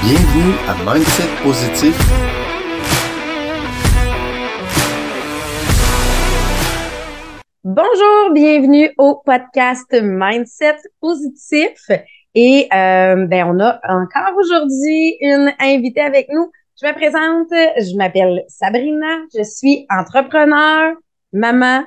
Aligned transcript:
Bienvenue 0.00 0.54
à 0.68 0.74
Mindset 0.84 1.42
Positif. 1.42 1.94
Bonjour, 7.64 8.32
bienvenue 8.32 8.90
au 8.96 9.20
podcast 9.24 9.86
Mindset 9.92 10.76
Positif. 11.00 11.90
Et 12.34 12.68
euh, 12.72 13.26
ben, 13.26 13.48
on 13.48 13.60
a 13.60 13.80
encore 13.88 14.36
aujourd'hui 14.38 15.16
une 15.20 15.52
invitée 15.58 16.00
avec 16.00 16.28
nous. 16.30 16.50
Je 16.80 16.86
me 16.86 16.92
présente, 16.94 17.48
je 17.50 17.96
m'appelle 17.96 18.44
Sabrina, 18.48 19.18
je 19.36 19.42
suis 19.42 19.84
entrepreneur, 19.90 20.94
maman, 21.32 21.82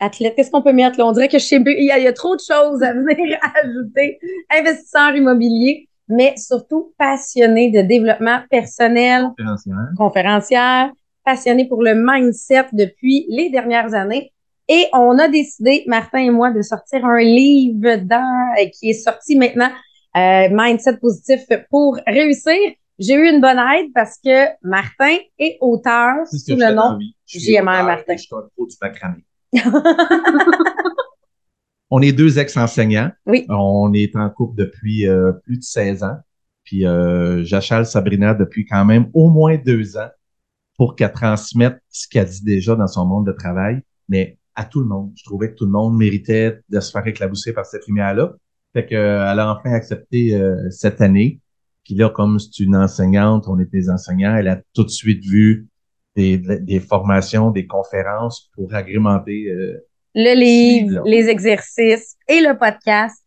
athlète. 0.00 0.34
Qu'est-ce 0.34 0.50
qu'on 0.50 0.62
peut 0.62 0.72
mettre? 0.72 0.98
Là? 0.98 1.06
On 1.06 1.12
dirait 1.12 1.28
que 1.28 1.38
je 1.38 1.44
sais 1.44 1.60
plus, 1.60 1.74
il 1.78 1.84
y, 1.84 1.90
a, 1.90 1.98
il 1.98 2.04
y 2.04 2.08
a 2.08 2.12
trop 2.12 2.34
de 2.34 2.40
choses 2.40 2.82
à 2.82 2.92
venir 2.92 3.38
ajouter. 3.62 4.18
Investisseur 4.50 5.14
immobilier, 5.14 5.87
mais 6.08 6.34
surtout 6.36 6.92
passionné 6.98 7.70
de 7.70 7.82
développement 7.82 8.40
personnel, 8.50 9.28
conférencière. 9.36 9.88
conférencière, 9.96 10.92
passionné 11.24 11.66
pour 11.66 11.82
le 11.82 11.94
mindset 11.94 12.66
depuis 12.72 13.26
les 13.28 13.50
dernières 13.50 13.94
années. 13.94 14.32
Et 14.68 14.86
on 14.92 15.18
a 15.18 15.28
décidé, 15.28 15.84
Martin 15.86 16.18
et 16.18 16.30
moi, 16.30 16.50
de 16.50 16.60
sortir 16.62 17.04
un 17.04 17.20
livre 17.20 17.96
dans, 17.96 18.54
euh, 18.58 18.66
qui 18.72 18.90
est 18.90 19.02
sorti 19.02 19.36
maintenant, 19.36 19.70
euh, 20.16 20.48
Mindset 20.50 20.96
positif 20.98 21.40
pour 21.70 21.98
réussir. 22.06 22.54
J'ai 22.98 23.14
eu 23.14 23.28
une 23.28 23.40
bonne 23.40 23.58
aide 23.58 23.92
parce 23.94 24.18
que 24.22 24.46
Martin 24.62 25.16
est 25.38 25.58
auteur 25.60 26.26
sous 26.26 26.56
le 26.56 26.74
nom 26.74 26.98
JMR 27.26 27.60
auteur 27.60 27.84
Martin. 27.84 28.16
Je 28.16 28.22
suis 28.22 28.34
un 28.34 28.48
pro 28.56 28.66
du 28.66 28.76
macramé. 28.82 29.24
On 31.90 32.02
est 32.02 32.12
deux 32.12 32.38
ex-enseignants. 32.38 33.10
Oui. 33.26 33.46
On 33.48 33.92
est 33.92 34.14
en 34.16 34.28
couple 34.30 34.56
depuis 34.56 35.06
euh, 35.06 35.32
plus 35.32 35.58
de 35.58 35.62
16 35.62 36.02
ans. 36.04 36.16
Puis 36.64 36.86
euh, 36.86 37.44
j'achale 37.44 37.86
Sabrina 37.86 38.34
depuis 38.34 38.66
quand 38.66 38.84
même 38.84 39.08
au 39.14 39.30
moins 39.30 39.56
deux 39.56 39.96
ans 39.96 40.10
pour 40.76 40.96
qu'elle 40.96 41.12
transmette 41.12 41.78
ce 41.88 42.06
qu'elle 42.08 42.28
dit 42.28 42.44
déjà 42.44 42.76
dans 42.76 42.86
son 42.86 43.04
monde 43.04 43.26
de 43.26 43.32
travail, 43.32 43.80
mais 44.08 44.38
à 44.54 44.64
tout 44.64 44.80
le 44.80 44.86
monde. 44.86 45.12
Je 45.16 45.24
trouvais 45.24 45.50
que 45.50 45.54
tout 45.54 45.66
le 45.66 45.70
monde 45.70 45.96
méritait 45.96 46.58
de 46.68 46.80
se 46.80 46.90
faire 46.90 47.06
éclabousser 47.06 47.52
par 47.52 47.64
cette 47.64 47.86
lumière-là. 47.86 48.34
Fait 48.72 48.86
que, 48.86 48.94
euh, 48.94 49.30
elle 49.30 49.38
a 49.38 49.52
enfin 49.52 49.72
accepté 49.72 50.34
euh, 50.34 50.68
cette 50.70 51.00
année. 51.00 51.40
Puis 51.84 51.94
là, 51.94 52.10
comme 52.10 52.38
c'est 52.38 52.60
une 52.60 52.76
enseignante, 52.76 53.46
on 53.48 53.58
est 53.58 53.70
des 53.72 53.88
enseignants, 53.88 54.36
elle 54.36 54.48
a 54.48 54.60
tout 54.74 54.84
de 54.84 54.90
suite 54.90 55.24
vu 55.24 55.68
des, 56.16 56.36
des 56.38 56.80
formations, 56.80 57.50
des 57.50 57.66
conférences 57.66 58.50
pour 58.54 58.74
agrémenter 58.74 59.48
euh, 59.48 59.78
le 60.14 60.34
livre, 60.34 61.02
les 61.04 61.28
exercices 61.28 62.16
et 62.28 62.40
le 62.40 62.58
podcast. 62.58 63.24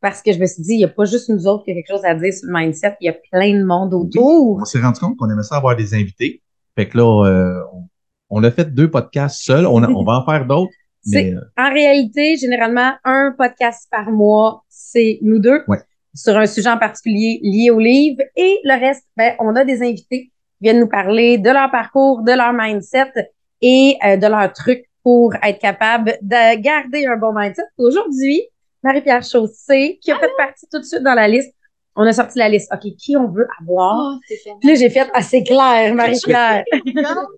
Parce 0.00 0.22
que 0.22 0.32
je 0.32 0.38
me 0.38 0.46
suis 0.46 0.62
dit, 0.62 0.74
il 0.74 0.78
n'y 0.78 0.84
a 0.84 0.88
pas 0.88 1.04
juste 1.04 1.28
nous 1.28 1.46
autres 1.46 1.64
qui 1.64 1.72
a 1.72 1.74
quelque 1.74 1.88
chose 1.90 2.04
à 2.04 2.14
dire 2.14 2.32
sur 2.32 2.48
le 2.48 2.58
mindset, 2.58 2.96
il 3.02 3.06
y 3.06 3.08
a 3.10 3.16
plein 3.30 3.52
de 3.58 3.64
monde 3.64 3.92
autour. 3.92 4.58
On 4.60 4.64
s'est 4.64 4.80
rendu 4.80 4.98
compte 4.98 5.16
qu'on 5.18 5.28
aimait 5.30 5.42
ça 5.42 5.56
avoir 5.56 5.76
des 5.76 5.92
invités. 5.92 6.42
Fait 6.74 6.88
que 6.88 6.96
là, 6.96 7.26
euh, 7.26 7.60
on, 7.74 7.84
on 8.30 8.44
a 8.44 8.50
fait 8.50 8.72
deux 8.72 8.90
podcasts 8.90 9.42
seuls. 9.42 9.66
On, 9.66 9.80
va 10.04 10.12
en 10.20 10.24
faire 10.24 10.46
d'autres. 10.46 10.72
Mais 11.06 11.34
euh, 11.34 11.40
En 11.58 11.70
réalité, 11.72 12.36
généralement, 12.36 12.92
un 13.04 13.34
podcast 13.36 13.88
par 13.90 14.10
mois, 14.10 14.64
c'est 14.68 15.18
nous 15.22 15.38
deux 15.38 15.62
Ouais. 15.68 15.78
sur 16.14 16.36
un 16.38 16.46
sujet 16.46 16.70
en 16.70 16.78
particulier 16.78 17.40
lié 17.42 17.70
au 17.70 17.78
livre. 17.78 18.22
Et 18.36 18.60
le 18.64 18.80
reste, 18.80 19.04
ben, 19.16 19.34
on 19.38 19.54
a 19.56 19.64
des 19.64 19.82
invités 19.82 20.24
qui 20.24 20.32
viennent 20.62 20.80
nous 20.80 20.88
parler 20.88 21.38
de 21.38 21.50
leur 21.50 21.70
parcours, 21.70 22.22
de 22.22 22.32
leur 22.32 22.52
mindset 22.52 23.12
et 23.60 23.96
euh, 24.06 24.16
de 24.16 24.26
leurs 24.26 24.52
trucs 24.52 24.89
pour 25.02 25.34
être 25.42 25.58
capable 25.58 26.18
de 26.22 26.60
garder 26.60 27.06
un 27.06 27.16
bon 27.16 27.32
mindset. 27.32 27.62
Aujourd'hui, 27.78 28.42
Marie-Pierre 28.82 29.22
Chaussé, 29.22 29.98
qui 30.02 30.10
a 30.10 30.18
fait 30.18 30.30
partie 30.36 30.66
tout 30.70 30.78
de 30.78 30.84
suite 30.84 31.02
dans 31.02 31.14
la 31.14 31.28
liste. 31.28 31.54
On 31.96 32.02
a 32.04 32.12
sorti 32.12 32.38
la 32.38 32.48
liste. 32.48 32.72
OK, 32.72 32.94
qui 32.96 33.16
on 33.16 33.28
veut 33.28 33.46
avoir? 33.60 34.16
Oh, 34.16 34.56
là, 34.62 34.74
j'ai 34.74 34.90
fait, 34.90 35.10
ah, 35.12 35.22
c'est 35.22 35.42
clair, 35.42 35.94
Marie-Pierre. 35.94 36.64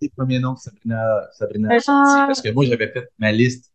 les 0.01 0.09
premiers 0.11 0.39
noms, 0.39 0.57
Sabrina, 0.57 1.03
Sabrina 1.33 1.69
Ah. 1.89 2.25
Parce 2.27 2.43
que 2.43 2.51
moi, 2.51 2.65
j'avais 2.65 2.89
fait 2.89 3.09
ma 3.19 3.33
liste 3.33 3.73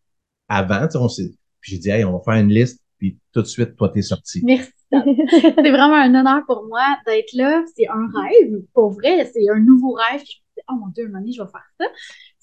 avant. 0.47 0.87
On 0.95 1.09
s'est, 1.09 1.33
puis 1.59 1.71
j'ai 1.71 1.77
dit, 1.79 1.89
hey, 1.89 2.05
on 2.05 2.13
va 2.13 2.19
faire 2.23 2.41
une 2.41 2.49
liste. 2.49 2.81
Puis 2.97 3.17
tout 3.31 3.41
de 3.41 3.47
suite, 3.47 3.75
toi, 3.75 3.89
t'es 3.89 4.01
sorti. 4.01 4.41
Merci. 4.43 4.71
c'est 4.91 5.69
vraiment 5.69 5.95
un 5.95 6.15
honneur 6.15 6.41
pour 6.47 6.65
moi 6.67 6.97
d'être 7.05 7.33
là. 7.33 7.63
C'est 7.75 7.87
un 7.87 8.07
rêve. 8.13 8.61
Pour 8.73 8.91
vrai, 8.91 9.29
c'est 9.31 9.49
un 9.49 9.59
nouveau 9.59 9.91
rêve. 9.93 10.19
Je 10.19 10.21
me 10.21 10.25
suis 10.25 10.41
dit, 10.55 10.61
oh 10.69 10.73
mon 10.73 10.87
Dieu, 10.87 11.03
un 11.03 11.07
moment 11.07 11.19
donné, 11.19 11.33
je 11.33 11.41
vais 11.41 11.49
faire 11.49 11.65
ça. 11.79 11.85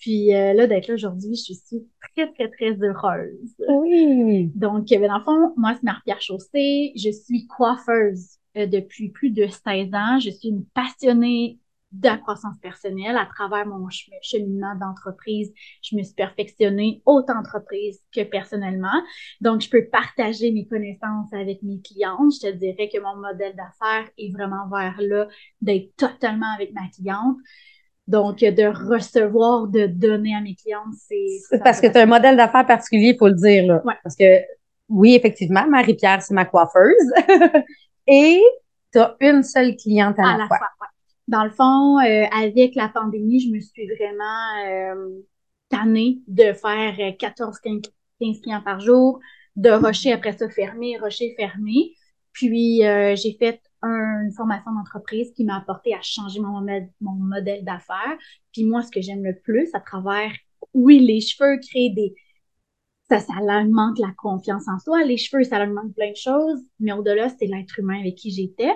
Puis 0.05 0.35
euh, 0.35 0.53
là, 0.53 0.67
d'être 0.67 0.89
là 0.89 0.95
aujourd'hui, 0.95 1.35
je 1.35 1.55
suis 1.55 1.89
très, 2.15 2.31
très, 2.33 2.51
très 2.51 2.73
heureuse. 2.83 3.55
Oui. 3.69 4.53
Donc, 4.55 4.93
euh, 4.93 4.99
ben, 4.99 5.09
dans 5.09 5.19
le 5.19 5.25
fond, 5.25 5.55
moi, 5.57 5.73
c'est 5.75 5.83
Marie-Pierre 5.83 6.21
Chaussé. 6.21 6.93
Je 6.97 7.11
suis 7.11 7.47
coiffeuse 7.47 8.37
euh, 8.57 8.67
depuis 8.67 9.09
plus 9.11 9.31
de 9.31 9.47
16 9.47 9.95
ans. 9.95 10.19
Je 10.21 10.31
suis 10.31 10.49
une 10.49 10.67
passionnée 10.67 11.59
de 11.93 12.09
la 12.09 12.19
croissance 12.19 12.59
personnelle. 12.61 13.17
À 13.17 13.25
travers 13.27 13.67
mon 13.67 13.89
ch- 13.89 14.11
cheminement 14.23 14.75
d'entreprise, 14.77 15.53
je 15.83 15.97
me 15.97 16.03
suis 16.03 16.15
perfectionnée 16.15 17.03
autant 17.07 17.39
entreprise 17.39 18.03
que 18.13 18.23
personnellement. 18.25 19.01
Donc, 19.41 19.63
je 19.63 19.71
peux 19.71 19.87
partager 19.89 20.53
mes 20.53 20.67
connaissances 20.67 21.33
avec 21.33 21.63
mes 21.63 21.81
clientes. 21.81 22.33
Je 22.43 22.49
te 22.49 22.53
dirais 22.53 22.91
que 22.93 23.01
mon 23.01 23.17
modèle 23.17 23.55
d'affaires 23.57 24.11
est 24.19 24.33
vraiment 24.33 24.69
vers 24.69 25.01
là, 25.01 25.29
d'être 25.63 25.97
totalement 25.97 26.53
avec 26.55 26.73
ma 26.75 26.89
cliente. 26.89 27.39
Donc, 28.07 28.43
euh, 28.43 28.51
de 28.51 28.65
recevoir, 28.65 29.67
de 29.69 29.87
donner 29.87 30.35
à 30.35 30.41
mes 30.41 30.55
clientes, 30.55 30.93
c'est... 31.09 31.59
Parce 31.63 31.81
que 31.81 31.87
tu 31.87 31.97
as 31.97 32.03
un 32.03 32.07
modèle 32.07 32.37
d'affaires 32.37 32.67
particulier, 32.67 33.13
il 33.15 33.19
faut 33.19 33.29
le 33.29 33.35
dire. 33.35 33.67
Là. 33.67 33.83
Ouais. 33.85 33.95
Parce 34.03 34.15
que, 34.17 34.41
oui, 34.89 35.15
effectivement, 35.15 35.67
Marie-Pierre, 35.67 36.21
c'est 36.23 36.35
ma 36.35 36.45
coiffeuse. 36.45 37.13
Et 38.07 38.43
tu 38.93 38.99
as 38.99 39.17
une 39.21 39.43
seule 39.43 39.77
cliente 39.77 40.19
à, 40.19 40.35
à 40.35 40.39
la 40.39 40.47
fois. 40.47 40.59
ouais. 40.59 40.89
Dans 41.27 41.45
le 41.45 41.51
fond, 41.51 41.99
euh, 42.01 42.27
avec 42.37 42.75
la 42.75 42.89
pandémie, 42.89 43.41
je 43.41 43.51
me 43.51 43.61
suis 43.61 43.87
vraiment 43.87 44.67
euh, 44.67 45.21
tannée 45.71 46.19
de 46.29 46.53
faire 46.53 46.95
euh, 46.99 47.13
14, 47.19 47.59
15, 47.61 47.81
15 48.21 48.41
clients 48.43 48.63
par 48.63 48.81
jour, 48.81 49.21
de 49.57 49.71
rusher 49.71 50.13
après 50.13 50.37
ça 50.37 50.51
fermer, 50.51 50.99
rusher 50.99 51.35
fermer. 51.39 51.95
Puis, 52.33 52.85
euh, 52.85 53.17
j'ai 53.17 53.37
fait 53.39 53.61
une 53.85 54.33
formation 54.33 54.73
d'entreprise 54.73 55.33
qui 55.33 55.45
m'a 55.45 55.59
apporté 55.59 55.95
à 55.95 56.01
changer 56.03 56.41
mon, 56.41 56.61
modèle- 56.61 56.91
mon 57.01 57.13
modèle 57.13 57.65
d'affaires. 57.65 58.17
Puis 58.53 58.65
moi, 58.65 58.83
ce 58.83 58.91
que 58.91 59.01
j'aime 59.01 59.25
le 59.25 59.39
plus 59.43 59.69
à 59.75 59.81
travers, 59.81 60.33
oui, 60.73 61.01
les 61.01 61.21
cheveux 61.21 61.59
créent 61.59 61.91
des... 61.91 62.15
Ça, 63.09 63.21
ça 63.21 63.35
augmente 63.41 63.99
la 63.99 64.13
confiance 64.17 64.67
en 64.67 64.79
soi. 64.79 65.05
Les 65.05 65.19
cheveux, 65.19 65.45
ça 65.45 65.63
augmente 65.63 65.95
plein 65.95 66.11
de 66.11 66.17
choses. 66.17 66.61
Mais 66.81 66.93
au-delà, 66.93 67.29
c'est 67.29 67.47
l'être 67.47 67.79
humain 67.79 68.01
avec 68.01 68.15
qui 68.15 68.31
j'étais. 68.31 68.73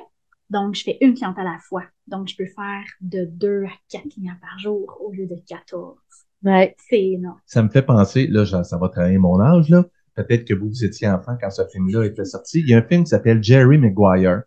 Donc, 0.51 0.75
je 0.75 0.83
fais 0.83 0.99
une 1.01 1.15
cliente 1.15 1.39
à 1.39 1.45
la 1.45 1.59
fois. 1.67 1.85
Donc, 2.07 2.29
je 2.29 2.37
peux 2.37 2.47
faire 2.47 2.85
de 3.01 3.25
deux 3.25 3.65
à 3.65 3.73
quatre 3.89 4.09
clients 4.09 4.37
par 4.41 4.59
jour 4.59 4.99
au 5.01 5.13
lieu 5.13 5.27
de 5.27 5.37
14. 5.47 5.97
Ouais. 6.43 6.75
C'est 6.89 7.03
énorme. 7.03 7.41
Ça 7.47 7.63
me 7.63 7.69
fait 7.69 7.83
penser, 7.83 8.27
là, 8.27 8.45
genre, 8.45 8.65
ça 8.65 8.79
va 8.79 8.89
travailler 8.89 9.19
mon 9.19 9.41
âge, 9.41 9.69
là. 9.69 9.85
Peut-être 10.15 10.45
que 10.45 10.55
vous, 10.55 10.69
vous 10.69 10.85
étiez 10.85 11.09
enfant 11.09 11.37
quand 11.41 11.51
ce 11.51 11.63
film-là 11.67 12.05
était 12.05 12.25
sorti. 12.25 12.61
Il 12.61 12.69
y 12.69 12.75
a 12.75 12.79
un 12.79 12.83
film 12.83 13.05
qui 13.05 13.11
s'appelle 13.11 13.43
Jerry 13.43 13.79
Maguire 13.79 14.43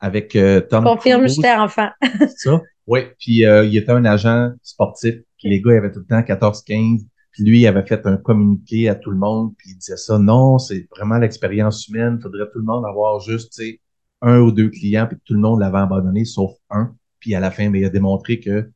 avec 0.00 0.34
euh, 0.34 0.60
Tom 0.60 0.84
Confirme, 0.84 1.28
j'étais 1.28 1.54
enfant. 1.54 1.88
C'est 2.20 2.38
ça? 2.38 2.60
Oui. 2.86 3.00
Puis 3.18 3.44
euh, 3.44 3.64
il 3.64 3.76
était 3.76 3.92
un 3.92 4.04
agent 4.04 4.50
sportif. 4.62 5.14
Puis 5.38 5.48
les 5.48 5.60
gars, 5.60 5.74
ils 5.74 5.76
avaient 5.76 5.92
tout 5.92 6.00
le 6.00 6.06
temps 6.06 6.20
14-15. 6.20 7.06
Puis 7.32 7.44
lui, 7.44 7.60
il 7.60 7.66
avait 7.66 7.86
fait 7.86 8.04
un 8.06 8.16
communiqué 8.16 8.88
à 8.88 8.94
tout 8.94 9.10
le 9.10 9.18
monde. 9.18 9.54
Puis 9.56 9.70
il 9.70 9.76
disait 9.76 9.96
ça. 9.96 10.18
Non, 10.18 10.58
c'est 10.58 10.88
vraiment 10.90 11.18
l'expérience 11.18 11.86
humaine. 11.88 12.16
Il 12.18 12.22
faudrait 12.22 12.46
tout 12.50 12.58
le 12.58 12.64
monde 12.64 12.84
avoir 12.84 13.20
juste, 13.20 13.52
tu 13.52 13.62
sais, 13.62 13.80
un 14.22 14.40
ou 14.40 14.50
deux 14.50 14.70
clients. 14.70 15.06
Puis 15.06 15.18
tout 15.24 15.34
le 15.34 15.40
monde 15.40 15.60
l'avait 15.60 15.78
abandonné, 15.78 16.24
sauf 16.24 16.52
un. 16.70 16.94
Puis 17.20 17.34
à 17.34 17.40
la 17.40 17.50
fin, 17.50 17.70
ben, 17.70 17.80
il 17.80 17.84
a 17.84 17.90
démontré 17.90 18.40
que 18.40 18.70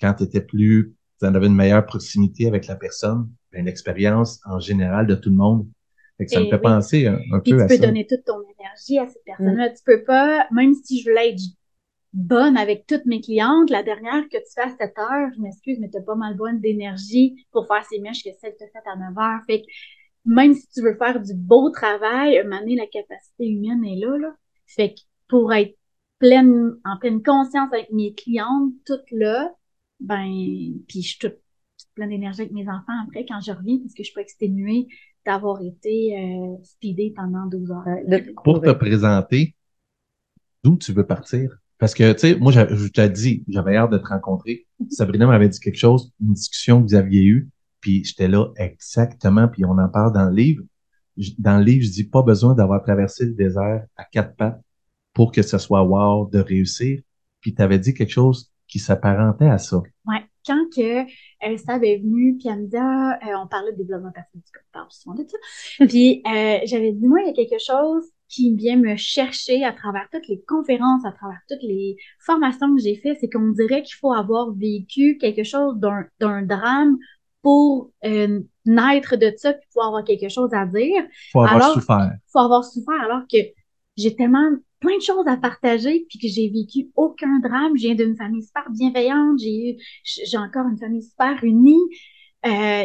quand 0.00 0.14
tu 0.14 0.24
étais 0.24 0.40
plus, 0.40 0.94
tu 1.20 1.26
en 1.26 1.34
avais 1.34 1.46
une 1.46 1.54
meilleure 1.54 1.86
proximité 1.86 2.48
avec 2.48 2.66
la 2.66 2.76
personne, 2.76 3.30
ben, 3.52 3.64
l'expérience 3.64 4.40
en 4.44 4.58
général 4.58 5.06
de 5.06 5.14
tout 5.14 5.30
le 5.30 5.36
monde. 5.36 5.66
Fait 6.18 6.26
que 6.26 6.30
ça 6.32 6.40
Et 6.40 6.40
me 6.40 6.46
fait 6.46 6.58
oui. 6.58 6.60
penser 6.60 7.06
un, 7.06 7.18
un 7.32 7.40
Puis 7.44 7.56
peu 7.56 7.56
tu 7.56 7.62
à 7.62 7.68
peux 7.68 7.78
ça. 7.78 7.86
donner 7.86 8.06
toute 8.06 8.24
ton 8.24 8.42
énergie 8.58 8.98
à 8.98 9.08
cette 9.08 9.24
personne-là. 9.24 9.70
Tu 9.70 9.82
peux 9.84 10.04
pas, 10.04 10.48
même 10.52 10.74
si 10.74 11.00
je 11.00 11.10
voulais 11.10 11.30
être 11.32 11.42
bonne 12.12 12.56
avec 12.56 12.86
toutes 12.86 13.06
mes 13.06 13.20
clientes, 13.20 13.70
la 13.70 13.82
dernière 13.82 14.24
que 14.30 14.38
tu 14.38 14.52
fais 14.54 14.62
à 14.62 14.70
7 14.70 14.98
heures, 14.98 15.30
je 15.36 15.40
m'excuse, 15.42 15.78
mais 15.80 15.90
tu 15.90 16.02
pas 16.04 16.14
mal 16.14 16.36
bonne 16.36 16.60
d'énergie 16.60 17.46
pour 17.52 17.66
faire 17.66 17.84
ces 17.84 18.00
mèches 18.00 18.24
que 18.24 18.30
celle 18.40 18.52
que 18.54 18.64
tu 18.64 18.70
fait 18.72 18.90
à 18.90 18.96
9 18.96 19.18
heures. 19.18 19.40
Fait 19.46 19.62
que 19.62 19.66
même 20.24 20.54
si 20.54 20.68
tu 20.68 20.82
veux 20.82 20.96
faire 20.96 21.20
du 21.20 21.34
beau 21.34 21.70
travail, 21.70 22.38
un 22.38 22.44
moment 22.44 22.60
donné, 22.60 22.76
la 22.76 22.86
capacité 22.86 23.48
humaine 23.48 23.84
est 23.84 23.96
là, 23.96 24.18
là. 24.18 24.34
Fait 24.66 24.94
que 24.94 25.00
pour 25.28 25.52
être 25.54 25.76
pleine, 26.18 26.76
en 26.84 26.98
pleine 26.98 27.22
conscience 27.22 27.72
avec 27.72 27.92
mes 27.92 28.14
clientes, 28.14 28.72
toutes 28.86 29.10
là, 29.10 29.52
ben, 30.00 30.26
puis 30.88 31.02
je 31.02 31.08
suis 31.08 31.18
toute, 31.18 31.34
toute 31.78 31.88
pleine 31.94 32.10
d'énergie 32.10 32.42
avec 32.42 32.52
mes 32.52 32.68
enfants 32.68 33.04
après 33.06 33.24
quand 33.26 33.40
je 33.40 33.52
reviens 33.52 33.78
parce 33.78 33.94
que 33.94 34.02
je 34.02 34.06
suis 34.08 34.14
pas 34.14 34.22
exténuée 34.22 34.88
d'avoir 35.26 35.60
été 35.60 36.16
euh, 36.18 36.56
speedée 36.62 37.12
pendant 37.14 37.46
12 37.46 37.70
heures. 37.70 37.84
De- 38.06 38.32
pour 38.44 38.60
te 38.60 38.70
présenter, 38.70 39.54
d'où 40.62 40.76
tu 40.76 40.92
veux 40.92 41.06
partir? 41.06 41.58
Parce 41.78 41.92
que, 41.92 42.12
tu 42.12 42.20
sais, 42.20 42.36
moi, 42.36 42.52
je 42.52 42.88
t'ai 42.88 43.10
dit, 43.10 43.44
j'avais 43.48 43.76
hâte 43.76 43.90
de 43.90 43.98
te 43.98 44.06
rencontrer. 44.06 44.66
Sabrina 44.90 45.26
m'avait 45.26 45.48
dit 45.48 45.60
quelque 45.60 45.78
chose, 45.78 46.12
une 46.20 46.32
discussion 46.32 46.82
que 46.82 46.88
vous 46.88 46.94
aviez 46.94 47.24
eue, 47.24 47.50
puis 47.80 48.02
j'étais 48.04 48.28
là 48.28 48.46
exactement, 48.56 49.48
puis 49.48 49.64
on 49.64 49.76
en 49.78 49.88
parle 49.88 50.12
dans 50.12 50.24
le 50.24 50.34
livre. 50.34 50.62
Dans 51.38 51.58
le 51.58 51.64
livre, 51.64 51.84
je 51.84 51.90
dis 51.90 52.04
pas 52.04 52.22
besoin 52.22 52.54
d'avoir 52.54 52.82
traversé 52.82 53.26
le 53.26 53.32
désert 53.32 53.84
à 53.96 54.04
quatre 54.04 54.36
pattes 54.36 54.60
pour 55.12 55.32
que 55.32 55.42
ce 55.42 55.58
soit 55.58 55.82
wow 55.82 56.28
de 56.30 56.38
réussir. 56.38 57.00
Puis 57.40 57.54
tu 57.54 57.62
avais 57.62 57.78
dit 57.78 57.94
quelque 57.94 58.12
chose 58.12 58.50
qui 58.66 58.78
s'apparentait 58.78 59.48
à 59.48 59.58
ça. 59.58 59.82
Ouais. 60.06 60.24
Quand 60.46 60.66
que 60.74 61.04
elle 61.40 61.84
est 61.84 61.98
venue, 61.98 62.36
puis 62.38 62.48
elle 62.48 62.62
me 62.62 62.66
dit, 62.66 62.76
ah, 62.76 63.18
euh, 63.26 63.42
on 63.42 63.46
parlait 63.46 63.72
de 63.72 63.78
développement 63.78 64.12
personnel, 64.12 64.44
on 64.54 64.72
parle 64.72 64.86
souvent 64.90 65.16
de 65.16 65.26
ça. 65.26 65.86
puis 65.86 66.22
euh, 66.26 66.58
j'avais 66.64 66.92
dit, 66.92 67.06
moi, 67.06 67.20
il 67.22 67.26
y 67.26 67.30
a 67.30 67.32
quelque 67.32 67.60
chose 67.60 68.04
qui 68.28 68.54
vient 68.54 68.76
me 68.76 68.96
chercher 68.96 69.64
à 69.64 69.72
travers 69.72 70.08
toutes 70.12 70.26
les 70.28 70.42
conférences, 70.46 71.04
à 71.04 71.12
travers 71.12 71.38
toutes 71.48 71.62
les 71.62 71.96
formations 72.18 72.74
que 72.74 72.82
j'ai 72.82 72.96
faites, 72.96 73.18
c'est 73.20 73.28
qu'on 73.28 73.50
dirait 73.50 73.82
qu'il 73.82 73.94
faut 73.96 74.12
avoir 74.12 74.52
vécu 74.52 75.16
quelque 75.18 75.44
chose 75.44 75.78
d'un 75.78 76.42
drame 76.42 76.96
pour 77.42 77.92
euh, 78.04 78.40
naître 78.64 79.16
de 79.16 79.32
ça, 79.36 79.52
puis 79.52 79.66
pouvoir 79.68 79.88
avoir 79.88 80.04
quelque 80.04 80.28
chose 80.28 80.52
à 80.52 80.66
dire. 80.66 81.04
Faut 81.32 81.42
avoir 81.42 81.74
souffert. 81.74 82.10
Faut 82.32 82.40
avoir 82.40 82.64
souffert, 82.64 83.00
alors 83.00 83.22
que 83.30 83.38
j'ai 83.96 84.16
tellement 84.16 84.50
plein 84.80 84.96
de 84.96 85.02
choses 85.02 85.26
à 85.26 85.36
partager, 85.36 86.06
puis 86.08 86.18
que 86.18 86.28
j'ai 86.28 86.48
vécu 86.48 86.90
aucun 86.96 87.40
drame. 87.40 87.76
Je 87.76 87.82
viens 87.82 87.94
d'une 87.94 88.16
famille 88.16 88.42
super 88.42 88.70
bienveillante, 88.70 89.38
j'ai 89.40 89.70
eu, 89.70 89.76
j'ai 90.04 90.38
encore 90.38 90.66
une 90.68 90.78
famille 90.78 91.02
super 91.02 91.42
unie. 91.42 91.82
Euh, 92.46 92.84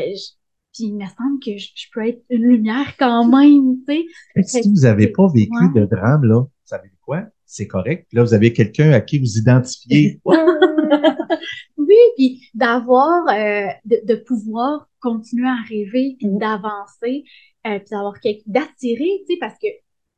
puis 0.73 0.85
il 0.85 0.95
me 0.95 1.05
semble 1.05 1.39
que 1.43 1.57
je, 1.57 1.67
peux 1.93 2.07
être 2.07 2.23
une 2.29 2.43
lumière 2.43 2.95
quand 2.97 3.27
même, 3.27 3.77
tu 3.87 4.07
sais. 4.43 4.61
Si 4.61 4.69
vous 4.69 4.81
n'avez 4.81 5.07
pas 5.07 5.27
vécu 5.33 5.69
de 5.75 5.85
drame, 5.85 6.23
là, 6.23 6.41
vous 6.41 6.49
savez 6.63 6.89
quoi? 7.01 7.25
C'est 7.45 7.67
correct. 7.67 8.07
Là, 8.13 8.23
vous 8.23 8.33
avez 8.33 8.53
quelqu'un 8.53 8.91
à 8.91 9.01
qui 9.01 9.19
vous 9.19 9.37
identifiez. 9.37 10.21
oui, 10.25 11.95
puis 12.15 12.41
d'avoir, 12.53 13.27
euh, 13.27 13.67
de, 13.83 13.99
de, 14.05 14.15
pouvoir 14.15 14.87
continuer 15.01 15.49
à 15.49 15.61
rêver, 15.67 16.15
puis 16.17 16.27
mm-hmm. 16.27 16.39
d'avancer, 16.39 17.25
euh, 17.67 17.79
puis 17.79 17.89
d'avoir 17.91 18.19
quelque, 18.21 18.43
d'attirer, 18.45 19.23
tu 19.27 19.33
sais, 19.33 19.39
parce 19.41 19.57
que 19.61 19.67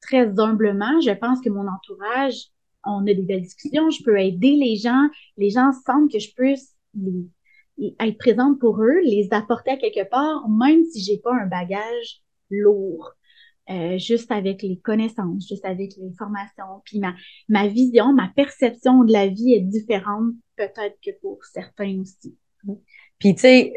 très 0.03 0.39
humblement, 0.39 0.99
je 1.01 1.11
pense 1.11 1.41
que 1.41 1.49
mon 1.49 1.67
entourage, 1.67 2.47
on 2.85 3.01
a 3.01 3.13
des 3.13 3.21
belles 3.21 3.41
discussions, 3.41 3.89
je 3.89 4.03
peux 4.03 4.19
aider 4.19 4.55
les 4.55 4.75
gens, 4.75 5.07
les 5.37 5.49
gens 5.49 5.71
sentent 5.85 6.11
que 6.11 6.19
je 6.19 6.29
peux 6.35 6.53
être 7.99 8.17
présente 8.17 8.59
pour 8.59 8.81
eux, 8.81 8.99
les 9.03 9.29
apporter 9.31 9.71
à 9.71 9.77
quelque 9.77 10.07
part, 10.09 10.47
même 10.49 10.83
si 10.85 11.01
j'ai 11.01 11.17
pas 11.17 11.33
un 11.33 11.47
bagage 11.47 12.21
lourd. 12.49 13.13
Euh, 13.69 13.97
juste 13.97 14.29
avec 14.29 14.61
les 14.61 14.77
connaissances, 14.77 15.47
juste 15.47 15.63
avec 15.63 15.93
les 15.95 16.11
formations, 16.17 16.81
puis 16.83 16.99
ma, 16.99 17.13
ma 17.47 17.69
vision, 17.69 18.11
ma 18.11 18.27
perception 18.35 19.05
de 19.05 19.13
la 19.13 19.27
vie 19.27 19.53
est 19.53 19.61
différente 19.61 20.33
peut-être 20.57 20.97
que 21.01 21.11
pour 21.21 21.39
certains 21.45 21.97
aussi. 22.01 22.35
Puis 23.19 23.35
tu 23.35 23.41
sais, 23.41 23.73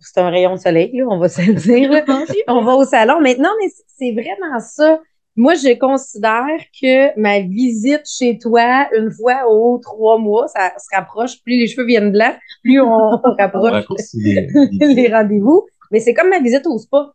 c'est 0.00 0.20
un 0.20 0.30
rayon 0.30 0.54
de 0.54 0.60
soleil, 0.60 0.90
là, 0.96 1.06
on 1.08 1.18
va 1.18 1.28
se 1.28 1.42
le 1.42 1.54
dire. 1.54 1.90
on 2.48 2.62
va 2.62 2.74
au 2.74 2.84
salon 2.84 3.20
maintenant, 3.20 3.50
mais 3.60 3.68
c'est 3.86 4.12
vraiment 4.12 4.58
ça. 4.58 5.00
Moi, 5.38 5.54
je 5.54 5.78
considère 5.78 6.58
que 6.82 7.16
ma 7.16 7.38
visite 7.38 8.02
chez 8.04 8.38
toi, 8.38 8.88
une 8.92 9.08
fois 9.08 9.48
aux 9.48 9.78
trois 9.78 10.18
mois, 10.18 10.48
ça 10.48 10.72
se 10.76 10.96
rapproche. 10.96 11.40
Plus 11.44 11.56
les 11.56 11.68
cheveux 11.68 11.86
viennent 11.86 12.10
blancs, 12.10 12.34
plus 12.64 12.80
on, 12.80 13.20
rapproche 13.38 13.84
les, 14.14 15.08
rendez-vous. 15.12 15.64
Mais 15.92 16.00
c'est 16.00 16.12
comme 16.12 16.30
ma 16.30 16.40
visite 16.40 16.66
au 16.66 16.76
spa. 16.78 17.12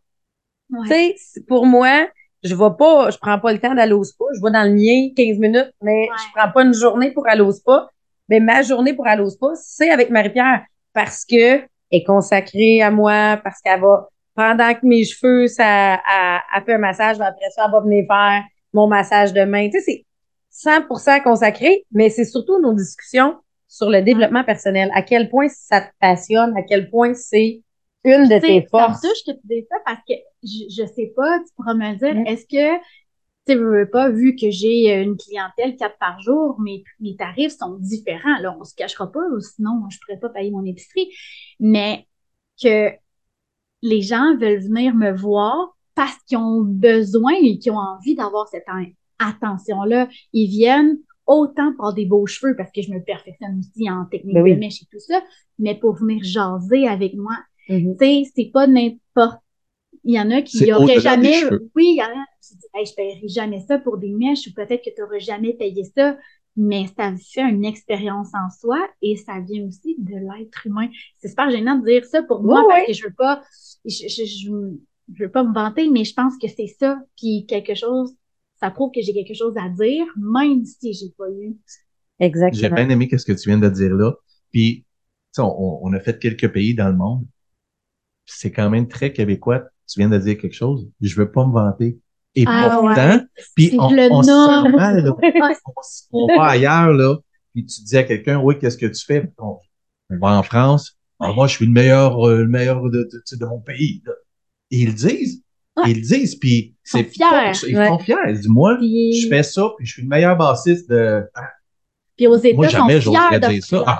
Tu 0.70 0.88
sais, 0.88 1.14
pour 1.46 1.66
moi, 1.66 2.08
je 2.42 2.54
vais 2.54 2.70
pas, 2.78 3.10
je 3.10 3.18
prends 3.18 3.38
pas 3.38 3.52
le 3.52 3.58
temps 3.58 3.74
d'aller 3.74 3.92
au 3.92 4.04
spa. 4.04 4.24
Je 4.34 4.42
vais 4.42 4.50
dans 4.50 4.64
le 4.64 4.72
mien 4.72 5.12
15 5.14 5.38
minutes, 5.38 5.72
mais 5.82 6.06
je 6.06 6.32
prends 6.34 6.50
pas 6.50 6.64
une 6.64 6.72
journée 6.72 7.10
pour 7.10 7.28
aller 7.28 7.42
au 7.42 7.52
spa. 7.52 7.90
Mais 8.30 8.40
ma 8.40 8.62
journée 8.62 8.94
pour 8.94 9.06
aller 9.06 9.22
au 9.22 9.28
spa, 9.28 9.48
c'est 9.54 9.90
avec 9.90 10.08
Marie-Pierre 10.08 10.64
parce 10.94 11.26
que 11.26 11.34
elle 11.34 11.68
est 11.90 12.04
consacrée 12.04 12.80
à 12.80 12.90
moi, 12.90 13.38
parce 13.44 13.60
qu'elle 13.60 13.82
va 13.82 14.08
pendant 14.34 14.74
que 14.74 14.86
mes 14.86 15.04
cheveux, 15.04 15.46
ça, 15.46 15.94
a, 15.94 16.62
fait 16.64 16.74
un 16.74 16.78
massage, 16.78 17.20
après 17.20 17.50
ça, 17.54 17.64
elle 17.66 17.72
va 17.72 17.80
venir 17.80 18.04
faire 18.08 18.42
mon 18.72 18.86
massage 18.86 19.32
de 19.32 19.44
main. 19.44 19.68
Tu 19.70 19.80
sais, 19.80 20.04
c'est 20.50 20.70
100% 20.70 21.22
consacré, 21.22 21.84
mais 21.92 22.10
c'est 22.10 22.24
surtout 22.24 22.60
nos 22.60 22.74
discussions 22.74 23.36
sur 23.68 23.90
le 23.90 24.02
développement 24.02 24.44
personnel. 24.44 24.90
À 24.94 25.02
quel 25.02 25.28
point 25.28 25.48
ça 25.48 25.80
te 25.80 25.90
passionne, 26.00 26.56
à 26.56 26.62
quel 26.62 26.90
point 26.90 27.14
c'est 27.14 27.62
une 28.04 28.28
de 28.28 28.38
tes 28.38 28.66
forces. 28.70 29.00
Ça 29.00 29.08
que 29.08 29.32
tu 29.32 29.40
dis 29.44 29.66
ça 29.70 29.76
parce 29.84 30.00
que 30.08 30.14
je, 30.42 30.64
je 30.68 30.86
sais 30.86 31.12
pas, 31.16 31.38
tu 31.40 31.52
pourras 31.56 31.74
me 31.74 31.96
dire, 31.96 32.14
mm. 32.14 32.26
est-ce 32.26 32.46
que 32.46 32.80
tu 33.46 33.56
veux 33.56 33.88
pas, 33.90 34.10
vu 34.10 34.36
que 34.36 34.50
j'ai 34.50 34.94
une 35.02 35.16
clientèle 35.16 35.76
quatre 35.76 35.98
par 35.98 36.20
jour, 36.20 36.58
mes, 36.60 36.82
mes 37.00 37.16
tarifs 37.16 37.56
sont 37.56 37.76
différents. 37.78 38.38
Là, 38.40 38.56
on 38.58 38.64
se 38.64 38.74
cachera 38.74 39.10
pas, 39.10 39.20
sinon 39.40 39.82
je 39.90 39.98
pourrais 39.98 40.18
pas 40.18 40.30
payer 40.30 40.50
mon 40.50 40.64
épicerie. 40.64 41.10
Mais 41.60 42.06
que 42.62 42.90
les 43.84 44.00
gens 44.00 44.36
veulent 44.38 44.62
venir 44.62 44.94
me 44.94 45.12
voir 45.12 45.76
parce 45.94 46.16
qu'ils 46.26 46.38
ont 46.38 46.62
besoin 46.62 47.34
et 47.34 47.58
qu'ils 47.58 47.70
ont 47.70 47.78
envie 47.78 48.16
d'avoir 48.16 48.48
cette 48.48 48.64
attention-là. 49.18 50.08
Ils 50.32 50.48
viennent 50.48 50.98
autant 51.26 51.72
pour 51.76 51.92
des 51.92 52.06
beaux 52.06 52.26
cheveux 52.26 52.56
parce 52.56 52.72
que 52.72 52.80
je 52.80 52.90
me 52.90 53.04
perfectionne 53.04 53.60
aussi 53.60 53.90
en 53.90 54.06
technique 54.06 54.34
ben 54.34 54.54
de 54.54 54.58
mèche 54.58 54.82
et 54.82 54.86
tout 54.90 54.98
ça, 54.98 55.22
mais 55.58 55.74
pour 55.74 55.94
venir 55.94 56.22
jaser 56.24 56.88
avec 56.88 57.14
moi. 57.14 57.36
Mm-hmm. 57.68 57.98
Tu 57.98 58.04
sais, 58.04 58.32
c'est 58.34 58.50
pas 58.52 58.66
n'importe 58.66 59.38
il 60.06 60.14
y 60.14 60.20
en 60.20 60.30
a 60.30 60.42
qui 60.42 60.66
n'auraient 60.66 61.00
jamais. 61.00 61.44
Oui, 61.74 61.92
il 61.92 61.96
y 61.96 62.02
en 62.02 62.06
a 62.06 62.24
qui 62.42 62.54
disent 62.54 62.68
hey, 62.74 62.86
je 62.86 62.94
paierai 62.94 63.28
jamais 63.28 63.60
ça 63.60 63.78
pour 63.78 63.96
des 63.96 64.12
mèches 64.12 64.46
ou 64.46 64.52
peut-être 64.54 64.84
que 64.84 64.90
tu 64.94 65.00
n'auras 65.00 65.18
jamais 65.18 65.54
payé 65.54 65.84
ça 65.96 66.16
mais 66.56 66.86
ça 66.96 67.12
fait 67.16 67.42
une 67.42 67.64
expérience 67.64 68.28
en 68.34 68.48
soi 68.50 68.78
et 69.02 69.16
ça 69.16 69.40
vient 69.40 69.66
aussi 69.66 69.96
de 69.98 70.14
l'être 70.14 70.66
humain. 70.66 70.88
C'est 71.18 71.28
super 71.28 71.50
gênant 71.50 71.78
de 71.78 71.84
dire 71.84 72.04
ça 72.04 72.22
pour 72.22 72.42
moi 72.42 72.64
parce 72.68 72.86
que 72.86 72.92
je 72.92 73.04
veux 73.04 73.12
pas, 73.12 73.42
je, 73.84 74.08
je, 74.08 74.24
je, 74.24 75.22
veux 75.22 75.30
pas 75.30 75.42
me 75.42 75.52
vanter, 75.52 75.90
mais 75.90 76.04
je 76.04 76.14
pense 76.14 76.34
que 76.38 76.48
c'est 76.48 76.72
ça. 76.78 76.98
Puis 77.16 77.46
quelque 77.46 77.74
chose, 77.74 78.14
ça 78.60 78.70
prouve 78.70 78.92
que 78.92 79.00
j'ai 79.02 79.12
quelque 79.12 79.34
chose 79.34 79.54
à 79.56 79.68
dire, 79.68 80.06
même 80.16 80.64
si 80.64 80.92
j'ai 80.92 81.10
pas 81.18 81.28
eu. 81.30 81.56
Exactement. 82.20 82.60
J'ai 82.60 82.70
bien 82.70 82.88
aimé 82.88 83.08
ce 83.10 83.24
que 83.24 83.32
tu 83.32 83.48
viens 83.48 83.58
de 83.58 83.68
dire 83.68 83.94
là. 83.94 84.12
Puis, 84.52 84.84
on, 85.38 85.80
on 85.82 85.92
a 85.92 86.00
fait 86.00 86.18
quelques 86.20 86.52
pays 86.52 86.74
dans 86.74 86.88
le 86.88 86.96
monde. 86.96 87.26
C'est 88.26 88.52
quand 88.52 88.70
même 88.70 88.86
très 88.86 89.12
québécois. 89.12 89.64
Tu 89.88 89.98
viens 89.98 90.08
de 90.08 90.18
dire 90.18 90.38
quelque 90.38 90.54
chose. 90.54 90.88
Je 91.00 91.16
veux 91.16 91.30
pas 91.30 91.44
me 91.44 91.52
vanter. 91.52 91.98
Et 92.36 92.44
ah, 92.46 92.78
pourtant, 92.80 93.20
puis 93.54 93.76
on, 93.78 93.84
on, 93.84 94.22
se 94.22 94.76
mal, 94.76 95.08
on, 96.12 96.26
va 96.36 96.44
ailleurs, 96.46 96.92
là, 96.92 97.16
puis 97.52 97.64
tu 97.64 97.82
dis 97.82 97.96
à 97.96 98.02
quelqu'un, 98.02 98.40
oui, 98.40 98.58
qu'est-ce 98.58 98.76
que 98.76 98.86
tu 98.86 99.04
fais? 99.04 99.30
On, 99.38 99.58
va 100.10 100.38
en 100.38 100.42
France. 100.42 100.98
Ah, 101.20 101.32
moi, 101.32 101.46
je 101.46 101.54
suis 101.54 101.66
le 101.66 101.72
meilleur, 101.72 102.28
euh, 102.28 102.42
le 102.42 102.48
meilleur 102.48 102.82
de, 102.82 103.08
de, 103.10 103.36
de 103.36 103.46
mon 103.46 103.60
pays. 103.60 104.02
Et 104.72 104.78
ils 104.80 104.86
le 104.86 104.92
disent. 104.92 105.44
Ils 105.86 105.96
le 105.96 106.02
disent, 106.02 106.36
puis 106.36 106.74
c'est. 106.82 107.08
Ils 107.16 107.76
sont 107.76 107.98
fiers. 107.98 108.16
Ils 108.28 108.34
disent, 108.34 108.48
moi, 108.48 108.78
je 108.80 109.28
fais 109.28 109.42
ça, 109.42 109.70
puis 109.76 109.86
je 109.86 109.92
suis 109.92 110.02
le 110.02 110.08
meilleur 110.08 110.36
bassiste 110.36 110.88
de... 110.90 111.22
Puis 112.16 112.28
aux 112.28 112.36
États, 112.36 112.56
Moi, 112.56 112.68
jamais 112.68 113.00
j'oserais 113.00 113.40
dire 113.40 113.64
ça. 113.64 113.82
Ah, 113.86 113.98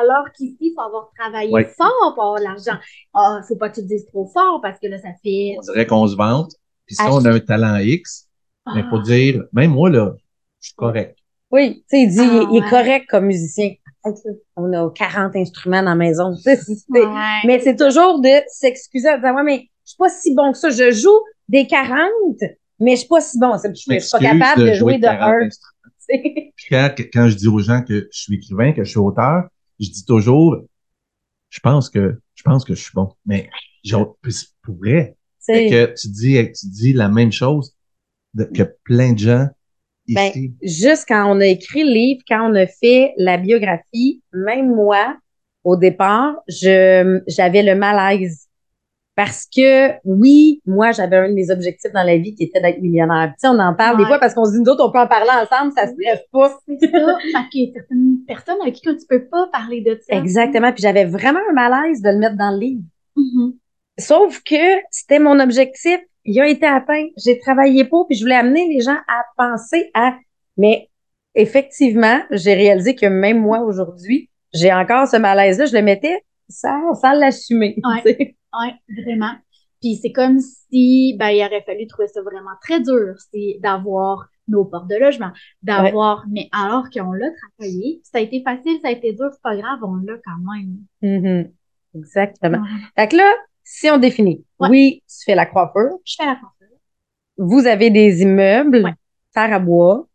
alors 0.00 0.30
qu'ici, 0.36 0.56
il 0.60 0.74
faut 0.74 0.82
avoir 0.82 1.10
travaillé 1.18 1.50
fort 1.76 2.12
pour 2.14 2.24
avoir 2.24 2.40
l'argent. 2.40 2.78
Ah, 3.14 3.40
faut 3.48 3.56
pas 3.56 3.70
que 3.70 3.76
tu 3.76 3.82
te 3.82 3.86
dises 3.86 4.04
trop 4.06 4.26
fort 4.26 4.60
parce 4.60 4.78
que 4.78 4.86
là, 4.86 4.98
ça 4.98 5.08
fait. 5.22 5.56
On 5.58 5.62
dirait 5.62 5.86
qu'on 5.86 6.06
se 6.06 6.14
vante. 6.14 6.52
Puis 6.86 6.96
si 6.96 7.02
on 7.02 7.24
a 7.24 7.30
un 7.30 7.40
talent 7.40 7.76
X, 7.76 8.28
il 8.74 8.82
faut 8.90 8.98
ah. 8.98 9.02
dire, 9.02 9.42
même 9.52 9.72
moi, 9.72 9.90
là, 9.90 10.14
je 10.60 10.68
suis 10.68 10.74
correct. 10.74 11.18
Oui, 11.50 11.84
tu 11.88 11.96
sais, 11.96 12.02
il 12.02 12.08
dit, 12.08 12.16
il, 12.16 12.56
est 12.58 12.66
ah, 12.66 12.70
correct 12.70 13.06
comme 13.08 13.26
musicien. 13.26 13.74
On 14.56 14.72
a 14.72 14.90
40 14.90 15.36
instruments 15.36 15.82
dans 15.82 15.90
la 15.90 15.94
maison. 15.94 16.34
Mais 17.44 17.60
c'est 17.60 17.76
toujours 17.76 18.20
de 18.20 18.42
s'excuser 18.48 19.08
en 19.08 19.16
disant, 19.16 19.34
ouais, 19.36 19.42
mais 19.44 19.68
je 19.84 19.90
suis 19.90 19.96
pas 19.96 20.08
si 20.08 20.34
bon 20.34 20.52
que 20.52 20.58
ça. 20.58 20.70
Je 20.70 20.90
joue 20.90 21.20
des 21.48 21.66
40, 21.66 22.10
mais 22.80 22.92
je 22.92 23.00
suis 23.00 23.08
pas 23.08 23.20
si 23.20 23.38
bon. 23.38 23.56
Je 23.56 23.74
suis 23.74 24.10
pas 24.10 24.18
capable 24.18 24.66
de, 24.66 24.74
jouer 24.74 24.98
de, 24.98 25.06
un. 25.06 25.48
quand, 26.68 26.94
quand 27.12 27.28
je 27.28 27.36
dis 27.36 27.48
aux 27.48 27.60
gens 27.60 27.82
que 27.82 28.08
je 28.10 28.18
suis 28.18 28.34
écrivain, 28.34 28.72
que 28.72 28.84
je 28.84 28.90
suis 28.90 28.98
auteur, 28.98 29.44
je 29.78 29.90
dis 29.90 30.04
toujours, 30.04 30.56
je 31.50 31.60
pense 31.60 31.88
que, 31.88 32.20
je 32.34 32.42
pense 32.42 32.64
que 32.64 32.74
je 32.74 32.82
suis 32.82 32.94
bon. 32.94 33.12
Mais, 33.26 33.48
genre, 33.84 34.16
pour 34.62 34.76
vrai, 34.76 35.16
que 35.46 35.94
tu 35.94 36.08
dis, 36.08 36.52
tu 36.52 36.66
dis 36.68 36.92
la 36.92 37.08
même 37.08 37.32
chose 37.32 37.74
que 38.36 38.62
plein 38.84 39.12
de 39.12 39.18
gens 39.18 39.46
ben, 40.08 40.26
ici. 40.26 40.48
Ben, 40.48 40.68
juste 40.68 41.04
quand 41.08 41.34
on 41.34 41.40
a 41.40 41.46
écrit 41.46 41.84
le 41.84 41.92
livre, 41.92 42.22
quand 42.28 42.50
on 42.50 42.54
a 42.54 42.66
fait 42.66 43.12
la 43.16 43.36
biographie, 43.36 44.22
même 44.32 44.74
moi, 44.74 45.16
au 45.62 45.76
départ, 45.76 46.36
je, 46.46 47.20
j'avais 47.26 47.62
le 47.62 47.74
malaise. 47.74 48.48
Parce 49.16 49.46
que, 49.46 49.92
oui, 50.04 50.60
moi, 50.66 50.90
j'avais 50.90 51.16
un 51.16 51.28
de 51.28 51.34
mes 51.34 51.48
objectifs 51.48 51.92
dans 51.92 52.02
la 52.02 52.16
vie 52.16 52.34
qui 52.34 52.42
était 52.42 52.60
d'être 52.60 52.80
millionnaire. 52.80 53.28
Tu 53.28 53.34
sais, 53.38 53.48
on 53.48 53.60
en 53.60 53.72
parle 53.72 53.96
des 53.96 54.04
fois 54.06 54.18
parce 54.18 54.34
qu'on 54.34 54.44
se 54.44 54.50
dit, 54.50 54.58
nous 54.58 54.72
autres, 54.72 54.84
on 54.84 54.90
peut 54.90 54.98
en 54.98 55.06
parler 55.06 55.30
ensemble, 55.30 55.72
ça 55.72 55.86
se 55.86 55.92
stresse 55.92 56.24
pas. 56.32 56.58
C'est 56.66 56.90
ça, 56.90 57.16
parce 57.32 57.48
qu'il 57.50 57.66
y 57.66 57.70
a 57.70 57.74
certaines 57.74 58.18
personnes 58.26 58.60
avec 58.60 58.74
qui 58.74 58.82
tu 58.82 59.06
peux 59.08 59.24
pas 59.24 59.48
parler 59.52 59.82
de 59.82 60.00
ça. 60.02 60.16
Exactement. 60.16 60.72
Puis 60.72 60.82
j'avais 60.82 61.04
vraiment 61.04 61.38
un 61.48 61.52
malaise 61.52 62.02
de 62.02 62.10
le 62.10 62.18
mettre 62.18 62.36
dans 62.36 62.50
le 62.50 62.58
livre. 62.58 62.82
Mm-hmm. 63.16 63.52
Sauf 63.98 64.42
que 64.42 64.80
c'était 64.90 65.18
mon 65.18 65.38
objectif. 65.40 65.98
Il 66.24 66.40
a 66.40 66.48
été 66.48 66.66
atteint. 66.66 67.06
J'ai 67.22 67.38
travaillé 67.38 67.84
pour, 67.84 68.06
puis 68.06 68.16
je 68.16 68.24
voulais 68.24 68.36
amener 68.36 68.66
les 68.68 68.80
gens 68.80 68.96
à 69.08 69.22
penser 69.36 69.90
à. 69.94 70.16
Mais 70.56 70.88
effectivement, 71.34 72.20
j'ai 72.30 72.54
réalisé 72.54 72.94
que 72.94 73.06
même 73.06 73.40
moi 73.40 73.60
aujourd'hui, 73.60 74.30
j'ai 74.52 74.72
encore 74.72 75.06
ce 75.06 75.16
malaise-là. 75.16 75.66
Je 75.66 75.74
le 75.74 75.82
mettais 75.82 76.24
sans, 76.48 76.94
sans 76.94 77.12
l'assumer. 77.12 77.76
Oui, 77.84 78.12
ouais, 78.14 79.02
vraiment. 79.04 79.34
Puis 79.80 79.96
c'est 80.00 80.12
comme 80.12 80.38
si 80.40 81.14
ben, 81.18 81.28
il 81.28 81.44
aurait 81.44 81.62
fallu 81.62 81.86
trouver 81.86 82.08
ça 82.08 82.22
vraiment 82.22 82.56
très 82.62 82.80
dur, 82.80 83.14
c'est 83.30 83.58
d'avoir 83.62 84.28
nos 84.48 84.64
portes 84.64 84.88
de 84.88 84.96
logement, 84.96 85.30
d'avoir, 85.62 86.24
mais 86.30 86.48
alors 86.52 86.88
qu'on 86.90 87.12
l'a 87.12 87.28
travaillé, 87.58 88.00
ça 88.02 88.18
a 88.18 88.20
été 88.20 88.42
facile, 88.42 88.78
ça 88.82 88.88
a 88.88 88.92
été 88.92 89.12
dur, 89.12 89.28
c'est 89.32 89.42
pas 89.42 89.56
grave, 89.56 89.78
on 89.82 89.96
l'a 89.96 90.14
quand 90.24 90.54
même. 90.54 90.78
Mhm. 91.02 91.52
Exactement. 91.94 92.58
Ouais. 92.58 92.80
Fait 92.96 93.08
que 93.08 93.16
là, 93.16 93.30
si 93.64 93.90
on 93.90 93.98
définit, 93.98 94.44
Ouais. 94.60 94.68
oui, 94.68 95.02
tu 95.08 95.24
fais 95.24 95.34
la 95.34 95.46
coiffure, 95.46 95.98
Je 96.04 96.14
fais 96.18 96.26
la 96.26 96.36
coiffure. 96.36 96.76
vous 97.38 97.66
avez 97.66 97.90
des 97.90 98.22
immeubles, 98.22 98.84
Ouais. 98.84 98.94
terre 99.34 99.52
à 99.52 99.58
bois, 99.58 100.06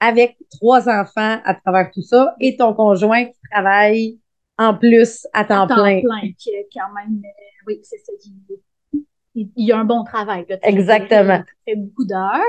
avec 0.00 0.36
trois 0.50 0.88
enfants 0.88 1.40
à 1.44 1.54
travers 1.54 1.90
tout 1.90 2.02
ça, 2.02 2.34
et 2.40 2.56
ton 2.56 2.74
conjoint 2.74 3.24
qui 3.26 3.38
travaille 3.50 4.18
en 4.58 4.74
plus 4.76 5.26
à 5.32 5.44
temps, 5.44 5.62
à 5.64 5.66
temps 5.66 5.74
plein. 5.76 6.00
plein, 6.02 6.32
qui 6.38 6.50
est 6.50 6.68
quand 6.74 6.92
même, 6.94 7.22
euh, 7.24 7.64
oui, 7.66 7.80
c'est 7.82 7.98
ça, 7.98 8.12
il, 8.24 9.02
il, 9.34 9.50
il 9.56 9.66
y 9.66 9.72
a 9.72 9.78
un 9.78 9.84
bon 9.84 10.04
travail. 10.04 10.44
Là, 10.48 10.58
Exactement. 10.62 11.42
Il 11.66 11.72
fait 11.72 11.76
beaucoup 11.80 12.04
d'heures. 12.04 12.40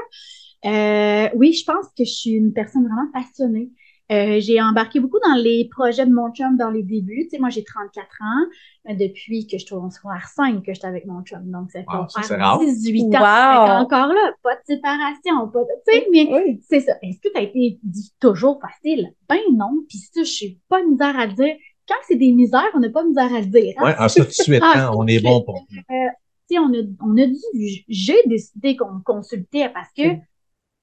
Euh, 0.66 1.30
oui, 1.36 1.54
je 1.54 1.64
pense 1.66 1.88
que 1.98 2.04
je 2.04 2.12
suis 2.12 2.32
une 2.32 2.54
personne 2.54 2.84
vraiment 2.84 3.10
passionnée. 3.14 3.70
Euh, 4.14 4.40
j'ai 4.40 4.62
embarqué 4.62 5.00
beaucoup 5.00 5.20
dans 5.26 5.36
les 5.36 5.68
projets 5.72 6.06
de 6.06 6.14
mon 6.14 6.32
chum 6.34 6.56
dans 6.58 6.70
les 6.70 6.84
débuts. 6.84 7.24
Tu 7.24 7.30
sais, 7.32 7.40
moi, 7.40 7.50
j'ai 7.50 7.64
34 7.64 8.06
ans 8.22 8.46
euh, 8.90 8.94
depuis 8.96 9.48
que 9.48 9.58
je 9.58 9.66
suis 9.66 9.74
en 9.76 9.90
secondaire 9.90 10.28
5 10.28 10.64
que 10.64 10.74
j'étais 10.74 10.88
avec 10.88 11.06
mon 11.06 11.22
chum. 11.24 11.42
Donc, 11.50 11.72
ça 11.72 11.80
fait 11.80 11.86
Wow, 11.98 12.08
ça, 12.10 12.22
c'est 12.22 12.28
faire 12.28 12.40
rare. 12.46 12.60
18 12.60 13.02
ans. 13.04 13.08
Wow. 13.08 13.66
Fait 13.66 13.72
encore 13.86 14.08
là, 14.08 14.34
pas 14.44 14.56
de 14.56 14.62
séparation, 14.66 15.48
pas 15.52 15.60
de... 15.62 15.68
Tu 15.88 15.94
sais, 16.00 16.08
mais 16.12 16.28
Oui. 16.32 16.62
c'est 16.70 16.82
ça. 16.82 16.94
Est-ce 17.02 17.20
que 17.20 17.30
ça 17.34 17.40
a 17.40 17.44
été 17.44 17.80
dit 17.82 18.12
toujours 18.20 18.60
facile? 18.62 19.14
Ben 19.28 19.40
non. 19.54 19.84
Puis 19.90 19.98
ça, 19.98 20.22
je 20.22 20.30
suis 20.30 20.60
pas 20.70 20.84
misère 20.84 21.18
à 21.18 21.26
le 21.26 21.34
dire. 21.34 21.56
Quand 21.88 21.96
c'est 22.08 22.16
des 22.16 22.32
misères, 22.32 22.70
on 22.76 22.80
n'a 22.80 22.90
pas 22.90 23.04
misère 23.04 23.34
à 23.34 23.40
le 23.40 23.48
dire. 23.48 23.74
hein? 23.78 23.84
Ouais, 23.86 23.96
en 24.00 24.08
ça, 24.08 24.22
tout 24.22 24.28
de 24.28 24.34
suite, 24.34 24.60
Ah, 24.64 24.88
hein, 24.88 24.92
on 24.96 25.08
est 25.08 25.22
bon 25.22 25.42
pour. 25.44 25.66
Tu 25.70 26.56
sais, 26.56 26.60
on 26.60 26.74
a, 26.74 26.82
on 27.02 27.18
a 27.18 27.26
dû, 27.26 27.84
j'ai 27.88 28.22
décidé 28.26 28.76
qu'on 28.76 29.00
consultait 29.04 29.70
parce 29.70 29.90
que 29.98 30.04
Mm. 30.14 30.22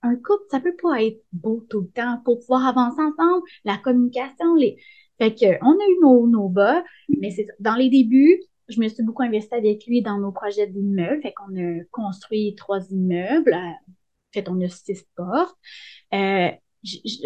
Un 0.02 0.16
couple, 0.16 0.44
ça 0.50 0.60
peut 0.60 0.76
pas 0.82 1.02
être 1.02 1.22
beau 1.32 1.66
tout 1.68 1.80
le 1.82 1.88
temps 1.88 2.20
pour 2.24 2.40
pouvoir 2.40 2.66
avancer 2.66 3.00
ensemble, 3.00 3.42
la 3.64 3.78
communication, 3.78 4.54
les. 4.54 4.76
Fait 5.18 5.34
que, 5.34 5.46
on 5.62 5.72
a 5.72 5.84
eu 5.84 5.98
nos, 6.02 6.26
nos 6.26 6.48
bas, 6.48 6.82
mais 7.08 7.30
c'est 7.30 7.46
dans 7.58 7.74
les 7.74 7.90
débuts, 7.90 8.40
je 8.70 8.80
me 8.80 8.88
suis 8.88 9.02
beaucoup 9.02 9.22
investie 9.22 9.54
avec 9.54 9.86
lui 9.86 10.02
dans 10.02 10.18
nos 10.18 10.32
projets 10.32 10.66
d'immeubles. 10.66 11.20
Fait 11.22 11.32
qu'on 11.32 11.54
a 11.56 11.84
construit 11.90 12.54
trois 12.56 12.80
immeubles. 12.90 13.52
euh, 13.52 13.92
fait, 14.32 14.48
on 14.48 14.60
a 14.60 14.68
six 14.68 15.04
portes. 15.16 15.56
Euh, 16.14 16.50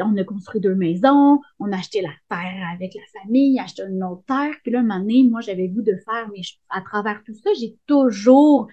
on 0.03 0.17
a 0.17 0.25
construit 0.25 0.61
deux 0.61 0.75
maisons, 0.75 1.41
on 1.61 1.71
a 1.71 1.77
acheté 1.77 2.01
la 2.03 2.11
terre 2.29 2.69
avec 2.75 2.95
la 2.95 3.21
famille, 3.21 3.59
acheté 3.61 3.83
une 3.89 4.03
autre 4.03 4.25
terre. 4.27 4.55
Puis 4.63 4.73
là, 4.73 4.81
un 4.81 4.83
moment 4.83 4.99
donné, 4.99 5.23
moi, 5.25 5.41
j'avais 5.41 5.69
goût 5.69 5.83
de 5.83 5.97
faire, 6.05 6.29
mais 6.33 6.41
à 6.71 6.81
travers 6.81 7.23
tout 7.25 7.35
ça, 7.35 7.51
j'ai 7.61 7.77
toujours, 7.87 8.67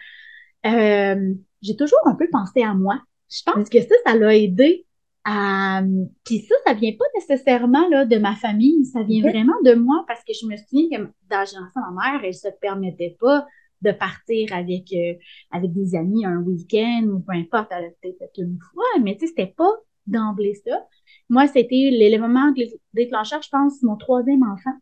euh, 0.65 1.34
j'ai 1.62 1.75
toujours 1.75 2.00
un 2.05 2.15
peu 2.15 2.27
pensé 2.31 2.63
à 2.63 2.74
moi. 2.74 3.00
Je 3.31 3.41
pense 3.43 3.69
que 3.69 3.81
ça, 3.81 3.95
ça 4.05 4.15
l'a 4.15 4.35
aidé 4.35 4.85
à... 5.23 5.81
Puis 6.25 6.39
ça, 6.39 6.55
ça 6.65 6.73
vient 6.73 6.93
pas 6.97 7.05
nécessairement 7.15 7.88
là, 7.89 8.05
de 8.05 8.17
ma 8.17 8.35
famille, 8.35 8.85
ça 8.85 9.03
vient 9.03 9.21
vraiment 9.21 9.59
de 9.63 9.73
moi 9.73 10.03
parce 10.07 10.23
que 10.23 10.33
je 10.33 10.45
me 10.47 10.57
souviens 10.57 10.89
que 10.89 11.03
dans 11.29 11.93
ma 11.93 12.11
mère, 12.11 12.21
elle 12.23 12.33
se 12.33 12.50
permettait 12.59 13.15
pas 13.19 13.45
de 13.81 13.91
partir 13.91 14.53
avec, 14.53 14.91
euh, 14.93 15.13
avec 15.51 15.73
des 15.73 15.95
amis 15.95 16.25
un 16.25 16.38
week-end 16.38 17.03
ou 17.07 17.19
peu 17.19 17.33
importe, 17.33 17.71
elle 17.71 17.85
a 17.85 17.89
peut-être 18.01 18.19
fait 18.19 18.41
une 18.41 18.59
fois, 18.73 18.83
mais 19.01 19.15
tu 19.15 19.21
sais, 19.21 19.27
c'était 19.27 19.53
pas 19.55 19.71
d'emblée 20.05 20.53
ça. 20.65 20.85
Moi, 21.29 21.47
c'était 21.47 21.89
l'élément 21.91 22.51
dé- 22.51 22.79
déclencheur, 22.93 23.41
je 23.41 23.50
pense, 23.50 23.81
mon 23.81 23.95
troisième 23.95 24.43
enfant. 24.43 24.73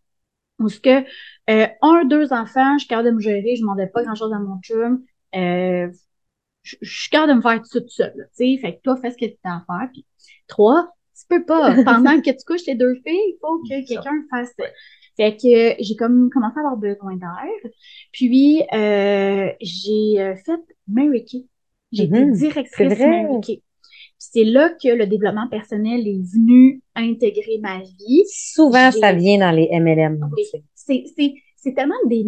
Où 0.59 0.67
ce 0.67 0.79
que, 0.79 1.05
euh, 1.49 1.67
un, 1.81 2.05
deux 2.05 2.33
enfants, 2.33 2.73
je 2.73 2.79
suis 2.79 2.87
capable 2.87 3.09
de 3.09 3.13
me 3.15 3.21
gérer, 3.21 3.55
je 3.55 3.61
ne 3.61 3.67
demandais 3.67 3.87
pas 3.87 4.03
grand-chose 4.03 4.33
à 4.33 4.39
mon 4.39 4.59
chum. 4.59 5.03
Euh, 5.35 5.89
je 6.63 6.75
suis 6.81 7.09
capable 7.09 7.31
de 7.31 7.37
me 7.37 7.41
faire 7.41 7.59
tout 7.59 7.67
ça 7.67 7.79
tout 7.81 7.89
seul, 7.89 8.13
là, 8.15 8.23
tu 8.25 8.55
sais. 8.55 8.57
Fait 8.61 8.75
que 8.75 8.81
toi, 8.81 8.97
fais 8.97 9.11
ce 9.11 9.17
que 9.17 9.25
tu 9.25 9.37
as 9.43 9.55
à 9.55 9.63
faire. 9.65 9.89
Puis, 9.91 10.05
trois, 10.47 10.89
tu 11.17 11.25
peux 11.27 11.45
pas. 11.45 11.75
Pendant 11.85 12.21
que 12.21 12.29
tu 12.29 12.45
couches 12.45 12.65
les 12.67 12.75
deux 12.75 12.95
filles, 13.05 13.33
il 13.33 13.37
faut 13.41 13.59
que 13.63 13.87
quelqu'un 13.87 14.23
fasse 14.29 14.53
ça. 14.57 14.65
Fait 15.17 15.35
que 15.35 15.47
euh, 15.47 15.75
j'ai 15.79 15.95
comme 15.95 16.29
commencé 16.29 16.57
à 16.57 16.61
avoir 16.61 16.77
besoin 16.77 17.15
d'air. 17.15 17.71
Puis, 18.11 18.63
euh, 18.73 19.51
j'ai 19.59 20.19
euh, 20.19 20.35
fait 20.35 20.61
Mary 20.87 21.25
Kay. 21.25 21.45
J'ai 21.91 22.03
été 22.03 22.25
Mhm, 22.25 22.33
directrice. 22.33 22.99
Mary 22.99 23.41
Kay. 23.41 23.63
Puis 24.19 24.27
c'est 24.31 24.43
là 24.43 24.69
que 24.69 24.89
le 24.89 25.07
développement 25.07 25.47
personnel 25.47 26.07
est 26.07 26.21
venu 26.33 26.81
intégrer 26.95 27.57
ma 27.61 27.79
vie. 27.79 28.23
Souvent, 28.27 28.91
ça 28.91 29.13
vient 29.13 29.39
dans 29.39 29.51
les 29.51 29.69
MLM. 29.71 30.29
Oui. 30.35 30.45
C'est 30.75 31.73
tellement 31.73 31.95
des, 32.05 32.25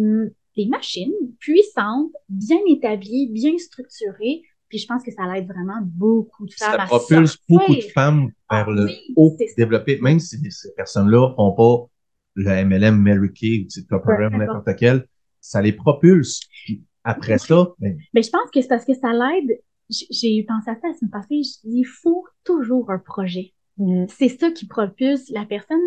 des 0.56 0.66
machines 0.66 1.12
puissantes, 1.38 2.12
bien 2.28 2.60
établies, 2.68 3.28
bien 3.30 3.56
structurées. 3.58 4.42
Puis 4.68 4.78
je 4.78 4.86
pense 4.86 5.02
que 5.02 5.10
ça 5.10 5.24
aide 5.36 5.46
vraiment 5.46 5.80
beaucoup 5.82 6.46
de 6.46 6.52
femmes 6.52 6.76
Ça 6.76 6.82
à 6.82 6.86
propulse 6.86 7.32
sortir. 7.32 7.44
beaucoup 7.48 7.74
de 7.74 7.80
femmes 7.82 8.26
vers 8.50 8.66
Ah 8.68 8.70
le 8.70 8.84
oui, 8.86 9.12
haut 9.16 9.36
développé, 9.56 9.98
même 10.00 10.18
si 10.18 10.38
ces 10.50 10.72
personnes-là 10.74 11.34
font 11.36 11.52
pas 11.52 11.86
le 12.34 12.64
MLM 12.64 12.96
Mary 12.96 13.32
Kay 13.32 13.66
ou 13.66 13.94
RM, 13.96 14.00
importe. 14.00 14.32
n'importe 14.38 14.78
quel, 14.78 15.06
ça 15.40 15.60
les 15.60 15.72
propulse. 15.72 16.40
Puis 16.64 16.82
après 17.04 17.38
ça, 17.38 17.74
ben, 17.78 17.98
Mais 18.14 18.22
je 18.22 18.30
pense 18.30 18.50
que 18.50 18.62
c'est 18.62 18.68
parce 18.68 18.84
que 18.86 18.94
ça 18.94 19.12
l'aide. 19.12 19.58
J'ai 19.90 20.42
pensé 20.44 20.70
à 20.70 20.74
ça 20.80 20.88
la 20.88 20.94
semaine 20.94 21.10
passée. 21.10 21.42
Il 21.64 21.84
faut 21.84 22.24
toujours 22.44 22.90
un 22.90 22.98
projet. 22.98 23.52
Mhm. 23.76 24.06
C'est 24.08 24.28
ça 24.28 24.50
qui 24.50 24.66
propulse 24.66 25.28
la 25.30 25.44
personne. 25.44 25.80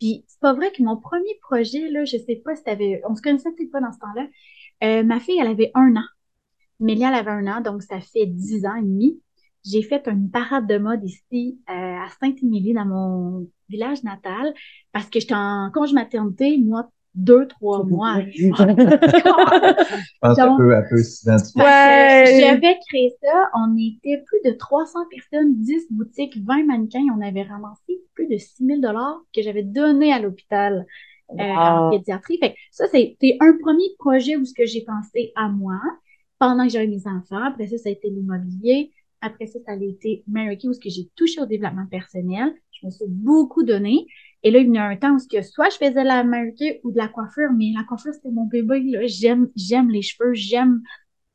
Puis 0.00 0.24
c'est 0.26 0.40
pas 0.40 0.54
vrai 0.54 0.72
que 0.72 0.82
mon 0.82 0.96
premier 0.96 1.38
projet, 1.42 1.88
là, 1.90 2.04
je 2.04 2.16
sais 2.18 2.36
pas 2.44 2.56
si 2.56 2.62
t'avais, 2.64 3.00
on 3.08 3.14
se 3.14 3.22
connaissait 3.22 3.52
peut-être 3.52 3.70
pas 3.70 3.80
dans 3.80 3.92
ce 3.92 3.98
temps-là. 3.98 4.26
Euh, 4.82 5.02
ma 5.04 5.20
fille, 5.20 5.38
elle 5.40 5.46
avait 5.46 5.70
un 5.74 5.96
an. 5.96 6.04
Mélia, 6.80 7.08
elle 7.08 7.14
avait 7.14 7.30
un 7.30 7.46
an, 7.46 7.60
donc 7.60 7.82
ça 7.82 8.00
fait 8.00 8.26
dix 8.26 8.66
ans 8.66 8.76
et 8.76 8.82
demi. 8.82 9.20
J'ai 9.64 9.82
fait 9.82 10.06
une 10.08 10.30
parade 10.30 10.66
de 10.66 10.76
mode 10.78 11.04
ici 11.04 11.58
euh, 11.70 11.72
à 11.72 12.08
Saint-Émilie, 12.20 12.74
dans 12.74 12.84
mon 12.84 13.48
village 13.68 14.02
natal, 14.02 14.52
parce 14.92 15.08
que 15.08 15.20
j'étais 15.20 15.34
en 15.34 15.70
congé 15.72 15.94
maternité, 15.94 16.58
moi, 16.58 16.90
deux, 17.14 17.46
trois 17.46 17.84
mois. 17.84 18.20
je 18.32 18.50
pense 20.20 20.36
qu'elle 20.36 20.56
peut, 20.56 20.74
peut 20.90 21.02
s'identifier. 21.02 21.62
Ouais. 21.62 22.40
J'avais 22.40 22.76
créé 22.88 23.14
ça, 23.22 23.50
on 23.54 23.76
était 23.76 24.22
plus 24.26 24.50
de 24.50 24.56
300 24.56 25.00
personnes, 25.10 25.54
10 25.60 25.86
boutiques, 25.90 26.36
20 26.44 26.64
mannequins, 26.64 27.06
on 27.16 27.20
avait 27.20 27.42
ramassé 27.42 28.00
plus 28.14 28.26
de 28.26 28.36
6 28.36 28.66
000 28.66 28.80
dollars 28.80 29.20
que 29.34 29.42
j'avais 29.42 29.62
donné 29.62 30.12
à 30.12 30.18
l'hôpital 30.18 30.86
euh, 31.30 31.36
en 31.36 31.90
pédiatrie. 31.90 32.38
Fait 32.38 32.52
que 32.52 32.58
ça, 32.70 32.86
c'était 32.88 33.36
un 33.40 33.56
premier 33.60 33.84
projet 33.98 34.36
où 34.36 34.44
ce 34.44 34.54
que 34.54 34.66
j'ai 34.66 34.84
pensé 34.84 35.32
à 35.36 35.48
moi 35.48 35.80
pendant 36.38 36.64
que 36.64 36.72
j'avais 36.72 36.86
mes 36.86 37.06
enfants. 37.06 37.42
Après 37.42 37.66
ça, 37.66 37.78
ça 37.78 37.88
a 37.88 37.92
été 37.92 38.10
l'immobilier. 38.10 38.92
Après 39.20 39.46
ça, 39.46 39.58
ça 39.64 39.72
a 39.72 39.76
été 39.76 40.22
Mary 40.26 40.58
Kay, 40.58 40.68
où 40.68 40.72
ce 40.74 40.80
que 40.80 40.90
j'ai 40.90 41.08
touché 41.16 41.40
au 41.40 41.46
développement 41.46 41.86
personnel. 41.86 42.52
Je 42.72 42.86
me 42.86 42.90
suis 42.90 43.06
beaucoup 43.08 43.62
donné. 43.62 44.06
Et 44.44 44.50
là, 44.50 44.60
il 44.60 44.72
y 44.74 44.78
a 44.78 44.84
un 44.86 44.96
temps 44.96 45.14
où 45.16 45.18
que 45.30 45.42
soit 45.42 45.70
je 45.70 45.76
faisais 45.76 46.04
la 46.04 46.22
Mary 46.24 46.54
Kay 46.54 46.80
ou 46.84 46.92
de 46.92 46.98
la 46.98 47.08
coiffure, 47.08 47.50
mais 47.56 47.72
la 47.76 47.84
coiffure, 47.84 48.14
c'était 48.14 48.30
mon 48.30 48.44
bébé. 48.46 48.80
là. 48.84 49.06
J'aime, 49.06 49.48
j'aime 49.56 49.90
les 49.90 50.02
cheveux, 50.02 50.34
j'aime 50.34 50.82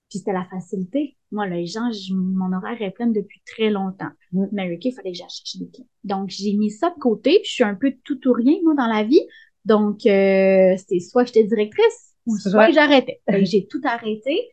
puis 0.10 0.20
c'était 0.20 0.34
la 0.34 0.46
facilité. 0.46 1.18
Moi, 1.32 1.48
les 1.48 1.68
gens, 1.68 1.92
je- 1.92 2.14
mon 2.14 2.52
horaire 2.54 2.82
est 2.82 2.92
plein 2.92 3.08
depuis 3.08 3.42
très 3.46 3.70
longtemps. 3.70 4.10
Mm. 4.32 4.46
Mary 4.52 4.80
Kay, 4.80 4.90
il 4.90 4.94
fallait 4.94 5.12
que 5.12 5.18
j'achète 5.18 5.60
des 5.60 5.70
clients. 5.70 5.88
Donc, 6.04 6.30
j'ai 6.30 6.54
mis 6.54 6.72
ça 6.72 6.90
de 6.90 7.00
côté, 7.00 7.42
je 7.46 7.52
suis 7.52 7.64
un 7.64 7.76
peu 7.76 7.94
tout 8.04 8.20
ou 8.28 8.34
rien, 8.34 8.56
moi, 8.64 8.74
dans 8.76 8.88
la 8.88 9.04
vie. 9.04 9.22
Donc, 9.66 10.06
euh, 10.06 10.76
c'est 10.88 11.00
soit 11.00 11.26
j'étais 11.26 11.44
directrice 11.44 12.16
ou 12.26 12.38
soit 12.38 12.72
j'arrêtais. 12.72 13.22
J'ai 13.46 13.68
tout 13.68 13.82
arrêté. 13.84 14.50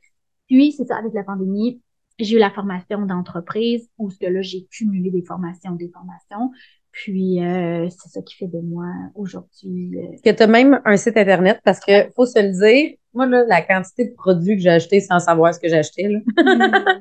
Puis, 0.48 0.72
c'est 0.72 0.84
ça, 0.86 0.96
avec 0.98 1.12
la 1.14 1.24
pandémie, 1.24 1.80
j'ai 2.18 2.36
eu 2.36 2.38
la 2.38 2.50
formation 2.50 3.04
d'entreprise 3.04 3.88
où 3.98 4.10
ce 4.10 4.18
que 4.18 4.26
là, 4.26 4.40
j'ai 4.40 4.64
cumulé 4.70 5.10
des 5.10 5.22
formations, 5.22 5.72
des 5.72 5.88
formations. 5.90 6.50
Puis, 6.96 7.44
euh, 7.44 7.86
c'est 7.90 8.08
ça 8.08 8.22
qui 8.22 8.36
fait 8.36 8.46
de 8.46 8.58
moi 8.58 8.86
aujourd'hui. 9.14 9.92
euh, 9.98 10.16
que 10.24 10.34
tu 10.34 10.42
as 10.42 10.46
même 10.46 10.80
un 10.86 10.96
site 10.96 11.18
Internet 11.18 11.60
parce 11.62 11.78
que, 11.78 12.10
faut 12.16 12.24
se 12.24 12.38
le 12.38 12.52
dire, 12.58 12.96
moi, 13.12 13.26
là, 13.26 13.44
la 13.46 13.60
quantité 13.60 14.06
de 14.06 14.14
produits 14.14 14.56
que 14.56 14.62
j'ai 14.62 14.70
achetés 14.70 15.00
sans 15.00 15.18
savoir 15.18 15.52
ce 15.52 15.60
que 15.60 15.68
j'ai 15.68 15.76
acheté, 15.76 16.08
là. 16.08 16.20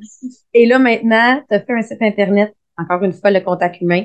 Et 0.53 0.65
là, 0.65 0.79
maintenant, 0.79 1.41
tu 1.49 1.55
as 1.55 1.61
fait 1.61 1.73
un 1.73 1.81
site 1.81 2.01
Internet, 2.01 2.53
encore 2.77 3.03
une 3.03 3.13
fois, 3.13 3.31
le 3.31 3.39
contact 3.39 3.79
humain, 3.79 4.03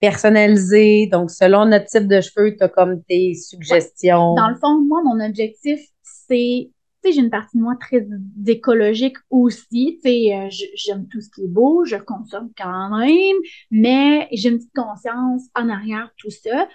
personnalisé. 0.00 1.08
Donc, 1.08 1.32
selon 1.32 1.66
notre 1.66 1.86
type 1.86 2.06
de 2.06 2.20
cheveux, 2.20 2.56
tu 2.56 2.62
as 2.62 2.68
comme 2.68 3.02
tes 3.02 3.34
suggestions. 3.34 4.34
Dans 4.34 4.48
le 4.48 4.56
fond, 4.60 4.80
moi, 4.80 5.02
mon 5.02 5.18
objectif, 5.24 5.80
c'est, 6.02 6.70
j'ai 7.10 7.20
une 7.20 7.30
partie 7.30 7.56
de 7.56 7.62
moi 7.62 7.74
très 7.80 8.06
écologique 8.46 9.16
aussi. 9.30 9.98
Euh, 10.04 10.48
j'aime 10.74 11.08
tout 11.08 11.20
ce 11.20 11.30
qui 11.30 11.44
est 11.44 11.48
beau, 11.48 11.84
je 11.84 11.96
consomme 11.96 12.50
quand 12.56 12.96
même, 12.98 13.36
mais 13.70 14.28
j'ai 14.32 14.50
une 14.50 14.58
petite 14.58 14.74
conscience 14.74 15.42
en 15.54 15.68
arrière 15.68 16.10
tout 16.16 16.30
ça. 16.30 16.68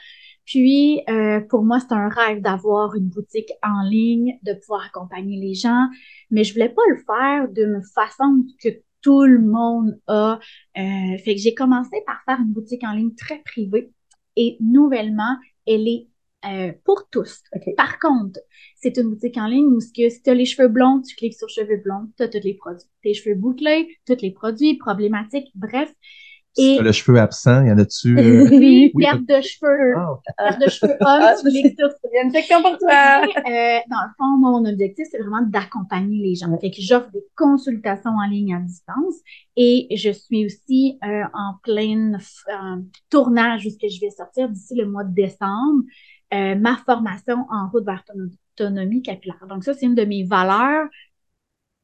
Puis, 0.45 1.01
euh, 1.09 1.41
pour 1.41 1.63
moi, 1.63 1.79
c'est 1.79 1.93
un 1.93 2.07
rêve 2.07 2.41
d'avoir 2.41 2.95
une 2.95 3.09
boutique 3.09 3.51
en 3.61 3.81
ligne, 3.87 4.39
de 4.43 4.53
pouvoir 4.53 4.85
accompagner 4.85 5.37
les 5.39 5.53
gens, 5.53 5.87
mais 6.31 6.43
je 6.43 6.53
voulais 6.53 6.69
pas 6.69 6.81
le 6.89 6.97
faire 7.05 7.49
d'une 7.49 7.81
façon 7.93 8.45
que 8.63 8.69
tout 9.01 9.23
le 9.23 9.41
monde 9.41 9.99
a. 10.07 10.39
Euh, 10.77 11.17
fait 11.23 11.35
que 11.35 11.41
j'ai 11.41 11.53
commencé 11.53 11.97
par 12.05 12.21
faire 12.25 12.39
une 12.39 12.53
boutique 12.53 12.83
en 12.83 12.93
ligne 12.93 13.13
très 13.15 13.39
privée 13.39 13.91
et 14.37 14.57
nouvellement, 14.61 15.35
elle 15.65 15.87
est 15.87 16.07
euh, 16.47 16.71
pour 16.85 17.09
tous. 17.09 17.41
Par 17.75 17.99
contre, 17.99 18.39
c'est 18.75 18.97
une 18.97 19.09
boutique 19.09 19.37
en 19.37 19.47
ligne 19.47 19.67
où 19.67 19.79
si 19.79 19.91
tu 19.93 20.29
as 20.29 20.33
les 20.33 20.45
cheveux 20.45 20.67
blonds, 20.67 21.01
tu 21.01 21.15
cliques 21.15 21.35
sur 21.35 21.49
cheveux 21.49 21.77
blonds, 21.83 22.09
tu 22.17 22.23
as 22.23 22.27
tous 22.29 22.39
les 22.43 22.53
produits. 22.55 22.85
Tes 23.03 23.13
cheveux 23.13 23.35
bouclés, 23.35 23.97
tous 24.05 24.21
les 24.21 24.31
produits, 24.31 24.77
problématiques, 24.77 25.51
bref. 25.55 25.91
Si 26.53 26.63
Et 26.63 26.75
t'as 26.75 26.81
le 26.83 26.91
cheveu 26.91 27.19
absent, 27.19 27.63
y 27.65 27.71
en 27.71 27.77
a-tu? 27.77 28.17
euh, 28.17 28.49
oui, 28.93 28.93
perte 28.97 29.25
de 29.27 29.41
cheveux, 29.41 29.95
Ah, 29.95 30.11
ok. 30.13 30.23
perte 30.37 30.59
de 30.61 30.67
cheveux 30.69 30.97
hommes, 31.05 31.29
tu 31.39 31.51
mixes 31.51 31.75
tout 31.77 31.89
Il 32.11 32.15
y 32.15 32.19
a 32.19 32.23
une 32.23 32.31
section 32.31 32.61
pour 32.61 32.77
toi. 32.77 33.21
Euh, 33.47 33.79
dans 33.89 34.01
le 34.03 34.09
fond, 34.17 34.37
mon 34.37 34.65
objectif, 34.65 35.07
c'est 35.11 35.19
vraiment 35.19 35.43
d'accompagner 35.47 36.17
les 36.23 36.35
gens. 36.35 36.57
Fait 36.59 36.71
que 36.71 36.81
j'offre 36.81 37.11
des 37.11 37.23
consultations 37.35 38.11
en 38.11 38.27
ligne 38.27 38.55
à 38.55 38.59
distance 38.59 39.15
et 39.55 39.87
je 39.95 40.11
suis 40.11 40.45
aussi 40.45 40.97
euh, 41.03 41.23
en 41.33 41.53
plein 41.63 42.13
euh, 42.15 42.81
tournage 43.09 43.65
où 43.65 43.69
ce 43.69 43.77
que 43.77 43.89
je 43.89 43.99
vais 44.01 44.09
sortir 44.11 44.49
d'ici 44.49 44.75
le 44.75 44.87
mois 44.87 45.03
de 45.03 45.13
décembre, 45.13 45.83
euh, 46.33 46.55
ma 46.55 46.77
formation 46.77 47.45
en 47.49 47.69
route 47.69 47.85
vers 47.85 48.03
ton 48.03 48.13
autonomie 48.59 49.01
capillaire. 49.01 49.45
Donc 49.47 49.63
ça, 49.63 49.73
c'est 49.73 49.85
une 49.85 49.95
de 49.95 50.05
mes 50.05 50.23
valeurs 50.23 50.87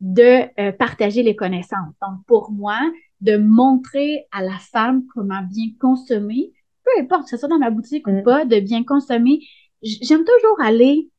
de 0.01 0.49
euh, 0.59 0.71
partager 0.73 1.23
les 1.23 1.35
connaissances. 1.35 1.93
Donc 2.01 2.25
pour 2.27 2.51
moi, 2.51 2.79
de 3.21 3.37
montrer 3.37 4.25
à 4.31 4.41
la 4.43 4.57
femme 4.59 5.03
comment 5.13 5.41
bien 5.43 5.67
consommer, 5.79 6.51
peu 6.83 6.91
importe 7.01 7.23
que 7.23 7.29
ce 7.29 7.37
soit 7.37 7.47
dans 7.47 7.59
ma 7.59 7.69
boutique 7.69 8.05
ou 8.07 8.11
Mm. 8.11 8.23
pas, 8.23 8.45
de 8.45 8.59
bien 8.59 8.83
consommer. 8.83 9.39
J'aime 9.81 10.25
toujours 10.25 10.59
aller 10.61 11.09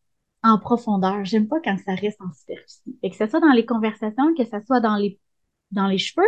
en 0.43 0.59
profondeur. 0.59 1.25
J'aime 1.25 1.49
pas 1.49 1.61
quand 1.64 1.76
ça 1.78 1.95
reste 1.95 2.21
en 2.21 2.31
superficie. 2.33 2.99
Et 3.02 3.11
que 3.11 3.16
ce 3.16 3.26
soit 3.26 3.40
dans 3.40 3.52
les 3.52 3.64
conversations, 3.64 4.35
que 4.35 4.45
ce 4.45 4.61
soit 4.66 4.81
dans 4.81 4.97
les, 4.97 5.19
dans 5.71 5.87
les 5.87 5.99
cheveux, 5.99 6.26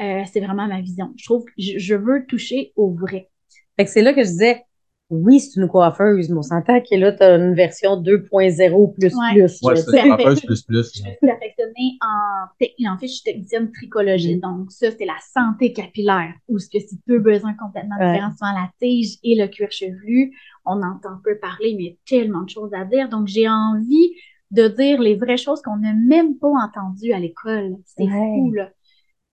euh, 0.00 0.22
c'est 0.32 0.40
vraiment 0.40 0.68
ma 0.68 0.80
vision. 0.80 1.12
Je 1.16 1.24
trouve 1.24 1.44
que 1.44 1.52
je, 1.58 1.78
je 1.78 1.94
veux 1.94 2.24
toucher 2.26 2.72
au 2.76 2.92
vrai. 2.94 3.28
Fait 3.76 3.84
que 3.84 3.90
c'est 3.90 4.02
là 4.02 4.14
que 4.14 4.22
je 4.22 4.28
disais, 4.28 4.64
oui, 5.10 5.40
c'est 5.40 5.60
une 5.60 5.68
coiffeuse, 5.68 6.30
mais 6.30 6.38
on 6.38 6.42
s'entend 6.42 6.80
que 6.80 6.94
là, 6.96 7.12
tu 7.12 7.22
as 7.22 7.34
une 7.36 7.54
version 7.54 7.96
2.0 8.00 8.94
plus 8.94 9.12
Ouais. 9.14 9.32
plus. 9.32 9.60
Là, 9.62 9.76
c'est 9.76 10.06
une 10.06 10.16
coiffeuse 10.16 10.40
plus 10.42 10.62
plus. 10.62 10.84
Je 10.94 11.00
suis 11.00 11.04
perfectionnée 11.20 11.98
en 12.00 12.46
technique. 12.58 12.88
En 12.88 12.96
fait, 12.98 13.06
je 13.08 13.12
suis 13.12 13.22
technicienne 13.24 13.70
trichologiste. 13.72 14.38
Mm. 14.38 14.40
Donc, 14.40 14.70
ça, 14.72 14.86
c'est 14.96 15.04
la 15.04 15.16
santé 15.34 15.72
capillaire, 15.72 16.32
où 16.48 16.58
ce 16.58 16.68
que 16.68 16.78
c'est 16.78 16.96
deux 17.08 17.18
besoins 17.18 17.54
complètement 17.54 17.96
Ouais. 17.98 18.12
différents, 18.12 18.30
souvent 18.32 18.52
la 18.52 18.70
tige 18.80 19.18
et 19.24 19.34
le 19.34 19.48
cuir 19.48 19.70
chevelu. 19.70 20.32
On 20.64 20.82
entend 20.82 21.18
peu 21.24 21.38
parler, 21.38 21.74
mais 21.76 21.82
il 21.82 21.86
y 21.86 21.90
a 21.90 21.96
tellement 22.22 22.42
de 22.42 22.50
choses 22.50 22.70
à 22.72 22.84
dire. 22.84 23.08
Donc, 23.08 23.26
j'ai 23.26 23.48
envie 23.48 24.12
de 24.52 24.68
dire 24.68 25.00
les 25.00 25.14
vraies 25.16 25.36
choses 25.36 25.62
qu'on 25.62 25.76
n'a 25.76 25.92
même 25.94 26.36
pas 26.38 26.48
entendues 26.48 27.12
à 27.12 27.18
l'école. 27.18 27.76
C'est 27.84 28.04
Ouais. 28.04 28.10
fou, 28.10 28.52
là. 28.52 28.70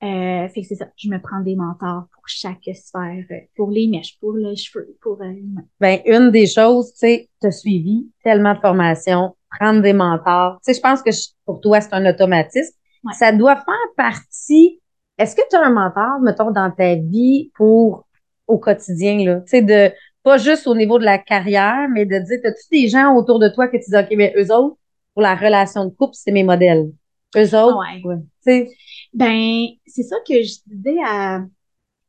Euh, 0.04 0.48
fait 0.50 0.62
que 0.62 0.68
c'est 0.68 0.76
ça. 0.76 0.86
Je 0.96 1.10
me 1.10 1.20
prends 1.20 1.40
des 1.42 1.56
mentors 1.56 2.04
pour 2.14 2.24
chaque 2.28 2.62
sphère, 2.76 3.24
euh, 3.32 3.36
pour 3.56 3.72
les 3.72 3.88
mèches, 3.88 4.18
pour 4.20 4.34
les 4.34 4.56
cheveux, 4.56 4.96
pour 5.02 5.20
euh. 5.22 5.34
Ben, 5.80 6.00
une 6.06 6.30
des 6.30 6.46
choses, 6.46 6.92
tu 6.94 7.00
sais, 7.00 7.30
tu 7.42 7.48
as 7.48 7.52
suivi 7.52 8.08
tellement 8.24 8.54
de 8.54 8.60
formations, 8.60 9.36
prendre 9.60 9.82
des 9.82 9.94
mentors. 9.94 10.60
Tu 10.64 10.72
sais, 10.72 10.78
je 10.78 10.82
pense 10.82 11.02
que 11.02 11.12
je- 11.12 11.30
pour 11.46 11.62
toi, 11.62 11.82
c'est 11.82 11.94
un 11.94 12.06
automatisme. 12.08 12.76
Ouais. 13.04 13.14
Ça 13.14 13.32
doit 13.32 13.56
faire 13.56 13.74
partie. 13.96 14.80
Est-ce 15.18 15.36
que 15.36 15.42
tu 15.50 15.56
as 15.56 15.66
un 15.66 15.72
mentor, 15.72 16.20
mettons, 16.22 16.52
dans 16.52 16.70
ta 16.70 16.94
vie 16.94 17.52
pour 17.56 18.06
au 18.46 18.60
quotidien, 18.60 19.18
là? 19.26 19.40
Tu 19.42 19.48
sais, 19.48 19.62
de 19.64 19.92
pas 20.22 20.38
juste 20.38 20.68
au 20.68 20.76
niveau 20.76 21.00
de 21.00 21.06
la 21.06 21.18
carrière, 21.18 21.88
mais 21.92 22.06
de 22.06 22.20
dire, 22.20 22.40
as-tu 22.44 22.68
des 22.84 22.88
gens 22.88 23.16
autour 23.16 23.40
de 23.40 23.48
toi 23.50 23.68
que 23.68 23.78
tu 23.78 23.90
dis, 23.90 23.98
OK, 23.98 24.08
mais 24.16 24.32
eux 24.38 24.54
autres, 24.54 24.78
pour 25.14 25.24
la 25.24 25.34
relation 25.36 25.86
de 25.86 25.90
couple, 25.90 26.14
c'est 26.14 26.32
mes 26.32 26.44
modèles. 26.44 26.92
Eux 27.36 27.56
autres, 27.58 27.78
Ouais. 27.80 28.02
ouais. 28.04 28.16
Tu 28.18 28.24
sais, 28.42 28.70
Ben, 29.18 29.66
c'est 29.88 30.04
ça 30.04 30.18
que 30.28 30.44
je 30.44 30.58
disais 30.68 30.98
à, 31.04 31.44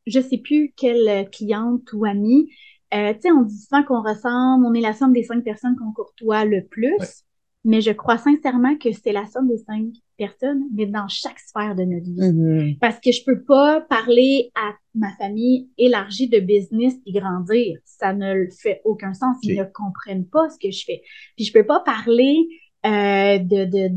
je 0.06 0.20
sais 0.20 0.38
plus 0.38 0.74
quelle 0.76 1.28
cliente 1.30 1.90
ou 1.94 2.04
amie. 2.04 2.50
Euh, 2.92 3.14
tu 3.14 3.20
sais, 3.22 3.32
on 3.32 3.42
dit 3.42 3.58
souvent 3.58 3.82
qu'on 3.82 4.02
ressemble, 4.02 4.66
on 4.66 4.74
est 4.74 4.80
la 4.80 4.92
somme 4.92 5.12
des 5.12 5.22
cinq 5.22 5.42
personnes 5.42 5.74
qu'on 5.76 5.92
courtoie 5.92 6.44
le 6.44 6.66
plus. 6.66 6.96
Ouais. 6.98 7.06
Mais 7.64 7.80
je 7.80 7.90
crois 7.90 8.18
sincèrement 8.18 8.76
que 8.76 8.92
c'est 8.92 9.12
la 9.12 9.26
somme 9.26 9.48
des 9.48 9.58
cinq 9.58 9.86
personnes, 10.16 10.64
mais 10.74 10.86
dans 10.86 11.08
chaque 11.08 11.38
sphère 11.38 11.74
de 11.74 11.84
notre 11.84 12.04
vie. 12.04 12.32
mhm. 12.32 12.78
Parce 12.78 13.00
que 13.00 13.10
je 13.10 13.24
peux 13.24 13.42
pas 13.42 13.80
parler 13.80 14.50
à 14.54 14.74
ma 14.94 15.10
famille 15.16 15.68
élargie 15.78 16.28
de 16.28 16.40
business 16.40 16.94
et 17.06 17.12
grandir. 17.12 17.78
Ça 17.84 18.12
ne 18.12 18.46
fait 18.50 18.82
aucun 18.84 19.14
sens. 19.14 19.36
Ils 19.42 19.58
ne 19.58 19.64
comprennent 19.64 20.26
pas 20.26 20.48
ce 20.50 20.58
que 20.58 20.70
je 20.70 20.84
fais. 20.84 21.02
Puis 21.36 21.46
je 21.46 21.52
peux 21.52 21.66
pas 21.66 21.80
parler 21.80 22.48
euh, 22.86 23.38
de, 23.38 23.64
de, 23.64 23.94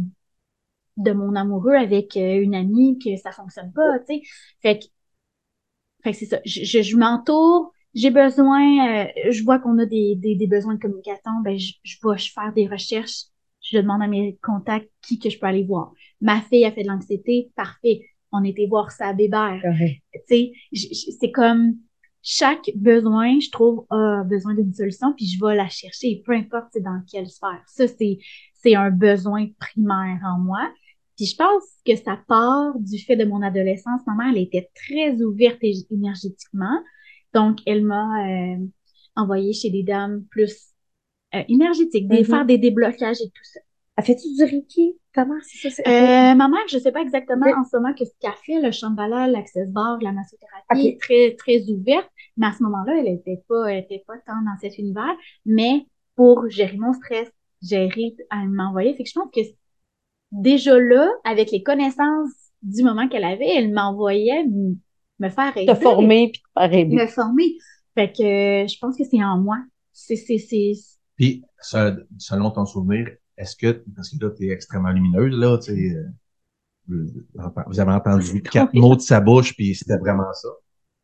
de 1.04 1.12
mon 1.14 1.36
amoureux 1.36 1.74
avec 1.76 2.18
euh, 2.18 2.42
une 2.42 2.56
amie 2.56 3.00
que 3.00 3.16
ça 3.18 3.32
fonctionne 3.32 3.72
pas, 3.74 4.00
tu 4.00 4.16
sais. 4.16 4.22
Fait 4.62 4.80
que, 4.80 4.86
fait 6.04 6.12
que 6.12 6.18
c'est 6.18 6.26
ça. 6.26 6.40
Je, 6.46 6.64
je, 6.64 6.82
je 6.82 6.98
m'entoure. 6.98 7.72
J'ai 7.94 8.10
besoin, 8.10 9.06
euh, 9.06 9.08
je 9.32 9.44
vois 9.44 9.60
qu'on 9.60 9.78
a 9.78 9.86
des, 9.86 10.16
des, 10.16 10.36
des 10.36 10.48
besoins 10.48 10.76
de 10.76 10.80
communication, 10.80 11.32
ben 11.44 11.58
je, 11.58 11.74
je 11.84 11.98
vais 12.04 12.18
faire 12.18 12.54
des 12.54 12.68
recherches. 12.68 13.26
Je 13.62 13.78
demande 13.78 14.02
à 14.02 14.08
mes 14.08 14.38
contacts 14.42 14.90
qui 15.02 15.20
que 15.20 15.30
je 15.30 15.38
peux 15.38 15.46
aller 15.46 15.64
voir. 15.64 15.92
Ma 16.22 16.42
fille 16.42 16.66
a 16.66 16.72
fait 16.72 16.84
de 16.84 16.88
l'anxiété, 16.88 17.52
parfait. 17.56 18.02
On 18.32 18.44
était 18.46 18.66
voir 18.68 18.92
sa 18.92 19.14
bébère. 19.14 19.62
Tu 20.28 20.54
sais, 20.74 21.12
c'est 21.20 21.32
comme 21.32 21.74
chaque 22.24 22.70
besoin, 22.76 23.40
je 23.40 23.50
trouve, 23.52 23.86
a 23.90 24.24
besoin 24.24 24.54
d'une 24.54 24.74
solution, 24.74 25.14
puis 25.14 25.26
je 25.28 25.44
vais 25.44 25.56
la 25.56 25.68
chercher, 25.70 26.22
peu 26.26 26.34
importe 26.34 26.78
dans 26.80 27.02
quelle 27.12 27.28
sphère. 27.30 27.62
Ça, 27.68 27.88
c'est, 27.88 28.20
c'est 28.54 28.76
un 28.76 28.90
besoin 28.90 29.48
primaire 29.60 30.20
en 30.26 30.40
moi. 30.40 30.70
Puis 31.22 31.28
je 31.30 31.36
pense 31.36 31.64
que 31.86 31.96
ça 31.96 32.18
part 32.28 32.74
du 32.80 32.98
fait 32.98 33.16
de 33.16 33.26
mon 33.26 33.44
adolescence. 33.44 34.02
Ma 34.08 34.16
mère, 34.16 34.30
elle 34.32 34.42
était 34.42 34.72
très 34.74 35.22
ouverte 35.22 35.60
énergétiquement. 35.92 36.80
Donc, 37.36 37.60
elle 37.68 37.86
m'a 37.86 38.28
euh, 38.28 38.58
envoyée 39.16 39.54
chez 39.54 39.70
des 39.70 39.84
dames 39.84 40.26
plus 40.32 40.70
euh, 41.36 41.44
énergétiques, 41.48 42.10
Mhm. 42.10 42.24
faire 42.26 42.46
des 42.48 42.58
déblocages 42.58 43.22
et 43.22 43.28
tout 43.30 43.44
ça. 43.44 43.60
Elle 43.98 44.04
fait-tu 44.04 44.34
du 44.36 44.44
Reiki? 44.44 44.98
Comment 45.14 45.36
c'est 45.44 45.70
ça? 45.70 45.84
Euh, 45.86 46.34
ma 46.34 46.48
mère, 46.48 46.68
je 46.68 46.80
sais 46.80 46.92
pas 46.92 47.02
exactement 47.02 47.46
en 47.56 47.66
ce 47.66 47.78
moment 47.78 47.94
que 47.94 48.04
ce 48.04 48.12
qu'elle 48.20 48.32
fait, 48.44 48.60
le 48.60 48.72
Shambhala, 48.72 49.28
l'Access 49.28 49.70
Bar, 49.70 50.00
la 50.02 50.14
massothérapie, 50.14 50.96
Ok. 50.96 50.98
très, 51.02 51.36
très 51.36 51.70
ouverte. 51.70 52.10
Mais 52.36 52.48
à 52.48 52.54
ce 52.54 52.64
moment-là, 52.64 52.98
elle 52.98 53.10
était 53.10 53.44
pas, 53.48 53.68
elle 53.68 53.84
était 53.84 54.04
pas 54.08 54.18
tant 54.26 54.42
dans 54.42 54.58
cet 54.60 54.80
univers. 54.80 55.16
Mais 55.46 55.86
pour 56.16 56.50
gérer 56.50 56.78
mon 56.78 56.94
stress, 56.94 57.30
gérer, 57.62 58.16
elle 58.32 58.50
m'envoyait. 58.50 58.96
Fait 58.96 59.04
que 59.04 59.10
je 59.10 59.14
pense 59.14 59.30
que 59.32 59.42
déjà 60.32 60.80
là, 60.80 61.10
avec 61.24 61.52
les 61.52 61.64
connaissances 61.64 62.32
du 62.62 62.84
moment 62.84 63.08
qu'elle 63.08 63.24
avait, 63.24 63.56
elle 63.56 63.74
m'envoyait 63.74 64.46
me 64.46 65.30
faire 65.30 65.56
aider. 65.58 65.74
te 65.74 65.80
former 65.80 66.32
puis 66.32 66.42
te 66.42 66.60
faire 66.60 66.74
aider. 66.74 66.96
Me 66.96 67.08
former. 67.08 67.58
Fait 67.96 68.12
que 68.12 68.24
euh, 68.64 68.68
je 68.68 68.78
pense 68.80 68.98
que 68.98 69.04
c'est 69.04 69.24
en 69.24 69.38
moi. 69.38 69.58
C'est, 69.92 70.16
c'est, 70.16 70.38
c'est, 70.38 70.74
Puis, 71.16 71.44
se- 71.60 72.06
selon 72.18 72.52
ton 72.52 72.66
souvenir, 72.66 73.08
est-ce 73.38 73.56
que, 73.56 73.84
parce 73.96 74.10
que 74.10 74.24
là, 74.24 74.32
tu 74.32 74.48
es 74.48 74.52
extrêmement 74.52 74.92
lumineuse, 74.92 75.36
là, 75.38 75.58
tu 75.58 75.74
sais, 75.74 75.96
euh, 75.96 76.06
vous 77.68 77.80
avez 77.80 77.92
entendu 77.92 78.42
quatre 78.42 78.74
mots 78.74 78.96
de 78.96 79.02
sa 79.02 79.20
bouche, 79.20 79.56
puis 79.56 79.76
c'était 79.76 79.98
vraiment 79.98 80.34
ça. 80.34 80.50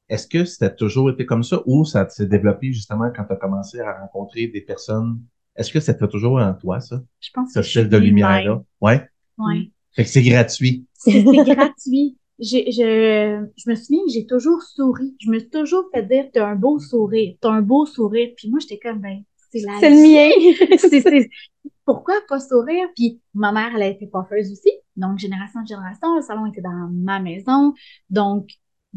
Est-ce 0.09 0.27
que 0.27 0.45
c'était 0.45 0.73
toujours 0.73 1.09
été 1.09 1.25
comme 1.25 1.43
ça 1.43 1.61
ou 1.65 1.85
ça 1.85 2.07
s'est 2.09 2.25
développé 2.27 2.71
justement 2.71 3.11
quand 3.15 3.25
tu 3.25 3.33
as 3.33 3.37
commencé 3.37 3.79
à 3.81 3.99
rencontrer 4.01 4.47
des 4.47 4.61
personnes? 4.61 5.21
Est-ce 5.55 5.71
que 5.71 5.79
c'était 5.79 6.07
toujours 6.07 6.39
en 6.39 6.53
toi, 6.53 6.79
ça, 6.79 7.01
je 7.19 7.29
pense 7.33 7.49
ce 7.51 7.59
que 7.59 7.63
style 7.63 7.89
de 7.89 7.97
lumière-là? 7.97 8.63
Ouais. 8.81 9.07
Ouais. 9.37 9.71
Fait 9.93 10.03
que 10.03 10.09
c'est 10.09 10.23
gratuit. 10.23 10.85
C'est 10.93 11.23
gratuit. 11.23 12.17
J'ai, 12.39 12.71
je, 12.71 13.47
je 13.57 13.69
me 13.69 13.75
souviens 13.75 14.03
que 14.05 14.11
j'ai 14.11 14.27
toujours 14.27 14.61
souri. 14.61 15.15
Je 15.19 15.29
me 15.31 15.39
suis 15.39 15.49
toujours 15.49 15.85
fait 15.93 16.03
dire, 16.03 16.25
t'as 16.31 16.47
un 16.47 16.55
beau 16.55 16.77
sourire, 16.79 17.35
t'as 17.41 17.49
un 17.51 17.61
beau 17.63 17.85
sourire. 17.85 18.29
Puis 18.37 18.49
moi, 18.49 18.59
j'étais 18.59 18.77
comme, 18.79 18.99
ben, 18.99 19.23
c'est 19.51 19.61
la 19.61 19.79
C'est 19.79 19.89
le 19.89 19.95
mien. 19.95 20.77
C'est- 20.77 21.01
c'est- 21.01 21.29
Pourquoi 21.85 22.15
pas 22.27 22.39
sourire? 22.39 22.87
Puis 22.95 23.21
ma 23.33 23.51
mère, 23.51 23.71
elle 23.75 23.81
a 23.81 23.87
été 23.87 24.07
coiffeuse 24.09 24.51
aussi. 24.51 24.71
Donc, 24.95 25.17
génération 25.17 25.61
en 25.61 25.65
génération, 25.65 26.15
le 26.15 26.21
salon 26.21 26.45
était 26.47 26.61
dans 26.61 26.89
ma 26.91 27.19
maison. 27.19 27.73
Donc, 28.09 28.49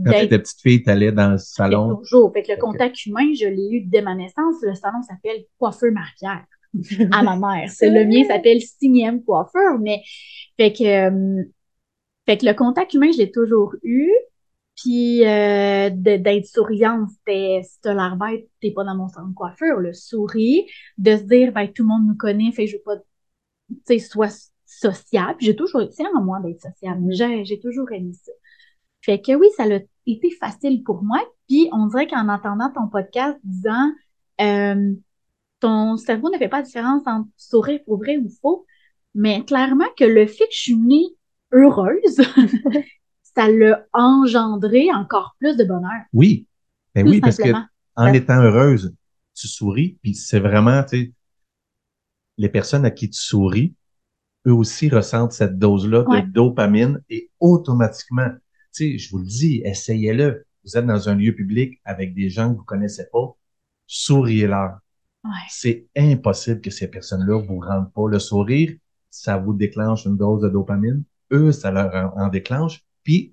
Quand 0.05 0.12
tu 0.12 0.18
étais 0.24 0.38
petite 0.38 0.61
fille, 0.61 0.83
tu 0.83 0.90
allais 0.90 1.12
dans 1.12 1.31
le 1.33 1.38
salon. 1.38 1.96
toujours. 1.96 2.33
Fait 2.33 2.42
que 2.42 2.53
le 2.53 2.59
contact 2.59 3.07
humain, 3.07 3.33
je 3.38 3.46
l'ai 3.46 3.68
eu 3.70 3.81
dès 3.87 4.03
ma 4.03 4.14
naissance. 4.14 4.57
Le 4.62 4.74
salon 4.74 5.03
s'appelle 5.03 5.44
Coiffeur 5.59 5.92
Marie-Pierre 5.92 6.44
à 7.12 7.22
ma 7.22 7.37
mère. 7.37 7.70
C'est 7.74 7.90
le 7.90 8.04
mien 8.04 8.24
s'appelle 8.24 8.61
Sixième 8.61 9.22
Coiffeur, 9.24 9.78
mais 9.78 10.02
fait 10.56 10.72
que 10.72 10.85
euh, 10.85 11.42
fait 12.26 12.38
que 12.38 12.46
le 12.46 12.54
contact 12.54 12.94
humain, 12.94 13.11
je 13.12 13.18
l'ai 13.18 13.30
toujours 13.30 13.74
eu. 13.83 14.11
Puis 14.76 15.26
euh, 15.26 15.90
d'être 15.92 16.46
souriante, 16.46 17.11
c'était 17.11 17.61
si 17.64 17.80
t'as 17.83 17.92
l'air 17.92 18.16
bête, 18.16 18.48
t'es 18.61 18.70
pas 18.70 18.85
dans 18.85 18.94
mon 18.96 19.09
salon 19.09 19.28
de 19.28 19.35
coiffure, 19.35 19.76
le 19.78 19.92
sourire, 19.92 20.64
de 20.96 21.16
se 21.16 21.22
dire 21.24 21.52
ben 21.52 21.70
tout 21.70 21.83
le 21.83 21.88
monde 21.88 22.06
nous 22.06 22.16
connaît, 22.16 22.50
fait 22.52 22.64
que 22.64 22.70
je 22.70 22.76
veux 22.76 22.83
pas 22.83 22.96
tu 22.96 23.76
sais 23.85 23.98
soit 23.98 24.50
sociable. 24.64 25.37
J'ai 25.40 25.54
toujours 25.56 25.83
c'est 25.90 26.06
en 26.06 26.22
moi 26.22 26.40
d'être 26.40 26.62
sociable. 26.62 27.04
J'ai 27.11 27.44
j'ai 27.44 27.61
toujours 27.61 27.90
aimé 27.92 28.12
ça. 28.14 28.33
Fait 29.02 29.20
que 29.20 29.33
oui, 29.35 29.48
ça 29.56 29.64
a 29.64 29.78
été 30.06 30.30
facile 30.38 30.83
pour 30.83 31.02
moi. 31.02 31.18
Puis 31.48 31.68
on 31.72 31.87
dirait 31.88 32.06
qu'en 32.06 32.28
entendant 32.28 32.70
ton 32.72 32.88
podcast 32.88 33.38
disant 33.44 33.92
euh, 34.40 34.94
ton 35.61 35.96
cerveau 35.96 36.31
ne 36.31 36.38
fait 36.38 36.49
pas 36.49 36.59
la 36.59 36.62
différence 36.64 37.03
entre 37.07 37.29
sourire 37.37 37.81
pour 37.85 37.99
vrai 37.99 38.16
ou 38.16 38.29
faux, 38.40 38.66
mais 39.14 39.44
clairement 39.44 39.88
que 39.96 40.05
le 40.05 40.27
fait 40.27 40.44
que 40.46 40.55
je 40.55 40.59
suis 40.61 40.77
née 40.77 41.07
heureuse, 41.53 42.20
ça 43.23 43.49
l'a 43.49 43.87
engendré 43.92 44.90
encore 44.92 45.37
plus 45.38 45.57
de 45.57 45.64
bonheur. 45.64 46.03
Oui. 46.12 46.46
Ben 46.94 47.09
oui, 47.09 47.20
parce 47.20 47.37
que 47.37 47.53
en 47.96 48.12
étant 48.12 48.40
heureuse, 48.40 48.94
tu 49.35 49.46
souris, 49.49 49.99
puis 50.03 50.14
c'est 50.14 50.40
vraiment, 50.40 50.83
tu 50.83 50.88
sais, 50.88 51.12
les 52.38 52.49
personnes 52.49 52.85
à 52.85 52.90
qui 52.90 53.11
tu 53.11 53.20
souris, 53.20 53.75
eux 54.46 54.53
aussi 54.55 54.88
ressentent 54.88 55.33
cette 55.33 55.59
dose-là 55.59 56.05
Ouais. 56.09 56.23
de 56.23 56.29
dopamine 56.29 57.03
et 57.11 57.31
automatiquement, 57.40 58.29
tu 58.75 58.92
sais, 58.92 58.99
je 58.99 59.11
vous 59.11 59.18
le 59.18 59.27
dis, 59.27 59.61
essayez-le. 59.64 60.46
vous 60.64 60.77
êtes 60.77 60.87
dans 60.87 61.09
un 61.09 61.14
lieu 61.14 61.35
public 61.35 61.81
avec 61.85 62.14
des 62.14 62.29
gens 62.31 62.53
que 62.53 62.59
vous 62.59 62.64
connaissez 62.64 63.05
pas, 63.12 63.37
souriez-leur. 63.87 64.79
Ouais. 65.24 65.30
C'est 65.48 65.87
impossible 65.96 66.61
que 66.61 66.70
ces 66.70 66.88
personnes-là 66.88 67.40
vous 67.40 67.61
rendent 67.61 67.92
pas 67.92 68.09
le 68.09 68.18
sourire. 68.18 68.72
Ça 69.11 69.37
vous 69.37 69.52
déclenche 69.52 70.06
une 70.06 70.16
dose 70.16 70.42
de 70.42 70.48
dopamine. 70.48 71.02
Eux, 71.33 71.52
ça 71.52 71.70
leur 71.70 71.94
en, 72.16 72.22
en 72.22 72.28
déclenche. 72.28 72.85
Puis, 73.02 73.33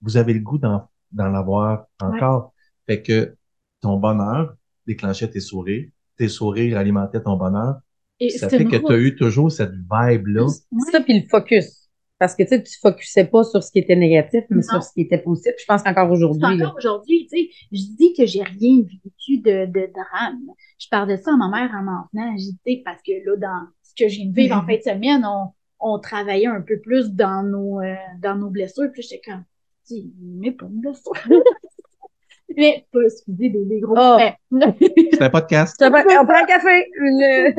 vous 0.00 0.16
avez 0.16 0.34
le 0.34 0.40
goût 0.40 0.58
d'en, 0.58 0.88
d'en 1.12 1.34
avoir 1.34 1.86
encore. 2.00 2.52
Fait 2.86 3.02
que 3.02 3.36
ton 3.80 3.96
bonheur 3.96 4.54
déclenchait 4.86 5.28
tes 5.28 5.40
sourires. 5.40 5.88
Tes 6.16 6.28
sourires 6.28 6.78
alimentaient 6.78 7.22
ton 7.22 7.36
bonheur. 7.36 7.80
Et 8.20 8.30
Ça 8.30 8.48
fait 8.48 8.64
que 8.64 8.76
tu 8.76 8.92
as 8.92 8.98
eu 8.98 9.16
toujours 9.16 9.50
cette 9.50 9.72
vibe-là. 9.72 10.46
C'est 10.48 10.92
ça, 10.92 11.00
puis 11.00 11.20
le 11.20 11.28
focus. 11.28 11.83
Parce 12.24 12.36
que 12.36 12.42
tu 12.42 12.48
sais, 12.48 12.62
tu 12.62 12.78
focusais 12.80 13.26
pas 13.26 13.44
sur 13.44 13.62
ce 13.62 13.70
qui 13.70 13.80
était 13.80 13.96
négatif, 13.96 14.44
mais 14.48 14.56
Non. 14.56 14.62
sur 14.62 14.82
ce 14.82 14.94
qui 14.94 15.02
était 15.02 15.18
positif. 15.18 15.52
Je 15.60 15.66
pense 15.66 15.82
qu'encore 15.82 16.10
aujourd'hui, 16.10 16.42
encore 16.62 16.74
aujourd'hui, 16.78 17.28
tu 17.30 17.36
sais, 17.36 17.50
je 17.70 17.82
dis 17.98 18.14
que 18.14 18.24
j'ai 18.24 18.42
rien 18.42 18.78
vécu 18.80 19.42
de, 19.42 19.66
de 19.66 19.92
drame. 19.92 20.40
Je 20.78 20.88
parle 20.90 21.10
de 21.10 21.16
ça 21.16 21.32
à 21.34 21.36
ma 21.36 21.50
mère 21.50 21.70
en 21.78 21.82
m'en 21.82 22.04
venant. 22.14 22.34
J'ai 22.38 22.82
parce 22.82 23.02
que 23.02 23.12
là, 23.26 23.36
dans 23.36 23.68
ce 23.82 23.92
que 23.94 24.08
de 24.08 24.34
vivre 24.34 24.56
en 24.56 24.64
fin 24.66 24.76
de 24.76 24.80
semaine, 24.80 25.22
on, 25.26 25.48
on 25.80 25.98
travaillait 25.98 26.46
un 26.46 26.62
peu 26.62 26.80
plus 26.80 27.10
dans 27.12 27.42
nos, 27.42 27.82
euh, 27.82 27.94
dans 28.22 28.36
nos 28.36 28.48
blessures. 28.48 28.90
Puis 28.90 29.02
j'étais 29.02 29.20
comme, 29.30 29.44
dis, 29.86 30.10
mais 30.18 30.52
pas 30.52 30.64
une 30.64 30.80
blessure. 30.80 31.12
mais, 32.56 32.86
pas, 32.90 33.00
excusez, 33.02 33.50
des, 33.50 33.64
des 33.66 33.80
gros. 33.80 33.96
Oh. 33.98 34.16
C'est 34.50 35.20
un 35.20 35.28
podcast. 35.28 35.76
On 35.78 35.90
prend 35.90 36.42
un 36.42 36.46
café. 36.46 36.86
Le- 36.96 37.52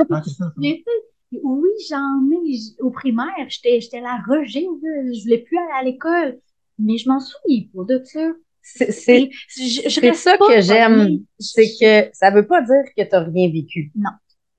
sais, 0.60 0.84
oui, 1.32 1.70
j'en 1.90 2.30
ai. 2.32 2.58
Au 2.82 2.92
primaire, 2.92 3.34
j'étais, 3.48 3.82
j'étais 3.82 4.02
la 4.02 4.18
rejet, 4.28 4.62
je 4.64 5.24
voulais 5.24 5.40
plus 5.40 5.58
aller 5.58 5.80
à 5.80 5.84
l'école. 5.84 6.40
Mais 6.78 6.98
je 6.98 7.08
m'en 7.10 7.20
souviens 7.20 7.62
pas 7.74 7.84
de 7.94 8.02
ça. 8.04 8.32
C'est 8.62 9.30
ça 10.14 10.38
que 10.38 10.62
j'aime. 10.62 11.20
c'est 11.40 11.68
que 11.80 12.10
ça 12.14 12.32
veut 12.32 12.48
pas 12.48 12.62
dire 12.62 12.84
que 12.98 13.04
tu 13.04 13.10
n'as 13.12 13.24
rien 13.24 13.50
vécu. 13.52 13.92
Non. 13.96 14.10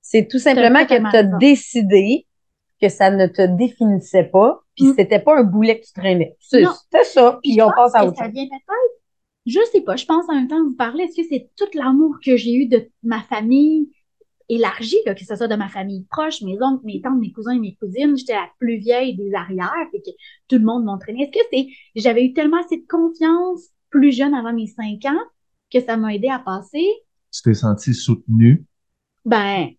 C'est 0.01 0.27
tout 0.27 0.39
simplement 0.39 0.85
que 0.85 0.97
tu 1.11 1.15
as 1.17 1.23
décidé 1.23 2.25
que 2.81 2.89
ça 2.89 3.09
ne 3.11 3.27
te 3.27 3.41
définissait 3.57 4.23
pas, 4.25 4.61
puis 4.75 4.85
Mm. 4.85 4.93
c'était 4.97 5.19
pas 5.19 5.37
un 5.39 5.43
boulet 5.43 5.79
que 5.79 5.85
tu 5.87 5.93
traînais. 5.93 6.35
C'était 6.39 7.03
ça, 7.03 7.39
Puis 7.43 7.59
on 7.61 7.65
pense 7.67 7.75
passe 7.91 7.95
à 7.95 8.05
autre 8.05 8.17
ça 8.17 8.25
chose. 8.25 8.33
vient 8.33 8.45
peut-être, 8.45 9.01
je 9.47 9.59
sais 9.71 9.81
pas, 9.81 9.95
je 9.95 10.05
pense 10.05 10.25
en 10.29 10.35
même 10.35 10.47
temps 10.47 10.63
vous 10.63 10.75
parlez, 10.75 11.05
est-ce 11.05 11.15
que 11.21 11.27
c'est 11.27 11.49
tout 11.57 11.65
l'amour 11.73 12.15
que 12.23 12.37
j'ai 12.37 12.53
eu 12.53 12.67
de 12.67 12.87
ma 13.03 13.21
famille 13.23 13.89
élargie, 14.49 14.97
là, 15.05 15.13
que 15.15 15.25
ce 15.25 15.35
soit 15.35 15.47
de 15.47 15.55
ma 15.55 15.69
famille 15.69 16.05
proche, 16.09 16.41
mes 16.41 16.57
oncles, 16.61 16.85
mes 16.85 17.01
tantes, 17.01 17.19
mes 17.19 17.31
cousins 17.31 17.55
et 17.55 17.59
mes 17.59 17.75
cousines, 17.75 18.17
j'étais 18.17 18.33
la 18.33 18.49
plus 18.59 18.77
vieille 18.77 19.15
des 19.15 19.33
arrières, 19.33 19.73
fait 19.91 19.99
que 19.99 20.11
tout 20.47 20.57
le 20.57 20.65
monde 20.65 20.85
m'entraînait. 20.85 21.23
Est-ce 21.23 21.31
que 21.31 21.45
c'est, 21.51 21.67
j'avais 21.95 22.25
eu 22.25 22.33
tellement 22.33 22.57
assez 22.63 22.77
de 22.77 22.87
confiance 22.87 23.69
plus 23.89 24.11
jeune 24.11 24.33
avant 24.33 24.53
mes 24.53 24.67
cinq 24.67 25.05
ans 25.05 25.21
que 25.71 25.79
ça 25.81 25.97
m'a 25.97 26.13
aidé 26.15 26.29
à 26.29 26.39
passer? 26.39 26.85
Tu 27.31 27.41
t'es 27.41 27.53
senti 27.53 27.93
soutenu. 27.93 28.65
Ben, 29.25 29.69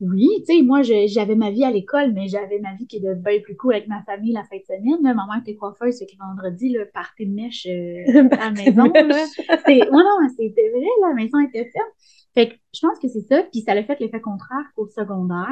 oui, 0.00 0.28
tu 0.46 0.56
sais, 0.56 0.62
moi, 0.62 0.82
je- 0.82 1.06
j'avais 1.08 1.34
ma 1.34 1.50
vie 1.50 1.64
à 1.64 1.70
l'école, 1.70 2.12
mais 2.12 2.28
j'avais 2.28 2.58
ma 2.58 2.74
vie 2.74 2.86
qui 2.86 2.96
était 2.98 3.14
bien 3.14 3.40
plus 3.40 3.56
cool 3.56 3.74
avec 3.74 3.88
ma 3.88 4.02
famille 4.02 4.32
la 4.32 4.44
fin 4.44 4.56
de 4.56 4.62
semaine. 4.62 5.02
Là. 5.02 5.14
Ma 5.14 5.26
mère 5.26 5.40
était 5.40 5.56
coiffeuse, 5.56 5.94
c'est 5.96 6.06
que 6.06 6.16
vendredi, 6.18 6.70
le 6.70 6.88
party 6.92 7.26
de 7.26 7.32
mèche 7.32 7.66
euh, 7.66 8.28
à 8.32 8.36
la 8.46 8.50
maison. 8.50 8.84
Là. 9.08 9.26
C'est, 9.66 9.88
ouais, 9.90 10.02
non, 10.02 10.16
c'était 10.36 10.70
vrai, 10.70 10.86
la 11.08 11.14
maison 11.14 11.38
était 11.40 11.70
ferme. 11.70 11.88
Fait 12.34 12.50
que 12.50 12.54
je 12.74 12.80
pense 12.80 12.98
que 12.98 13.08
c'est 13.08 13.26
ça. 13.28 13.42
Puis 13.50 13.60
ça 13.60 13.74
l'a 13.74 13.84
fait 13.84 13.98
l'effet 14.00 14.20
contraire 14.20 14.70
qu'au 14.74 14.88
secondaire. 14.88 15.48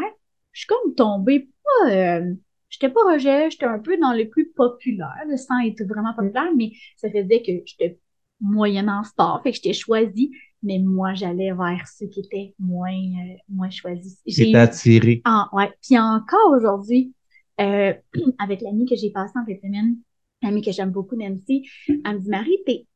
Je 0.53 0.61
suis 0.61 0.67
comme 0.67 0.95
tombée 0.95 1.51
pas. 1.63 1.91
Euh, 1.93 2.35
j'étais 2.69 2.89
pas 2.89 3.01
rejet, 3.13 3.51
j'étais 3.51 3.67
un 3.67 3.79
peu 3.79 3.97
dans 3.99 4.13
les 4.13 4.27
plus 4.27 4.51
populaires, 4.51 5.25
là, 5.29 5.37
sans 5.37 5.59
être 5.61 5.85
vraiment 5.85 6.15
populaire, 6.15 6.51
mais 6.57 6.73
ça 6.97 7.11
faisait 7.11 7.43
que 7.43 7.53
j'étais 7.67 7.99
moyenne 8.41 8.89
en 8.89 9.05
sport. 9.05 9.41
Fait 9.43 9.51
que 9.51 9.57
j'étais 9.57 9.73
choisie. 9.73 10.33
Mais 10.63 10.79
moi, 10.79 11.15
j'allais 11.15 11.53
vers 11.53 11.89
ceux 11.89 12.07
qui 12.07 12.21
étaient 12.21 12.55
moins, 12.59 12.93
euh, 12.93 13.37
moins 13.49 13.71
choisis. 13.71 14.21
J'ai 14.27 14.53
T'es 14.53 14.59
attiré. 14.59 15.23
ah, 15.25 15.49
ouais. 15.53 15.71
Puis 15.83 15.99
encore 15.99 16.53
aujourd'hui, 16.55 17.15
euh, 17.61 17.95
avec 18.39 18.61
l'amie 18.61 18.87
que 18.87 18.97
j'ai 18.97 19.11
passée 19.11 19.33
en 19.37 19.51
de 19.51 19.59
semaine, 19.59 19.97
l'amie 20.43 20.63
que 20.63 20.73
j'aime 20.73 20.91
beaucoup, 20.91 21.17
Nancy, 21.17 21.67
elle 21.89 22.17
me 22.17 22.19
dit, 22.19 22.29
Marie, 22.29 22.59
t'es 22.67 22.87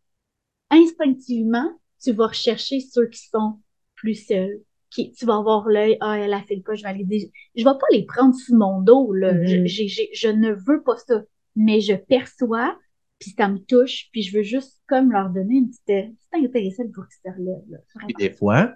instinctivement, 0.70 1.70
tu 2.02 2.12
vas 2.12 2.26
rechercher 2.26 2.80
ceux 2.80 3.06
qui 3.08 3.28
sont 3.28 3.60
plus 4.04 4.26
seuls. 4.26 4.60
Qui, 4.90 5.10
tu 5.10 5.26
vas 5.26 5.38
avoir 5.38 5.66
l'œil, 5.66 5.96
ah, 6.00 6.18
elle 6.18 6.32
a 6.32 6.42
fait 6.42 6.54
le 6.54 6.62
pas, 6.62 6.74
je 6.74 6.82
vais 6.84 6.88
aller 6.88 7.04
dire. 7.04 7.28
Je 7.56 7.64
vais 7.64 7.78
pas 7.78 7.86
les 7.90 8.04
prendre 8.04 8.34
sous 8.34 8.56
mon 8.56 8.80
dos, 8.80 9.12
là. 9.12 9.32
Mhm. 9.32 9.66
Je- 9.66 10.08
je 10.12 10.28
ne 10.28 10.52
veux 10.52 10.82
pas 10.84 10.96
ça. 10.98 11.22
Mais 11.56 11.80
je 11.80 11.94
perçois, 11.94 12.78
puis 13.18 13.34
ça 13.36 13.48
me 13.48 13.58
touche, 13.58 14.08
puis 14.12 14.22
je 14.22 14.36
veux 14.36 14.42
juste 14.44 14.80
comme 14.86 15.10
leur 15.10 15.30
donner 15.30 15.56
une 15.56 15.68
petite, 15.68 15.88
une 15.88 16.14
petite 16.14 16.46
intéressée 16.48 16.84
pour 16.94 17.04
qu'ils 17.08 17.32
se 17.32 17.36
relèvent. 17.36 17.82
Puis 18.06 18.14
des 18.18 18.30
fois, 18.30 18.74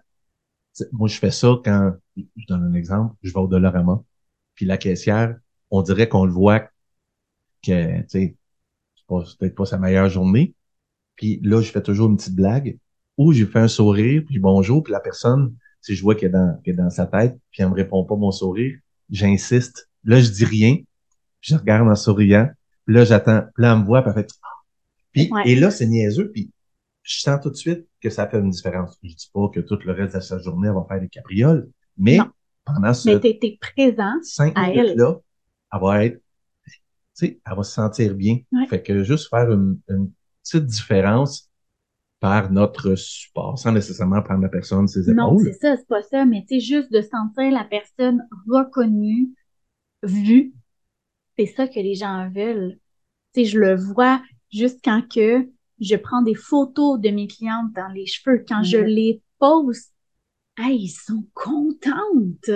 moi, 0.92 1.08
je 1.08 1.18
fais 1.18 1.30
ça 1.30 1.60
quand, 1.64 1.92
je 2.16 2.46
donne 2.48 2.64
un 2.64 2.74
exemple, 2.74 3.14
je 3.22 3.32
vais 3.32 3.40
au 3.40 3.46
Dollarama, 3.46 4.02
puis 4.54 4.66
la 4.66 4.76
caissière, 4.76 5.36
on 5.70 5.82
dirait 5.82 6.08
qu'on 6.08 6.24
le 6.24 6.32
voit 6.32 6.60
que, 7.62 8.00
tu 8.00 8.08
sais, 8.08 8.36
c'est 8.96 9.36
peut-être 9.38 9.54
pas 9.54 9.66
sa 9.66 9.78
meilleure 9.78 10.08
journée. 10.08 10.54
Puis 11.16 11.40
là, 11.42 11.60
je 11.60 11.70
fais 11.70 11.82
toujours 11.82 12.08
une 12.08 12.16
petite 12.16 12.36
blague, 12.36 12.78
ou 13.18 13.32
j'ai 13.32 13.44
fait 13.46 13.58
un 13.58 13.68
sourire, 13.68 14.22
puis 14.26 14.38
bonjour, 14.38 14.82
puis 14.82 14.92
la 14.92 15.00
personne, 15.00 15.54
si 15.82 15.94
je 15.94 16.02
vois 16.02 16.14
qu'elle 16.14 16.30
est 16.30 16.32
dans, 16.32 16.58
est 16.64 16.72
dans 16.72 16.88
sa 16.90 17.06
tête, 17.06 17.36
puis 17.50 17.62
elle 17.62 17.68
me 17.68 17.74
répond 17.74 18.04
pas 18.04 18.16
mon 18.16 18.30
sourire, 18.30 18.78
j'insiste. 19.10 19.90
Là, 20.04 20.20
je 20.20 20.30
dis 20.30 20.44
rien, 20.46 20.76
je 21.40 21.56
regarde 21.56 21.88
en 21.88 21.94
souriant, 21.96 22.48
puis 22.86 22.94
là, 22.94 23.04
j'attends, 23.04 23.42
puis 23.54 23.62
là, 23.64 23.72
elle 23.74 23.80
me 23.80 23.84
voit, 23.84 24.02
puis 24.02 24.12
elle 24.16 24.22
fait, 24.22 24.30
Ah! 24.42 24.46
puis, 25.12 25.28
Ouais. 25.32 25.42
et 25.46 25.56
là, 25.56 25.70
c'est 25.70 25.86
niaiseux, 25.86 26.30
puis 26.30 26.50
je 27.02 27.20
sens 27.20 27.40
tout 27.42 27.50
de 27.50 27.56
suite 27.56 27.86
que 28.00 28.10
ça 28.10 28.28
fait 28.28 28.38
une 28.38 28.50
différence. 28.50 28.96
Je 29.02 29.14
dis 29.14 29.30
pas 29.32 29.48
que 29.52 29.60
tout 29.60 29.78
le 29.84 29.92
reste 29.92 30.14
de 30.14 30.20
sa 30.20 30.38
journée, 30.38 30.68
elle 30.68 30.74
va 30.74 30.84
faire 30.88 31.00
des 31.00 31.08
cabrioles, 31.08 31.68
mais 31.96 32.18
Non. 32.18 32.30
pendant 32.64 32.94
ce 32.94 33.08
Mais 33.08 33.20
t'es, 33.20 33.38
t'es 33.40 33.58
présent. 33.60 34.12
cinq 34.22 34.52
à 34.56 34.70
elle. 34.70 34.94
elle 34.96 35.80
va 35.80 36.04
être, 36.04 36.20
tu 36.66 36.72
sais, 37.14 37.40
elle 37.44 37.56
va 37.56 37.62
se 37.64 37.72
sentir 37.72 38.14
bien. 38.14 38.38
Ouais. 38.52 38.66
Fait 38.68 38.82
que 38.82 39.02
juste 39.02 39.28
faire 39.28 39.50
une, 39.50 39.80
une 39.88 40.12
petite 40.44 40.66
différence 40.66 41.47
par 42.20 42.50
notre 42.50 42.94
support, 42.96 43.58
sans 43.58 43.72
nécessairement 43.72 44.22
prendre 44.22 44.42
la 44.42 44.48
personne 44.48 44.88
ses 44.88 45.08
Non, 45.08 45.34
épaules. 45.34 45.44
c'est 45.44 45.54
ça, 45.54 45.76
c'est 45.76 45.86
pas 45.88 46.02
ça, 46.02 46.24
mais 46.26 46.44
tu 46.48 46.56
sais, 46.56 46.60
juste 46.60 46.92
de 46.92 47.00
sentir 47.00 47.50
la 47.50 47.64
personne 47.64 48.26
reconnue, 48.48 49.30
vue, 50.02 50.54
c'est 51.38 51.46
ça 51.46 51.68
que 51.68 51.80
les 51.80 51.94
gens 51.94 52.30
veulent. 52.30 52.78
Tu 53.34 53.42
sais, 53.42 53.46
je 53.46 53.58
le 53.60 53.76
vois 53.76 54.22
juste 54.52 54.80
quand 54.84 55.02
que 55.08 55.48
je 55.80 55.96
prends 55.96 56.22
des 56.22 56.34
photos 56.34 57.00
de 57.00 57.10
mes 57.10 57.28
clientes 57.28 57.72
dans 57.74 57.88
les 57.88 58.06
cheveux, 58.06 58.44
quand 58.48 58.62
je 58.64 58.78
Mhm. 58.78 58.86
les 58.86 59.22
pose, 59.38 59.80
hey, 60.58 60.76
ils 60.84 60.88
sont 60.90 61.26
contentes. 61.34 62.50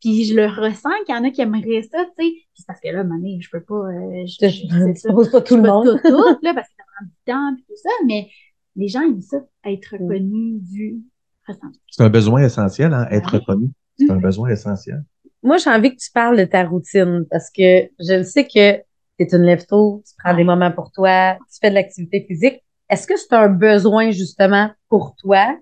Puis 0.00 0.24
je 0.26 0.34
le 0.34 0.46
ressens 0.46 0.90
qu'il 1.06 1.14
y 1.14 1.18
en 1.18 1.24
a 1.24 1.30
qui 1.30 1.40
aimeraient 1.40 1.82
ça, 1.90 2.04
tu 2.06 2.10
sais. 2.26 2.32
Puis 2.32 2.48
c'est 2.56 2.66
parce 2.66 2.80
que 2.80 2.88
là, 2.88 3.04
mané, 3.04 3.38
je 3.40 3.50
peux 3.50 3.62
pas, 3.64 3.74
euh, 3.74 4.26
je, 4.26 4.36
Je 4.40 4.48
je- 4.48 4.66
c'est 4.84 4.90
ne 4.90 4.94
ça. 4.94 5.08
suppose 5.08 5.30
pas 5.30 5.40
tout 5.40 5.56
le 5.56 5.62
Pas 5.62 5.68
monde. 5.68 5.86
Tout, 5.86 5.98
tout, 6.06 6.38
là, 6.42 6.54
parce 6.54 6.68
que 6.68 6.74
ça 6.76 6.84
prend 6.96 7.06
du 7.06 7.14
temps 7.26 7.54
puis 7.56 7.64
tout 7.68 7.76
ça, 7.82 7.90
mais 8.06 8.30
les 8.76 8.88
gens 8.88 9.02
aiment 9.02 9.20
ça, 9.22 9.38
être 9.64 9.92
reconnus, 9.92 10.60
vus, 10.70 10.98
ressentis. 11.46 11.80
C'est 11.90 12.02
un 12.02 12.10
besoin 12.10 12.42
essentiel, 12.44 12.92
hein, 12.92 13.06
être 13.10 13.32
Ouais. 13.32 13.38
reconnu. 13.38 13.70
C'est 13.98 14.10
un 14.10 14.16
besoin 14.20 14.50
essentiel. 14.50 15.04
Moi, 15.42 15.58
j'ai 15.58 15.70
envie 15.70 15.94
que 15.94 16.00
tu 16.00 16.10
parles 16.10 16.36
de 16.38 16.44
ta 16.44 16.64
routine 16.64 17.26
parce 17.30 17.50
que 17.50 17.84
je 18.00 18.18
le 18.18 18.24
sais 18.24 18.44
que 18.44 18.76
tu 18.78 18.82
es 19.20 19.28
une 19.32 19.42
lève-tôt, 19.42 20.02
tu 20.06 20.14
prends 20.18 20.34
des 20.34 20.42
moments 20.44 20.72
pour 20.72 20.90
toi, 20.90 21.36
tu 21.52 21.58
fais 21.60 21.70
de 21.70 21.74
l'activité 21.74 22.24
physique. 22.26 22.62
Est-ce 22.90 23.06
que 23.06 23.16
c'est 23.16 23.32
un 23.32 23.48
besoin 23.48 24.10
justement 24.10 24.70
pour 24.88 25.14
toi? 25.16 25.56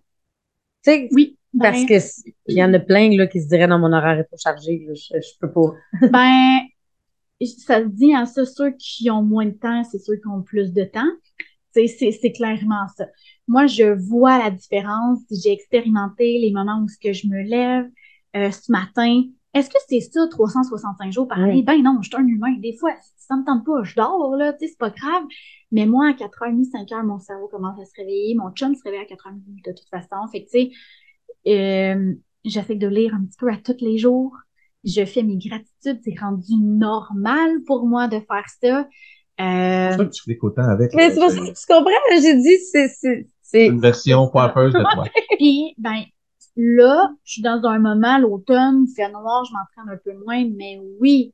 Tu 0.84 0.90
sais, 0.90 1.08
Oui. 1.12 1.36
parce 1.58 1.80
ben, 1.80 1.86
que 1.86 2.04
il 2.46 2.56
y 2.56 2.64
en 2.64 2.72
a 2.72 2.78
plein 2.78 3.10
là, 3.16 3.26
qui 3.26 3.42
se 3.42 3.48
diraient 3.48 3.66
non, 3.66 3.78
mon 3.78 3.92
horaire 3.92 4.18
est 4.18 4.24
trop 4.24 4.36
chargé, 4.38 4.84
là, 4.86 4.94
je, 4.94 5.20
je 5.20 5.38
peux 5.40 5.50
pas. 5.52 5.74
Ben, 6.10 6.60
ça 7.58 7.80
se 7.82 7.88
dit, 7.88 8.14
hein, 8.14 8.24
ça, 8.24 8.44
ceux 8.46 8.70
qui 8.78 9.10
ont 9.10 9.22
moins 9.22 9.46
de 9.46 9.50
temps, 9.50 9.82
c'est 9.84 9.98
ceux 9.98 10.16
qui 10.16 10.28
ont 10.28 10.42
plus 10.42 10.72
de 10.72 10.84
temps. 10.84 11.10
C'est 11.74 11.86
c'est 11.88 12.32
clairement 12.32 12.86
ça. 12.96 13.06
Moi, 13.48 13.66
je 13.66 13.94
vois 14.08 14.38
la 14.38 14.50
différence. 14.50 15.20
J'ai 15.30 15.52
expérimenté 15.52 16.38
les 16.38 16.52
moments 16.52 16.80
où 16.82 16.88
ce 16.88 16.98
que 16.98 17.12
je 17.12 17.26
me 17.26 17.42
lève 17.42 17.86
euh, 18.36 18.50
ce 18.50 18.70
matin. 18.70 19.22
Est-ce 19.54 19.68
que 19.68 19.78
c'est 19.88 20.00
ça, 20.00 20.26
365 20.30 21.12
jours 21.12 21.28
par 21.28 21.38
année? 21.38 21.56
Oui. 21.56 21.62
Ben 21.62 21.82
non, 21.82 21.98
je 22.00 22.08
suis 22.08 22.16
un 22.16 22.26
humain. 22.26 22.56
Des 22.58 22.76
fois, 22.78 22.92
ça 23.18 23.36
me 23.36 23.44
tente 23.44 23.64
pas, 23.64 23.82
je 23.82 23.94
dors, 23.94 24.34
là, 24.36 24.52
tu 24.52 24.60
sais, 24.60 24.68
c'est 24.68 24.78
pas 24.78 24.90
grave. 24.90 25.24
Mais 25.70 25.86
moi, 25.86 26.08
à 26.08 26.12
4h30, 26.12 26.70
5h, 26.70 27.04
mon 27.04 27.18
cerveau 27.18 27.48
commence 27.48 27.78
à 27.80 27.84
se 27.84 27.92
réveiller. 27.96 28.34
Mon 28.34 28.50
chum 28.52 28.74
se 28.74 28.82
réveille 28.82 29.00
à 29.00 29.04
4h30 29.04 29.62
de 29.64 29.72
toute 29.72 29.88
façon. 29.90 30.26
Fait 30.30 30.44
que, 30.44 30.50
tu 30.50 30.70
sais, 30.70 30.70
euh, 31.48 32.14
j'essaie 32.44 32.76
de 32.76 32.86
lire 32.88 33.14
un 33.14 33.24
petit 33.24 33.36
peu 33.38 33.50
à 33.50 33.56
tous 33.56 33.76
les 33.80 33.98
jours. 33.98 34.34
Je 34.84 35.04
fais 35.04 35.22
mes 35.22 35.36
gratitudes. 35.36 36.00
C'est 36.04 36.18
rendu 36.18 36.56
normal 36.56 37.62
pour 37.66 37.86
moi 37.86 38.08
de 38.08 38.20
faire 38.20 38.46
ça. 38.60 38.88
C'est 39.42 39.48
Euh, 39.48 39.88
pour 39.88 39.96
ça 39.98 40.04
que 40.04 40.10
tu 40.10 40.22
cliques 40.22 40.44
autant 40.44 40.62
avec. 40.68 40.94
Mais 40.94 41.08
là, 41.08 41.14
c'est 41.14 41.20
pour 41.20 41.30
c'est 41.30 41.36
ça 41.38 41.52
que 41.52 41.58
tu 41.58 41.66
comprends, 41.66 42.20
j'ai 42.22 42.36
dit, 42.36 42.58
c'est, 42.70 42.88
c'est, 42.88 43.28
c'est, 43.42 43.66
une 43.66 43.80
version 43.80 44.28
coiffeuse 44.28 44.72
de 44.72 44.78
toi. 44.80 45.04
Puis, 45.38 45.74
ben, 45.78 46.02
là, 46.56 47.10
je 47.24 47.32
suis 47.32 47.42
dans 47.42 47.60
un 47.64 47.78
moment, 47.78 48.18
l'automne, 48.18 48.86
il 48.88 48.94
fait 48.94 49.10
noir, 49.10 49.44
je 49.44 49.52
m'entraîne 49.52 49.94
un 49.94 49.98
peu 50.04 50.12
moins, 50.24 50.44
mais 50.56 50.80
oui, 51.00 51.32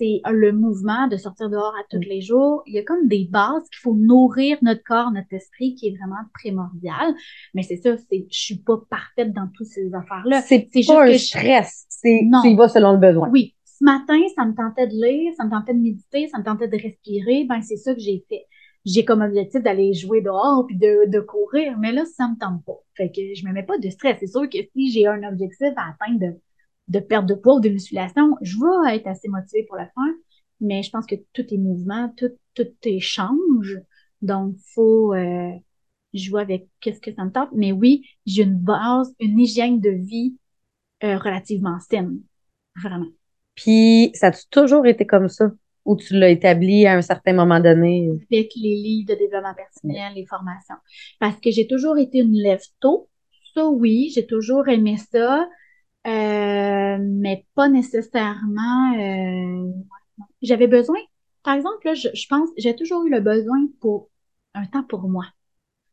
c'est 0.00 0.20
le 0.30 0.52
mouvement 0.52 1.08
de 1.08 1.16
sortir 1.16 1.50
dehors 1.50 1.74
à 1.74 1.82
tous 1.90 1.98
les 2.08 2.20
jours. 2.20 2.62
Il 2.66 2.74
y 2.74 2.78
a 2.78 2.84
comme 2.84 3.08
des 3.08 3.26
bases 3.28 3.64
qu'il 3.70 3.80
faut 3.82 3.94
nourrir 3.96 4.56
notre 4.62 4.82
corps, 4.84 5.10
notre 5.10 5.32
esprit, 5.32 5.74
qui 5.74 5.88
est 5.88 5.96
vraiment 5.98 6.22
primordial. 6.34 7.14
Mais 7.52 7.62
c'est 7.64 7.78
ça, 7.78 7.96
c'est, 7.96 8.26
je 8.30 8.38
suis 8.38 8.58
pas 8.58 8.80
parfaite 8.88 9.32
dans 9.32 9.48
toutes 9.54 9.66
ces 9.66 9.92
affaires-là. 9.92 10.40
C'est 10.42 10.68
C'est 10.72 10.86
pas 10.86 11.02
un 11.02 11.06
juste 11.10 11.32
que 11.32 11.38
stress. 11.40 11.84
C'est, 11.88 12.20
Non. 12.24 12.42
tu 12.42 12.50
y 12.50 12.54
vas 12.56 12.68
selon 12.68 12.92
le 12.92 12.98
besoin. 12.98 13.28
Oui, 13.30 13.56
ce 13.78 13.84
matin, 13.84 14.18
ça 14.34 14.44
me 14.44 14.54
tentait 14.54 14.88
de 14.88 14.94
lire, 14.94 15.32
ça 15.36 15.44
me 15.44 15.50
tentait 15.50 15.74
de 15.74 15.78
méditer, 15.78 16.28
ça 16.28 16.38
me 16.38 16.44
tentait 16.44 16.68
de 16.68 16.76
respirer. 16.76 17.44
Ben, 17.44 17.62
c'est 17.62 17.76
ça 17.76 17.94
que 17.94 18.00
j'ai 18.00 18.24
fait. 18.28 18.46
J'ai 18.84 19.04
comme 19.04 19.22
objectif 19.22 19.62
d'aller 19.62 19.92
jouer 19.94 20.20
dehors 20.22 20.66
puis 20.66 20.76
de, 20.76 21.08
de 21.08 21.20
courir, 21.20 21.78
mais 21.78 21.92
là, 21.92 22.04
ça 22.06 22.28
me 22.28 22.38
tente 22.38 22.64
pas. 22.64 22.78
Fait 22.96 23.10
que 23.10 23.20
je 23.34 23.46
me 23.46 23.52
mets 23.52 23.62
pas 23.62 23.78
de 23.78 23.88
stress. 23.90 24.16
C'est 24.20 24.26
sûr 24.26 24.48
que 24.48 24.58
si 24.74 24.90
j'ai 24.90 25.06
un 25.06 25.22
objectif 25.28 25.68
à 25.76 25.90
atteindre 25.90 26.20
de, 26.20 26.40
de 26.88 26.98
perte 27.00 27.26
de 27.26 27.34
poids 27.34 27.56
ou 27.56 27.60
de 27.60 27.68
musculation, 27.68 28.36
je 28.40 28.56
vais 28.56 28.96
être 28.96 29.06
assez 29.06 29.28
motivée 29.28 29.64
pour 29.64 29.76
le 29.76 29.84
faire. 29.84 30.14
Mais 30.60 30.82
je 30.82 30.90
pense 30.90 31.06
que 31.06 31.14
tout 31.32 31.46
est 31.54 31.58
mouvement, 31.58 32.12
tout, 32.16 32.32
tout 32.54 32.68
échange. 32.82 33.78
Donc, 34.22 34.56
faut 34.74 35.14
euh, 35.14 35.52
jouer 36.14 36.42
avec 36.42 36.68
qu'est-ce 36.80 37.00
que 37.00 37.14
ça 37.14 37.24
me 37.24 37.30
tente. 37.30 37.50
Mais 37.52 37.72
oui, 37.72 38.04
j'ai 38.26 38.42
une 38.42 38.58
base, 38.58 39.14
une 39.20 39.38
hygiène 39.38 39.80
de 39.80 39.90
vie 39.90 40.36
euh, 41.04 41.18
relativement 41.18 41.78
saine. 41.80 42.20
Vraiment. 42.82 43.06
Puis, 43.62 44.10
ça 44.14 44.28
a 44.28 44.32
toujours 44.50 44.86
été 44.86 45.06
comme 45.06 45.28
ça? 45.28 45.50
Ou 45.84 45.96
tu 45.96 46.14
l'as 46.18 46.28
établi 46.30 46.86
à 46.86 46.94
un 46.96 47.02
certain 47.02 47.32
moment 47.32 47.60
donné? 47.60 48.10
avec 48.30 48.52
les 48.56 48.74
livres 48.76 49.08
de 49.08 49.18
développement 49.18 49.54
personnel, 49.54 50.12
les 50.14 50.26
formations. 50.26 50.74
Parce 51.18 51.40
que 51.40 51.50
j'ai 51.50 51.66
toujours 51.66 51.98
été 51.98 52.18
une 52.18 52.34
lève-tôt. 52.34 53.08
Ça, 53.54 53.66
oui, 53.66 54.10
j'ai 54.14 54.26
toujours 54.26 54.68
aimé 54.68 54.96
ça, 55.10 55.48
euh, 56.06 56.98
mais 57.00 57.46
pas 57.54 57.68
nécessairement. 57.68 58.94
euh, 58.98 59.72
J'avais 60.42 60.66
besoin, 60.68 60.98
par 61.42 61.54
exemple, 61.54 61.86
là, 61.86 61.94
je, 61.94 62.08
je 62.14 62.26
pense, 62.28 62.48
j'ai 62.58 62.76
toujours 62.76 63.04
eu 63.06 63.10
le 63.10 63.20
besoin 63.20 63.58
pour 63.80 64.10
un 64.54 64.66
temps 64.66 64.84
pour 64.84 65.08
moi. 65.08 65.24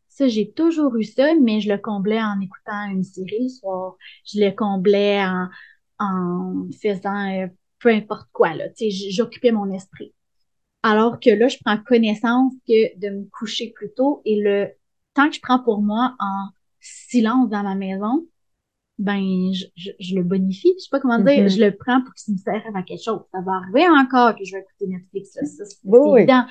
Ça, 0.10 0.28
j'ai 0.28 0.52
toujours 0.52 0.96
eu 0.98 1.04
ça, 1.04 1.34
mais 1.42 1.60
je 1.62 1.70
le 1.72 1.78
comblais 1.78 2.22
en 2.22 2.40
écoutant 2.42 2.90
une 2.92 3.04
série 3.04 3.44
le 3.44 3.50
soir. 3.50 3.96
Je 4.26 4.40
le 4.40 4.52
comblais 4.52 5.24
en, 5.24 5.48
en 6.00 6.68
faisant 6.82 7.44
euh, 7.44 7.48
peu 7.80 7.90
importe 7.90 8.30
quoi, 8.34 8.54
là. 8.56 8.70
Tu 8.70 8.86
sais, 8.86 8.90
j- 8.92 9.12
j'occupais 9.12 9.52
mon 9.52 9.72
esprit. 9.72 10.14
Alors 10.84 11.20
que 11.20 11.30
là, 11.32 11.48
je 11.48 11.58
prends 11.64 11.78
connaissance 11.78 12.54
que 12.68 12.98
de 13.00 13.10
me 13.10 13.26
coucher 13.32 13.72
plus 13.76 13.92
tôt 13.96 14.22
et 14.26 14.40
le 14.42 14.70
temps 15.14 15.30
que 15.30 15.36
je 15.36 15.42
prends 15.42 15.60
pour 15.60 15.82
moi 15.82 16.16
en 16.20 16.50
silence 16.80 17.50
dans 17.50 17.64
ma 17.64 17.76
maison, 17.76 18.28
ben, 18.98 19.52
je, 19.54 19.66
je, 19.76 19.92
je 20.00 20.16
le 20.16 20.24
bonifie. 20.24 20.74
Je 20.78 20.84
sais 20.84 20.90
pas 20.90 21.00
comment 21.02 21.20
dire. 21.20 21.44
Mhm. 21.44 21.50
Je 21.50 21.60
le 21.62 21.76
prends 21.76 22.02
pour 22.02 22.14
qu'il 22.14 22.34
me 22.36 22.40
serve 22.40 22.76
à 22.76 22.84
quelque 22.84 23.04
chose. 23.04 23.22
Ça 23.34 23.42
va 23.42 23.54
arriver 23.54 23.88
encore 23.90 24.36
que 24.36 24.46
je 24.46 24.54
vais 24.54 24.62
écouter 24.62 24.88
Netflix, 24.88 25.36
là. 25.36 25.46
Ça, 25.46 25.66
c'est 25.66 25.78
Oui, 25.84 26.00
c'est 26.04 26.10
oui. 26.12 26.20
évident. 26.22 26.46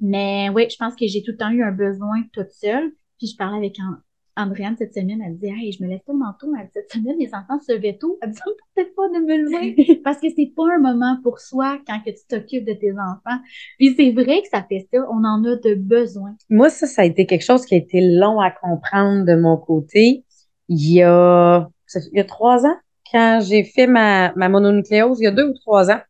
Mais 0.00 0.48
oui, 0.50 0.68
je 0.70 0.76
pense 0.76 0.94
que 0.94 1.06
j'ai 1.08 1.22
tout 1.22 1.32
le 1.32 1.36
temps 1.36 1.50
eu 1.50 1.62
un 1.64 1.72
besoin 1.72 2.22
toute 2.32 2.50
seule. 2.52 2.92
Puis 3.18 3.28
je 3.28 3.36
parlais 3.36 3.56
avec 3.58 3.78
An- 3.80 3.98
Andréane 4.38 4.76
cette 4.78 4.94
semaine. 4.94 5.20
Elle 5.24 5.34
disait, 5.34 5.52
hey, 5.52 5.72
je 5.72 5.82
me 5.82 5.88
lève 5.88 6.00
tellement 6.06 6.32
tôt. 6.40 6.52
Elle 6.58 6.66
dit, 6.66 6.72
cette 6.74 6.92
semaine, 6.92 7.16
les 7.18 7.34
enfants 7.34 7.60
se 7.60 7.72
levaient 7.72 7.98
tôt. 7.98 8.18
Elle 8.22 8.28
me 8.28 8.34
dit, 8.34 8.38
ça 8.38 8.44
me 8.82 8.84
pas 8.94 9.08
de 9.08 9.24
me 9.24 9.36
lever. 9.36 10.00
Parce 10.04 10.18
que 10.18 10.28
c'est 10.34 10.52
pas 10.54 10.64
un 10.74 10.78
moment 10.78 11.18
pour 11.22 11.40
soi 11.40 11.78
quand 11.86 12.00
que 12.00 12.10
tu 12.10 12.26
t'occupes 12.28 12.64
de 12.64 12.74
tes 12.74 12.92
enfants. 12.92 13.38
Puis 13.78 13.94
c'est 13.96 14.12
vrai 14.12 14.42
que 14.42 14.48
ça 14.50 14.64
fait 14.68 14.88
ça. 14.92 15.00
On 15.10 15.24
en 15.24 15.44
a 15.44 15.56
de 15.56 15.74
besoin. 15.74 16.34
Moi, 16.48 16.70
ça, 16.70 16.86
ça 16.86 17.02
a 17.02 17.04
été 17.04 17.26
quelque 17.26 17.44
chose 17.44 17.64
qui 17.64 17.74
a 17.74 17.78
été 17.78 18.00
long 18.00 18.40
à 18.40 18.50
comprendre 18.50 19.24
de 19.24 19.34
mon 19.34 19.56
côté. 19.56 20.24
Il 20.68 20.92
y 20.92 21.02
a, 21.02 21.68
il 22.12 22.16
y 22.16 22.20
a 22.20 22.24
trois 22.24 22.66
ans, 22.66 22.76
quand 23.10 23.40
j'ai 23.42 23.64
fait 23.64 23.86
ma, 23.86 24.32
ma 24.34 24.48
mononucléose, 24.48 25.18
il 25.20 25.24
y 25.24 25.26
a 25.26 25.30
deux 25.30 25.48
ou 25.48 25.54
trois 25.54 25.90
ans, 25.90 26.00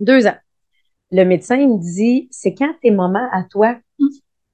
deux 0.00 0.26
ans, 0.26 0.36
le 1.12 1.24
médecin, 1.24 1.56
il 1.56 1.68
me 1.68 1.78
dit, 1.78 2.28
c'est 2.30 2.54
quand 2.54 2.72
tes 2.80 2.90
moments 2.90 3.28
à 3.32 3.44
toi? 3.44 3.76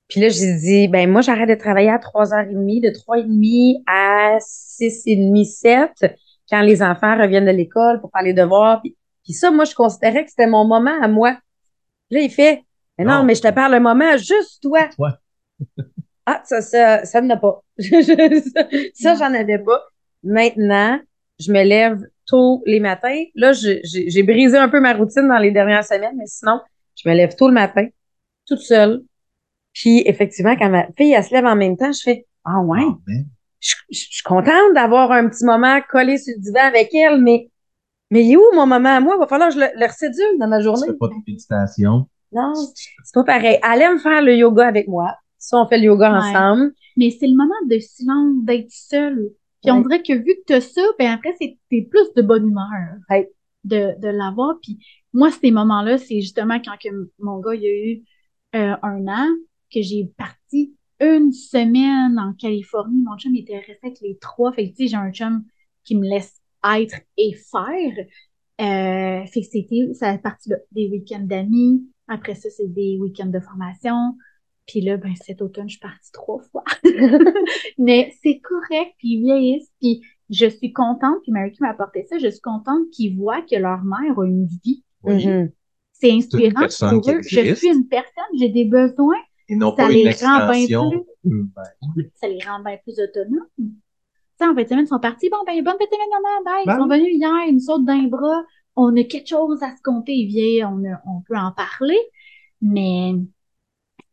Puis 0.09 0.21
là, 0.21 0.29
j'ai 0.31 0.55
dit, 0.55 0.89
ben, 0.89 1.11
moi, 1.11 1.21
j'arrête 1.21 1.49
de 1.49 1.55
travailler 1.55 1.91
à 1.91 1.99
3h30, 1.99 2.81
de 2.81 2.89
3h30 2.91 3.83
à 3.87 4.39
6h30, 4.39 5.45
7, 5.45 6.17
quand 6.51 6.61
les 6.63 6.83
enfants 6.83 7.17
reviennent 7.19 7.45
de 7.45 7.51
l'école 7.51 8.01
pour 8.01 8.11
faire 8.11 8.23
les 8.23 8.33
devoirs. 8.33 8.81
Puis, 8.83 8.97
puis 9.23 9.35
ça, 9.35 9.51
moi, 9.51 9.65
je 9.65 9.75
considérais 9.75 10.25
que 10.25 10.31
c'était 10.31 10.47
mon 10.47 10.67
moment 10.67 10.95
à 11.03 11.09
moi. 11.09 11.37
Là, 12.11 12.21
il 12.21 12.31
fait, 12.31 12.63
mais 12.97 13.05
non, 13.05 13.19
Non. 13.19 13.25
mais 13.25 13.35
je 13.35 13.43
te 13.43 13.51
parle 13.51 13.75
un 13.75 13.81
moment 13.81 14.17
juste 14.17 14.63
toi. 14.63 14.89
Toi. 14.97 15.19
Ah, 16.31 16.43
ça, 16.45 16.61
ça, 16.61 17.07
ça 17.07 17.23
n'a 17.23 17.39
pas. 17.39 17.65
ça, 18.93 19.15
j'en 19.15 19.33
avais 19.33 19.59
pas. 19.59 19.83
Maintenant, 20.23 21.01
je 21.41 21.51
me 21.51 21.63
lève 21.65 22.03
tôt 22.27 22.63
les 22.67 22.81
matins. 22.81 23.25
Là, 23.35 23.53
j'ai 23.55 24.23
brisé 24.25 24.59
un 24.59 24.69
peu 24.69 24.79
ma 24.79 24.93
routine 24.93 25.27
dans 25.27 25.39
les 25.39 25.53
dernières 25.53 25.85
semaines, 25.85 26.17
mais 26.19 26.27
sinon, 26.27 26.61
je 26.97 27.09
me 27.09 27.15
lève 27.15 27.35
tôt 27.35 27.49
le 27.49 27.55
matin, 27.55 27.87
toute 28.47 28.61
seule. 28.61 29.05
Puis, 29.75 30.03
effectivement, 30.07 30.57
quand 30.57 30.71
ma 30.71 30.87
fille, 30.97 31.13
elle 31.13 31.25
se 31.25 31.33
lève 31.33 31.45
en 31.47 31.57
même 31.57 31.77
temps, 31.77 31.93
je 31.93 32.01
fais, 32.03 32.27
ah 32.45 32.61
ouais, 32.61 32.81
Ah, 32.83 32.97
man. 33.07 33.27
je, 33.61 33.75
je- 33.91 33.99
je 34.01 34.15
suis 34.15 34.23
contente 34.23 34.75
d'avoir 34.75 35.13
un 35.13 35.29
petit 35.29 35.45
moment 35.45 35.81
collé 35.91 36.19
sur 36.19 36.35
le 36.37 36.43
divan 36.43 36.61
avec 36.67 36.93
elle, 36.95 37.21
mais, 37.23 37.51
mais 38.11 38.25
il 38.25 38.33
est 38.33 38.37
où 38.37 38.43
mon 38.55 38.67
moment 38.67 38.89
à 38.97 39.01
moi? 39.01 39.15
Il 39.17 39.21
va 39.21 39.27
falloir 39.27 39.49
que 39.51 39.55
je 39.55 39.61
le, 39.61 39.67
le 39.79 39.87
recédule 39.87 40.39
dans 40.39 40.49
ma 40.49 40.59
Tu 40.59 40.65
journée. 40.65 40.87
fais 40.87 40.95
pas 40.95 41.09
de 41.09 41.15
méditation. 41.27 42.09
Non, 42.33 42.53
c'est 42.55 43.15
pas 43.15 43.25
pareil. 43.25 43.59
Elle 43.63 43.83
aime 43.83 43.99
faire 43.99 44.21
le 44.23 44.35
yoga 44.37 44.67
avec 44.67 44.87
moi. 44.89 45.15
Ça, 45.39 45.57
on 45.59 45.67
fait 45.67 45.79
le 45.79 45.85
yoga 45.85 46.11
Ouais. 46.13 46.19
ensemble. 46.19 46.73
Mais 46.97 47.11
c'est 47.11 47.27
le 47.27 47.37
moment 47.37 47.55
de 47.71 47.79
silence, 47.79 48.35
d'être 48.45 48.71
seul. 48.71 49.31
Puis 49.63 49.71
on 49.71 49.77
Ouais. 49.79 49.83
dirait 49.83 50.03
que 50.03 50.13
vu 50.13 50.35
que 50.35 50.45
tu 50.47 50.53
as 50.55 50.61
ça, 50.61 50.83
ben 50.99 51.11
après, 51.13 51.35
c'est 51.41 51.57
t'es 51.71 51.83
plus 51.83 52.13
de 52.17 52.23
bonne 52.23 52.49
humeur 52.49 52.67
Ouais. 53.09 53.31
de, 53.65 53.99
de 53.99 54.09
l'avoir. 54.09 54.57
Puis 54.63 54.79
moi, 55.13 55.31
ces 55.31 55.51
moments-là, 55.53 55.97
c'est 55.99 56.21
justement 56.21 56.59
quand 56.63 56.77
que 56.83 56.89
mon 57.19 57.39
gars, 57.41 57.55
il 57.55 57.65
a 57.65 57.71
eu 57.71 58.03
euh, 58.57 58.77
un 58.83 59.07
an, 59.09 59.27
que 59.73 59.83
j'ai 59.83 60.11
parti 60.17 60.75
une 61.01 61.33
semaine 61.33 62.19
en 62.19 62.33
Californie. 62.35 63.03
Mon 63.03 63.17
chum 63.17 63.35
était 63.35 63.59
resté 63.59 63.79
avec 63.83 64.01
les 64.01 64.19
trois. 64.19 64.53
Fait 64.53 64.71
que, 64.71 64.77
tu 64.77 64.85
sais, 64.85 64.89
j'ai 64.89 64.97
un 64.97 65.13
chum 65.13 65.45
qui 65.85 65.97
me 65.97 66.09
laisse 66.09 66.41
être 66.65 67.01
et 67.17 67.35
faire. 67.35 68.07
Euh, 68.61 69.25
fait 69.27 69.41
que 69.41 69.47
c'était, 69.47 69.95
ça 69.95 70.11
a 70.11 70.19
parti 70.19 70.51
là, 70.51 70.57
des 70.73 70.89
week-ends 70.89 71.25
d'amis. 71.25 71.87
Après 72.09 72.35
ça, 72.35 72.49
c'est 72.51 72.73
des 72.73 72.99
week-ends 72.99 73.27
de 73.27 73.41
formation. 73.41 74.17
Puis 74.67 74.83
là, 74.83 74.97
ben, 74.97 75.15
cet 75.25 75.41
automne, 75.41 75.69
je 75.69 75.75
suis 75.75 75.81
partie 75.81 76.13
trois 76.13 76.43
fois. 76.51 76.65
Mais 77.79 78.13
c'est 78.23 78.39
correct, 78.41 78.95
puis 78.99 79.15
ils 79.15 79.23
vieillissent, 79.23 79.73
puis 79.81 80.03
je 80.29 80.47
suis 80.47 80.73
contente, 80.73 81.23
puis 81.23 81.33
Mary 81.33 81.53
qui 81.53 81.63
m'a 81.63 81.71
apporté 81.71 82.05
ça, 82.05 82.19
je 82.19 82.29
suis 82.29 82.41
contente 82.41 82.91
qu'ils 82.93 83.17
voient 83.17 83.41
que 83.41 83.57
leur 83.57 83.83
mère 83.83 84.19
a 84.19 84.25
une 84.25 84.47
vie. 84.47 84.85
Oui. 85.05 85.27
Mhm. 85.27 85.51
C'est 85.93 86.13
inspirant 86.13 86.67
pour 86.79 87.11
eux. 87.11 87.23
Je 87.23 87.55
suis 87.55 87.69
une 87.69 87.89
personne, 87.89 88.39
j'ai 88.39 88.51
des 88.51 88.67
besoins, 88.67 89.17
Et 89.49 89.57
non 89.57 89.71
Ça 89.71 89.77
pas 89.85 89.89
les 89.89 90.03
une 90.03 90.09
rend 90.27 90.39
bien 90.47 90.53
extension 90.53 90.91
plus- 90.91 91.05
humaine. 91.25 92.11
ça 92.15 92.29
les 92.29 92.39
rend 92.45 92.61
bien 92.63 92.77
plus 92.83 92.99
autonomes? 93.01 93.47
Tu 93.57 93.65
sais, 94.45 94.45
en 94.51 94.55
fin 94.55 94.63
de 94.63 94.69
semaine, 94.69 94.85
ils 94.85 94.89
sont 94.89 95.01
partis, 95.01 95.29
bon, 95.31 95.39
ben, 95.47 95.63
bonne 95.65 95.75
semaine, 95.75 96.09
maman, 96.13 96.45
bye. 96.45 96.63
Ils 96.65 96.67
Ben 96.67 96.79
sont 96.79 96.89
venus 96.89 97.15
hier, 97.17 97.45
ils 97.49 97.55
nous 97.55 97.61
sautent 97.61 97.85
d'un 97.85 98.05
bras. 98.05 98.43
On 98.77 98.97
a 98.97 99.03
quelque 99.05 99.29
chose 99.29 99.63
à 99.63 99.75
se 99.77 99.83
compter, 99.83 100.13
ils 100.13 100.29
viennent, 100.29 100.67
on, 100.67 100.85
a- 100.93 101.01
on 101.07 101.23
peut 101.23 101.37
en 101.37 101.51
parler, 101.53 101.99
mais 102.61 103.15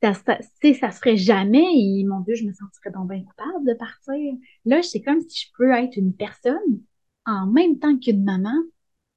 ça, 0.01 0.13
ça, 0.13 0.37
tu 0.37 0.45
sais, 0.61 0.73
ça 0.73 0.91
se 0.91 0.97
ferait 0.99 1.17
jamais 1.17 1.63
et 1.63 2.03
mon 2.05 2.19
Dieu, 2.21 2.35
je 2.35 2.45
me 2.45 2.53
sentirais 2.53 2.91
donc 2.91 3.09
bien 3.09 3.23
coupable 3.23 3.65
de 3.67 3.73
partir. 3.73 4.33
Là, 4.65 4.81
c'est 4.83 5.01
comme 5.01 5.21
si 5.21 5.45
je 5.45 5.51
peux 5.57 5.71
être 5.71 5.95
une 5.97 6.13
personne 6.13 6.81
en 7.25 7.47
même 7.47 7.79
temps 7.79 7.97
qu'une 7.97 8.23
maman 8.23 8.55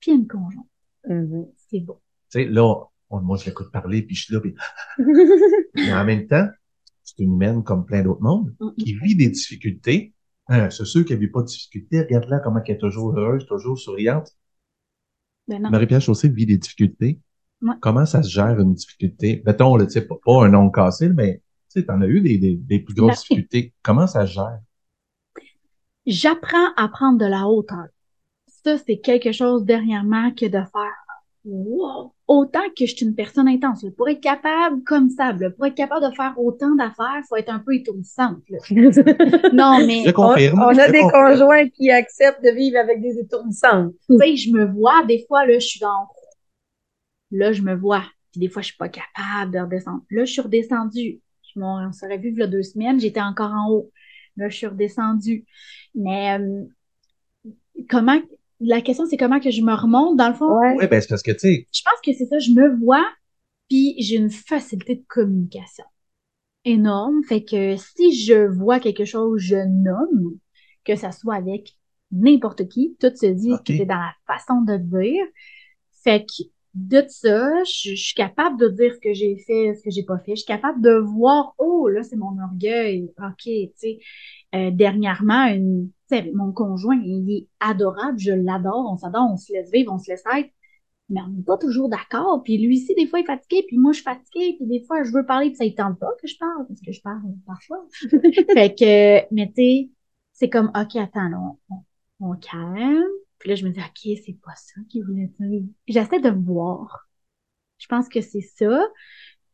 puis 0.00 0.12
une 0.12 0.26
conjointe. 0.28 0.66
Mhm. 1.08 1.46
C'est 1.70 1.80
beau. 1.80 2.00
Tu 2.30 2.40
sais, 2.40 2.44
là, 2.44 2.74
on- 3.10 3.20
moi, 3.20 3.36
je 3.36 3.46
l'écoute 3.46 3.70
parler, 3.70 4.02
puis 4.02 4.14
je 4.16 4.24
suis 4.24 4.34
là, 4.34 4.40
puis... 4.40 4.54
Mais 5.74 5.92
en 5.92 6.04
même 6.04 6.26
temps, 6.26 6.48
c'est 7.02 7.18
une 7.20 7.34
humaine 7.34 7.62
comme 7.64 7.86
plein 7.86 8.02
d'autres 8.02 8.22
mondes 8.22 8.54
qui 8.78 8.94
vit 8.94 9.16
des 9.16 9.28
difficultés. 9.30 10.14
Hein, 10.48 10.70
c'est 10.70 10.84
sûr 10.84 11.04
qu'elle 11.04 11.18
vit 11.18 11.28
pas 11.28 11.42
de 11.42 11.46
difficultés. 11.46 12.00
Regarde-la 12.02 12.38
comment 12.40 12.60
elle 12.64 12.74
est 12.74 12.78
toujours 12.78 13.16
heureuse, 13.18 13.46
toujours 13.46 13.78
souriante. 13.78 14.30
Ben. 15.46 15.60
Marie-Pierre 15.62 16.00
Chaussée 16.02 16.28
vit 16.28 16.46
des 16.46 16.58
difficultés. 16.58 17.20
Ouais. 17.62 17.74
Comment 17.80 18.06
ça 18.06 18.22
se 18.22 18.30
gère 18.30 18.58
une 18.60 18.74
difficulté? 18.74 19.42
Mettons, 19.44 19.78
tu 19.78 19.90
sais, 19.90 20.06
pas, 20.06 20.16
un 20.26 20.54
ongle 20.54 20.72
cassé, 20.72 21.08
mais 21.08 21.42
tu 21.70 21.80
sais, 21.80 21.86
t'en 21.86 22.00
as 22.02 22.06
eu 22.06 22.20
des, 22.20 22.38
des, 22.38 22.56
des 22.56 22.78
plus 22.80 22.94
grosses 22.94 23.10
Ben 23.28 23.36
difficultés. 23.36 23.74
Comment 23.82 24.06
ça 24.06 24.26
se 24.26 24.34
gère? 24.34 24.60
J'apprends 26.06 26.72
à 26.76 26.88
prendre 26.88 27.18
de 27.18 27.26
la 27.26 27.46
hauteur. 27.46 27.86
Ça, 28.46 28.78
c'est 28.78 28.98
quelque 28.98 29.32
chose 29.32 29.64
dernièrement 29.64 30.30
que 30.32 30.46
de 30.46 30.52
faire 30.52 31.04
wow! 31.48 32.12
Autant 32.28 32.60
que 32.76 32.84
je 32.86 32.94
suis 32.94 33.06
une 33.06 33.14
personne 33.14 33.48
intense. 33.48 33.82
là. 33.82 33.90
Pour 33.96 34.08
être 34.08 34.20
capable, 34.20 34.82
comme 34.84 35.08
ça, 35.10 35.32
là, 35.32 35.50
pour 35.50 35.66
être 35.66 35.74
capable 35.74 36.08
de 36.10 36.14
faire 36.14 36.34
autant 36.38 36.74
d'affaires, 36.74 37.22
faut 37.28 37.36
être 37.36 37.48
un 37.50 37.58
peu 37.58 37.74
étourdissante. 37.74 38.38
Non, 39.52 39.84
mais 39.86 40.04
Je 40.04 40.10
on, 40.10 40.12
confirme. 40.12 40.60
on 40.62 40.72
je 40.72 40.80
a 40.80 40.90
des 40.90 41.00
confirme. 41.00 41.30
conjoints 41.30 41.68
qui 41.70 41.90
acceptent 41.90 42.44
de 42.44 42.50
vivre 42.50 42.78
avec 42.78 43.00
des 43.00 43.18
étourdissantes. 43.18 43.92
tu 44.08 44.16
sais, 44.18 44.36
je 44.36 44.52
me 44.52 44.66
vois, 44.66 45.04
des 45.06 45.24
fois, 45.26 45.46
là, 45.46 45.54
je 45.58 45.66
suis 45.66 45.80
dans. 45.80 46.06
Là, 47.30 47.52
je 47.52 47.62
me 47.62 47.74
vois. 47.74 48.02
Puis 48.32 48.40
des 48.40 48.48
fois, 48.48 48.62
je 48.62 48.68
suis 48.68 48.76
pas 48.76 48.88
capable 48.88 49.52
de 49.52 49.58
redescendre. 49.58 50.02
Là, 50.10 50.24
je 50.24 50.32
suis 50.32 50.40
redescendue. 50.42 51.20
Je 51.54 51.60
on 51.60 51.92
serait 51.92 52.18
vu 52.18 52.28
il 52.30 52.38
y 52.38 52.42
a 52.42 52.46
deux 52.46 52.62
semaines, 52.62 53.00
j'étais 53.00 53.20
encore 53.22 53.50
en 53.52 53.70
haut. 53.70 53.90
Là, 54.36 54.48
je 54.48 54.56
suis 54.56 54.66
redescendue. 54.66 55.44
Mais 55.94 56.38
euh, 56.38 56.64
comment 57.88 58.20
la 58.60 58.80
question, 58.80 59.06
c'est 59.06 59.16
comment 59.16 59.40
que 59.40 59.50
je 59.50 59.62
me 59.62 59.74
remonte. 59.74 60.16
Dans 60.16 60.28
le 60.28 60.34
fond, 60.34 60.52
Ouais. 60.58 60.76
Oui, 60.78 60.86
ben 60.88 61.00
c'est 61.00 61.08
parce 61.08 61.22
que, 61.22 61.32
tu 61.32 61.38
sais, 61.38 61.66
je 61.72 61.82
pense 61.82 62.00
que 62.04 62.12
c'est 62.12 62.26
ça, 62.26 62.38
je 62.38 62.50
me 62.50 62.76
vois, 62.78 63.06
puis 63.68 63.94
j'ai 63.98 64.16
une 64.16 64.30
facilité 64.30 64.96
de 64.96 65.04
communication 65.08 65.84
énorme. 66.64 67.22
Fait 67.24 67.44
que 67.44 67.76
si 67.76 68.14
je 68.14 68.46
vois 68.46 68.80
quelque 68.80 69.04
chose, 69.04 69.40
je 69.40 69.56
nomme, 69.56 70.38
que 70.84 70.96
ça 70.96 71.12
soit 71.12 71.34
avec 71.36 71.76
n'importe 72.10 72.68
qui, 72.68 72.96
tout 73.00 73.14
se 73.14 73.26
dit 73.26 73.52
Ok. 73.52 73.64
que 73.64 73.76
c'est 73.76 73.84
dans 73.86 73.96
la 73.96 74.12
façon 74.26 74.62
de 74.62 74.72
le 74.72 74.78
dire. 74.78 75.24
Fait 76.02 76.24
que 76.24 76.44
de 76.74 77.04
ça, 77.08 77.64
je, 77.64 77.90
je 77.90 78.02
suis 78.02 78.14
capable 78.14 78.58
de 78.58 78.68
dire 78.68 78.94
ce 78.94 79.00
que 79.00 79.12
j'ai 79.12 79.36
fait, 79.46 79.74
ce 79.74 79.82
que 79.82 79.90
j'ai 79.90 80.04
pas 80.04 80.18
fait. 80.18 80.32
Je 80.32 80.42
suis 80.42 80.46
capable 80.46 80.80
de 80.80 80.92
voir, 80.92 81.54
oh, 81.58 81.88
là, 81.88 82.02
c'est 82.02 82.16
mon 82.16 82.38
orgueil. 82.42 83.10
OK, 83.18 83.42
tu 83.44 83.70
sais. 83.74 83.98
Euh, 84.54 84.70
dernièrement, 84.70 85.46
une, 85.46 85.90
mon 86.34 86.52
conjoint, 86.52 87.00
il 87.04 87.30
est 87.30 87.48
adorable, 87.60 88.18
je 88.18 88.32
l'adore, 88.32 88.90
on 88.90 88.96
s'adore, 88.96 89.28
on 89.32 89.36
se 89.36 89.52
laisse 89.52 89.70
vivre, 89.70 89.92
on 89.92 89.98
se 89.98 90.10
laisse 90.10 90.24
être 90.36 90.50
mais 91.08 91.20
on 91.22 91.28
n'est 91.28 91.42
pas 91.42 91.56
toujours 91.56 91.88
d'accord. 91.88 92.42
Puis 92.42 92.58
lui 92.58 92.76
aussi, 92.76 92.94
des 92.94 93.06
fois, 93.06 93.20
il 93.20 93.22
est 93.22 93.26
fatigué, 93.26 93.64
puis 93.66 93.78
moi, 93.78 93.92
je 93.92 93.96
suis 93.96 94.04
fatiguée, 94.04 94.56
puis 94.58 94.66
des 94.66 94.84
fois, 94.84 95.02
je 95.04 95.12
veux 95.12 95.24
parler, 95.24 95.48
puis 95.48 95.56
ça 95.56 95.64
ne 95.64 95.70
tente 95.70 95.98
pas 95.98 96.10
que 96.20 96.28
je 96.28 96.36
parle, 96.38 96.66
parce 96.66 96.80
que 96.80 96.92
je 96.92 97.00
parle 97.00 97.22
parfois. 97.46 97.86
fait 98.52 98.74
que, 98.74 99.34
mais 99.34 99.48
tu 99.48 99.54
sais, 99.56 99.90
c'est 100.32 100.50
comme, 100.50 100.70
OK, 100.74 100.96
attends, 100.96 101.28
là, 101.28 101.38
on, 101.70 101.76
on, 102.20 102.32
on 102.32 102.36
calme. 102.36 103.08
Puis 103.38 103.48
là, 103.48 103.54
je 103.54 103.64
me 103.64 103.70
dis, 103.70 103.80
OK, 103.80 104.18
c'est 104.24 104.38
pas 104.44 104.54
ça 104.54 104.80
qu'il 104.88 105.04
voulait 105.04 105.30
dire. 105.40 105.62
J'essaie 105.86 106.20
de 106.20 106.30
me 106.30 106.44
voir. 106.44 107.08
Je 107.78 107.86
pense 107.86 108.08
que 108.08 108.20
c'est 108.20 108.40
ça. 108.40 108.80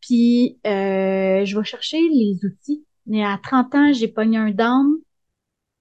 Puis, 0.01 0.59
euh, 0.67 1.45
je 1.45 1.59
vais 1.59 1.65
chercher 1.65 2.01
les 2.09 2.45
outils. 2.45 2.85
Mais 3.07 3.25
à 3.25 3.39
30 3.43 3.75
ans, 3.75 3.93
j'ai 3.93 4.09
pogné 4.09 4.39
un 4.39 4.51
down 4.51 4.97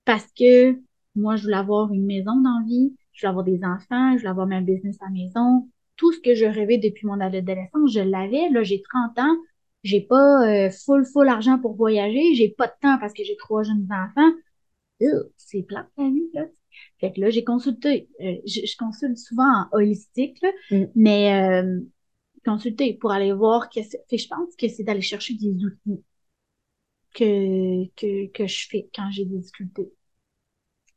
parce 0.06 0.28
que 0.38 0.80
moi, 1.16 1.36
je 1.36 1.44
voulais 1.44 1.56
avoir 1.58 1.92
une 1.94 2.06
maison 2.06 2.36
dans 2.42 2.60
la 2.60 2.66
vie, 2.66 2.96
je 3.14 3.22
voulais 3.22 3.30
avoir 3.30 3.46
des 3.46 3.60
enfants, 3.64 4.14
je 4.14 4.18
voulais 4.20 4.30
avoir 4.30 4.48
ma 4.48 4.62
business 4.62 4.98
à 5.02 5.06
la 5.06 5.12
maison. 5.12 5.70
Tout 5.96 6.12
ce 6.12 6.20
que 6.20 6.36
je 6.36 6.46
rêvais 6.46 6.78
depuis 6.78 7.06
mon 7.08 7.20
adolescence, 7.20 7.94
je 7.94 8.00
l'avais. 8.00 8.50
Là, 8.50 8.64
j'ai 8.64 8.82
30 8.82 9.18
ans, 9.20 9.38
j'ai 9.84 10.02
pas 10.02 10.48
euh, 10.68 10.72
full, 10.72 11.06
full 11.06 11.28
argent 11.30 11.60
pour 11.60 11.76
voyager, 11.76 12.34
j'ai 12.36 12.50
pas 12.50 12.68
de 12.68 12.74
temps 12.82 12.98
parce 13.00 13.14
que 13.14 13.24
j'ai 13.24 13.38
trois 13.38 13.64
jeunes 13.64 13.88
enfants. 13.92 14.32
Euh, 15.02 15.24
c'est 15.38 15.64
plate 15.64 15.90
la 15.98 16.06
vie, 16.10 16.30
là. 16.34 16.46
Fait 17.00 17.14
que 17.14 17.22
là, 17.22 17.30
j'ai 17.30 17.44
consulté. 17.44 18.10
Euh, 18.22 18.36
je, 18.48 18.66
je 18.66 18.78
consulte 18.78 19.18
souvent 19.18 19.44
en 19.44 19.68
holistique, 19.74 20.42
là, 20.42 20.50
Mm. 20.72 20.86
mais 20.96 21.62
euh, 21.64 21.80
consulter 22.46 22.94
pour 22.96 23.12
aller 23.12 23.34
voir 23.34 23.70
qu'est-ce 23.70 23.98
fait 24.10 24.18
que 24.18 24.18
je 24.18 24.28
pense 24.28 24.56
que 24.58 24.68
c'est 24.68 24.84
d'aller 24.84 25.02
chercher 25.02 25.36
des 25.36 25.54
outils 25.66 26.04
que, 27.14 27.86
que, 27.96 28.32
que 28.32 28.48
je 28.48 28.68
fais 28.70 28.88
quand 28.96 29.10
j'ai 29.12 29.26
des 29.26 29.38
difficultés. 29.38 29.92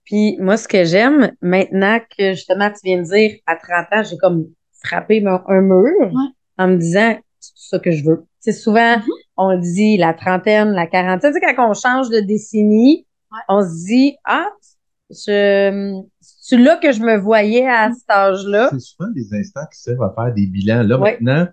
Puis 0.04 0.36
moi, 0.40 0.56
ce 0.56 0.68
que 0.68 0.84
j'aime, 0.84 1.32
maintenant 1.42 1.98
que 2.16 2.32
justement 2.32 2.70
tu 2.70 2.78
viens 2.84 2.98
de 3.02 3.08
dire, 3.08 3.38
à 3.46 3.56
30 3.56 3.86
ans, 3.92 4.02
j'ai 4.08 4.16
comme 4.18 4.46
frappé 4.84 5.24
un 5.26 5.60
mur 5.62 5.84
Ouais. 6.00 6.30
en 6.58 6.68
me 6.68 6.76
disant, 6.76 7.18
c'est 7.40 7.52
ça 7.56 7.78
que 7.78 7.90
je 7.90 8.04
veux. 8.04 8.24
C'est 8.38 8.52
souvent, 8.52 8.98
Mhm. 8.98 9.04
on 9.36 9.58
dit 9.58 9.96
la 9.96 10.14
trentaine, 10.14 10.70
la 10.70 10.86
quarantaine. 10.86 11.32
Tu 11.34 11.40
sais, 11.40 11.54
quand 11.54 11.70
on 11.70 11.74
change 11.74 12.08
de 12.10 12.20
décennie, 12.20 13.06
Ouais. 13.32 13.38
on 13.48 13.62
se 13.62 13.86
dit, 13.86 14.16
ah, 14.24 14.48
je, 15.10 16.00
c'est 16.20 16.56
là 16.56 16.76
que 16.76 16.92
je 16.92 17.00
me 17.00 17.16
voyais 17.16 17.66
à 17.66 17.90
cet 17.92 18.08
âge-là? 18.08 18.68
c'est 18.72 18.80
souvent 18.80 19.10
des 19.10 19.34
instants 19.34 19.66
qui 19.72 19.80
servent 19.80 20.02
à 20.04 20.12
faire 20.14 20.32
des 20.32 20.46
bilans. 20.46 20.82
Là, 20.86 20.98
Ouais. 21.00 21.18
maintenant, 21.20 21.48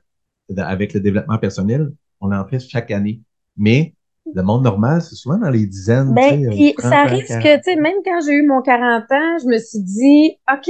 avec 0.57 0.93
le 0.93 0.99
développement 0.99 1.39
personnel, 1.39 1.91
on 2.21 2.31
en 2.31 2.47
fait 2.47 2.59
chaque 2.59 2.91
année. 2.91 3.21
Mais 3.57 3.95
le 4.33 4.41
monde 4.41 4.63
normal, 4.63 5.01
c'est 5.01 5.15
souvent 5.15 5.37
dans 5.37 5.49
les 5.49 5.65
dizaines. 5.65 6.13
Ben, 6.13 6.49
puis 6.49 6.73
30 6.75 6.91
ça 6.91 6.99
arrive 7.01 7.25
40. 7.27 7.43
que, 7.43 7.55
tu 7.57 7.63
sais, 7.63 7.75
même 7.75 7.95
quand 8.05 8.21
j'ai 8.25 8.33
eu 8.33 8.45
mon 8.45 8.61
40 8.61 9.03
ans, 9.11 9.37
je 9.41 9.47
me 9.47 9.57
suis 9.57 9.79
dit, 9.79 10.37
OK, 10.51 10.69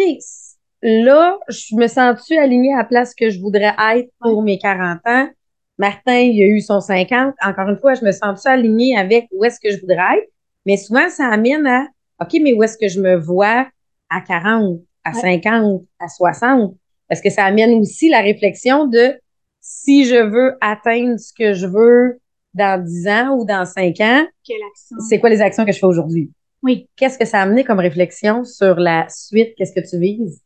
là, 0.82 1.38
je 1.50 1.76
me 1.76 1.88
sens-tu 1.88 2.38
alignée 2.38 2.74
à 2.74 2.78
la 2.78 2.84
place 2.84 3.13
que 3.13 3.30
je 3.30 3.39
voudrais 3.39 3.74
être 3.96 4.10
pour 4.20 4.42
mes 4.44 4.58
40 4.58 5.00
ans? 5.06 5.30
Martin, 5.78 6.18
il 6.18 6.42
a 6.42 6.46
eu 6.48 6.62
son 6.62 6.80
50. 6.80 7.36
Encore 7.44 7.70
une 7.70 7.78
fois, 7.78 7.94
je 7.94 8.06
me 8.06 8.12
sens-tu 8.12 8.48
alignée 8.48 8.98
avec 8.98 9.28
où 9.32 9.44
est-ce 9.44 9.60
que 9.60 9.72
je 9.72 9.80
voudrais 9.80 10.18
être? 10.18 10.30
Mais 10.66 10.78
souvent, 10.78 11.10
ça 11.10 11.26
amène 11.28 11.66
à, 11.68 11.88
OK, 12.22 12.38
mais 12.42 12.54
où 12.54 12.63
est-ce 12.63 12.78
que 12.78 12.88
je 12.88 13.02
me 13.02 13.16
vois 13.16 13.68
à 14.10 14.22
40, 14.22 14.80
à 15.04 15.12
Ouais. 15.12 15.20
50, 15.20 15.84
à 16.00 16.08
60? 16.08 16.76
Parce 17.10 17.22
que 17.22 17.30
ça 17.30 17.46
amène 17.46 17.80
aussi 17.80 18.10
la 18.10 18.22
réflexion 18.22 18.88
de 18.88 19.20
si 19.62 20.06
je 20.06 20.16
veux 20.16 20.58
atteindre 20.62 21.18
ce 21.20 21.34
que 21.34 21.54
je 21.54 21.68
veux 21.68 22.20
dans 22.54 22.84
10 22.84 23.08
ans 23.08 23.36
ou 23.38 23.46
dans 23.46 23.66
5 23.66 24.00
ans, 24.02 24.26
Quelle 24.44 24.62
action? 24.70 24.98
c'est 25.10 25.20
quoi 25.20 25.30
les 25.30 25.42
actions 25.42 25.66
que 25.66 25.72
je 25.72 25.80
fais 25.80 25.86
aujourd'hui? 25.86 26.32
Oui. 26.62 26.88
Qu'est-ce 26.96 27.18
que 27.18 27.26
ça 27.26 27.39
a 27.39 27.44
amené 27.44 27.63
comme 27.63 27.80
réflexion 27.80 28.44
sur 28.46 28.76
la 28.76 29.08
suite? 29.10 29.54
Qu'est-ce 29.58 29.74
que 29.74 29.88
tu 29.88 30.00
vises? 30.00 30.42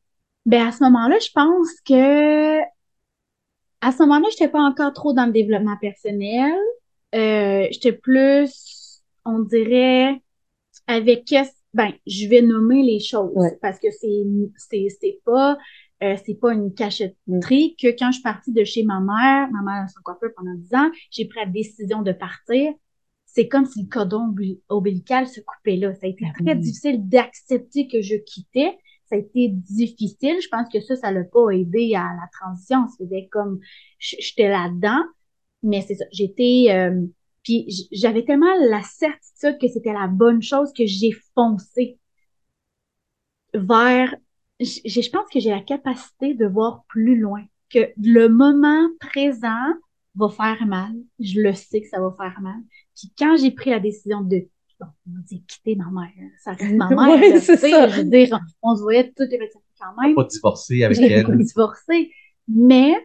Ben, 0.46 0.67
à 0.67 0.72
ce 0.72 0.84
moment-là, 0.84 1.17
je 1.20 1.30
pense 1.34 1.70
que 1.86 2.60
à 3.82 3.91
ce 3.91 4.00
moment-là, 4.04 4.28
j'étais 4.32 4.48
pas 4.48 4.62
encore 4.62 4.93
trop 4.93 5.13
dans 5.13 5.26
le 5.28 5.32
développement 5.32 5.78
personnel. 5.80 6.54
Euh, 7.13 7.67
j'étais 7.72 7.91
plus, 7.93 9.02
on 9.26 9.39
dirait, 9.39 10.15
avec 10.88 11.26
qu'est-ce, 11.26 11.52
ben, 11.74 11.91
je 12.08 12.28
vais 12.28 12.41
nommer 12.41 12.82
les 12.82 13.00
choses 13.00 13.32
Ouais. 13.36 13.58
parce 13.62 13.78
que 13.80 13.88
c'est, 13.91 14.24
c'est, 14.58 14.88
c'est 15.00 15.20
pas, 15.26 15.58
euh, 16.03 16.15
c'est 16.25 16.36
pas 16.36 16.53
une 16.53 16.73
cachotterie 16.73 17.75
que 17.81 17.88
quand 17.97 18.07
je 18.12 18.15
suis 18.15 18.23
partie 18.23 18.51
de 18.51 18.63
chez 18.63 18.83
ma 18.83 18.99
mère, 18.99 19.49
ma 19.51 19.62
mère 19.63 19.83
a 19.83 19.88
son 19.88 20.01
coiffeur 20.03 20.29
pendant 20.36 20.53
10 20.55 20.73
ans, 20.75 20.91
j'ai 21.12 21.25
pris 21.25 21.39
la 21.39 21.45
décision 21.47 22.01
de 22.03 22.12
partir. 22.12 22.71
C'est 23.25 23.47
comme 23.47 23.65
si 23.65 23.83
le 23.83 23.88
cordon 23.89 24.29
ombi- 24.29 24.62
ombilical 24.69 25.27
se 25.27 25.41
coupait 25.41 25.75
là. 25.77 25.93
Ça 25.95 26.05
a 26.07 26.10
été 26.10 26.25
très 26.43 26.55
Mhm. 26.55 26.62
difficile 26.62 27.07
d'accepter 27.10 27.88
que 27.88 28.01
je 28.01 28.15
quittais 28.15 28.77
ça 29.10 29.15
a 29.15 29.19
été 29.19 29.47
difficile. 29.49 30.36
Je 30.41 30.49
pense 30.49 30.67
que 30.67 30.81
ça, 30.81 30.97
ça 30.97 31.12
l'a 31.13 31.23
pas 31.23 31.51
aidé 31.51 31.95
à 31.95 32.03
la 32.03 32.27
transition. 32.38 32.88
Faisait 32.97 33.29
comme, 33.31 33.60
j'étais 33.99 34.49
là-dedans, 34.49 35.01
mais 35.63 35.79
c'est 35.81 35.95
ça. 35.95 36.03
J'étais, 36.12 36.65
euh, 36.71 37.05
puis 37.43 37.88
j'avais 37.93 38.25
tellement 38.25 38.53
la 38.69 38.81
certitude 38.83 39.57
que 39.62 39.69
c'était 39.69 39.93
la 39.93 40.07
bonne 40.07 40.41
chose 40.41 40.73
que 40.73 40.86
j'ai 40.86 41.12
foncé 41.36 41.99
vers, 43.53 44.15
je 44.60 45.10
pense 45.10 45.30
que 45.32 45.39
j'ai 45.39 45.50
la 45.50 45.62
capacité 45.62 46.34
de 46.34 46.46
voir 46.46 46.84
plus 46.88 47.20
loin, 47.20 47.43
que 47.70 47.91
le 48.02 48.28
moment 48.28 48.88
présent 49.00 49.74
va 50.15 50.30
faire 50.30 50.65
mal. 50.65 50.93
Je 51.20 51.41
le 51.41 51.54
sais 51.54 51.82
que 51.82 51.88
ça 51.88 52.00
va 52.00 52.12
faire 52.17 52.39
mal. 52.41 52.60
Puis 52.96 53.12
quand 53.17 53.38
j'ai 53.38 53.52
pris 53.52 53.70
la 53.70 53.80
décision 53.80 54.22
de 54.22 54.48
bon, 54.80 54.88
on 55.08 55.20
dire 55.22 55.41
quitter 55.48 55.76
ma 55.76 55.89
mère, 55.91 56.30
ça 56.43 56.54
reste 56.54 56.76
ma 56.76 56.89
mère, 56.89 57.41
c'est 57.41 57.56
tu 57.56 57.62
sais, 57.62 57.72
ça. 57.72 57.88
je 57.88 58.02
veux 58.02 58.10
dire, 58.10 58.39
on 58.62 58.76
se 58.76 58.82
voyait 58.82 59.12
toutes 59.15 59.30
les 59.30 59.38
personnes 59.38 59.62
quand 59.80 60.02
même. 60.02 60.15
Pas 60.15 60.24
divorcer 60.24 60.84
avec 60.84 61.00
elle. 61.00 61.38
divorcé, 61.38 62.12
mais 62.48 62.96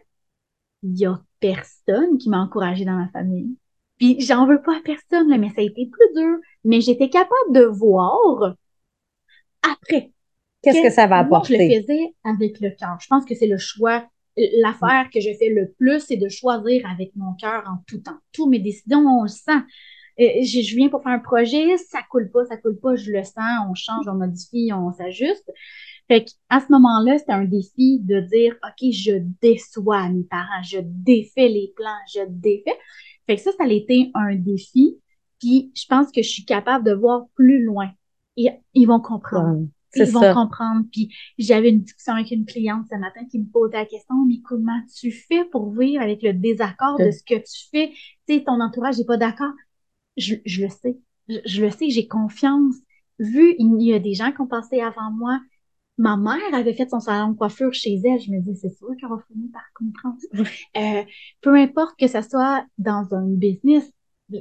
il 0.81 0.97
y 0.97 1.05
a 1.05 1.21
personne 1.39 2.17
qui 2.17 2.29
m'a 2.29 2.39
encouragée 2.39 2.85
dans 2.85 2.97
ma 2.97 3.09
famille. 3.09 3.55
Puis 3.99 4.19
j'en 4.21 4.47
veux 4.47 4.61
pas 4.61 4.77
à 4.77 4.81
personne, 4.81 5.29
là, 5.29 5.37
mais 5.37 5.49
ça 5.49 5.61
a 5.61 5.63
été 5.63 5.87
plus 5.87 6.13
dur. 6.15 6.37
Mais 6.63 6.81
j'étais 6.81 7.09
capable 7.09 7.51
de 7.51 7.63
voir 7.63 8.55
après. 9.61 10.12
Qu'est-ce 10.63 10.81
que 10.81 10.89
ça 10.89 11.07
va 11.07 11.23
Moi, 11.23 11.41
je 11.45 11.53
le 11.53 11.59
apporter? 11.59 11.81
faisais 11.81 12.15
avec 12.23 12.59
le 12.59 12.69
cœur. 12.71 12.97
Je 13.01 13.07
pense 13.07 13.25
que 13.25 13.35
c'est 13.35 13.47
le 13.47 13.57
choix. 13.57 14.05
L'affaire 14.35 15.09
que 15.13 15.19
je 15.19 15.29
fais 15.37 15.49
le 15.49 15.71
plus, 15.77 15.99
c'est 15.99 16.17
de 16.17 16.29
choisir 16.29 16.89
avec 16.89 17.11
mon 17.15 17.33
cœur 17.33 17.63
en 17.67 17.83
tout 17.87 17.99
temps. 17.99 18.17
Toutes 18.31 18.49
mes 18.49 18.59
décisions, 18.59 18.99
on 18.99 19.23
le 19.23 19.27
sent. 19.27 19.61
Euh, 20.19 20.43
je, 20.43 20.75
viens 20.75 20.89
pour 20.89 21.01
faire 21.01 21.13
un 21.13 21.19
projet, 21.19 21.77
ça 21.77 21.99
coule 22.09 22.29
pas, 22.31 22.45
ça 22.45 22.57
coule 22.57 22.79
pas, 22.79 22.95
je 22.95 23.11
le 23.11 23.23
sens, 23.23 23.67
on 23.69 23.73
change, 23.73 24.07
on 24.07 24.13
modifie, 24.13 24.71
on 24.73 24.91
s'ajuste. 24.91 25.51
Fait 26.07 26.25
qu'à 26.25 26.59
ce 26.59 26.71
moment-là, 26.71 27.17
c'était 27.17 27.33
un 27.33 27.45
défi 27.45 27.99
de 27.99 28.19
dire, 28.19 28.55
OK, 28.63 28.91
je 28.91 29.19
déçois 29.41 30.09
mes 30.09 30.23
parents, 30.23 30.61
je 30.63 30.79
défais 30.83 31.47
les 31.47 31.73
plans, 31.75 31.89
je 32.13 32.21
défais. 32.27 32.77
Fait 33.25 33.35
que 33.35 33.41
ça, 33.41 33.51
ça 33.57 33.63
a 33.63 33.67
été 33.67 34.11
un 34.13 34.35
défi. 34.35 34.99
Puis 35.39 35.71
je 35.75 35.85
pense 35.87 36.11
que 36.11 36.21
je 36.21 36.29
suis 36.29 36.45
capable 36.45 36.85
de 36.85 36.93
voir 36.93 37.25
plus 37.35 37.63
loin. 37.63 37.89
Et 38.37 38.49
ils 38.73 38.85
vont 38.85 38.99
comprendre. 38.99 39.61
Ouais, 39.61 39.67
Ils 39.95 40.11
vont 40.11 40.21
ça. 40.21 40.33
comprendre. 40.33 40.85
Puis 40.91 41.13
j'avais 41.37 41.69
une 41.69 41.81
discussion 41.81 42.13
avec 42.13 42.31
une 42.31 42.45
cliente 42.45 42.85
ce 42.91 42.95
matin 42.97 43.21
qui 43.29 43.39
me 43.39 43.45
posait 43.45 43.77
la 43.77 43.85
question, 43.85 44.15
mais 44.25 44.39
comment 44.41 44.79
tu 44.95 45.11
fais 45.11 45.45
pour 45.45 45.71
vivre 45.71 46.01
avec 46.01 46.21
le 46.23 46.33
désaccord 46.33 46.97
de 46.97 47.11
ce 47.11 47.23
que 47.23 47.35
tu 47.35 47.69
fais? 47.71 47.89
Tu 48.27 48.35
sais, 48.35 48.43
ton 48.43 48.59
entourage 48.61 48.97
n'est 48.97 49.05
pas 49.05 49.17
d'accord. 49.17 49.51
Je, 50.17 50.35
je 50.45 50.63
le 50.63 50.69
sais. 50.69 50.97
Je, 51.29 51.37
je 51.45 51.61
le 51.63 51.71
sais, 51.71 51.89
j'ai 51.89 52.07
confiance. 52.07 52.75
Vu, 53.19 53.55
il 53.59 53.81
y 53.81 53.93
a 53.93 53.99
des 53.99 54.13
gens 54.13 54.31
qui 54.31 54.41
ont 54.41 54.47
passé 54.47 54.81
avant 54.81 55.11
moi. 55.11 55.39
Ma 55.97 56.17
mère 56.17 56.53
avait 56.53 56.73
fait 56.73 56.89
son 56.89 56.99
salon 56.99 57.29
de 57.33 57.37
coiffure 57.37 57.73
chez 57.73 58.01
elle. 58.03 58.19
Je 58.19 58.31
me 58.31 58.39
dis, 58.41 58.55
c'est 58.55 58.75
sûr 58.75 58.89
qu'elle 58.99 59.09
va 59.09 59.19
finir 59.27 59.49
par 59.53 59.63
comprendre. 59.75 60.17
Euh, 60.75 61.03
peu 61.41 61.55
importe 61.55 61.97
que 61.99 62.07
ça 62.07 62.23
soit 62.23 62.65
dans 62.79 63.13
un 63.13 63.27
business, 63.27 63.91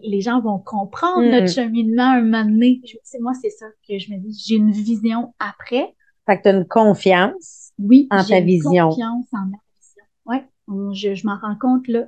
les 0.03 0.21
gens 0.21 0.41
vont 0.41 0.59
comprendre 0.59 1.23
notre 1.31 1.49
cheminement 1.53 2.13
un 2.13 2.23
moment 2.23 2.45
donné. 2.45 2.81
Je- 2.85 3.19
moi, 3.21 3.33
c'est 3.41 3.51
ça 3.51 3.67
que 3.89 3.99
je 3.99 4.11
me 4.13 4.19
dis. 4.19 4.43
J'ai 4.47 4.57
une 4.57 4.71
vision 4.73 5.35
après. 5.39 5.95
Fait 6.27 6.39
que 6.39 6.43
tu 6.43 6.49
as 6.49 6.53
une 6.53 6.67
confiance. 6.67 7.73
Oui, 7.79 8.07
En 8.11 8.23
ta 8.25 8.39
une 8.39 8.47
vision. 8.47 8.89
confiance 8.91 9.27
en 9.33 9.47
ma 9.47 9.57
vision. 9.81 10.05
Ouais, 10.27 10.45
on- 10.69 10.93
je, 10.93 11.15
je 11.15 11.27
m'en 11.27 11.37
rends 11.39 11.57
compte 11.61 11.89
là 11.89 12.07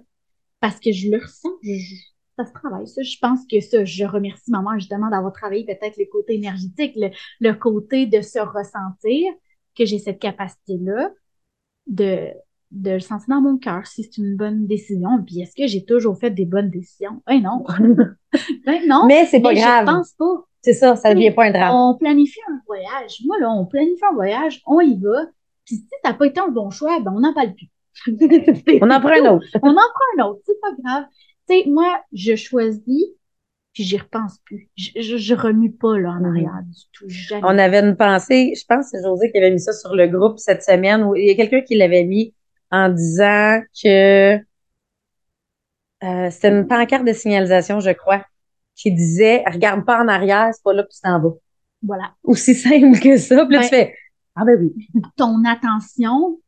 parce 0.61 0.79
que 0.81 0.93
je 0.93 1.11
le 1.11 1.19
ressens. 1.19 1.49
Je- 1.63 1.73
je- 1.75 1.95
ça 2.37 2.45
se 2.47 2.53
travaille. 2.53 2.87
Ça, 2.89 3.03
je 3.03 3.17
pense 3.21 3.41
que 3.51 3.61
ça, 3.61 3.85
je 3.85 4.05
remercie 4.05 4.51
maman 4.51 4.79
justement 4.79 5.09
d'avoir 5.11 5.33
travaillé 5.33 5.65
peut-être 5.65 5.97
le 5.99 6.07
côté 6.11 6.35
énergétique, 6.35 6.93
le, 6.97 7.11
le 7.41 7.53
côté 7.55 8.07
de 8.07 8.21
se 8.21 8.39
ressentir. 8.39 9.33
que 9.77 9.85
j'ai 9.85 9.99
cette 9.99 10.21
capacité-là 10.21 11.11
de, 11.89 12.29
de 12.71 12.91
le 12.93 13.01
sentir 13.01 13.27
dans 13.29 13.41
mon 13.41 13.57
cœur 13.59 13.87
si 13.87 14.03
c'est 14.05 14.19
une 14.19 14.37
bonne 14.37 14.67
décision. 14.67 15.09
Puis 15.25 15.41
est-ce 15.41 15.55
que 15.55 15.67
j'ai 15.67 15.85
toujours 15.85 16.19
fait 16.19 16.31
des 16.31 16.45
bonnes 16.45 16.71
décisions? 16.71 17.23
Ben 17.27 17.41
non. 17.43 17.65
ben 18.67 18.83
non. 18.89 19.07
Mais 19.07 19.27
c'est 19.27 19.41
pas 19.41 19.55
grave. 19.55 19.87
Je 19.87 19.93
pense 19.93 20.13
pas. 20.13 20.45
C'est 20.63 20.73
ça, 20.73 20.97
ça 20.97 21.15
devient 21.15 21.31
pas 21.31 21.45
un 21.45 21.51
drame. 21.51 21.75
On 21.75 21.95
planifie 21.97 22.41
un 22.51 22.59
voyage. 22.67 23.19
Moi, 23.27 23.39
là, 23.39 23.51
on 23.51 23.67
planifie 23.67 24.05
un 24.11 24.15
voyage, 24.15 24.63
on 24.67 24.81
y 24.81 24.99
va. 24.99 25.27
Puis 25.67 25.77
si 25.77 25.89
ça 26.03 26.11
n'a 26.11 26.15
pas 26.15 26.27
été 26.27 26.41
un 26.41 26.49
bon 26.49 26.71
choix, 26.71 27.01
ben 27.01 27.13
on 27.15 27.21
n'en 27.21 27.35
parle 27.35 27.55
plus. 27.55 27.69
on 28.81 28.91
en 28.91 29.01
prend 29.01 29.11
un 29.11 29.35
autre. 29.37 29.47
on 29.63 29.71
en 29.71 29.75
prend 29.75 30.19
un 30.19 30.25
autre, 30.27 30.41
c'est 30.47 30.61
pas 30.61 30.73
grave. 30.83 31.05
Tu 31.49 31.57
sais, 31.63 31.69
moi, 31.69 32.01
je 32.13 32.35
choisis, 32.35 32.83
puis 33.75 33.83
j'y 33.83 33.99
repense 33.99 34.39
plus. 34.45 34.71
Je, 34.77 35.01
je, 35.01 35.17
je, 35.19 35.35
remue 35.35 35.71
pas 35.73 35.99
là 35.99 36.11
en 36.13 36.21
Mhm. 36.21 36.27
arrière 36.27 36.61
du 36.65 36.81
tout. 36.93 37.05
Jamais. 37.09 37.43
On 37.45 37.59
avait 37.59 37.81
une 37.81 37.97
pensée, 37.97 38.55
je 38.59 38.65
pense 38.67 38.87
que 38.91 38.99
c'est 38.99 39.05
José 39.05 39.31
qui 39.31 39.39
avait 39.39 39.51
mis 39.51 39.61
ça 39.61 39.73
sur 39.75 39.95
le 39.95 40.07
groupe 40.09 40.39
cette 40.39 40.63
semaine, 40.63 41.03
où 41.05 41.15
il 41.15 41.27
y 41.27 41.31
a 41.31 41.35
quelqu'un 41.35 41.61
qui 41.61 41.77
l'avait 41.77 42.05
mis 42.05 42.35
en 42.75 42.89
disant 42.89 43.61
que 43.83 44.37
euh, 46.03 46.31
c'était 46.31 46.49
une 46.49 46.67
pancarte 46.67 47.05
de 47.07 47.13
signalisation, 47.13 47.81
je 47.81 47.91
crois, 47.91 48.25
qui 48.75 48.93
disait 48.93 49.45
Regarde 49.47 49.85
pas 49.87 50.03
en 50.03 50.09
arrière, 50.09 50.51
c'est 50.53 50.63
pas 50.63 50.73
là 50.75 50.83
que 50.83 50.89
tu 50.93 51.01
t'en 51.01 51.21
vas. 51.21 51.35
Voilà. 51.83 52.15
Aussi 52.25 52.55
simple 52.55 52.99
que 52.99 53.17
ça. 53.17 53.47
Puis 53.47 53.55
là, 53.55 53.61
Ben- 53.61 53.69
tu 53.69 53.75
fais 53.75 53.95
Ah 54.35 54.45
ben 54.45 54.59
oui. 54.61 54.89
Ton 55.17 55.45
attention, 55.45 56.41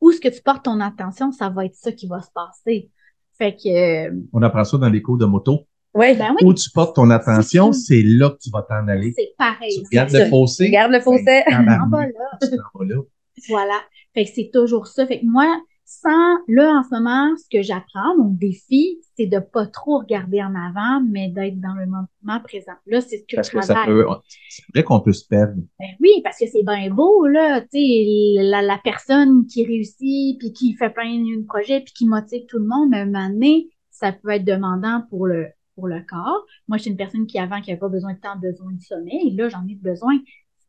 où 0.00 0.10
est-ce 0.10 0.20
que 0.20 0.28
tu 0.28 0.40
portes 0.42 0.64
ton 0.64 0.80
attention, 0.80 1.32
ça 1.32 1.48
va 1.48 1.64
être 1.66 1.74
ça 1.74 1.90
qui 1.92 2.06
va 2.06 2.22
se 2.22 2.30
passer. 2.32 2.90
Fait 3.36 3.56
que, 3.56 4.08
euh, 4.08 4.14
On 4.32 4.42
apprend 4.42 4.64
ça 4.64 4.78
dans 4.78 4.88
les 4.88 5.02
cours 5.02 5.18
de 5.18 5.24
moto. 5.24 5.66
Oui. 5.94 6.16
ben 6.16 6.34
oui, 6.40 6.46
Où 6.46 6.54
tu 6.54 6.70
portes 6.70 6.94
ton 6.96 7.10
attention, 7.10 7.72
C'est 7.72 8.02
là 8.02 8.30
que 8.30 8.38
tu 8.38 8.50
vas 8.50 8.62
t'en 8.62 8.86
aller. 8.88 9.12
c'est 9.16 9.34
pareil. 9.36 9.74
Tu 9.78 9.84
regardes 9.90 10.12
le 10.12 10.26
fossé. 10.30 10.66
Regarde 10.66 10.92
le 10.92 11.00
fossé. 11.00 11.24
ben, 11.24 11.42
On 11.48 11.50
tabarnak, 11.66 11.90
va 11.90 12.06
là. 12.06 12.38
tu 12.40 12.48
t'en 12.50 12.78
vas 12.78 12.84
là. 12.86 13.00
Voilà. 13.48 13.80
Fait 14.14 14.24
que 14.24 14.30
c'est 14.34 14.50
toujours 14.52 14.86
ça. 14.86 15.06
Fait 15.06 15.20
que 15.20 15.26
moi, 15.26 15.46
sans, 15.84 16.38
là, 16.48 16.70
en 16.78 16.82
ce 16.82 16.94
moment, 16.94 17.36
ce 17.36 17.44
que 17.50 17.62
j'apprends, 17.62 18.16
mon 18.16 18.30
défi, 18.30 19.00
c'est 19.16 19.26
de 19.26 19.38
pas 19.40 19.66
trop 19.66 19.98
regarder 19.98 20.42
en 20.42 20.54
avant, 20.54 21.02
mais 21.02 21.28
d'être 21.28 21.60
dans 21.60 21.74
le 21.74 21.86
moment 21.86 22.40
présent. 22.44 22.72
Là, 22.86 23.00
c'est 23.00 23.18
ce 23.18 23.24
que 23.24 23.36
Parce 23.36 23.48
je 23.50 23.52
que 23.52 23.60
ça 23.60 23.74
travaille. 23.74 24.04
peut, 24.04 24.06
c'est 24.48 24.62
vrai 24.74 24.84
qu'on 24.84 25.00
peut 25.00 25.12
se 25.12 25.26
perdre. 25.26 25.60
Ben 25.78 25.88
oui, 26.00 26.10
parce 26.24 26.38
que 26.38 26.46
c'est 26.46 26.62
bien 26.62 26.90
beau, 26.90 27.26
là, 27.26 27.60
tu 27.62 27.68
sais, 27.72 28.42
la, 28.42 28.62
la 28.62 28.78
personne 28.82 29.46
qui 29.46 29.64
réussit, 29.66 30.38
puis 30.38 30.52
qui 30.52 30.74
fait 30.74 30.90
plein 30.90 31.18
de 31.18 31.44
projets, 31.46 31.80
puis 31.80 31.92
qui 31.92 32.06
motive 32.06 32.46
tout 32.46 32.58
le 32.58 32.66
monde, 32.66 32.90
mais 32.90 32.98
à 32.98 33.02
un 33.02 33.06
moment 33.06 33.28
donné, 33.28 33.68
ça 33.90 34.12
peut 34.12 34.30
être 34.30 34.44
demandant 34.44 35.02
pour 35.10 35.26
le, 35.26 35.48
pour 35.74 35.88
le 35.88 36.00
corps. 36.08 36.46
Moi, 36.68 36.76
je 36.78 36.82
suis 36.82 36.90
une 36.90 36.96
personne 36.96 37.26
qui, 37.26 37.38
avant, 37.38 37.60
qui 37.60 37.70
n'avait 37.70 37.80
pas 37.80 37.88
besoin 37.88 38.14
de 38.14 38.18
temps, 38.20 38.36
besoin 38.40 38.72
de 38.72 38.80
sommeil. 38.80 39.34
Là, 39.36 39.48
j'en 39.48 39.66
ai 39.68 39.74
besoin. 39.74 40.18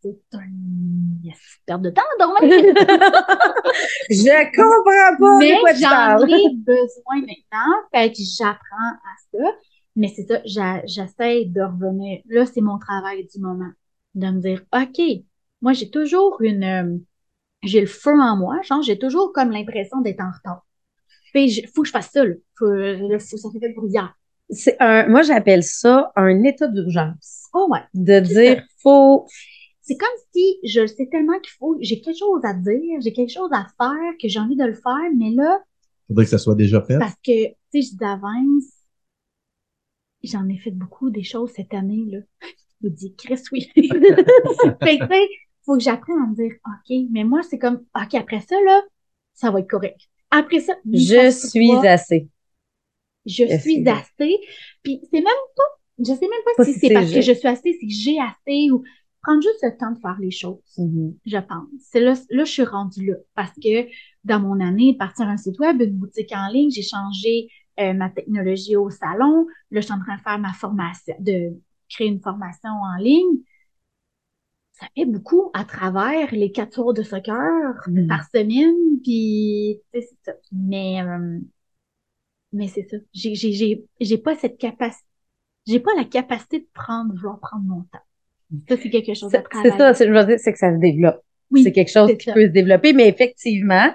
C'est 0.04 0.20
un... 0.34 0.42
Yes, 1.24 1.40
perte 1.66 1.82
de 1.82 1.90
temps, 1.90 2.02
dormir. 2.20 2.42
Je 4.10 4.46
comprends 4.56 5.18
pas 5.18 5.38
Mais 5.40 5.56
de 5.56 5.60
quoi 5.62 5.74
tu 5.74 5.80
j'en 5.80 5.90
parles. 5.90 6.30
ai 6.30 6.56
besoin 6.58 7.22
maintenant. 7.22 7.74
Fait 7.94 8.12
que 8.12 8.18
j'apprends 8.38 8.92
à 8.92 9.16
ça. 9.32 9.58
Mais 9.96 10.12
c'est 10.14 10.26
ça, 10.28 10.42
j'essaie 10.86 11.46
de 11.46 11.62
revenir. 11.62 12.20
Là, 12.28 12.46
c'est 12.46 12.62
mon 12.62 12.78
travail 12.80 13.26
du 13.34 13.40
moment. 13.40 13.72
De 14.16 14.28
me 14.28 14.42
dire, 14.42 14.62
OK, 14.76 15.02
moi, 15.62 15.74
j'ai 15.74 15.90
toujours 15.90 16.42
une, 16.42 16.64
euh, 16.64 16.98
j'ai 17.64 17.80
le 17.82 17.88
feu 17.88 18.12
en 18.20 18.36
moi. 18.36 18.62
Genre, 18.64 18.82
j'ai 18.82 19.00
toujours 19.00 19.32
comme 19.34 19.52
l'impression 19.52 20.02
d'être 20.02 20.20
en 20.22 20.32
retard. 20.32 20.66
Puis, 21.34 21.46
il 21.60 21.68
faut 21.74 21.84
que 21.84 21.88
je 21.88 21.94
fasse 21.94 22.12
ça, 22.12 22.26
là. 22.26 22.34
Faut, 22.60 22.68
là, 22.70 23.20
faut, 23.20 23.38
ça 23.38 23.50
fait 23.60 23.74
brouillard. 23.74 24.14
C'est 24.50 24.76
un, 24.82 25.08
moi, 25.08 25.22
j'appelle 25.22 25.64
ça 25.64 26.12
un 26.16 26.44
état 26.44 26.68
d'urgence. 26.68 27.46
Oh, 27.54 27.68
ouais. 27.72 27.80
De 27.94 28.20
dire, 28.20 28.64
faut, 28.82 29.28
C'est 29.84 29.98
comme 29.98 30.10
si 30.34 30.60
je 30.64 30.82
le 30.82 30.88
sais 30.88 31.08
tellement 31.12 31.40
qu'il 31.40 31.52
faut, 31.60 31.78
j'ai 31.82 32.02
quelque 32.02 32.18
chose 32.18 32.42
à 32.44 32.54
dire, 32.54 33.02
j'ai 33.02 33.14
quelque 33.14 33.32
chose 33.34 33.52
à 33.52 33.68
faire, 33.78 34.14
que 34.22 34.28
j'ai 34.30 34.40
envie 34.40 34.56
de 34.56 34.64
le 34.66 34.74
faire, 34.74 35.12
mais 35.18 35.30
là, 35.32 35.60
Faudrait 36.08 36.26
que 36.26 36.32
ça 36.32 36.38
soit 36.38 36.56
déjà 36.56 36.82
fait. 36.82 36.98
Parce 36.98 37.16
que, 37.16 37.48
tu 37.48 37.56
sais, 37.72 37.82
je 37.82 37.90
dis 37.92 37.96
d'avance, 37.98 38.66
j'en 40.24 40.48
ai 40.50 40.58
fait 40.58 40.72
beaucoup 40.72 41.10
des 41.10 41.24
choses 41.24 41.52
cette 41.56 41.74
année, 41.74 42.06
là. 42.10 42.20
Je 42.82 42.90
vous 42.90 42.94
dis, 42.96 43.16
Chris, 43.16 43.42
oui. 43.54 43.70
fait 43.76 44.98
que, 45.00 45.04
tu 45.04 45.08
sais, 45.08 45.28
faut 45.66 45.78
que 45.78 45.84
j'apprenne 45.84 46.18
à 46.18 46.28
me 46.28 46.36
dire, 46.36 46.52
OK, 46.66 47.08
mais 47.12 47.24
moi, 47.24 47.42
c'est 47.44 47.58
comme, 47.60 47.86
OK, 47.96 48.14
après 48.16 48.42
ça, 48.42 48.56
là, 48.66 48.82
ça 49.34 49.52
va 49.52 49.60
être 49.62 49.70
correct. 49.70 50.00
Après 50.32 50.60
ça, 50.60 50.74
je 50.92 51.30
suis 51.32 51.72
assez. 51.86 52.28
je 53.26 53.46
suis 53.58 53.88
assez. 53.88 54.40
Puis 54.84 55.00
c'est 55.12 55.22
même 55.22 55.44
pas, 55.56 55.64
je 56.00 56.06
sais 56.06 56.20
même 56.22 56.44
pas, 56.46 56.52
Pas 56.58 56.66
si 56.66 56.74
si 56.74 56.80
c'est 56.80 56.88
c'est 56.88 56.94
parce 56.94 57.08
je. 57.08 57.16
que 57.16 57.22
je 57.22 57.32
suis 57.34 57.48
assez, 57.48 57.74
c'est 57.80 57.88
que 57.88 57.94
j'ai 57.94 58.20
assez 58.20 58.72
ou 58.72 58.84
prendre 59.24 59.42
juste 59.42 59.60
le 59.64 59.78
temps 59.78 59.92
de 59.92 60.00
faire 60.00 60.18
les 60.20 60.32
choses 60.32 60.60
Mhm. 60.78 61.16
je 61.26 61.38
pense. 61.38 61.68
C'est 61.80 62.00
là, 62.02 62.14
là, 62.30 62.44
je 62.46 62.52
suis 62.52 62.64
rendue 62.64 63.08
là. 63.08 63.16
Parce 63.36 63.52
que 63.64 63.88
dans 64.24 64.40
mon 64.40 64.60
année, 64.60 64.96
partir 64.98 65.28
un 65.28 65.38
site 65.38 65.60
web, 65.60 65.82
une 65.82 65.98
boutique 65.98 66.32
en 66.34 66.50
ligne, 66.50 66.72
j'ai 66.72 66.84
changé 66.84 67.50
euh, 67.80 67.94
ma 67.94 68.10
technologie 68.10 68.76
au 68.76 68.90
salon. 68.90 69.48
Là, 69.72 69.82
je 69.82 69.86
suis 69.86 69.94
en 69.94 70.00
train 70.00 70.18
de 70.18 70.22
faire 70.22 70.40
ma 70.40 70.54
formation, 70.54 71.16
de 71.20 71.54
créer 71.90 72.08
une 72.08 72.22
formation 72.22 72.70
en 72.72 72.98
ligne. 72.98 73.40
Ça 74.74 74.88
fait 74.96 75.06
beaucoup 75.06 75.50
à 75.54 75.64
travers 75.66 76.32
les 76.34 76.52
quatre 76.52 76.74
tours 76.76 76.94
de 76.94 77.04
soccer 77.04 77.74
Mhm. 77.88 78.08
par 78.08 78.24
semaine. 78.30 79.00
Puis, 79.04 79.80
tu 79.94 80.02
sais, 80.02 80.08
c'est 80.10 80.32
ça. 80.32 80.38
Mais, 80.52 81.02
euh, 81.02 81.40
mais 82.52 82.68
c'est 82.68 82.88
ça. 82.90 82.98
J'ai, 83.14 83.36
j'ai, 83.36 83.54
j'ai, 83.54 83.86
j'ai 84.00 84.18
pas 84.18 84.36
cette 84.36 84.58
capacité. 84.58 85.06
J'ai 85.68 85.80
pas 85.80 85.96
la 85.96 86.06
capacité 86.06 86.60
de 86.62 86.68
prendre, 86.74 87.14
vouloir 87.16 87.40
prendre 87.40 87.66
mon 87.66 87.84
temps. 87.84 88.00
Ça, 88.70 88.76
c'est 88.82 88.90
quelque 88.90 89.14
chose 89.14 89.34
à 89.34 89.38
C'est 89.40 89.44
travailler. 89.44 89.72
c'est 89.72 89.78
ça, 89.78 89.94
c'est- 89.94 90.08
je 90.08 90.12
veux 90.14 90.26
dire, 90.26 90.40
c'est 90.40 90.52
que 90.54 90.60
ça 90.60 90.74
se 90.74 90.80
développe. 90.80 91.22
Oui, 91.52 91.64
c'est 91.64 91.72
quelque 91.72 91.92
chose 91.92 92.12
qui 92.18 92.26
ça. 92.26 92.34
peut 92.34 92.44
se 92.48 92.52
développer, 92.52 92.94
mais 92.94 93.08
effectivement, 93.08 93.90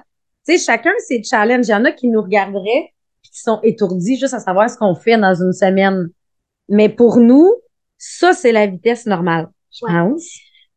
tu 0.47 0.57
sais, 0.57 0.65
chacun 0.65 0.91
ses 1.07 1.23
challenges. 1.23 1.67
Il 1.67 1.71
y 1.71 1.75
en 1.75 1.85
a 1.85 1.93
qui 1.93 2.09
nous 2.09 2.23
regarderaient 2.23 2.93
puis 3.23 3.31
qui 3.33 3.41
sont 3.41 3.61
étourdis 3.63 4.17
juste 4.19 4.35
à 4.35 4.39
savoir 4.41 4.69
ce 4.71 4.77
qu'on 4.79 4.95
fait 4.95 5.19
dans 5.19 5.35
une 5.35 5.53
semaine. 5.53 6.09
Mais 6.69 6.89
pour 6.89 7.17
nous, 7.19 7.51
ça, 7.97 8.33
c'est 8.33 8.53
la 8.53 8.67
vitesse 8.67 9.07
normale, 9.07 9.49
je 9.73 9.85
Ouais. 9.87 9.93
pense. 9.93 10.29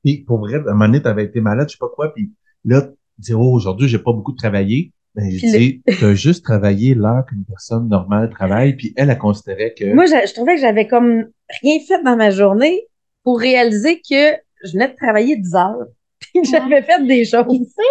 Puis 0.03 0.23
pour 0.25 0.39
vrai, 0.39 0.55
à 0.55 0.59
un 0.59 0.73
moment 0.73 0.85
donné, 0.87 1.01
t'avais 1.01 1.25
été 1.25 1.39
malade, 1.41 1.67
je 1.69 1.73
sais 1.73 1.77
pas 1.79 1.89
quoi, 1.93 2.11
puis 2.13 2.31
là, 2.65 2.81
tu 2.81 2.89
dis, 3.19 3.33
oh, 3.33 3.51
aujourd'hui, 3.53 3.87
j'ai 3.87 3.99
pas 3.99 4.13
beaucoup 4.13 4.31
travaillé. 4.33 4.91
Ben, 5.13 5.29
je 5.29 5.39
dis, 5.45 5.81
t'as 5.99 6.13
juste 6.13 6.43
travaillé 6.45 6.95
l'heure 6.95 7.25
qu'une 7.27 7.43
personne 7.45 7.89
normale 7.89 8.29
travaille, 8.29 8.75
puis 8.77 8.93
elle, 8.95 9.09
elle 9.09 9.17
considérait 9.17 9.73
que 9.77 9.93
Moi, 9.93 10.05
je, 10.05 10.27
je 10.27 10.33
trouvais 10.33 10.55
que 10.55 10.61
j'avais 10.61 10.87
comme 10.87 11.25
rien 11.61 11.79
fait 11.85 12.01
dans 12.03 12.15
ma 12.15 12.31
journée 12.31 12.87
pour 13.23 13.39
réaliser 13.39 14.01
que 14.01 14.33
je 14.63 14.73
venais 14.73 14.89
de 14.89 14.95
travailler 14.95 15.37
10 15.37 15.55
heures 15.55 15.85
puis 16.19 16.41
que 16.41 16.47
Ouais. 16.47 16.47
j'avais 16.47 16.83
fait 16.83 17.05
des 17.07 17.25
Puis, 17.25 17.25
choses. 17.25 17.59
tu 17.59 17.65
sais, 17.65 17.83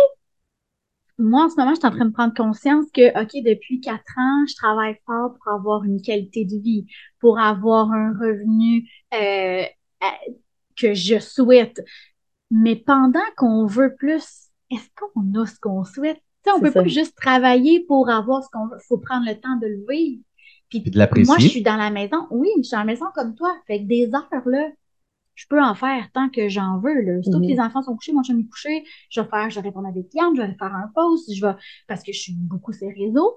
moi, 1.19 1.45
en 1.45 1.49
ce 1.51 1.57
moment, 1.57 1.75
je 1.75 1.81
suis 1.81 1.87
en 1.87 1.91
train 1.91 2.07
de 2.07 2.13
prendre 2.13 2.35
conscience 2.35 2.87
que, 2.95 3.11
OK, 3.23 3.31
depuis 3.45 3.81
quatre 3.81 4.13
ans, 4.19 4.45
je 4.49 4.55
travaille 4.57 4.97
fort 5.05 5.35
pour 5.35 5.53
avoir 5.53 5.85
une 5.85 6.01
qualité 6.01 6.45
de 6.47 6.57
vie, 6.57 6.87
pour 7.19 7.39
avoir 7.39 7.93
un 7.93 8.13
revenu 8.19 8.89
euh, 9.15 9.63
euh, 10.03 10.33
que 10.77 10.95
je 10.95 11.19
souhaite. 11.19 11.81
Mais 12.51 12.77
pendant 12.77 13.21
qu'on 13.37 13.67
veut 13.67 13.95
plus, 13.97 14.51
est-ce 14.71 14.89
qu'on 14.97 15.35
a 15.41 15.47
ce 15.47 15.61
qu'on 15.61 15.85
souhaite? 15.85 16.19
Tu 16.45 16.51
sais, 16.51 16.57
on 16.57 16.61
C'est 16.61 16.63
peut 16.63 16.73
ça. 16.73 16.83
pas 16.83 16.89
juste 16.89 17.17
travailler 17.17 17.81
pour 17.87 18.11
avoir 18.11 18.43
ce 18.45 18.49
qu'on 18.51 18.69
veut. 18.69 18.79
faut 18.89 18.99
prendre 18.99 19.27
le 19.29 19.35
temps 19.39 19.57
de 19.57 19.67
le 19.67 19.85
vivre. 19.91 20.23
Puis, 20.71 20.81
Puis 20.81 20.91
de 20.91 20.99
l'apprécier. 20.99 21.27
moi, 21.27 21.39
je 21.39 21.49
suis 21.49 21.63
dans 21.63 21.77
la 21.77 21.91
maison. 21.91 22.27
Oui, 22.31 22.49
je 22.59 22.63
suis 22.63 22.73
dans 22.73 22.79
la 22.79 22.85
maison 22.85 23.07
comme 23.15 23.35
toi. 23.35 23.55
Fait 23.67 23.81
que 23.81 23.87
des 23.89 24.11
heures, 24.15 24.49
là, 24.49 24.69
je 25.35 25.47
peux 25.49 25.63
en 25.63 25.75
faire 25.75 26.11
tant 26.13 26.29
que 26.29 26.49
j'en 26.49 26.79
veux, 26.81 27.01
là. 27.03 27.23
Surtout 27.23 27.39
Mhm. 27.39 27.45
que 27.47 27.53
les 27.53 27.61
enfants 27.61 27.83
sont 27.83 27.95
couchés, 27.97 28.13
mon 28.13 28.23
chum 28.23 28.39
est 28.41 28.45
couché. 28.49 28.85
Je 29.11 29.21
vais 29.21 29.29
faire, 29.29 29.49
je 29.51 29.57
vais 29.61 29.69
répondre 29.69 29.89
à 29.89 29.93
des 29.93 30.07
clients, 30.07 30.35
je 30.35 30.43
vais 30.43 30.55
faire 30.59 30.75
un 30.75 30.91
post, 30.95 31.33
je 31.35 31.47
vais, 31.47 31.55
parce 31.89 32.03
que 32.03 32.13
je 32.13 32.19
suis 32.19 32.35
beaucoup 32.35 32.73
sur 32.73 32.87
les 32.89 33.07
réseaux. 33.07 33.37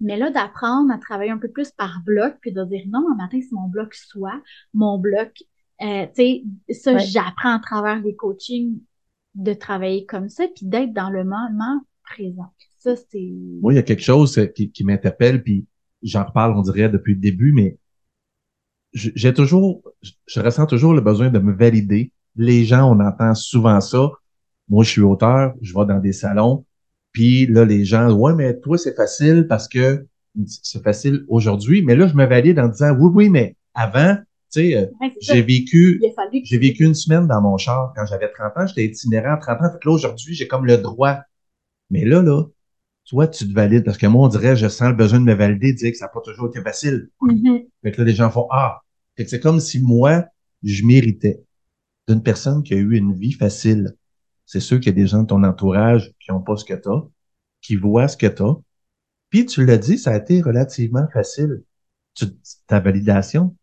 Mais 0.00 0.16
là, 0.16 0.30
d'apprendre 0.30 0.92
à 0.92 0.98
travailler 0.98 1.30
un 1.30 1.38
peu 1.38 1.48
plus 1.48 1.70
par 1.72 2.02
bloc, 2.04 2.36
puis 2.40 2.52
de 2.52 2.62
dire 2.64 2.84
non, 2.88 3.04
un 3.12 3.16
matin, 3.16 3.38
c'est 3.40 3.52
mon 3.52 3.66
bloc 3.68 3.94
soit, 3.94 4.40
mon 4.74 4.98
bloc, 4.98 5.32
euh, 5.82 6.06
tu 6.14 6.44
sais, 6.68 6.74
ça, 6.74 6.92
Ouais. 6.94 7.00
j'apprends 7.00 7.54
à 7.56 7.58
travers 7.60 8.00
les 8.00 8.14
coachings 8.14 8.78
de 9.34 9.54
travailler 9.54 10.06
comme 10.06 10.28
ça, 10.28 10.46
puis 10.54 10.66
d'être 10.66 10.92
dans 10.92 11.10
le 11.10 11.24
moment 11.24 11.80
présent. 12.04 12.52
Ça, 12.78 12.94
c'est... 12.94 13.32
moi, 13.60 13.72
il 13.72 13.76
y 13.76 13.78
a 13.80 13.82
quelque 13.82 14.02
chose 14.02 14.38
euh, 14.38 14.46
qui, 14.46 14.70
qui 14.70 14.84
m'interpelle, 14.84 15.42
puis 15.42 15.66
j'en 16.02 16.24
reparle, 16.24 16.56
on 16.56 16.62
dirait, 16.62 16.88
depuis 16.88 17.14
le 17.14 17.20
début, 17.20 17.52
mais 17.52 17.78
j'ai 18.94 19.34
toujours, 19.34 19.82
je- 20.26 20.40
ressens 20.40 20.66
toujours 20.66 20.94
le 20.94 21.00
besoin 21.00 21.30
de 21.30 21.38
me 21.38 21.52
valider. 21.52 22.12
Les 22.36 22.64
gens, 22.64 22.90
on 22.90 23.00
entend 23.00 23.34
souvent 23.34 23.80
ça. 23.80 24.10
Moi, 24.68 24.84
je 24.84 24.90
suis 24.90 25.00
auteur, 25.02 25.54
je 25.62 25.74
vais 25.74 25.86
dans 25.86 25.98
des 25.98 26.12
salons, 26.12 26.64
puis 27.12 27.46
là, 27.46 27.64
les 27.64 27.84
gens, 27.84 28.10
ouais, 28.12 28.34
mais 28.34 28.58
toi, 28.60 28.76
c'est 28.78 28.94
facile 28.94 29.46
parce 29.48 29.66
que 29.68 30.06
c'est 30.46 30.82
facile 30.82 31.24
aujourd'hui, 31.28 31.82
mais 31.82 31.96
là, 31.96 32.06
je 32.06 32.14
me 32.14 32.26
valide 32.26 32.58
en 32.60 32.68
disant, 32.68 32.94
oui, 32.98 33.10
oui, 33.14 33.28
mais 33.30 33.56
avant, 33.74 34.16
tu 34.16 34.22
sais, 34.60 34.76
euh, 34.76 34.86
Ouais, 35.00 35.12
j'ai 35.20 35.42
vécu, 35.42 36.00
j'ai 36.44 36.58
vécu 36.58 36.84
une 36.84 36.94
semaine 36.94 37.26
dans 37.26 37.40
mon 37.40 37.56
char 37.56 37.92
quand 37.96 38.06
j'avais 38.06 38.30
30 38.30 38.56
ans. 38.56 38.66
J'étais 38.66 38.84
itinérant 38.86 39.34
à 39.34 39.36
30 39.38 39.60
ans. 39.62 39.70
Fait 39.72 39.78
que 39.80 39.88
là, 39.88 39.94
aujourd'hui, 39.94 40.34
j'ai 40.34 40.46
comme 40.46 40.66
le 40.66 40.78
droit. 40.78 41.18
Mais 41.90 42.04
là, 42.04 42.22
là, 42.22 42.44
toi, 43.08 43.26
tu 43.26 43.48
te 43.48 43.52
valides. 43.52 43.84
Parce 43.84 43.98
que 43.98 44.06
moi, 44.06 44.26
on 44.26 44.28
dirait, 44.28 44.56
je 44.56 44.68
sens 44.68 44.90
le 44.90 44.94
besoin 44.94 45.18
de 45.18 45.24
me 45.24 45.34
valider, 45.34 45.72
de 45.72 45.78
dire 45.78 45.90
que 45.90 45.96
ça 45.98 46.04
n'a 46.04 46.10
pas 46.10 46.20
toujours 46.20 46.48
été 46.48 46.60
facile. 46.62 47.10
Mhm. 47.20 47.64
Fait 47.82 47.92
que 47.92 48.00
là, 48.00 48.06
les 48.06 48.14
gens 48.14 48.30
font, 48.30 48.46
ah. 48.50 48.82
Fait 49.16 49.24
que 49.24 49.30
c'est 49.30 49.40
comme 49.40 49.60
si 49.60 49.80
moi, 49.80 50.26
je 50.62 50.84
méritais 50.84 51.42
d'une 52.06 52.22
personne 52.22 52.62
qui 52.62 52.74
a 52.74 52.76
eu 52.76 52.96
une 52.96 53.14
vie 53.14 53.32
facile. 53.32 53.94
c'est 54.46 54.60
sûr 54.60 54.80
qu'il 54.80 54.86
y 54.86 54.96
a 54.98 55.02
des 55.02 55.06
gens 55.06 55.22
de 55.22 55.26
ton 55.26 55.42
entourage 55.44 56.10
qui 56.20 56.30
n'ont 56.30 56.40
pas 56.40 56.56
ce 56.56 56.64
que 56.64 56.72
tu 56.72 56.88
as, 56.88 57.02
qui 57.60 57.76
voient 57.76 58.08
ce 58.08 58.16
que 58.16 58.26
tu 58.26 58.42
as. 58.42 58.56
Puis 59.28 59.44
tu 59.44 59.66
l'as 59.66 59.76
dit, 59.76 59.98
ça 59.98 60.12
a 60.12 60.16
été 60.16 60.40
relativement 60.40 61.06
facile. 61.12 61.64
Tu, 62.14 62.26
ta 62.66 62.80
validation, 62.80 63.54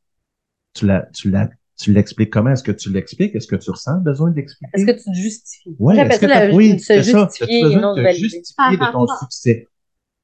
tu 0.74 0.86
la, 0.86 1.08
tu 1.08 1.32
la, 1.32 1.50
tu 1.78 1.92
l'expliques 1.94 2.32
comment? 2.32 2.52
Est-ce 2.52 2.64
que 2.64 2.72
tu 2.72 2.92
l'expliques? 2.92 3.36
Est-ce 3.36 3.48
que 3.48 3.56
tu 3.56 3.70
ressens 3.70 4.00
besoin 4.00 4.32
d'expliquer? 4.32 4.72
Est-ce 4.74 4.86
que 4.86 4.92
tu 4.92 5.04
te 5.12 5.14
justifies? 5.16 5.76
Ouais, 5.80 5.98
est-ce 5.98 6.20
que 6.20 6.26
la- 6.26 6.50
oui, 6.52 6.76
de 6.76 6.80
se 6.80 6.86
c'est 6.86 7.04
ça. 7.04 7.30
et 7.48 7.62
besoin 7.64 7.96
de 7.96 8.04
te 8.04 8.12
justifier 8.14 8.78
de 8.78 8.92
ton 8.92 9.08
succès, 9.08 9.68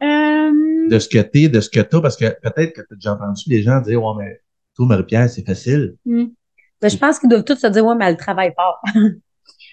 Euh, 0.03 0.87
de 0.89 0.97
ce 0.99 1.07
que 1.07 1.19
t'es, 1.19 1.47
de 1.49 1.59
ce 1.61 1.69
que 1.69 1.79
t'as, 1.79 2.01
parce 2.01 2.17
que 2.17 2.25
peut-être 2.41 2.73
que 2.73 2.81
t'as 2.81 2.95
déjà 2.95 3.13
entendu 3.13 3.43
des 3.47 3.61
gens 3.61 3.79
dire, 3.81 4.03
ouais, 4.03 4.13
mais 4.17 4.41
toi, 4.75 4.85
Marie-Pierre, 4.87 5.29
c'est 5.29 5.45
facile. 5.45 5.95
Mais 6.05 6.89
je 6.89 6.97
pense 6.97 7.19
qu'ils 7.19 7.29
doivent 7.29 7.43
tous 7.43 7.55
se 7.59 7.67
dire, 7.67 7.85
ouais, 7.85 7.95
mais 7.95 8.05
elle 8.05 8.17
travaille 8.17 8.53
fort. 8.55 8.81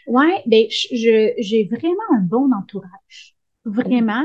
Ouais, 0.06 0.42
ben 0.46 0.64
j'ai 0.70 1.68
vraiment 1.70 2.16
un 2.16 2.20
bon 2.20 2.50
entourage. 2.52 3.36
Vraiment. 3.66 4.24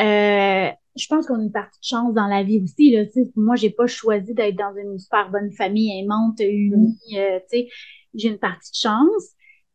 Euh, 0.00 0.68
je 0.96 1.06
pense 1.08 1.26
qu'on 1.26 1.40
a 1.40 1.42
une 1.42 1.52
partie 1.52 1.78
de 1.80 1.84
chance 1.84 2.14
dans 2.14 2.26
la 2.26 2.42
vie 2.42 2.60
aussi. 2.62 2.92
Là, 2.92 3.04
moi, 3.36 3.56
j'ai 3.56 3.70
pas 3.70 3.86
choisi 3.86 4.34
d'être 4.34 4.56
dans 4.56 4.74
une 4.76 4.98
super 4.98 5.30
bonne 5.30 5.50
famille 5.52 5.90
aimante, 6.00 6.38
unie. 6.40 6.98
euh, 7.16 7.38
tu 7.50 7.58
sais. 7.58 7.68
j'ai 8.14 8.28
une 8.28 8.38
partie 8.38 8.70
de 8.70 8.76
chance. 8.76 9.30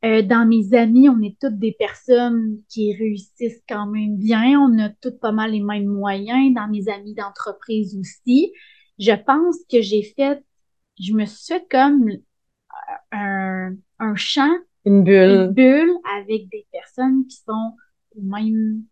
Euh, 0.06 0.22
dans 0.22 0.48
mes 0.48 0.74
amis, 0.74 1.10
on 1.10 1.22
est 1.22 1.38
toutes 1.42 1.60
des 1.60 1.74
personnes 1.74 2.60
qui 2.70 2.96
réussissent 2.96 3.62
quand 3.68 3.86
même 3.88 4.16
bien. 4.18 4.58
On 4.62 4.80
a 4.80 4.90
toutes 5.02 5.20
pas 5.20 5.34
mal 5.34 5.52
les 5.52 5.60
mêmes 5.62 5.88
moyens. 5.88 6.54
Dans 6.56 6.68
mes 6.70 6.88
amis 6.90 7.14
d'entreprise 7.16 7.98
aussi. 8.00 8.54
Je 8.98 9.12
pense 9.14 9.58
que 9.70 9.82
j'ai 9.82 10.04
fait, 10.04 10.42
je 11.00 11.14
me 11.14 11.26
suis 11.26 11.54
fait 11.54 11.66
comme 11.70 12.10
un, 13.12 13.76
un 14.00 14.16
champ 14.16 14.54
Une 14.86 15.04
une 15.26 15.48
bulle. 15.48 15.54
bulle 15.54 15.92
avec 16.18 16.50
des 16.50 16.68
personnes 16.72 17.26
qui 17.28 17.38
sont 17.38 17.76
au 18.16 18.22
même, 18.22 18.84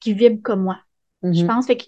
qui 0.00 0.14
vibrent 0.14 0.42
comme 0.42 0.64
moi. 0.64 0.78
Je 1.22 1.42
Mhm. 1.42 1.46
pense, 1.46 1.66
fait 1.66 1.76
que, 1.76 1.84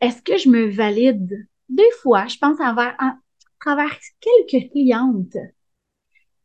est-ce 0.00 0.22
que 0.22 0.36
je 0.36 0.48
me 0.48 0.68
valide? 0.68 1.46
Des 1.68 1.90
fois, 2.02 2.26
je 2.26 2.36
pense 2.38 2.60
envers, 2.60 2.94
à 2.98 3.16
travers 3.60 3.96
quelques 4.20 4.70
clientes. 4.70 5.36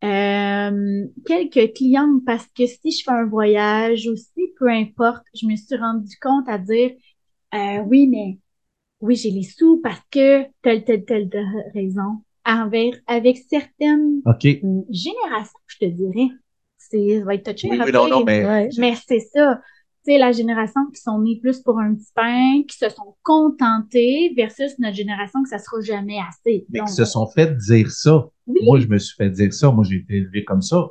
Euh, 0.02 1.06
quelques 1.26 1.74
clientes 1.74 2.24
parce 2.26 2.48
que 2.48 2.66
si 2.66 2.92
je 2.92 3.04
fais 3.04 3.12
un 3.12 3.26
voyage 3.26 4.08
aussi, 4.08 4.54
peu 4.58 4.70
importe, 4.70 5.24
je 5.34 5.46
me 5.46 5.58
suis 5.58 5.76
rendu 5.76 6.16
compte 6.22 6.48
à 6.48 6.58
dire, 6.58 6.92
euh, 7.54 7.80
oui, 7.86 8.08
mais 8.08 8.40
oui, 9.02 9.16
j'ai 9.18 9.32
les 9.32 9.44
sous 9.44 9.82
parce 9.82 10.02
que 10.10 10.44
telle, 10.62 10.86
telle, 10.86 11.04
telle, 11.06 11.30
raison. 11.74 12.24
Envers, 12.46 12.94
avec 13.08 13.38
certaines 13.50 14.22
générations, 14.90 15.60
je 15.68 15.78
te 15.80 15.86
dirais. 15.86 16.30
C'est, 16.78 17.20
ça 17.20 17.26
va 17.26 17.36
être 17.36 17.52
touché. 17.52 17.70
oui, 17.70 17.92
non, 17.92 18.08
non, 18.08 18.24
mais 18.24 18.46
Ouais. 18.46 18.70
Mais 18.78 18.94
c'est 19.06 19.20
ça. 19.20 19.62
Tu 20.06 20.14
sais, 20.14 20.18
la 20.18 20.32
génération 20.32 20.82
qui 20.94 21.02
sont 21.02 21.20
nés 21.20 21.40
plus 21.42 21.60
pour 21.62 21.78
un 21.80 21.94
petit 21.94 22.12
pain, 22.16 22.64
qui 22.68 22.78
se 22.78 22.90
sont 22.90 23.16
contentés 23.22 24.34
versus 24.36 24.78
notre 24.80 24.96
génération 24.96 25.44
que 25.44 25.50
ça 25.50 25.60
sera 25.60 25.82
jamais 25.82 26.18
assez. 26.28 26.66
mais 26.70 26.80
Donc, 26.80 26.88
qui 26.88 26.94
se 26.94 27.06
sont 27.06 27.28
fait 27.28 27.56
dire 27.58 27.92
ça. 27.92 28.26
oui, 28.48 28.60
Moi, 28.66 28.80
je 28.80 28.88
me 28.88 28.98
suis 28.98 29.16
fait 29.16 29.30
dire 29.30 29.54
ça. 29.54 29.72
Moi, 29.72 29.84
j'ai 29.84 29.98
été 29.98 30.16
élevé 30.18 30.44
comme 30.46 30.62
ça. 30.62 30.88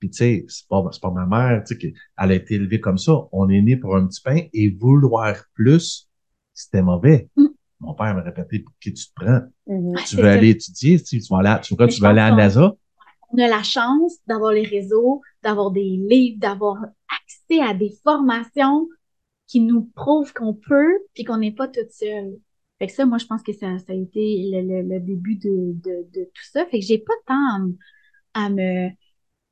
Puis, 0.00 0.10
tu 0.10 0.18
sais, 0.18 0.46
c'est 0.48 0.68
pas, 0.68 0.84
c'est 0.92 1.02
pas 1.02 1.10
ma 1.10 1.26
mère, 1.26 1.62
tu 1.64 1.74
sais, 1.74 1.78
qui- 1.78 1.94
elle 2.18 2.32
a 2.32 2.34
été 2.34 2.54
élevée 2.54 2.80
comme 2.80 2.98
ça. 2.98 3.14
On 3.32 3.48
est 3.48 3.62
né 3.62 3.76
pour 3.76 3.96
un 3.96 4.06
petit 4.06 4.22
pain 4.22 4.40
et 4.52 4.70
vouloir 4.70 5.36
plus, 5.54 6.08
c'était 6.54 6.82
mauvais. 6.82 7.28
Mm. 7.36 7.48
Mon 7.80 7.94
père 7.94 8.14
me 8.14 8.22
répétait, 8.22 8.60
pour 8.60 8.74
qui 8.80 8.94
tu 8.94 9.06
te 9.06 9.12
prends? 9.16 9.40
Mhm. 9.66 9.94
Ouais, 9.94 10.04
Tu 10.06 10.16
veux 10.16 10.28
ça. 10.28 10.28
aller 10.28 10.50
étudier, 10.50 11.02
tu, 11.02 11.20
tu 11.20 11.28
vas 11.30 11.38
aller, 11.40 11.48
à- 11.50 11.58
tu, 11.60 11.74
Mais 11.78 11.88
tu 11.88 12.00
vas 12.00 12.10
aller 12.10 12.20
à 12.20 12.32
NASA? 12.32 12.74
on 13.30 13.38
a 13.38 13.46
la 13.48 13.62
chance 13.62 14.16
d'avoir 14.26 14.52
les 14.52 14.64
réseaux, 14.64 15.20
d'avoir 15.42 15.70
des 15.70 15.82
livres, 15.82 16.38
d'avoir 16.40 16.76
accès 17.22 17.60
à 17.60 17.74
des 17.74 17.92
formations 18.04 18.88
qui 19.46 19.60
nous 19.60 19.84
prouvent 19.94 20.32
qu'on 20.34 20.54
peut 20.54 20.98
puis 21.14 21.24
qu'on 21.24 21.38
n'est 21.38 21.52
pas 21.52 21.68
toute 21.68 21.90
seule. 21.90 22.38
Fait 22.78 22.86
que 22.86 22.92
ça, 22.92 23.06
moi, 23.06 23.18
je 23.18 23.26
pense 23.26 23.42
que 23.42 23.52
ça, 23.52 23.78
ça 23.78 23.92
a 23.92 23.94
été 23.94 24.50
le, 24.52 24.60
le- 24.62 24.88
le 24.94 25.00
début 25.00 25.36
de, 25.36 25.72
de, 25.74 26.06
de 26.12 26.24
tout 26.24 26.44
ça. 26.52 26.64
Fait 26.66 26.78
que 26.80 26.84
j'ai 26.86 26.98
pas 26.98 27.14
tant 27.26 27.34
à, 28.34 28.44
à 28.46 28.50
me, 28.50 28.88
euh, 28.88 28.90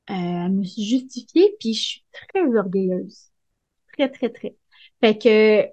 à 0.09 0.49
me 0.49 0.63
justifier 0.63 1.57
puis 1.61 1.75
je 1.75 1.83
suis 1.83 2.05
très 2.13 2.43
orgueilleuse. 2.57 3.31
Très, 3.95 4.09
très, 4.11 4.29
très. 4.31 4.57
Fait 5.01 5.19
que, 5.19 5.67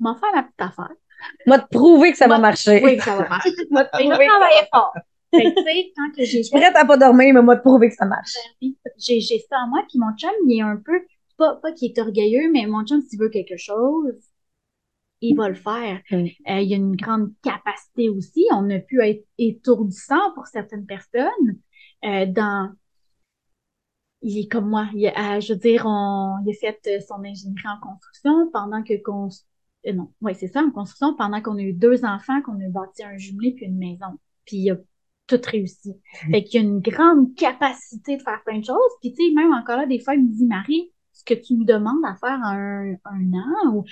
m'en 0.00 0.14
faire 0.16 0.32
ma 0.34 0.42
petite 0.42 0.60
affaire. 0.60 0.92
M'a 1.46 1.58
te 1.60 1.68
prouver 1.68 2.12
que 2.12 2.18
ça 2.18 2.26
va 2.28 2.34
Moi- 2.38 2.48
marcher. 2.48 2.80
Oui, 2.84 2.96
que 2.98 3.04
ça 3.04 3.16
va 3.16 3.28
marcher. 3.28 3.50
M'a 3.70 3.84
te 3.84 3.96
je 3.96 4.02
prouver 4.08 4.26
travaillais 4.26 4.68
va 4.72 4.78
fort. 4.78 4.92
Tu 5.32 5.38
sais, 5.40 5.92
quand 5.96 6.10
que 6.16 6.24
j'ai 6.24 6.38
Je 6.38 6.42
suis 6.44 6.50
prête 6.50 6.74
à 6.76 6.84
pas 6.84 6.96
dormir, 6.96 7.34
mais 7.34 7.42
m'a 7.42 7.56
te 7.56 7.62
prouver 7.62 7.88
que 7.88 7.94
ça 7.94 8.06
marche. 8.06 8.34
j'ai 8.98 9.20
j'ai 9.20 9.38
ça 9.40 9.56
en 9.64 9.68
moi, 9.68 9.82
puis 9.88 9.98
mon 9.98 10.14
chum, 10.16 10.30
il 10.48 10.58
est 10.58 10.62
un 10.62 10.76
peu, 10.76 11.00
pas, 11.36 11.56
pas 11.56 11.72
qu'il 11.72 11.90
est 11.90 11.98
orgueilleux, 11.98 12.50
mais 12.52 12.66
mon 12.66 12.84
chum, 12.84 13.00
s'il 13.02 13.18
veut 13.18 13.28
quelque 13.28 13.56
chose, 13.56 14.14
il 15.20 15.36
va 15.36 15.48
le 15.48 15.54
faire. 15.54 16.00
Mm. 16.10 16.16
Euh, 16.16 16.60
il 16.60 16.72
a 16.72 16.76
une 16.76 16.96
grande 16.96 17.32
capacité 17.42 18.08
aussi. 18.08 18.46
On 18.52 18.68
a 18.70 18.78
pu 18.78 19.02
être 19.02 19.24
étourdissant 19.38 20.32
pour 20.34 20.46
certaines 20.46 20.86
personnes. 20.86 21.58
Euh, 22.04 22.26
dans, 22.26 22.72
il 24.22 24.38
est 24.38 24.48
comme 24.48 24.68
moi. 24.68 24.88
Il 24.94 25.06
a- 25.08 25.36
euh, 25.36 25.40
je 25.40 25.52
veux 25.52 25.58
dire, 25.58 25.84
on, 25.86 26.36
il 26.44 26.50
a 26.50 26.54
fait 26.54 27.00
son 27.06 27.22
ingénierie 27.24 27.68
en 27.68 27.80
construction 27.80 28.50
pendant 28.52 28.82
que 28.82 29.00
qu'on, 29.02 29.28
non, 29.92 30.12
ouais, 30.20 30.34
c'est 30.34 30.48
ça, 30.48 30.60
en 30.62 30.70
construction, 30.70 31.14
pendant 31.16 31.40
qu'on 31.42 31.56
a 31.56 31.62
eu 31.62 31.72
deux 31.72 32.04
enfants, 32.04 32.42
qu'on 32.42 32.54
a 32.60 32.68
bâti 32.68 33.02
un 33.04 33.16
jumelé 33.16 33.52
puis 33.52 33.66
une 33.66 33.78
maison. 33.78 34.18
Puis 34.44 34.56
il 34.58 34.70
a 34.70 34.76
tout 35.26 35.40
réussi. 35.50 35.94
Fait 36.30 36.44
qu'il 36.44 36.60
y 36.62 36.64
a 36.64 36.66
une 36.68 36.80
grande 36.80 37.34
capacité 37.34 38.16
de 38.16 38.22
faire 38.22 38.42
plein 38.44 38.58
de 38.60 38.64
choses. 38.64 38.76
Puis 39.00 39.12
tu 39.12 39.24
sais, 39.26 39.32
même 39.34 39.52
encore 39.52 39.76
là, 39.78 39.86
des 39.86 40.00
fois, 40.00 40.14
il 40.14 40.24
me 40.24 40.32
dit, 40.32 40.46
Marie, 40.46 40.92
ce 41.12 41.24
que 41.24 41.34
tu 41.34 41.54
me 41.56 41.64
demandes 41.64 42.04
à 42.06 42.14
faire 42.16 42.38
en 42.44 42.54
un, 42.54 42.92
un 43.04 43.32
an 43.34 43.74
ou, 43.74 43.84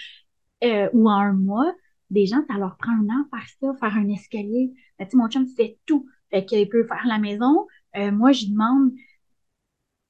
euh, 0.64 0.88
ou 0.92 1.08
en 1.08 1.14
un 1.20 1.32
mois, 1.32 1.72
des 2.10 2.26
gens, 2.26 2.42
ça 2.48 2.58
leur 2.58 2.76
prend 2.76 2.92
un 2.92 3.08
an 3.08 3.26
faire 3.30 3.46
ça, 3.60 3.74
faire 3.80 3.96
un 3.98 4.08
escalier. 4.08 4.72
Ben, 4.98 5.06
tu 5.06 5.12
sais, 5.12 5.16
mon 5.16 5.28
chum 5.28 5.46
fait 5.48 5.78
tout. 5.86 6.06
Fait 6.30 6.44
qu'il 6.44 6.68
peut 6.68 6.84
faire 6.86 7.04
la 7.06 7.18
maison. 7.18 7.66
Euh, 7.96 8.12
moi, 8.12 8.32
je 8.32 8.44
lui 8.44 8.52
demande 8.52 8.92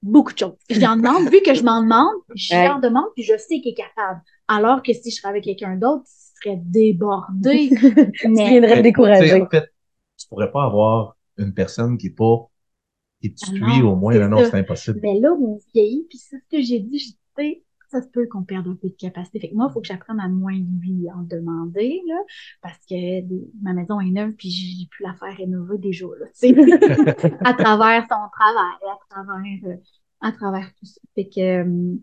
beaucoup 0.02 0.32
de 0.32 0.38
choses. 0.38 0.54
J'en 0.70 0.96
demande, 0.96 1.28
vu 1.30 1.40
que 1.42 1.54
je 1.54 1.62
m'en 1.62 1.82
demande, 1.82 2.14
je 2.34 2.54
Ouais. 2.54 2.68
leur 2.68 2.80
demande, 2.80 3.06
puis 3.14 3.22
je 3.24 3.36
sais 3.38 3.60
qu'il 3.60 3.68
est 3.72 3.74
capable. 3.74 4.20
Alors 4.48 4.82
que 4.82 4.92
si 4.92 5.10
je 5.10 5.16
serais 5.16 5.28
avec 5.28 5.44
quelqu'un 5.44 5.76
d'autre, 5.76 6.04
il 6.06 6.50
serait 6.50 6.60
débordé. 6.62 7.70
Tu 8.20 8.28
Mais 8.28 8.48
viendrais 8.50 8.68
me 8.70 8.70
Tu 8.70 8.76
sais, 8.76 8.82
décourager. 8.82 9.42
En 9.42 9.48
fait, 9.48 9.72
tu 10.24 10.28
pourrais 10.30 10.50
pas 10.52 10.64
avoir 10.64 11.16
une 11.38 11.54
personne 11.54 11.98
qui 11.98 12.08
est 12.08 12.10
pas, 12.10 12.48
qui 13.22 13.34
te 13.34 13.40
Ah 13.42 13.46
suit 13.46 13.82
au 13.82 13.96
moins. 13.96 14.14
c'est 14.14 14.28
Non, 14.28 14.44
c'est 14.44 14.58
impossible. 14.58 15.02
Mais 15.02 15.20
là, 15.20 15.32
on 15.32 15.58
vieillit, 15.74 16.06
puis 16.08 16.18
c'est 16.18 16.38
ce 16.38 16.44
que 16.50 16.62
j'ai 16.62 16.80
dit, 16.80 16.98
j'ai 16.98 17.10
dit, 17.12 17.18
tu 17.36 17.42
sais, 17.44 17.64
ça 17.90 18.02
se 18.02 18.08
peut 18.08 18.26
qu'on 18.26 18.44
perde 18.44 18.66
un 18.68 18.74
peu 18.76 18.88
de 18.88 18.94
capacité. 18.94 19.40
Fait 19.40 19.50
que 19.50 19.54
moi, 19.54 19.68
il 19.70 19.72
faut 19.72 19.80
que 19.80 19.86
j'apprenne 19.88 20.20
à 20.20 20.28
moins 20.28 20.54
lui 20.54 21.08
en 21.14 21.22
demander, 21.22 22.02
là, 22.08 22.16
parce 22.62 22.78
que 22.86 23.20
des- 23.22 23.50
ma 23.62 23.72
maison 23.74 24.00
est 24.00 24.10
neuve, 24.10 24.32
puis 24.34 24.50
j'ai 24.50 24.86
pu 24.88 25.02
la 25.02 25.14
faire 25.14 25.36
rénover 25.36 25.78
déjà, 25.78 26.06
là, 26.06 26.26
tu 26.28 26.32
sais, 26.34 26.56
à 27.44 27.54
travers 27.54 28.02
son 28.10 28.28
travail, 28.32 28.76
à 28.92 28.98
travers, 29.10 29.64
euh, 29.66 29.76
à 30.20 30.32
travers 30.32 30.74
tout 30.76 30.86
ça. 30.86 31.00
Fait 31.14 31.28
que, 31.28 31.40
euh, 31.64 31.96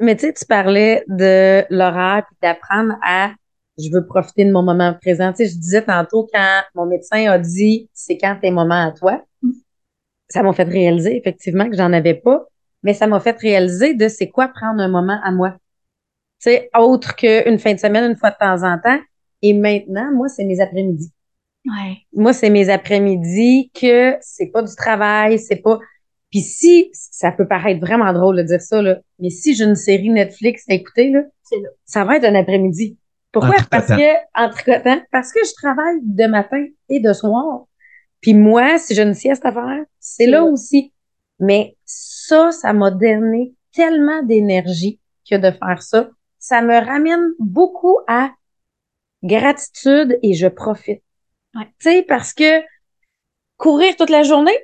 Mais 0.00 0.16
tu 0.16 0.26
sais, 0.26 0.32
tu 0.34 0.44
parlais 0.46 1.04
de 1.08 1.64
l'horaire 1.70 2.24
puis 2.26 2.36
d'apprendre 2.42 2.94
à 3.02 3.32
je 3.78 3.90
veux 3.92 4.06
profiter 4.06 4.44
de 4.44 4.52
mon 4.52 4.62
moment 4.62 4.94
présent. 4.94 5.32
Tu 5.32 5.44
sais, 5.44 5.50
je 5.52 5.58
disais 5.58 5.82
tantôt 5.82 6.28
quand 6.32 6.62
mon 6.74 6.86
médecin 6.86 7.30
a 7.30 7.38
dit 7.38 7.88
c'est 7.92 8.16
quand 8.16 8.38
tes 8.40 8.50
moments 8.50 8.86
à 8.86 8.92
toi, 8.92 9.22
ça 10.28 10.42
m'a 10.42 10.52
fait 10.52 10.64
réaliser 10.64 11.16
effectivement 11.16 11.68
que 11.68 11.76
j'en 11.76 11.92
avais 11.92 12.14
pas, 12.14 12.46
mais 12.82 12.94
ça 12.94 13.06
m'a 13.06 13.20
fait 13.20 13.38
réaliser 13.38 13.94
de 13.94 14.08
c'est 14.08 14.28
quoi 14.28 14.48
prendre 14.48 14.80
un 14.80 14.88
moment 14.88 15.18
à 15.22 15.30
moi. 15.30 15.52
Tu 16.40 16.50
sais, 16.50 16.70
autre 16.76 17.16
qu'une 17.16 17.58
fin 17.58 17.74
de 17.74 17.78
semaine, 17.78 18.10
une 18.10 18.16
fois 18.16 18.30
de 18.30 18.36
temps 18.38 18.62
en 18.62 18.78
temps. 18.78 18.98
Et 19.42 19.52
maintenant, 19.52 20.10
moi, 20.14 20.28
c'est 20.28 20.44
mes 20.44 20.60
après-midi. 20.60 21.12
ouais, 21.66 21.98
Moi, 22.12 22.32
c'est 22.32 22.50
mes 22.50 22.68
après-midi 22.68 23.70
que 23.74 24.16
c'est 24.20 24.46
pas 24.46 24.62
du 24.62 24.74
travail, 24.74 25.38
c'est 25.38 25.56
pas. 25.56 25.78
Puis 26.30 26.40
si, 26.40 26.90
ça 26.92 27.32
peut 27.32 27.46
paraître 27.46 27.80
vraiment 27.80 28.12
drôle 28.12 28.36
de 28.38 28.42
dire 28.42 28.60
ça, 28.60 28.82
là, 28.82 28.98
mais 29.18 29.30
si 29.30 29.54
j'ai 29.54 29.64
une 29.64 29.76
série 29.76 30.10
Netflix 30.10 30.64
à 30.68 30.74
écouter, 30.74 31.10
là. 31.10 31.20
ça 31.84 32.04
va 32.04 32.16
être 32.16 32.24
un 32.24 32.34
après-midi. 32.34 32.98
Pourquoi? 33.40 33.56
Parce 33.70 33.88
que, 33.88 34.14
en 34.34 34.50
tricotant, 34.50 35.00
parce 35.10 35.32
que 35.32 35.40
je 35.44 35.52
travaille 35.54 35.98
de 36.02 36.26
matin 36.26 36.64
et 36.88 37.00
de 37.00 37.12
soir. 37.12 37.64
Puis 38.20 38.34
moi, 38.34 38.78
si 38.78 38.94
j'ai 38.94 39.02
une 39.02 39.14
sieste 39.14 39.44
à 39.44 39.52
faire, 39.52 39.84
c'est 40.00 40.24
C'est 40.24 40.30
là 40.30 40.38
là. 40.38 40.44
aussi. 40.44 40.92
Mais 41.38 41.76
ça, 41.84 42.50
ça 42.50 42.72
m'a 42.72 42.90
donné 42.90 43.54
tellement 43.72 44.22
d'énergie 44.22 45.00
que 45.30 45.36
de 45.36 45.50
faire 45.50 45.82
ça. 45.82 46.08
Ça 46.38 46.62
me 46.62 46.74
ramène 46.74 47.32
beaucoup 47.38 47.98
à 48.08 48.30
gratitude 49.22 50.18
et 50.22 50.34
je 50.34 50.46
profite. 50.46 51.02
Ouais. 51.54 51.66
Tu 51.78 51.90
sais, 51.90 52.02
parce 52.02 52.32
que 52.32 52.62
courir 53.56 53.96
toute 53.96 54.10
la 54.10 54.22
journée 54.22 54.56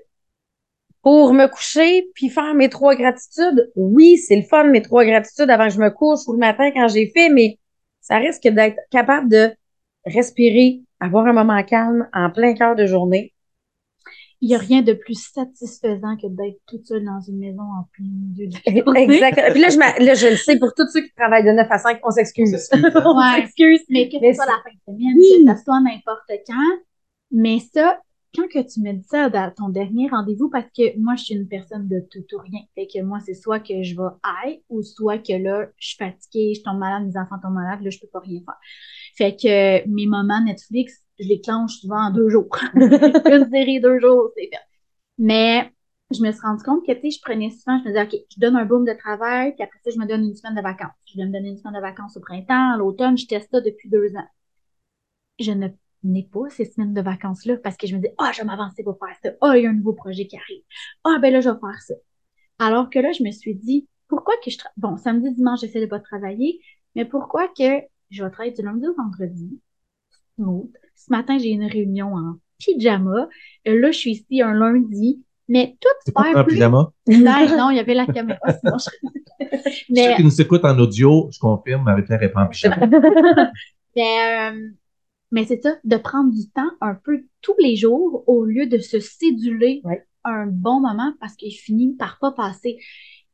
pour 1.02 1.32
me 1.34 1.46
coucher 1.46 2.08
puis 2.14 2.28
faire 2.30 2.54
mes 2.54 2.68
trois 2.68 2.94
gratitudes, 2.94 3.70
oui, 3.74 4.16
c'est 4.18 4.36
le 4.36 4.42
fun, 4.42 4.64
mes 4.64 4.82
trois 4.82 5.04
gratitudes 5.04 5.50
avant 5.50 5.68
que 5.68 5.74
je 5.74 5.80
me 5.80 5.90
couche 5.90 6.20
ou 6.28 6.32
le 6.32 6.38
matin 6.38 6.70
quand 6.72 6.88
j'ai 6.88 7.10
fait, 7.10 7.28
mais 7.28 7.58
ça 8.02 8.18
risque 8.18 8.46
d'être 8.46 8.76
capable 8.90 9.30
de 9.30 9.52
respirer, 10.04 10.82
avoir 11.00 11.26
un 11.26 11.32
moment 11.32 11.62
calme 11.62 12.08
en 12.12 12.28
plein 12.30 12.52
cœur 12.54 12.76
de 12.76 12.84
journée. 12.86 13.32
il 14.40 14.48
n'y 14.48 14.56
a 14.56 14.58
rien 14.58 14.82
de 14.82 14.92
plus 14.92 15.14
satisfaisant 15.32 16.16
que 16.16 16.26
d'être 16.26 16.58
toute 16.66 16.84
seule 16.84 17.04
dans 17.04 17.20
une 17.20 17.38
maison 17.38 17.62
en 17.62 17.84
plein 17.92 18.04
milieu 18.06 18.48
de 18.48 18.56
la 18.66 18.82
journée. 18.84 19.02
Exact. 19.14 19.52
Puis 19.52 19.60
là 19.60 19.68
je, 19.68 19.78
m'a- 19.78 19.96
là, 20.00 20.14
je 20.14 20.26
le 20.26 20.36
sais, 20.36 20.58
pour 20.58 20.74
tous 20.74 20.88
ceux 20.92 21.02
qui 21.02 21.12
travaillent 21.14 21.44
de 21.44 21.52
9 21.52 21.68
à 21.70 21.78
5, 21.78 22.00
on 22.02 22.10
s'excuse. 22.10 22.68
on 22.72 23.16
Ouais. 23.16 23.36
s'excuse. 23.36 23.82
Mais 23.88 24.08
que 24.08 24.16
ce 24.18 24.32
soit 24.34 24.46
la 24.46 24.60
fin 24.64 24.70
de 24.74 24.80
semaine, 24.98 25.14
Oui. 25.16 25.44
que 25.46 25.56
ce 25.56 25.62
soit 25.64 25.80
n'importe 25.80 26.30
quand. 26.48 26.78
Mais 27.30 27.58
ça, 27.72 28.00
quand 28.34 28.48
que 28.48 28.60
tu 28.60 28.80
me 28.80 28.92
dis 28.92 29.06
ça 29.08 29.28
dans 29.28 29.52
ton 29.54 29.68
dernier 29.68 30.08
rendez-vous, 30.08 30.48
parce 30.48 30.66
que 30.76 30.98
moi, 30.98 31.14
je 31.16 31.24
suis 31.24 31.34
une 31.34 31.48
personne 31.48 31.88
de 31.88 32.00
tout 32.10 32.24
ou 32.34 32.38
rien. 32.38 32.60
Fait 32.74 32.86
que 32.86 33.02
moi, 33.02 33.18
c'est 33.20 33.34
soit 33.34 33.60
que 33.60 33.82
je 33.82 33.94
vais 33.94 34.08
aille 34.22 34.62
ou 34.68 34.82
soit 34.82 35.18
que 35.18 35.34
là, 35.34 35.68
je 35.78 35.88
suis 35.88 35.96
fatiguée, 35.96 36.54
je 36.54 36.62
tombe 36.62 36.78
malade, 36.78 37.04
mes 37.04 37.18
enfants 37.18 37.38
tombent 37.42 37.54
malades, 37.54 37.82
là, 37.82 37.90
je 37.90 37.98
peux 37.98 38.08
pas 38.08 38.20
rien 38.20 38.40
faire. 38.44 38.58
Fait 39.16 39.36
que 39.36 39.86
mes 39.88 40.06
moments 40.06 40.42
Netflix, 40.42 41.00
je 41.18 41.28
les 41.28 41.40
clenche 41.40 41.80
souvent 41.80 42.08
en 42.08 42.10
deux 42.10 42.28
jours. 42.30 42.48
une 42.74 43.50
série, 43.50 43.80
deux 43.80 44.00
jours, 44.00 44.30
c'est 44.36 44.48
fait. 44.48 44.62
Mais 45.18 45.70
je 46.10 46.22
me 46.22 46.32
suis 46.32 46.40
rendu 46.40 46.62
compte 46.62 46.86
que, 46.86 46.92
tu 46.92 47.10
sais, 47.10 47.10
je 47.10 47.20
prenais 47.22 47.50
souvent, 47.50 47.78
je 47.78 47.84
me 47.84 47.88
disais, 47.88 48.02
OK, 48.02 48.26
je 48.34 48.40
donne 48.40 48.56
un 48.56 48.64
boom 48.64 48.84
de 48.84 48.92
travail, 48.92 49.54
puis 49.54 49.62
après 49.62 49.78
ça, 49.84 49.90
je 49.94 49.98
me 49.98 50.06
donne 50.06 50.24
une 50.24 50.34
semaine 50.34 50.54
de 50.54 50.62
vacances. 50.62 50.92
Je 51.06 51.16
vais 51.18 51.26
me 51.26 51.32
donner 51.32 51.50
une 51.50 51.58
semaine 51.58 51.74
de 51.74 51.80
vacances 51.80 52.16
au 52.16 52.20
printemps, 52.20 52.74
à 52.74 52.76
l'automne, 52.76 53.16
je 53.16 53.26
teste 53.26 53.50
ça 53.50 53.60
depuis 53.60 53.88
deux 53.88 54.14
ans. 54.16 54.26
Je 55.38 55.52
ne 55.52 55.68
n'ai 56.04 56.24
pas 56.24 56.48
ces 56.50 56.64
semaines 56.64 56.94
de 56.94 57.00
vacances-là 57.00 57.56
parce 57.62 57.76
que 57.76 57.86
je 57.86 57.96
me 57.96 58.00
dis, 58.00 58.08
ah, 58.18 58.30
je 58.32 58.40
vais 58.40 58.46
m'avancer 58.46 58.82
pour 58.82 58.98
faire 58.98 59.16
ça. 59.22 59.30
Ah, 59.40 59.56
il 59.56 59.64
y 59.64 59.66
a 59.66 59.70
un 59.70 59.74
nouveau 59.74 59.92
projet 59.92 60.26
qui 60.26 60.36
arrive. 60.36 60.62
Ah, 61.04 61.18
ben 61.20 61.32
là, 61.32 61.40
je 61.40 61.48
vais 61.48 61.58
faire 61.58 61.82
ça. 61.82 61.94
Alors 62.58 62.90
que 62.90 62.98
là, 62.98 63.12
je 63.12 63.22
me 63.22 63.30
suis 63.30 63.54
dit, 63.54 63.88
pourquoi 64.08 64.34
que 64.44 64.50
je 64.50 64.58
travaille, 64.58 64.74
bon, 64.76 64.96
samedi, 64.96 65.32
dimanche, 65.34 65.60
j'essaie 65.60 65.80
de 65.80 65.86
pas 65.86 66.00
travailler, 66.00 66.60
mais 66.94 67.04
pourquoi 67.04 67.48
que 67.48 67.82
je 68.10 68.22
vais 68.22 68.30
travailler 68.30 68.54
du 68.54 68.62
lundi 68.62 68.86
au 68.86 68.94
vendredi? 68.94 69.58
Smooth. 70.36 70.70
Ce 70.94 71.10
matin, 71.10 71.38
j'ai 71.38 71.50
une 71.50 71.64
réunion 71.64 72.14
en 72.14 72.36
pyjama. 72.58 73.28
Là, 73.64 73.90
je 73.90 73.96
suis 73.96 74.12
ici 74.12 74.42
un 74.42 74.54
lundi. 74.54 75.22
Mais 75.48 75.76
tout 75.80 76.12
pas 76.12 76.24
faire 76.24 76.38
un 76.38 76.44
plus. 76.44 76.54
pyjama? 76.54 76.92
Non, 77.08 77.56
non, 77.56 77.70
il 77.70 77.76
y 77.76 77.80
avait 77.80 77.94
la 77.94 78.06
caméra, 78.06 78.40
sinon 78.60 78.78
je 78.78 78.84
Ceux 78.84 79.82
Mais, 79.90 80.14
qui 80.16 80.24
nous 80.24 80.40
écoutent 80.40 80.64
en 80.64 80.78
audio, 80.78 81.28
je 81.32 81.38
confirme, 81.38 81.82
Marie-Pierre 81.82 82.22
est 82.22 82.30
pas 82.30 82.44
en 82.44 82.46
pyjama. 82.48 82.86
mais, 83.96 84.50
euh, 84.50 84.70
mais 85.32 85.44
c'est 85.44 85.60
ça, 85.62 85.76
de 85.82 85.96
prendre 85.96 86.32
du 86.32 86.48
temps 86.50 86.70
un 86.80 86.94
peu 86.94 87.24
tous 87.40 87.56
les 87.58 87.74
jours 87.76 88.22
au 88.28 88.44
lieu 88.44 88.66
de 88.66 88.78
se 88.78 89.00
céduler 89.00 89.80
Ouais. 89.84 90.04
un 90.24 90.46
bon 90.46 90.80
moment 90.80 91.12
parce 91.20 91.34
qu'il 91.34 91.52
finit 91.52 91.94
par 91.96 92.18
pas 92.20 92.30
passer. 92.32 92.78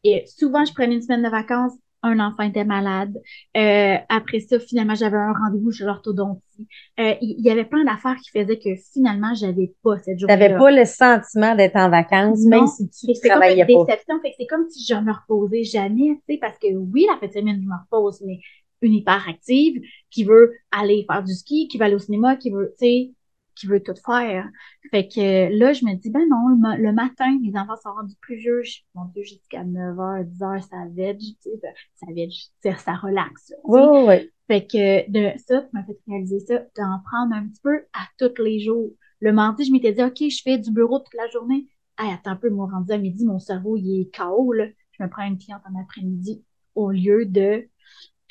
Et 0.05 0.25
souvent, 0.27 0.65
je 0.65 0.73
prenais 0.73 0.95
une 0.95 1.03
semaine 1.03 1.23
de 1.25 1.29
vacances, 1.29 1.73
un 2.05 2.21
enfant 2.21 2.45
était 2.45 2.65
malade. 2.65 3.13
Euh, 3.57 3.97
après 4.09 4.39
ça, 4.39 4.61
finalement, 4.61 4.95
j'avais 4.95 5.17
un 5.17 5.33
rendez-vous 5.33 5.73
chez 5.73 5.85
l'orthodontie. 5.85 6.69
Euh, 7.01 7.15
il 7.21 7.35
il 7.39 7.45
y 7.45 7.51
avait 7.51 7.65
plein 7.65 7.85
d'affaires 7.85 8.17
qui 8.23 8.31
faisaient 8.31 8.59
que 8.61 8.71
finalement, 8.95 9.35
j'avais 9.35 9.75
pas 9.83 9.99
cette 9.99 10.19
journée 10.21 10.33
T'avais 10.39 10.57
pas 10.57 10.71
le 10.71 10.85
sentiment 10.85 11.57
d'être 11.57 11.75
en 11.77 11.91
vacances, 11.91 12.39
Non. 12.45 12.51
même 12.59 12.67
si 12.69 12.89
tu 12.89 13.13
c'est 13.15 13.29
comme 13.29 13.41
travaillais 13.41 13.67
une 13.69 13.79
pas. 13.79 13.85
déception. 13.93 14.21
Fait 14.23 14.31
que 14.31 14.37
c'est 14.39 14.47
comme 14.47 14.69
si 14.71 14.85
je 14.87 14.95
me 14.95 15.13
reposais 15.13 15.65
jamais, 15.65 16.21
tu 16.29 16.35
sais, 16.35 16.39
parce 16.39 16.57
que 16.59 16.69
oui, 16.73 17.05
la 17.11 17.19
fin 17.19 17.27
de 17.27 17.33
semaine, 17.33 17.61
je 17.61 17.67
me 17.69 17.75
repose, 17.75 18.23
mais 18.25 18.39
une 18.83 18.95
hyperactive 18.95 19.81
qui 20.11 20.25
veut 20.25 20.53
aller 20.71 21.05
faire 21.11 21.23
du 21.25 21.35
ski, 21.35 21.69
qui 21.69 21.79
veut 21.79 21.85
aller 21.85 21.95
au 21.95 21.99
cinéma, 21.99 22.37
qui 22.37 22.51
veut, 22.51 22.75
tu 22.79 22.87
sais, 22.87 23.15
qui 23.55 23.67
veut 23.67 23.83
tout 23.83 23.95
faire. 24.07 24.49
Fait 24.91 25.09
que 25.09 25.49
là, 25.59 25.73
je 25.73 25.85
me 25.85 25.95
dis, 25.95 26.11
ben 26.11 26.27
non, 26.29 26.49
le, 26.49 26.57
ma- 26.57 26.77
le 26.77 26.93
matin, 26.93 27.39
les 27.43 27.57
enfants 27.57 27.77
sont 27.83 27.93
rendus 27.93 28.15
plus 28.21 28.37
vieux. 28.37 28.63
Je- 28.63 28.81
Mon 28.95 29.05
Dieu, 29.07 29.23
jusqu'à 29.25 29.65
9h, 29.65 30.25
10h, 30.25 30.63
ça 30.63 30.77
veg, 30.95 31.19
tu 31.19 31.35
sais, 31.41 31.51
ben, 31.63 31.73
ça 31.97 32.07
veg, 32.15 32.31
ça, 32.63 32.77
ça 32.77 32.95
relaxe. 32.95 33.53
Oui, 33.65 33.81
oui, 33.83 34.05
oui. 34.07 34.31
Fait 34.47 34.67
que 34.67 35.11
de 35.11 35.39
ça, 35.39 35.63
tu 35.63 35.69
m'as 35.73 35.85
fait 35.85 35.99
réaliser 36.07 36.41
ça, 36.41 36.61
d'en 36.77 37.01
prendre 37.05 37.35
un 37.35 37.47
petit 37.49 37.61
peu 37.63 37.85
à 37.93 38.07
tous 38.19 38.43
les 38.43 38.61
jours. 38.61 38.93
Le 39.21 39.33
mardi, 39.33 39.65
je 39.65 39.73
m'étais 39.73 39.93
dit, 39.93 40.03
OK, 40.03 40.17
je 40.31 40.41
fais 40.43 40.59
du 40.59 40.71
bureau 40.71 41.01
toute 41.01 41.15
la 41.15 41.29
journée. 41.29 41.67
Hey, 41.99 42.13
attends 42.13 42.31
un 42.31 42.37
peu, 42.37 42.49
moi, 42.49 42.69
rendu 42.73 42.93
à 42.93 42.99
midi, 42.99 43.27
mon 43.27 43.39
cerveau, 43.41 43.77
il 43.77 44.01
est 44.03 44.15
KO, 44.17 44.53
là. 44.53 44.67
Je 44.93 45.03
me 45.03 45.09
prends 45.11 45.27
une 45.27 45.37
cliente 45.39 45.63
en 45.69 45.79
après-midi 45.81 46.45
au 46.75 46.91
lieu 46.91 47.27
de... 47.27 47.69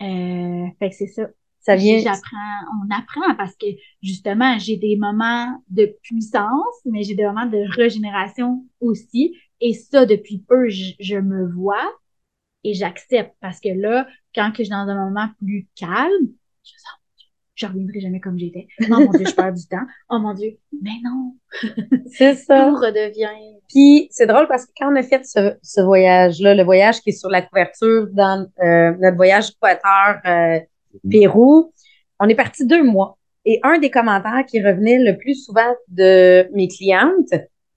Euh, 0.02 0.68
fait 0.80 0.90
que 0.90 0.96
c'est 0.96 1.08
ça. 1.08 1.28
Ça 1.60 1.76
vient. 1.76 2.00
J'apprends, 2.00 2.38
on 2.82 2.96
apprend 2.96 3.36
parce 3.36 3.56
que, 3.56 3.66
justement, 4.02 4.58
j'ai 4.58 4.78
des 4.78 4.96
moments 4.96 5.62
de 5.70 5.86
puissance, 6.04 6.76
mais 6.86 7.04
j'ai 7.04 7.16
des 7.16 7.26
moments 7.26 7.46
de 7.46 7.58
régénération 7.76 8.66
aussi. 8.80 9.36
Et 9.60 9.74
ça, 9.74 10.06
depuis 10.06 10.40
peu, 10.40 10.70
je, 10.70 10.94
je 11.00 11.18
me 11.18 11.46
vois 11.52 11.92
et 12.64 12.74
j'accepte 12.74 13.36
parce 13.42 13.60
que 13.60 13.70
là, 13.70 14.08
quand 14.36 14.52
que 14.52 14.60
je 14.60 14.64
suis 14.66 14.70
dans 14.72 14.88
un 14.90 15.10
moment 15.10 15.30
plus 15.40 15.68
calme, 15.76 16.28
je 16.64 16.74
me 16.74 16.80
sens, 16.80 17.00
je 17.56 17.66
reviendrai 17.68 18.00
jamais 18.02 18.20
comme 18.22 18.38
j'étais. 18.40 18.68
Oh 18.92 19.00
mon 19.02 19.14
Dieu, 19.14 19.26
je 19.26 19.36
perds 19.36 19.54
du 19.54 19.68
temps. 19.68 19.86
Oh 20.10 20.20
mon 20.20 20.34
Dieu, 20.34 20.60
mais 20.82 21.00
non, 21.04 21.36
C'est 22.06 22.36
ça. 22.36 22.72
tout 22.72 22.76
redevient. 22.76 23.57
Puis 23.70 24.08
c'est 24.12 24.26
drôle 24.28 24.48
parce 24.48 24.66
que 24.66 24.72
quand 24.80 24.92
on 24.92 24.96
a 24.96 25.04
fait 25.04 25.26
ce, 25.26 25.56
ce 25.62 25.82
voyage-là, 25.82 26.56
le 26.56 26.64
voyage 26.64 27.02
qui 27.02 27.10
est 27.10 27.20
sur 27.20 27.30
la 27.30 27.42
couverture 27.42 28.08
dans 28.12 28.48
euh, 28.64 28.94
notre 29.00 29.18
voyage 29.18 29.50
Équateur 29.50 30.20
euh, 30.26 30.60
Pérou, 31.10 31.74
on 32.20 32.30
est 32.30 32.36
parti 32.36 32.66
deux 32.66 32.84
mois. 32.84 33.18
Et 33.46 33.60
un 33.64 33.78
des 33.80 33.90
commentaires 33.90 34.46
qui 34.48 34.62
revenait 34.62 35.00
le 35.00 35.18
plus 35.18 35.36
souvent 35.36 35.74
de 35.88 36.48
mes 36.54 36.68
clientes, 36.68 37.34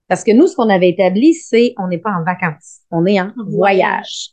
parce 0.08 0.24
que 0.24 0.32
nous, 0.32 0.48
ce 0.48 0.56
qu'on 0.56 0.68
avait 0.68 0.88
établi, 0.88 1.34
c'est 1.34 1.74
on 1.78 1.86
n'est 1.86 1.98
pas 1.98 2.10
en 2.10 2.24
vacances, 2.24 2.80
on 2.90 3.06
est 3.06 3.20
en 3.20 3.32
voyage. 3.46 4.30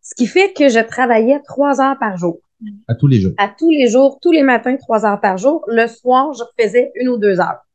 Ce 0.00 0.14
qui 0.14 0.26
fait 0.26 0.52
que 0.52 0.68
je 0.68 0.78
travaillais 0.78 1.40
trois 1.40 1.80
heures 1.80 1.98
par 1.98 2.16
jour. 2.16 2.38
À 2.86 2.94
tous 2.94 3.08
les 3.08 3.20
jours. 3.20 3.32
À 3.36 3.48
tous 3.48 3.70
les 3.70 3.88
jours, 3.88 4.18
tous 4.22 4.30
les 4.30 4.44
matins, 4.44 4.76
trois 4.76 5.04
heures 5.04 5.20
par 5.20 5.36
jour. 5.36 5.64
Le 5.66 5.88
soir, 5.88 6.32
je 6.32 6.44
refaisais 6.44 6.92
une 6.94 7.08
ou 7.08 7.18
deux 7.18 7.40
heures. 7.40 7.65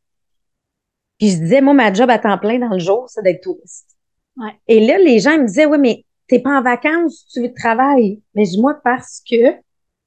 Puis 1.21 1.29
je 1.29 1.37
disais, 1.37 1.61
moi, 1.61 1.75
ma 1.75 1.93
job 1.93 2.09
à 2.09 2.17
temps 2.17 2.39
plein 2.39 2.57
dans 2.57 2.69
le 2.69 2.79
jour, 2.79 3.05
c'est 3.07 3.21
d'être 3.21 3.43
touriste. 3.43 3.95
Ouais. 4.37 4.53
Et 4.67 4.83
là, 4.83 4.97
les 4.97 5.19
gens 5.19 5.37
me 5.37 5.45
disaient, 5.45 5.67
oui, 5.67 5.77
mais 5.77 6.03
t'es 6.27 6.39
pas 6.39 6.57
en 6.57 6.63
vacances, 6.63 7.27
tu 7.31 7.53
travailles. 7.53 8.23
Mais 8.33 8.45
je 8.45 8.51
dis, 8.53 8.59
moi, 8.59 8.79
parce 8.83 9.21
que 9.29 9.53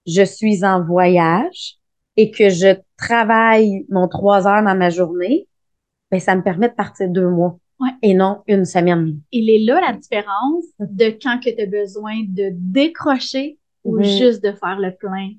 je 0.09 0.23
suis 0.25 0.65
en 0.65 0.85
voyage 0.85 1.77
et 2.17 2.33
que 2.33 2.49
je 2.51 2.75
travaille 2.97 3.87
mon 3.91 4.09
trois 4.09 4.49
heures 4.49 4.65
dans 4.65 4.75
ma 4.77 4.91
journée, 4.91 5.47
ben, 6.11 6.19
ça 6.19 6.35
me 6.35 6.43
permet 6.43 6.69
de 6.69 6.75
partir 6.75 7.09
deux 7.09 7.29
mois. 7.29 7.61
Ouais. 7.79 7.91
Et 8.03 8.15
non 8.15 8.43
une 8.49 8.65
semaine. 8.65 9.21
Il 9.31 9.49
est 9.51 9.65
là 9.65 9.81
la 9.81 9.93
différence 9.93 10.65
de 10.81 11.11
quand 11.23 11.39
que 11.39 11.51
tu 11.55 11.63
as 11.63 11.67
besoin 11.67 12.23
de 12.27 12.51
décrocher 12.53 13.59
ou 13.85 13.99
Mhm. 13.99 14.05
juste 14.05 14.43
de 14.43 14.51
faire 14.51 14.81
le 14.81 14.93
plein, 14.97 15.31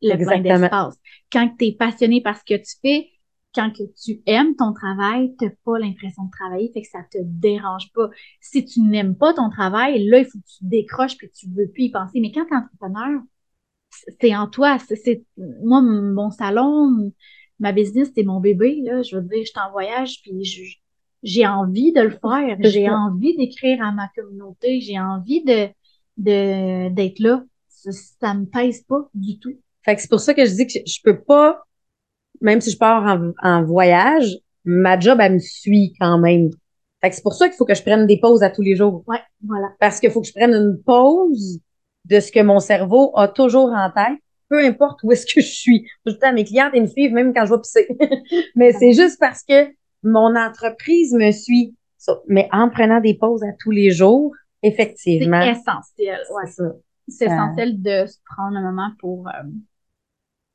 le 0.00 0.16
plein 0.16 0.40
d'espace. 0.40 0.94
Quand 1.30 1.50
tu 1.58 1.66
es 1.66 1.72
passionné 1.72 2.22
par 2.22 2.38
ce 2.38 2.44
que 2.44 2.56
tu 2.58 2.72
fais, 2.80 3.08
quand 3.54 3.70
que 3.72 3.82
tu 4.02 4.22
aimes 4.26 4.54
ton 4.56 4.72
travail, 4.72 5.34
tu 5.38 5.50
pas 5.64 5.78
l'impression 5.78 6.24
de 6.24 6.30
travailler, 6.30 6.70
fait 6.72 6.82
que 6.82 6.88
ça 6.88 7.02
te 7.10 7.18
dérange 7.22 7.92
pas. 7.92 8.08
Si 8.40 8.64
tu 8.64 8.80
n'aimes 8.80 9.16
pas 9.16 9.34
ton 9.34 9.50
travail, 9.50 10.06
là, 10.06 10.18
il 10.20 10.24
faut 10.24 10.38
que 10.38 10.44
tu 10.58 10.64
décroches 10.64 11.16
puis 11.16 11.30
tu 11.30 11.48
veux 11.48 11.68
plus 11.68 11.84
y 11.84 11.90
penser. 11.90 12.20
Mais 12.20 12.30
quand 12.32 12.46
tu 12.46 12.52
es 12.54 12.56
entrepreneur, 12.56 13.20
c'est 14.20 14.34
en 14.36 14.46
toi. 14.46 14.78
C'est, 14.78 14.96
c'est- 14.96 15.24
moi, 15.62 15.80
mon 15.82 16.30
salon, 16.30 17.12
ma 17.58 17.72
business, 17.72 18.10
c'est 18.14 18.22
mon 18.22 18.40
bébé. 18.40 18.80
Là. 18.84 19.02
Je 19.02 19.16
veux 19.16 19.22
dire, 19.22 19.40
je 19.40 19.50
suis 19.50 19.60
en 19.60 19.70
voyage, 19.72 20.20
puis 20.22 20.44
je- 20.44 20.76
j'ai 21.22 21.46
envie 21.46 21.92
de 21.92 22.00
le 22.02 22.10
faire. 22.10 22.56
J'ai 22.60 22.88
envie 22.90 23.36
d'écrire 23.36 23.82
à 23.84 23.92
ma 23.92 24.08
communauté. 24.16 24.80
J'ai 24.80 24.98
envie 24.98 25.44
de, 25.44 25.68
de, 26.16 26.88
d'être 26.94 27.18
là. 27.18 27.44
Ça, 27.68 27.90
ça 27.92 28.34
me 28.34 28.46
pèse 28.46 28.82
pas 28.82 29.08
du 29.14 29.38
tout. 29.38 29.58
Fait 29.82 29.96
que 29.96 30.02
c'est 30.02 30.08
pour 30.10 30.20
ça 30.20 30.34
que 30.34 30.44
je 30.44 30.54
dis 30.54 30.66
que 30.66 30.72
je, 30.72 30.78
je 30.86 31.00
peux 31.02 31.20
pas, 31.20 31.62
même 32.40 32.60
si 32.60 32.70
je 32.70 32.78
pars 32.78 33.04
en, 33.04 33.32
en 33.42 33.64
voyage, 33.64 34.36
ma 34.64 34.98
job, 34.98 35.18
elle 35.20 35.34
me 35.34 35.38
suit 35.38 35.94
quand 36.00 36.18
même. 36.18 36.50
Fait 37.00 37.10
que 37.10 37.16
c'est 37.16 37.22
pour 37.22 37.34
ça 37.34 37.48
qu'il 37.48 37.56
faut 37.56 37.64
que 37.64 37.74
je 37.74 37.82
prenne 37.82 38.06
des 38.06 38.18
pauses 38.20 38.42
à 38.42 38.50
tous 38.50 38.62
les 38.62 38.76
jours. 38.76 39.02
Ouais, 39.06 39.20
voilà. 39.44 39.68
Parce 39.80 40.00
qu'il 40.00 40.10
faut 40.10 40.20
que 40.20 40.26
je 40.26 40.32
prenne 40.32 40.52
une 40.52 40.78
pause 40.84 41.60
de 42.04 42.20
ce 42.20 42.30
que 42.32 42.40
mon 42.42 42.60
cerveau 42.60 43.12
a 43.16 43.28
toujours 43.28 43.70
en 43.70 43.90
tête, 43.90 44.18
peu 44.48 44.62
importe 44.64 45.00
où 45.02 45.12
est-ce 45.12 45.24
que 45.26 45.40
je 45.40 45.46
suis. 45.52 45.82
Tout 46.04 46.12
le 46.12 46.18
temps, 46.18 46.32
mes 46.32 46.44
clientes, 46.44 46.72
ils 46.74 46.82
me 46.82 46.86
suivent 46.86 47.12
même 47.12 47.32
quand 47.32 47.46
je 47.46 47.54
vais 47.54 47.60
pisser. 47.60 47.88
Mais 48.56 48.72
c'est 48.72 48.92
juste 48.92 49.18
parce 49.20 49.42
que 49.42 49.68
mon 50.02 50.34
entreprise 50.36 51.14
me 51.14 51.30
suit. 51.30 51.74
Mais 52.28 52.48
en 52.52 52.68
prenant 52.70 53.00
des 53.00 53.14
pauses 53.14 53.42
à 53.44 53.52
tous 53.60 53.70
les 53.70 53.90
jours, 53.90 54.32
C'est 54.62 54.70
effectivement. 54.70 55.40
essentiel. 55.42 56.18
Ouais. 56.34 56.42
c'est 56.46 56.52
ça. 56.62 56.72
C'est 57.08 57.28
Ça- 57.28 57.34
essentiel 57.34 57.80
de 57.82 58.06
se 58.06 58.16
prendre 58.24 58.56
un 58.56 58.62
moment 58.62 58.90
pour. 58.98 59.26
euh, 59.28 59.32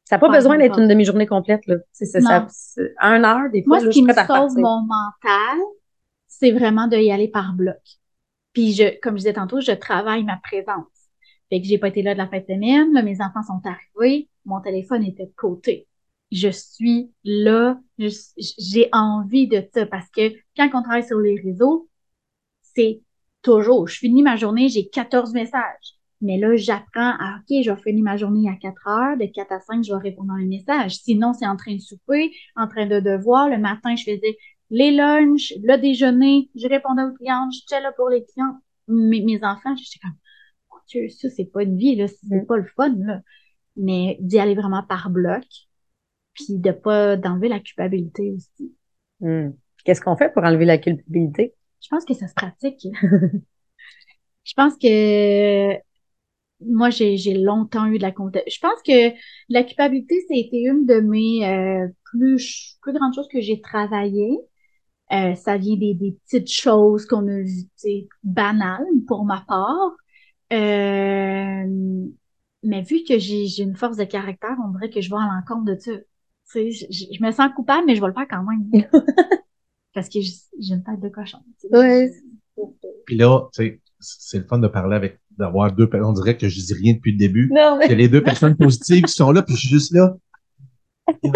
Ça 0.06 0.16
n'a 0.16 0.20
pas 0.20 0.30
besoin 0.30 0.58
d'être 0.58 0.80
une 0.80 0.88
demi-journée 0.88 1.26
complète, 1.26 1.66
là. 1.66 1.76
C'est 1.92 2.06
ça, 2.06 2.20
Non. 2.20 2.28
ça, 2.28 2.48
c'est 2.50 2.94
un 3.00 3.24
heure, 3.24 3.50
des 3.52 3.64
fois, 3.64 3.78
Moi, 3.78 3.86
là, 3.86 3.92
ce 3.92 3.94
qui 3.94 4.02
je 4.02 4.06
me 4.08 4.14
sauve 4.14 4.58
mon 4.60 4.82
mental, 4.82 5.58
c'est 6.28 6.52
vraiment 6.52 6.88
d'y 6.88 7.12
aller 7.12 7.28
par 7.28 7.54
bloc. 7.54 7.82
Puis, 8.54 8.74
je, 8.74 9.00
comme 9.02 9.14
je 9.16 9.20
disais 9.20 9.34
tantôt, 9.34 9.62
je 9.62 9.72
travaille 9.72 10.24
ma 10.24 10.38
présence. 10.38 10.86
Fait 11.50 11.60
que 11.60 11.68
j'ai 11.68 11.78
pas 11.80 11.88
été 11.90 12.02
là 12.04 12.14
de 12.14 12.20
la 12.20 12.28
fête 12.28 12.48
de 12.48 12.54
semaine, 12.54 12.94
là, 12.94 13.02
mes 13.02 13.20
enfants 13.22 13.44
sont 13.44 13.62
arrivés, 13.66 14.30
mon 14.46 14.62
téléphone 14.62 15.04
était 15.04 15.26
de 15.26 15.34
côté. 15.36 15.88
Je 16.32 16.50
suis 16.50 17.12
là, 17.24 17.80
je- 17.98 18.10
j'ai 18.38 18.90
envie 18.92 19.48
de 19.48 19.64
ça 19.74 19.86
parce 19.86 20.10
que 20.10 20.34
quand 20.58 20.70
on 20.74 20.82
travaille 20.84 21.06
sur 21.06 21.20
les 21.20 21.40
réseaux, 21.40 21.88
c'est 22.62 23.02
toujours, 23.42 23.88
je 23.88 23.98
finis 23.98 24.24
ma 24.24 24.36
journée, 24.36 24.70
j'ai 24.70 24.88
14 24.88 25.34
messages. 25.34 25.95
Mais 26.22 26.38
là, 26.38 26.56
j'apprends 26.56 27.12
à, 27.20 27.40
OK, 27.40 27.64
je 27.64 27.70
vais 27.72 27.82
finir 27.82 28.04
ma 28.04 28.18
journée 28.18 28.50
à 28.50 28.56
4 28.56 28.88
heures, 28.88 29.18
de 29.18 29.26
4 29.26 29.52
à 29.52 29.60
5, 29.60 29.84
je 29.84 29.94
vais 29.94 30.00
répondre 30.00 30.32
à 30.32 30.36
un 30.36 30.46
message. 30.46 30.96
Sinon, 30.98 31.34
c'est 31.34 31.46
en 31.48 31.56
train 31.58 31.76
de 31.76 31.82
souper, 31.82 32.32
en 32.56 32.68
train 32.68 32.86
de 32.86 33.00
devoir. 33.00 33.50
Le 33.50 33.58
matin, 33.58 33.96
je 33.96 34.04
faisais 34.04 34.38
les 34.72 34.92
lunchs, 34.92 35.54
le 35.64 35.78
déjeuner, 35.78 36.50
je 36.56 36.68
répondais 36.68 37.04
aux 37.04 37.14
clients, 37.14 37.50
j'étais 37.52 37.82
là 37.82 37.92
pour 37.92 38.10
les 38.10 38.26
clients. 38.26 38.58
Mes, 38.88 39.22
mes 39.22 39.44
enfants, 39.44 39.76
j'étais 39.76 40.00
comme, 40.02 40.16
mon 40.72 40.78
Dieu, 40.88 41.10
ça, 41.10 41.30
c'est 41.30 41.46
pas 41.52 41.64
une 41.64 41.78
vie, 41.78 41.96
là, 41.96 42.08
c'est 42.08 42.42
Mm. 42.42 42.46
pas 42.46 42.58
le 42.58 42.66
fun, 42.76 42.96
là. 42.98 43.22
Mais 43.76 44.18
d'y 44.22 44.40
aller 44.40 44.56
vraiment 44.56 44.84
par 44.84 45.10
bloc, 45.10 45.44
puis 46.34 46.46
de 46.50 46.72
pas, 46.72 47.18
d'enlever 47.18 47.50
la 47.50 47.60
culpabilité 47.60 48.32
aussi. 48.32 48.74
Hmm. 49.20 49.52
Qu'est-ce 49.84 50.02
qu'on 50.02 50.16
fait 50.18 50.34
pour 50.34 50.44
enlever 50.44 50.66
la 50.66 50.78
culpabilité? 50.78 51.54
Je 51.82 51.88
pense 51.90 52.06
que 52.06 52.14
ça 52.14 52.28
se 52.28 52.34
pratique. 52.34 52.88
Je 54.44 54.54
pense 54.56 54.76
que 54.78 55.74
moi, 56.62 56.90
j'ai, 56.90 57.18
j'ai 57.18 57.34
longtemps 57.36 57.86
eu 57.88 57.98
de 57.98 58.04
la 58.04 58.12
culpabilité. 58.12 58.50
Je 58.52 58.60
pense 58.60 58.82
que 58.86 59.14
la 59.50 59.64
culpabilité, 59.64 60.16
été 60.30 60.62
une 60.64 60.86
de 60.86 61.00
mes 61.02 61.46
euh, 61.48 61.88
plus, 62.06 62.78
plus 62.82 62.94
grandes 62.94 63.14
choses 63.14 63.28
que 63.28 63.42
j'ai 63.42 63.62
travaillées. 63.62 64.38
Euh, 65.14 65.36
ça 65.36 65.58
vient 65.58 65.78
des, 65.78 65.94
des 65.96 66.14
petites 66.26 66.52
choses 66.52 67.06
qu'on 67.06 67.28
a 67.28 67.38
vues, 67.42 68.08
banales 68.24 68.86
pour 69.08 69.26
ma 69.26 69.42
part. 69.48 69.92
Euh, 70.54 71.66
mais 72.64 72.82
vu 72.82 73.04
que 73.08 73.20
j'ai, 73.20 73.48
j'ai 73.48 73.64
une 73.64 73.76
force 73.76 73.98
de 73.98 74.04
caractère, 74.06 74.56
on 74.66 74.70
dirait 74.72 74.90
que 74.90 75.02
je 75.02 75.10
vais 75.10 75.16
à 75.18 75.28
l'encontre 75.36 75.66
de 75.66 75.80
ça. 75.80 75.92
Tu 75.98 76.04
sais, 76.46 76.72
je, 76.72 76.86
je- 76.90 77.24
me 77.24 77.32
sens 77.32 77.52
coupable, 77.56 77.86
mais 77.88 77.96
je 77.96 78.02
vais 78.02 78.08
le 78.08 78.14
faire 78.14 78.28
quand 78.30 78.44
même. 78.44 78.70
Parce 79.94 80.10
que 80.10 80.20
j'ai 80.22 80.74
une 80.76 80.84
tête 80.84 81.00
de 81.00 81.10
cochon. 81.10 81.40
Ouais. 81.72 82.12
Puis 83.06 83.18
là, 83.18 83.48
tu 83.54 83.64
sais, 83.64 83.82
c'est 84.00 84.40
le 84.40 84.46
fun 84.46 84.60
de 84.60 84.68
parler 84.68 84.96
avec, 84.96 85.20
d'avoir 85.38 85.72
deux, 85.72 85.90
on 85.94 86.14
dirait 86.14 86.38
que 86.38 86.48
je 86.50 86.60
dis 86.60 86.74
rien 86.74 86.94
depuis 86.94 87.12
le 87.12 87.18
début. 87.18 87.50
Non, 87.54 87.78
mais 87.78 87.86
Il 87.86 87.92
y 87.92 87.94
a 87.94 87.98
les 87.98 88.10
deux 88.10 88.24
personnes 88.24 88.56
positives 88.56 89.04
qui 89.04 89.14
sont 89.14 89.32
là, 89.32 89.42
puis 89.44 89.56
je 89.56 89.60
suis 89.60 89.70
juste 89.70 89.94
là. 89.94 90.16
Oui, 91.24 91.32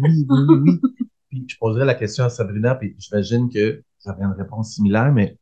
oui, 0.00 0.26
oui, 0.28 0.56
oui. 0.62 0.80
Puis 1.28 1.46
je 1.48 1.56
poserai 1.58 1.84
la 1.84 1.94
question 1.94 2.24
à 2.24 2.28
Sabrina, 2.28 2.74
puis 2.74 2.94
j'imagine 2.98 3.48
que 3.48 3.82
j'aurai 4.04 4.22
une 4.22 4.34
réponse 4.38 4.74
similaire, 4.74 5.12
mais 5.12 5.38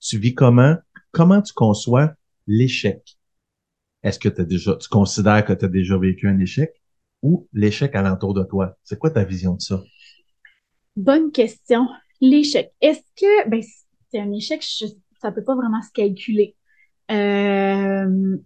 tu 0.00 0.18
vis 0.18 0.34
comment? 0.34 0.76
Comment 1.10 1.40
tu 1.42 1.52
conçois 1.52 2.14
l'échec? 2.46 3.18
Est-ce 4.02 4.18
que 4.18 4.28
t'as 4.28 4.44
déjà, 4.44 4.76
tu 4.76 4.88
considères 4.88 5.44
que 5.44 5.52
tu 5.52 5.64
as 5.64 5.68
déjà 5.68 5.96
vécu 5.96 6.28
un 6.28 6.38
échec 6.40 6.72
ou 7.22 7.48
l'échec 7.52 7.94
alentour 7.94 8.34
de 8.34 8.42
toi? 8.42 8.76
C'est 8.82 8.98
quoi 8.98 9.10
ta 9.10 9.24
vision 9.24 9.54
de 9.54 9.60
ça? 9.60 9.82
Bonne 10.96 11.30
question. 11.30 11.86
L'échec. 12.20 12.72
Est-ce 12.80 13.00
que, 13.16 13.48
ben, 13.48 13.62
c'est 14.10 14.18
un 14.20 14.32
échec, 14.32 14.62
je- 14.62 14.86
ça 15.20 15.30
peut 15.32 15.44
pas 15.44 15.54
vraiment 15.54 15.82
se 15.82 15.90
calculer. 15.92 16.56
Euh, 17.12 18.36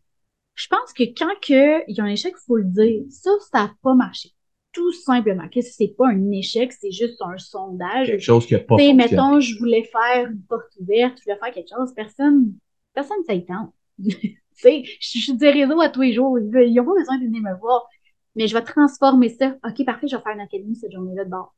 je 0.54 0.66
pense 0.68 0.92
que 0.92 1.04
quand 1.04 1.34
que 1.40 1.88
il 1.88 1.96
y 1.96 2.00
a 2.00 2.04
un 2.04 2.08
échec, 2.08 2.34
faut 2.46 2.56
le 2.56 2.64
dire. 2.64 3.02
Ça, 3.10 3.30
ça 3.52 3.60
a 3.64 3.70
pas 3.82 3.94
marché. 3.94 4.30
Tout 4.72 4.92
simplement. 4.92 5.48
Qu'est-ce 5.48 5.68
que 5.68 5.74
c'est 5.74 5.94
pas 5.96 6.08
un 6.08 6.30
échec, 6.32 6.72
c'est 6.72 6.90
juste 6.90 7.20
un 7.22 7.38
sondage. 7.38 8.08
Quelque 8.08 8.20
chose 8.20 8.46
qui 8.46 8.54
n'a 8.54 8.60
pas 8.60 8.76
mettons, 8.76 9.40
je 9.40 9.58
voulais 9.58 9.84
faire 9.84 10.26
une 10.26 10.42
porte 10.42 10.72
ouverte, 10.80 11.18
je 11.18 11.24
voulais 11.24 11.38
faire 11.38 11.54
quelque 11.54 11.70
chose, 11.74 11.94
personne, 11.94 12.52
personne 12.92 13.18
y 13.28 13.44
tente. 13.44 13.72
tu 14.06 14.38
sais, 14.52 14.82
je 15.00 15.18
suis 15.18 15.36
des 15.36 15.50
réseaux 15.50 15.80
à 15.80 15.88
tous 15.88 16.02
les 16.02 16.12
jours, 16.12 16.38
ils 16.38 16.74
n'ont 16.74 16.84
pas 16.84 16.94
besoin 16.98 17.18
de 17.18 17.24
venir 17.24 17.42
me 17.42 17.58
voir. 17.58 17.86
Mais 18.34 18.48
je 18.48 18.54
vais 18.54 18.62
transformer 18.62 19.30
ça. 19.30 19.56
OK, 19.64 19.84
parfait, 19.86 20.08
je 20.08 20.16
vais 20.16 20.22
faire 20.22 20.34
une 20.34 20.40
académie 20.40 20.76
cette 20.76 20.92
journée-là 20.92 21.24
de 21.24 21.30
bord. 21.30 21.54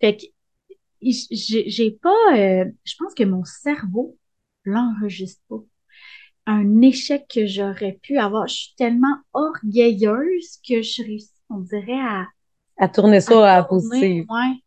Fait 0.00 0.16
que 0.16 0.24
j'ai 1.00 1.70
j'ai 1.70 1.90
pas, 1.92 2.36
euh, 2.36 2.64
je 2.84 2.94
pense 2.98 3.14
que 3.14 3.22
mon 3.22 3.44
cerveau 3.44 4.16
l'enregistre 4.64 5.40
pas. 5.48 5.62
Un 6.50 6.80
échec 6.80 7.26
que 7.28 7.46
j'aurais 7.46 7.98
pu 8.02 8.16
avoir. 8.16 8.48
Je 8.48 8.54
suis 8.54 8.74
tellement 8.76 9.16
orgueilleuse 9.34 10.58
que 10.66 10.80
je 10.80 11.02
réussis, 11.02 11.30
on 11.50 11.58
dirait, 11.58 12.00
à, 12.00 12.26
à 12.78 12.88
tourner 12.88 13.20
ça 13.20 13.52
à 13.52 13.56
la 13.58 13.64
tourner, 13.64 13.88
positive. 13.88 14.24
Ouais. 14.30 14.62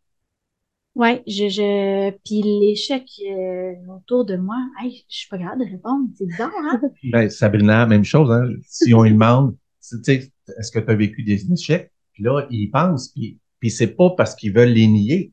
Ouais, 0.94 1.22
je, 1.26 1.48
je, 1.48 2.10
puis 2.24 2.42
l'échec 2.42 3.04
euh, 3.26 3.72
autour 3.88 4.26
de 4.26 4.36
moi, 4.36 4.58
hey, 4.80 5.04
je 5.08 5.16
suis 5.16 5.28
pas 5.28 5.38
capable 5.38 5.64
de 5.64 5.70
répondre. 5.70 6.08
C'est 6.14 6.26
bizarre, 6.26 6.52
hein? 6.54 6.80
Ben, 7.04 7.30
Sabrina, 7.30 7.86
même 7.86 8.04
chose, 8.04 8.30
hein. 8.30 8.46
Si 8.68 8.92
on 8.92 9.02
lui 9.02 9.12
demande, 9.12 9.56
tu 9.82 9.96
sais, 10.04 10.30
est-ce 10.58 10.70
que 10.70 10.78
tu 10.78 10.90
as 10.90 10.94
vécu 10.94 11.22
des 11.22 11.50
échecs? 11.50 11.90
Puis 12.12 12.22
là, 12.22 12.46
ils 12.50 12.70
pensent, 12.70 13.08
puis, 13.08 13.38
puis 13.58 13.70
c'est 13.70 13.96
pas 13.96 14.10
parce 14.10 14.34
qu'ils 14.34 14.52
veulent 14.52 14.68
les 14.68 14.86
nier. 14.86 15.32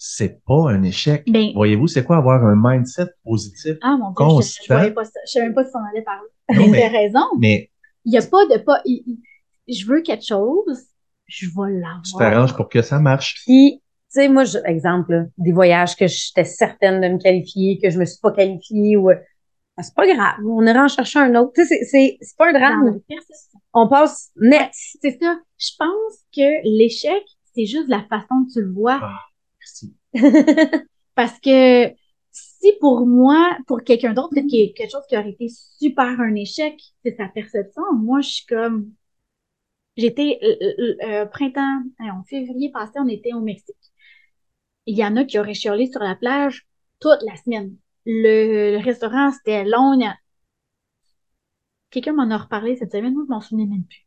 C'est 0.00 0.44
pas 0.46 0.70
un 0.70 0.82
échec. 0.84 1.24
Ben, 1.26 1.50
Voyez-vous, 1.54 1.88
c'est 1.88 2.04
quoi 2.04 2.18
avoir 2.18 2.44
un 2.44 2.54
mindset 2.56 3.08
positif? 3.24 3.76
ah 3.82 3.96
mon 3.98 4.10
Dieu, 4.10 4.14
je, 4.16 4.24
constant? 4.36 4.62
je 4.68 4.72
voyais 4.72 4.90
pas 4.92 5.04
ça. 5.04 5.18
Je 5.26 5.30
savais 5.32 5.46
même 5.46 5.54
pas 5.56 5.64
si 5.64 5.72
on 5.74 5.84
allait 5.90 6.02
parler. 6.02 6.28
Non, 6.54 6.68
Mais 6.70 6.86
raison. 6.86 7.24
Mais 7.38 7.70
Il 8.04 8.12
y 8.12 8.16
a 8.16 8.22
pas 8.22 8.46
de 8.46 8.58
pas. 8.58 8.80
il- 8.84 9.02
il- 9.66 9.74
je 9.74 9.84
veux 9.86 10.00
quelque 10.02 10.24
chose, 10.24 10.86
je 11.26 11.46
vais 11.48 11.72
l'avoir. 11.80 12.02
tu 12.04 12.12
t'arranges 12.16 12.54
pour 12.56 12.68
que 12.68 12.80
ça 12.80 13.00
marche. 13.00 13.42
Puis, 13.44 13.80
tu 13.82 13.82
sais, 14.08 14.28
moi, 14.28 14.44
je- 14.44 14.58
exemple, 14.64 15.12
là, 15.12 15.24
des 15.36 15.50
voyages 15.52 15.96
que 15.96 16.06
j'étais 16.06 16.44
certaine 16.44 17.00
de 17.00 17.08
me 17.08 17.18
qualifier, 17.18 17.78
que 17.82 17.90
je 17.90 17.98
me 17.98 18.04
suis 18.06 18.20
pas 18.20 18.30
qualifiée 18.30 18.96
ou, 18.96 19.08
ben, 19.08 19.18
c'est 19.82 19.94
pas 19.96 20.06
grave, 20.06 20.36
on 20.46 20.64
ira 20.64 20.84
en 20.84 20.88
chercher 20.88 21.18
un 21.18 21.34
autre. 21.34 21.52
Tu 21.56 21.66
sais, 21.66 21.76
c'est- 21.80 21.84
c'est, 21.84 22.18
c'est 22.20 22.36
pas 22.36 22.50
un 22.50 22.52
drame. 22.52 23.00
On 23.74 23.88
passe 23.88 24.30
net. 24.36 24.70
C'est 24.72 25.18
ça. 25.20 25.38
Je 25.58 25.70
pense 25.76 26.18
que 26.34 26.62
l'échec, 26.78 27.22
c'est 27.54 27.66
juste 27.66 27.88
la 27.88 28.04
façon 28.08 28.46
que 28.46 28.52
tu 28.52 28.62
le 28.62 28.72
vois. 28.72 29.00
Ah. 29.02 29.18
Parce 31.14 31.38
que 31.40 31.92
si 32.32 32.72
pour 32.80 33.06
moi, 33.06 33.56
pour 33.66 33.82
quelqu'un 33.82 34.12
d'autre, 34.14 34.30
peut-être 34.30 34.46
qu'il 34.48 34.60
y 34.66 34.70
a 34.70 34.72
quelque 34.72 34.90
chose 34.92 35.06
qui 35.08 35.16
aurait 35.16 35.30
été 35.30 35.48
super 35.48 36.20
un 36.20 36.34
échec, 36.34 36.74
c'est 37.04 37.16
sa 37.16 37.28
perception. 37.28 37.82
Moi, 37.96 38.20
je 38.20 38.28
suis 38.28 38.46
comme. 38.46 38.92
J'étais 39.98 40.38
euh, 40.42 40.56
euh, 40.80 40.96
euh, 41.04 41.26
printemps, 41.26 41.82
euh, 42.00 42.10
en 42.10 42.22
février 42.24 42.70
passé, 42.70 42.92
on 42.96 43.08
était 43.08 43.34
au 43.34 43.40
Mexique. 43.40 43.76
Il 44.86 44.96
y 44.98 45.04
en 45.04 45.14
a 45.16 45.24
qui 45.24 45.38
auraient 45.38 45.54
chialé 45.54 45.86
sur 45.88 46.00
la 46.00 46.16
plage 46.16 46.66
toute 46.98 47.22
la 47.22 47.36
semaine. 47.36 47.76
Le, 48.06 48.72
le 48.76 48.84
restaurant, 48.84 49.30
c'était 49.30 49.64
long. 49.64 50.00
a- 50.04 50.16
Quelqu'un 51.90 52.12
m'en 52.14 52.30
a 52.30 52.38
reparlé 52.38 52.76
cette 52.76 52.92
semaine, 52.92 53.14
moi, 53.14 53.24
je 53.26 53.30
m'en 53.32 53.40
souvenais 53.40 53.66
même 53.66 53.84
plus. 53.84 54.06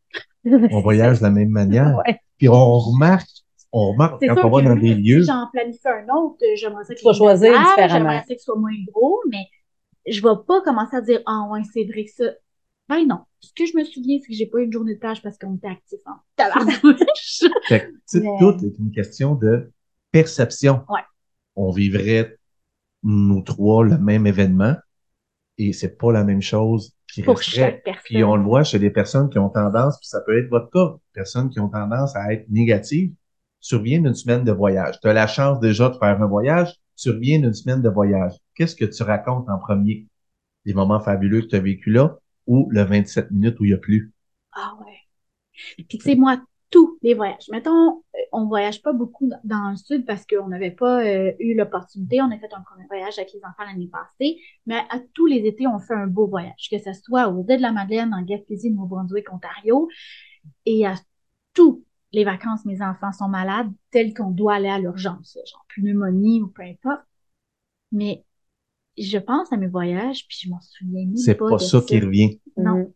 On 0.70 0.82
voyage 0.82 1.20
de 1.20 1.24
la 1.24 1.32
même 1.32 1.49
manière. 1.51 2.03
Ouais. 2.05 2.20
Puis 2.38 2.49
on 2.49 2.80
remarque, 2.80 3.41
on 3.74 3.91
remarque 3.91 4.22
quand 4.22 4.36
sûr 4.36 4.45
on 4.45 4.49
va 4.49 4.61
que 4.61 4.67
dans 4.67 4.76
des 4.76 4.88
si 4.95 5.01
lieux. 5.01 5.24
j'en 5.24 5.47
planifie 5.51 5.88
un 5.88 6.07
autre, 6.15 6.38
euh, 6.43 6.55
j'aimerais 6.55 6.84
ça 6.84 6.93
Tu 6.95 7.03
vas 7.05 7.11
qu'il 7.11 7.22
une 7.22 7.28
choisir. 7.28 7.53
J'aimerais 7.89 8.19
ça 8.28 8.34
que 8.34 8.39
ce 8.39 8.45
soit 8.45 8.57
moins 8.57 8.72
gros, 8.91 9.22
mais 9.30 9.45
je 10.07 10.22
vais 10.22 10.36
pas 10.47 10.61
commencer 10.61 10.95
à 10.97 11.01
dire 11.01 11.22
Ah 11.26 11.47
ouais, 11.51 11.61
c'est 11.74 11.86
vrai 11.86 12.05
que 12.05 12.11
ça. 12.11 12.32
Ben 12.89 13.05
non. 13.07 13.19
Ce 13.39 13.51
que 13.55 13.65
je 13.65 13.78
me 13.78 13.84
souviens, 13.86 14.17
c'est 14.22 14.28
que 14.28 14.34
j'ai 14.34 14.45
pas 14.47 14.59
eu 14.59 14.65
une 14.65 14.72
journée 14.74 14.95
de 14.95 14.99
plage 14.99 15.22
parce 15.22 15.38
qu'on 15.38 15.55
était 15.55 15.67
actifs 15.67 15.99
en 16.05 16.15
tabarnouche. 16.36 17.43
Fait 17.67 17.80
que, 17.82 17.86
tu 17.91 17.99
sais, 18.05 18.19
Mais- 18.19 18.38
tout 18.39 18.57
est 18.65 18.78
une 18.80 18.91
question 18.91 19.36
de 19.36 19.72
perception. 20.11 20.82
Ouais. 20.89 20.99
On 21.55 21.72
vivrait, 21.72 22.38
nous 23.03 23.41
trois, 23.41 23.84
le 23.86 23.97
même 23.97 24.28
événement 24.28 24.76
et 25.57 25.74
c'est 25.74 25.97
pas 25.97 26.11
la 26.11 26.24
même 26.24 26.41
chose 26.41 26.93
qui 27.13 27.22
Pour 27.24 27.41
chaque 27.41 27.84
personne. 27.84 28.01
Puis 28.05 28.24
on 28.24 28.36
le 28.36 28.43
voit 28.43 28.63
chez 28.63 28.80
des 28.80 28.89
personnes 28.89 29.30
qui 29.30 29.38
ont 29.38 29.49
tendance, 29.49 29.97
puis 29.99 30.07
ça 30.07 30.22
peut 30.22 30.38
être 30.39 30.49
votre 30.49 30.69
cas, 30.72 30.95
personnes 31.13 31.49
qui 31.49 31.59
ont 31.59 31.69
tendance 31.69 32.15
à 32.15 32.34
être 32.34 32.45
négatives, 32.49 33.13
tu 33.62 33.76
reviens 33.76 34.01
d'une 34.01 34.14
semaine 34.16 34.43
de 34.43 34.51
voyage. 34.51 34.99
Tu 35.01 35.07
as 35.07 35.14
la 35.14 35.28
chance 35.28 35.59
déjà 35.59 35.89
de 35.89 35.95
faire 35.97 36.22
un 36.22 36.28
voyage, 36.28 36.76
tu 36.97 37.09
reviens 37.09 37.39
d'une 37.39 37.53
semaine 37.53 37.82
de 37.82 37.89
voyage. 37.89 38.34
Qu'est-ce 38.55 38.76
que 38.76 38.86
tu 38.86 39.03
racontes 39.03 39.49
en 39.49 39.57
premier? 39.59 40.07
Les 40.66 40.74
moments 40.74 40.99
fabuleux 40.99 41.41
que 41.41 41.47
tu 41.47 41.55
as 41.55 41.59
vécu 41.59 41.91
là 41.91 42.18
ou 42.47 42.68
le 42.72 42.84
27 42.84 43.32
minutes 43.32 43.59
où 43.59 43.66
il 43.66 43.70
n'y 43.70 43.74
a 43.74 43.78
plus? 43.78 44.12
Ah 44.53 44.76
ouais. 44.82 44.97
Puis 45.76 45.86
tu 45.88 45.99
sais, 45.99 46.16
moi, 46.16 46.41
tous 46.70 46.97
les 47.01 47.14
voyages. 47.14 47.49
Mettons, 47.51 47.97
euh, 48.16 48.20
on 48.32 48.47
voyage 48.47 48.82
pas 48.82 48.93
beaucoup 48.93 49.30
dans- 49.43 49.72
le 49.72 49.76
sud 49.76 50.05
parce 50.05 50.26
qu'on 50.26 50.47
n'avait 50.47 50.72
pas 50.72 51.03
euh, 51.03 51.34
eu 51.39 51.53
l'opportunité. 51.53 52.22
On 52.22 52.32
a 52.32 52.38
fait 52.38 52.53
un 52.53 52.62
premier 52.62 52.86
voyage 52.88 53.18
avec 53.20 53.34
les 53.34 53.41
enfants 53.43 53.64
l'année 53.70 53.88
passée, 53.91 54.38
mais 54.66 54.78
à 54.89 54.99
tous 55.14 55.26
les 55.26 55.45
étés, 55.45 55.68
on 55.68 55.80
fait 55.80 55.93
un 55.93 56.07
beau 56.07 56.28
voyage, 56.28 56.70
que 56.72 56.80
ce 56.80 56.93
soit 56.93 57.28
aux 57.30 57.41
îles 57.41 57.57
de 57.57 57.62
la 57.62 57.72
Madeleine, 57.74 58.14
en 58.14 58.22
Gaspésie, 58.22 58.72
Nouveau-Brunswick, 58.72 59.32
Ontario, 59.34 59.89
et 60.66 60.86
à 60.86 60.95
tous 61.53 61.84
les 62.14 62.24
vacances, 62.24 62.66
mes 62.66 62.82
enfants 62.82 63.12
sont 63.12 63.30
malades, 63.30 63.72
tels 63.91 64.14
qu'on 64.14 64.32
doit 64.32 64.55
aller 64.55 64.70
à 64.70 64.80
l'urgence, 64.80 65.38
genre 65.49 65.66
pneumonie 65.76 66.41
ou 66.41 66.47
peu 66.47 66.64
importe. 66.64 67.05
Mais 67.91 68.26
je 68.97 69.18
pense 69.18 69.51
à 69.51 69.57
mes 69.57 69.68
voyages, 69.68 70.28
puis 70.28 70.38
je 70.41 70.49
m'en 70.49 70.59
souviens 70.62 71.05
même 71.05 71.18
C'est 71.18 71.36
pas, 71.36 71.49
pas 71.49 71.55
de 71.55 71.62
ça 71.62 71.82
qui 71.82 71.99
revient. 71.99 72.39
Non. 72.57 72.78
Mhm. 72.78 72.93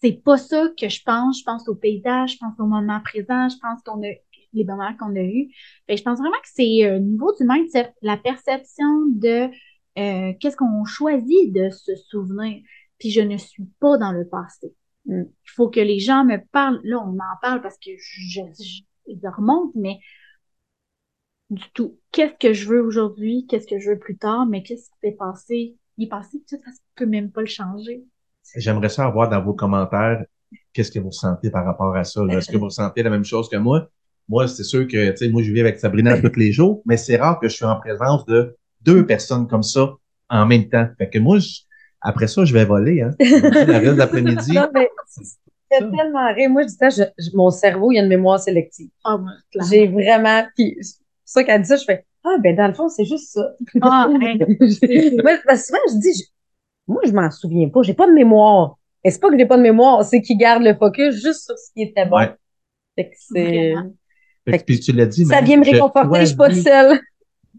C'est 0.00 0.22
pas 0.24 0.36
ça 0.36 0.68
que 0.78 0.88
je 0.88 1.02
pense. 1.04 1.40
Je 1.40 1.44
pense 1.44 1.68
au 1.68 1.74
paysage, 1.74 2.32
je 2.32 2.38
pense 2.38 2.58
au 2.58 2.66
moment 2.66 3.00
présent, 3.00 3.48
je 3.48 3.56
pense 3.58 3.82
qu'on 3.84 4.02
a 4.02 4.12
les 4.52 4.64
moments 4.64 4.94
qu'on 4.96 5.14
a 5.16 5.22
eus. 5.22 5.48
Fait 5.86 5.94
que 5.94 5.98
je 5.98 6.02
pense 6.04 6.18
vraiment 6.18 6.40
que 6.42 6.48
c'est 6.52 6.84
euh, 6.84 6.96
au 6.96 7.00
niveau 7.00 7.32
du 7.36 7.44
mindset, 7.46 7.94
la 8.02 8.16
perception 8.16 9.06
de 9.06 9.48
euh, 9.98 10.32
qu'est-ce 10.40 10.56
qu'on 10.56 10.84
choisit 10.84 11.52
de 11.52 11.70
se 11.70 11.94
souvenir. 11.96 12.62
Puis 12.98 13.10
je 13.10 13.20
ne 13.20 13.36
suis 13.36 13.64
pas 13.80 13.96
dans 13.98 14.12
le 14.12 14.26
passé. 14.26 14.74
Mm. 15.06 15.22
Il 15.22 15.50
faut 15.50 15.68
que 15.68 15.80
les 15.80 15.98
gens 15.98 16.24
me 16.24 16.38
parlent. 16.52 16.80
Là, 16.84 16.98
on 16.98 17.14
en 17.16 17.36
parle 17.40 17.60
parce 17.62 17.76
que 17.78 17.90
je, 17.98 18.40
je, 18.58 18.82
je 19.08 19.28
remonte, 19.28 19.74
mais 19.74 19.98
du 21.50 21.64
tout. 21.74 21.98
Qu'est-ce 22.12 22.34
que 22.38 22.52
je 22.52 22.68
veux 22.68 22.82
aujourd'hui? 22.82 23.46
Qu'est-ce 23.48 23.66
que 23.66 23.78
je 23.78 23.90
veux 23.90 23.98
plus 23.98 24.16
tard? 24.16 24.46
Mais 24.46 24.62
qu'est-ce 24.62 24.88
qui 24.90 24.96
s'est 25.02 25.16
passé? 25.16 25.76
Il 25.98 26.06
est 26.06 26.08
passé, 26.08 26.42
tout 26.48 26.56
ça, 26.56 26.70
ça 26.70 26.78
peut 26.94 27.06
même 27.06 27.30
pas 27.30 27.42
le 27.42 27.46
changer. 27.46 28.04
J'aimerais 28.56 28.88
ça 28.88 29.06
avoir 29.06 29.28
dans 29.28 29.42
vos 29.42 29.54
commentaires 29.54 30.24
qu'est-ce 30.72 30.90
que 30.90 30.98
vous 30.98 31.08
ressentez 31.08 31.50
par 31.50 31.64
rapport 31.64 31.94
à 31.94 32.04
ça. 32.04 32.22
Est-ce 32.30 32.50
que 32.50 32.56
vous 32.56 32.66
ressentez 32.66 33.02
la 33.02 33.10
même 33.10 33.24
chose 33.24 33.48
que 33.48 33.56
moi? 33.56 33.88
moi, 34.28 34.48
c'est 34.48 34.64
sûr 34.64 34.86
que, 34.86 35.10
tu 35.10 35.16
sais, 35.16 35.28
moi, 35.28 35.42
je 35.42 35.52
vis 35.52 35.60
avec 35.60 35.78
Sabrina 35.78 36.16
tous 36.20 36.38
les 36.38 36.52
jours, 36.52 36.82
mais 36.86 36.96
c'est 36.96 37.16
rare 37.16 37.38
que 37.40 37.48
je 37.48 37.54
suis 37.54 37.64
en 37.64 37.76
présence 37.76 38.24
de 38.26 38.56
deux 38.80 39.04
personnes 39.04 39.46
comme 39.48 39.62
ça 39.62 39.94
en 40.30 40.46
même 40.46 40.68
temps. 40.68 40.88
Fait 40.96 41.10
que 41.10 41.18
moi, 41.18 41.38
je- 41.38 41.60
après 42.02 42.26
ça, 42.26 42.44
je 42.44 42.52
vais 42.52 42.64
voler, 42.64 43.00
hein. 43.02 43.10
La 43.66 43.78
reste 43.78 43.96
d'après-midi. 43.96 44.52
Non, 44.52 44.68
mais 44.74 44.88
c'est 45.08 45.78
tellement 45.78 46.32
rire. 46.34 46.50
Moi, 46.50 46.62
je 46.62 46.66
dis 46.68 46.74
ça, 46.74 46.90
je- 46.90 47.02
je- 47.22 47.36
mon 47.36 47.50
cerveau, 47.50 47.90
il 47.92 47.96
y 47.96 47.98
a 47.98 48.02
une 48.02 48.08
mémoire 48.08 48.40
sélective. 48.40 48.90
Ah. 49.04 49.18
J'ai 49.70 49.86
vraiment. 49.88 50.44
Puis, 50.56 50.76
c'est 50.80 50.96
ça 51.24 51.44
qu'elle 51.44 51.62
dit 51.62 51.68
ça, 51.68 51.76
je 51.76 51.84
fais 51.84 52.04
Ah, 52.24 52.36
ben, 52.42 52.54
dans 52.56 52.66
le 52.68 52.74
fond, 52.74 52.88
c'est 52.88 53.04
juste 53.04 53.32
ça. 53.32 53.54
Ah, 53.80 54.06
hein. 54.08 54.14
Moi, 55.22 55.38
parce 55.46 55.60
que 55.62 55.66
souvent, 55.66 55.78
je 55.88 55.98
dis, 56.00 56.12
je- 56.18 56.28
moi, 56.86 57.00
je 57.06 57.12
m'en 57.12 57.30
souviens 57.30 57.68
pas. 57.68 57.82
J'ai 57.82 57.94
pas 57.94 58.06
de 58.06 58.12
mémoire. 58.12 58.76
Et 59.04 59.10
c'est 59.10 59.18
pas 59.20 59.30
que 59.30 59.38
j'ai 59.38 59.46
pas 59.46 59.56
de 59.56 59.62
mémoire, 59.62 60.04
c'est 60.04 60.20
qu'il 60.22 60.38
garde 60.38 60.62
le 60.62 60.74
focus 60.74 61.14
juste 61.14 61.44
sur 61.46 61.56
ce 61.58 61.72
qui 61.74 61.82
était 61.82 62.06
bon. 62.06 62.16
Ouais. 62.18 62.34
Fait 62.96 63.10
que 63.10 63.16
c'est. 63.18 63.72
Vraiment. 63.72 63.94
Fait 64.48 64.58
que, 64.58 64.64
puis 64.64 64.78
tu 64.80 64.92
l'as 64.92 65.06
dit, 65.06 65.24
Ça 65.24 65.36
même, 65.36 65.44
vient 65.44 65.56
me 65.58 65.64
je 65.64 65.70
réconforter, 65.70 66.20
je 66.20 66.24
suis 66.26 66.36
pas 66.36 66.52
seule. 66.54 67.00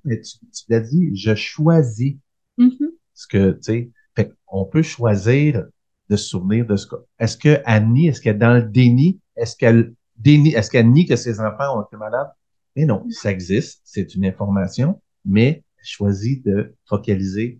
mais 0.05 0.19
tu, 0.21 0.37
tu 0.39 0.63
l'as 0.69 0.79
dit, 0.81 1.11
je 1.15 1.33
choisis 1.35 2.15
Mhm. 2.57 2.91
ce 3.13 3.27
que, 3.27 3.51
tu 3.53 3.57
sais, 3.61 3.89
fait 4.15 4.31
on 4.47 4.65
peut 4.65 4.81
choisir 4.81 5.65
de 6.09 6.15
se 6.15 6.29
souvenir 6.29 6.65
de 6.65 6.75
ce 6.75 6.87
que, 6.87 6.95
est-ce 7.19 7.37
que 7.37 7.61
Annie, 7.65 8.07
est-ce 8.07 8.21
qu'elle 8.21 8.35
est 8.35 8.39
dans 8.39 8.53
le 8.53 8.63
déni? 8.63 9.19
Est-ce 9.35 9.55
qu'elle 9.55 9.93
dénie, 10.17 10.53
est-ce 10.53 10.69
qu'elle 10.69 10.89
nie 10.89 11.05
que 11.05 11.15
ses 11.15 11.39
enfants 11.39 11.79
ont 11.79 11.83
été 11.83 11.97
malades? 11.97 12.31
Mais 12.75 12.85
non, 12.85 13.05
ça 13.09 13.31
existe, 13.31 13.81
c'est 13.83 14.15
une 14.15 14.25
information, 14.25 15.01
mais 15.25 15.63
elle 15.77 15.85
choisit 15.85 16.45
de 16.45 16.75
focaliser 16.85 17.59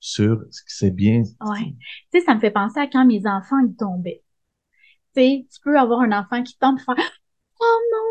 sur 0.00 0.44
ce 0.50 0.62
qui 0.62 0.74
s'est 0.74 0.90
bien. 0.90 1.22
Ouais. 1.40 1.74
Tu 2.12 2.20
sais, 2.20 2.20
ça 2.20 2.34
me 2.34 2.40
fait 2.40 2.50
penser 2.50 2.78
à 2.80 2.86
quand 2.86 3.04
mes 3.04 3.26
enfants 3.26 3.58
ils 3.66 3.74
tombaient. 3.76 4.22
Tu 5.14 5.22
sais, 5.22 5.46
tu 5.52 5.60
peux 5.62 5.78
avoir 5.78 6.00
un 6.00 6.12
enfant 6.12 6.42
qui 6.42 6.56
tombe 6.58 6.78
faire 6.78 6.96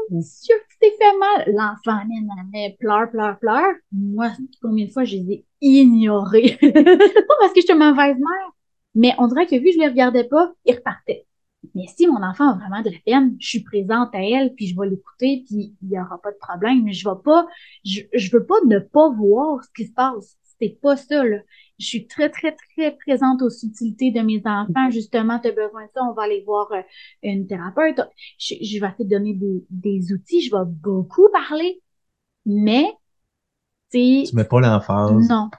Mon 0.09 0.19
Dieu, 0.19 0.55
tu 0.69 0.77
t'es 0.79 0.91
fait 0.97 1.17
mal. 1.17 1.53
L'enfant, 1.53 2.01
elle 2.53 2.75
pleure, 2.77 3.09
pleure, 3.09 3.37
pleure. 3.39 3.73
Moi, 3.91 4.31
combien 4.61 4.85
de 4.85 4.91
fois 4.91 5.03
je 5.03 5.15
les 5.17 5.31
ai 5.31 5.45
pas 7.01 7.35
parce 7.39 7.53
que 7.53 7.61
une 7.71 7.79
mauvaise 7.79 8.15
mère, 8.15 8.51
mais 8.95 9.13
on 9.17 9.27
dirait 9.27 9.47
que 9.47 9.55
vu 9.55 9.65
que 9.65 9.71
je 9.73 9.79
les 9.79 9.87
regardais 9.87 10.23
pas, 10.25 10.53
ils 10.65 10.75
repartaient. 10.75 11.25
Mais 11.75 11.87
si 11.87 12.07
mon 12.07 12.23
enfant 12.23 12.51
a 12.51 12.57
vraiment 12.57 12.81
de 12.81 12.89
la 12.91 12.99
peine, 13.05 13.35
je 13.39 13.47
suis 13.47 13.63
présente 13.63 14.13
à 14.15 14.21
elle, 14.23 14.53
puis 14.53 14.67
je 14.67 14.79
vais 14.79 14.87
l'écouter, 14.87 15.43
puis 15.47 15.75
il 15.81 15.89
y 15.89 15.99
aura 15.99 16.21
pas 16.21 16.31
de 16.31 16.37
problème. 16.37 16.83
Mais 16.83 16.93
je 16.93 17.07
vais 17.07 17.15
pas, 17.23 17.47
je, 17.83 18.01
je 18.13 18.31
veux 18.31 18.45
pas 18.45 18.55
ne 18.65 18.79
pas 18.79 19.09
voir 19.09 19.63
ce 19.63 19.69
qui 19.75 19.87
se 19.87 19.93
passe. 19.93 20.37
C'est 20.59 20.79
pas 20.81 20.95
ça, 20.95 21.23
là 21.23 21.37
je 21.79 21.85
suis 21.85 22.07
très, 22.07 22.29
très, 22.29 22.55
très 22.55 22.95
présente 22.95 23.41
aux 23.41 23.49
subtilités 23.49 24.11
de 24.11 24.21
mes 24.21 24.41
enfants. 24.45 24.89
Justement, 24.89 25.39
tu 25.39 25.49
as 25.49 25.51
besoin 25.51 25.85
de 25.85 25.89
ça, 25.93 26.01
on 26.03 26.13
va 26.13 26.23
aller 26.23 26.43
voir 26.45 26.71
euh, 26.71 26.81
une 27.23 27.47
thérapeute. 27.47 28.01
Je, 28.39 28.55
je 28.61 28.79
vais 28.79 28.93
te 28.93 29.03
donner 29.03 29.33
des, 29.33 29.65
des 29.69 30.11
outils, 30.11 30.41
je 30.41 30.55
vais 30.55 30.65
beaucoup 30.65 31.29
parler, 31.31 31.81
mais, 32.45 32.85
tu 33.91 34.23
mets 34.33 34.43
pas 34.43 34.59
l'emphase. 34.59 35.29
non. 35.29 35.49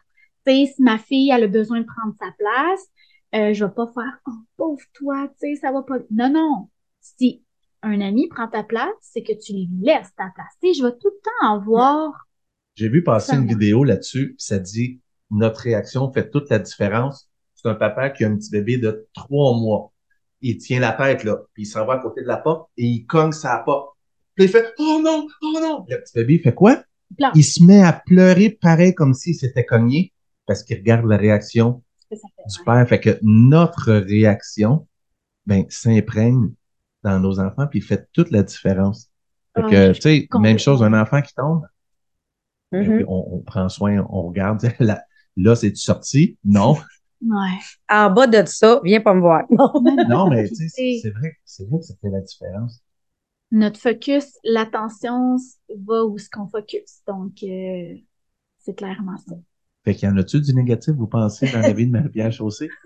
Tu 0.46 0.52
sais, 0.52 0.72
si 0.74 0.82
ma 0.82 0.98
fille, 0.98 1.30
elle 1.30 1.44
a 1.44 1.48
besoin 1.48 1.80
de 1.80 1.86
prendre 1.86 2.14
sa 2.18 2.30
place, 2.38 2.86
euh, 3.34 3.52
je 3.52 3.64
vais 3.64 3.70
pas 3.70 3.86
faire, 3.86 4.18
oh, 4.26 4.32
pauvre 4.56 4.84
toi, 4.94 5.28
tu 5.40 5.54
sais, 5.54 5.60
ça 5.60 5.72
va 5.72 5.82
pas. 5.82 5.98
Non, 6.10 6.30
non. 6.30 6.68
Si 7.00 7.42
un 7.82 8.00
ami 8.00 8.28
prend 8.28 8.48
ta 8.48 8.62
place, 8.62 8.94
c'est 9.00 9.22
que 9.22 9.32
tu 9.32 9.52
lui 9.52 9.68
laisses 9.82 10.14
ta 10.16 10.30
place. 10.34 10.52
Tu 10.62 10.74
je 10.74 10.82
vais 10.82 10.92
tout 10.92 11.10
le 11.10 11.20
temps 11.22 11.54
avoir 11.54 12.26
J'ai 12.74 12.88
vu 12.88 13.02
passer 13.04 13.32
Ça 13.32 13.38
une 13.38 13.46
vidéo 13.46 13.84
là-dessus, 13.84 14.34
ça 14.38 14.58
dit 14.58 15.00
notre 15.30 15.60
réaction 15.60 16.10
fait 16.12 16.30
toute 16.30 16.50
la 16.50 16.58
différence. 16.58 17.30
C'est 17.54 17.68
un 17.68 17.74
papa 17.74 18.10
qui 18.10 18.24
a 18.24 18.28
un 18.28 18.36
petit 18.36 18.50
bébé 18.50 18.78
de 18.78 19.08
trois 19.14 19.56
mois. 19.56 19.92
Il 20.40 20.58
tient 20.58 20.80
la 20.80 20.92
tête, 20.92 21.24
là, 21.24 21.38
puis 21.52 21.64
il 21.64 21.66
s'en 21.66 21.84
va 21.84 21.94
à 21.94 21.98
côté 21.98 22.22
de 22.22 22.28
la 22.28 22.36
porte 22.36 22.70
et 22.76 22.84
il 22.84 23.06
cogne 23.06 23.32
sa 23.32 23.58
porte. 23.58 23.96
Puis 24.36 24.44
il 24.44 24.50
fait 24.50 24.72
Oh 24.78 25.00
non, 25.02 25.26
oh 25.42 25.58
non! 25.60 25.84
Le 25.88 26.00
petit 26.00 26.14
bébé 26.14 26.34
il 26.34 26.40
fait 26.40 26.54
quoi? 26.54 26.82
Il 27.34 27.44
se 27.44 27.62
met 27.62 27.82
à 27.82 27.92
pleurer 27.92 28.50
pareil 28.50 28.94
comme 28.94 29.14
s'il 29.14 29.34
s'était 29.34 29.64
cogné 29.64 30.12
parce 30.46 30.62
qu'il 30.62 30.76
regarde 30.76 31.06
la 31.06 31.16
réaction 31.16 31.82
fait 32.08 32.16
du 32.16 32.64
père. 32.64 32.88
Fait 32.88 33.00
que 33.00 33.18
notre 33.22 33.92
réaction, 33.92 34.86
ben, 35.46 35.64
s'imprègne 35.68 36.52
dans 37.02 37.18
nos 37.18 37.40
enfants 37.40 37.66
puis 37.66 37.80
il 37.80 37.82
fait 37.82 38.08
toute 38.12 38.30
la 38.30 38.42
différence. 38.42 39.10
Fait 39.56 39.62
que, 39.62 39.92
tu 39.92 40.00
sais, 40.00 40.28
même 40.38 40.58
chose, 40.58 40.82
un 40.82 40.92
enfant 40.92 41.20
qui 41.20 41.34
tombe, 41.34 41.66
ben, 42.70 43.04
on, 43.08 43.24
on 43.32 43.38
prend 43.40 43.68
soin, 43.68 44.06
on 44.10 44.22
regarde. 44.28 44.70
Là, 44.78 45.02
là 45.38 45.56
c'est 45.56 45.74
sorti? 45.76 46.38
Non. 46.44 46.76
Ouais. 47.20 47.58
En 47.90 48.10
bas 48.10 48.26
de 48.28 48.46
ça, 48.46 48.80
viens 48.84 49.00
pas 49.00 49.14
me 49.14 49.20
voir. 49.20 49.44
Non. 50.08 50.28
Mais 50.30 50.48
tu 50.50 50.68
sais, 50.68 51.10
vrai, 51.10 51.36
c'est 51.44 51.68
vrai 51.68 51.78
que 51.80 51.84
ça 51.84 51.94
fait 52.00 52.10
la 52.10 52.20
différence. 52.20 52.82
notre 53.50 53.80
focus, 53.80 54.38
l'attention 54.44 55.36
va 55.70 56.04
où 56.04 56.18
ce 56.18 56.28
qu'on 56.30 56.48
focus. 56.48 57.02
Donc, 57.06 57.32
euh, 57.42 57.94
c'est 58.58 58.74
clairement 58.76 59.16
ça. 59.18 59.34
Fait 59.84 59.94
qu'il 59.94 60.08
y 60.08 60.12
en 60.12 60.16
a-tu 60.18 60.40
du 60.40 60.54
négatif, 60.54 60.94
vous 60.94 61.06
pensez, 61.06 61.48
dans 61.48 61.60
la 61.62 61.72
vie 61.72 61.86
de 61.86 61.92
Marie-Pierre 61.92 62.32
Chaussée? 62.32 62.68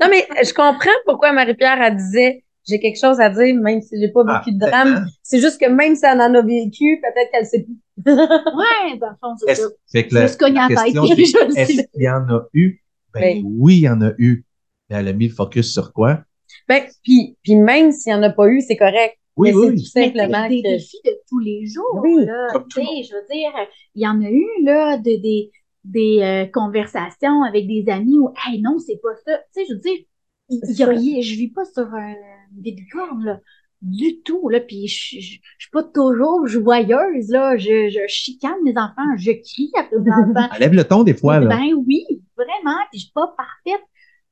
Non, 0.00 0.08
mais 0.10 0.26
je 0.44 0.52
comprends 0.54 0.90
pourquoi 1.06 1.32
Marie-Pierre, 1.32 1.80
elle 1.80 1.96
disait 1.96 2.44
j'ai 2.68 2.78
quelque 2.80 2.98
chose 2.98 3.20
à 3.20 3.28
dire, 3.30 3.54
même 3.56 3.80
si 3.80 3.98
j'ai 4.00 4.08
pas 4.08 4.22
Ah, 4.28 4.38
vécu 4.44 4.56
de 4.56 4.60
drame. 4.60 5.06
C'est 5.22 5.40
juste 5.40 5.60
que 5.60 5.68
même 5.68 5.94
si 5.96 6.04
elle 6.04 6.20
en 6.20 6.34
a 6.34 6.42
vécu, 6.42 7.00
peut-être 7.02 7.30
qu'elle 7.32 7.46
sait 7.46 7.64
plus. 7.64 7.76
Ouais, 8.06 8.98
dans 9.00 9.10
le 9.10 9.16
fond, 9.20 9.34
c'est 9.38 9.50
Est-ce- 9.50 9.62
ça. 9.62 9.68
Fait 9.90 10.06
que 10.08 10.14
la, 10.14 10.20
la 10.22 10.26
question, 10.68 11.06
c'est, 11.06 11.20
est-ce 11.60 11.82
qu'il 11.92 12.02
y 12.02 12.08
en 12.08 12.28
a 12.28 12.46
eu? 12.54 12.82
Ben, 13.12 13.20
Ben. 13.20 13.42
oui, 13.44 13.76
il 13.76 13.80
y 13.82 13.88
en 13.88 14.00
a 14.00 14.12
eu. 14.18 14.44
Mais 14.88 14.96
elle 14.96 15.08
a 15.08 15.12
mis 15.12 15.28
le 15.28 15.34
focus 15.34 15.72
sur 15.72 15.92
quoi? 15.92 16.20
Ben, 16.68 16.84
puis, 17.04 17.36
puis 17.42 17.56
même 17.56 17.92
s'il 17.92 18.12
n'y 18.12 18.18
en 18.18 18.22
a 18.22 18.30
pas 18.30 18.46
eu, 18.48 18.60
c'est 18.60 18.76
correct. 18.76 19.16
Oui, 19.36 19.50
mais 19.50 19.56
oui. 19.56 19.78
c'est 19.80 19.84
tout 20.02 20.06
simplement 20.12 20.48
des 20.48 20.62
que. 20.62 20.68
défis 20.68 20.98
de 21.04 21.12
tous 21.28 21.38
les 21.38 21.66
jours, 21.66 22.00
Oui, 22.02 22.24
là. 22.26 22.48
comme 22.52 22.66
Tu 22.68 22.74
tout 22.74 22.80
le 22.80 22.86
sais, 22.86 23.02
je 23.08 23.14
veux 23.14 23.26
dire, 23.34 23.50
il 23.94 24.02
y 24.02 24.06
en 24.06 24.20
a 24.22 24.28
eu, 24.30 24.46
là, 24.62 24.98
de, 24.98 25.02
des, 25.22 25.50
des 25.84 26.18
euh, 26.20 26.46
conversations 26.52 27.42
avec 27.42 27.66
des 27.66 27.84
amis 27.88 28.18
où, 28.18 28.30
hey, 28.46 28.60
non, 28.60 28.78
c'est 28.78 29.00
pas 29.02 29.14
ça. 29.24 29.38
Tu 29.54 29.62
sais, 29.62 29.66
je 29.68 29.74
veux 29.74 29.80
dire, 29.80 30.04
y 30.52 30.82
a 30.82 30.86
rien, 30.86 31.20
je 31.20 31.34
vis 31.34 31.48
pas 31.48 31.64
sur 31.64 31.92
un 31.94 32.14
bicorne, 32.50 33.24
là. 33.24 33.40
Du 33.80 34.22
tout, 34.22 34.48
là. 34.48 34.60
Puis 34.60 34.86
je, 34.86 35.18
je, 35.18 35.36
je 35.58 35.64
suis 35.64 35.70
pas 35.72 35.82
toujours 35.82 36.46
joyeuse, 36.46 37.28
là. 37.28 37.56
Je, 37.56 37.88
je 37.88 38.00
chicane 38.06 38.62
mes 38.64 38.72
enfants, 38.76 39.16
je 39.16 39.32
crie 39.32 39.72
après 39.76 39.98
mes 39.98 40.10
enfants. 40.12 40.48
Elle 40.54 40.60
lève 40.60 40.74
le 40.74 40.84
ton 40.84 41.02
des 41.02 41.14
fois, 41.14 41.40
là. 41.40 41.48
Ben 41.48 41.74
oui, 41.86 42.04
vraiment, 42.36 42.78
puis 42.90 43.00
je 43.00 43.04
suis 43.04 43.12
pas 43.12 43.34
parfaite. 43.36 43.84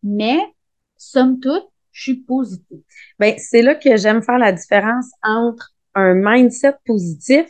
Mais, 0.03 0.41
somme 0.97 1.41
toute, 1.41 1.67
je 1.93 2.03
suis 2.03 2.17
positive. 2.17 2.81
Ben, 3.19 3.35
c'est 3.39 3.63
là 3.63 3.75
que 3.75 3.97
j'aime 3.97 4.23
faire 4.23 4.39
la 4.39 4.53
différence 4.53 5.11
entre 5.23 5.75
un 5.95 6.15
mindset 6.15 6.75
positif 6.87 7.47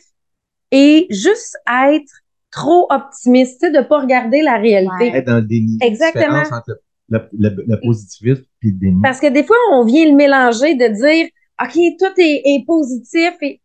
et 0.71 1.07
juste 1.11 1.57
être 1.69 2.13
trop 2.51 2.87
optimiste, 2.91 3.61
tu 3.61 3.67
sais, 3.67 3.73
de 3.73 3.87
pas 3.87 4.01
regarder 4.01 4.43
la 4.43 4.57
réalité. 4.57 5.11
Ouais. 5.11 5.19
Être 5.19 5.27
dans 5.27 5.37
le 5.37 5.43
déni. 5.43 5.79
Exactement. 5.81 6.25
Différence 6.25 6.53
entre 6.53 6.71
le, 6.71 6.81
le, 7.11 7.29
le, 7.33 7.65
le 7.67 7.81
positivisme 7.81 8.45
et 8.63 8.67
le 8.67 8.73
déni. 8.73 9.03
Parce 9.03 9.21
que 9.21 9.27
des 9.29 9.45
fois, 9.45 9.57
on 9.73 9.85
vient 9.85 10.07
le 10.09 10.15
mélanger 10.17 10.75
de 10.75 10.87
dire, 10.89 11.29
OK, 11.63 11.75
tout 11.99 12.21
est, 12.21 12.43
est 12.45 12.65
positif 12.67 13.33
et 13.43 13.61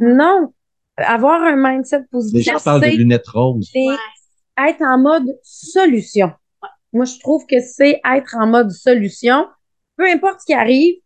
non. 0.00 0.52
Avoir 0.96 1.42
un 1.42 1.56
mindset 1.56 1.98
Les 2.00 2.04
positif, 2.10 2.52
gens 2.52 2.58
parlent 2.62 2.80
de 2.82 2.86
c'est 2.86 2.96
lunettes 2.96 3.26
roses. 3.28 3.68
c'est 3.72 3.78
Ouais. 3.86 4.68
être 4.68 4.82
en 4.82 4.98
mode 4.98 5.26
solution. 5.42 6.30
Moi, 6.92 7.04
je 7.04 7.18
trouve 7.20 7.46
que 7.46 7.60
c'est 7.60 8.00
être 8.04 8.36
en 8.38 8.46
mode 8.46 8.70
solution. 8.70 9.46
Peu 9.96 10.04
importe 10.10 10.40
ce 10.40 10.46
qui 10.46 10.54
arrive, 10.54 10.96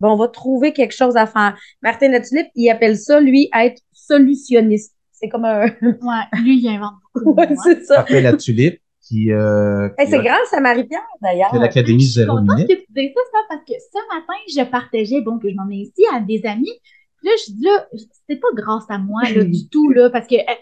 ben, 0.00 0.08
on 0.08 0.16
va 0.16 0.28
trouver 0.28 0.72
quelque 0.72 0.94
chose 0.94 1.16
à 1.16 1.26
faire. 1.26 1.58
Martin 1.82 2.08
Latulippe, 2.08 2.48
il 2.54 2.70
appelle 2.70 2.96
ça, 2.96 3.20
lui, 3.20 3.48
être 3.56 3.80
solutionniste. 3.92 4.94
C'est 5.12 5.28
comme 5.28 5.44
un... 5.44 5.64
Ouais, 5.82 6.40
lui, 6.42 6.58
il 6.60 6.68
invente 6.68 6.94
beaucoup 7.14 7.34
Ouais, 7.36 7.48
hein. 7.50 7.56
c'est 7.64 7.84
ça. 7.84 8.00
Après 8.00 8.20
la 8.20 8.36
tulipe, 8.36 8.80
qui, 9.06 9.32
euh, 9.32 9.88
Hey, 9.98 10.08
c'est 10.08 10.22
grâce 10.22 10.52
à 10.52 10.60
Marie-Pierre, 10.60 11.02
d'ailleurs. 11.20 11.54
a 11.54 11.58
l'Académie 11.58 12.00
Je 12.00 12.04
suis 12.06 12.14
Zéro 12.22 12.38
contente 12.38 12.56
Minute. 12.56 12.68
que 12.68 12.74
tu 12.74 12.86
dises 12.94 13.12
ça, 13.14 13.20
ça, 13.32 13.38
parce 13.48 13.60
que 13.64 13.72
ce 13.74 14.14
matin, 14.14 14.34
je 14.48 14.70
partageais, 14.70 15.20
bon, 15.20 15.38
que 15.38 15.50
je 15.50 15.54
m'en 15.54 15.68
ai 15.70 15.76
ici 15.76 16.04
à 16.12 16.20
des 16.20 16.44
amis. 16.46 16.72
Puis 17.18 17.28
là, 17.28 17.32
je 17.46 17.52
dis 17.52 17.64
là, 17.64 17.86
c'est 18.28 18.36
pas 18.36 18.48
grâce 18.54 18.84
à 18.88 18.98
moi, 18.98 19.22
là, 19.34 19.44
du 19.44 19.68
tout, 19.70 19.90
là, 19.90 20.10
parce 20.10 20.26
que, 20.26 20.36
euh, 20.36 20.54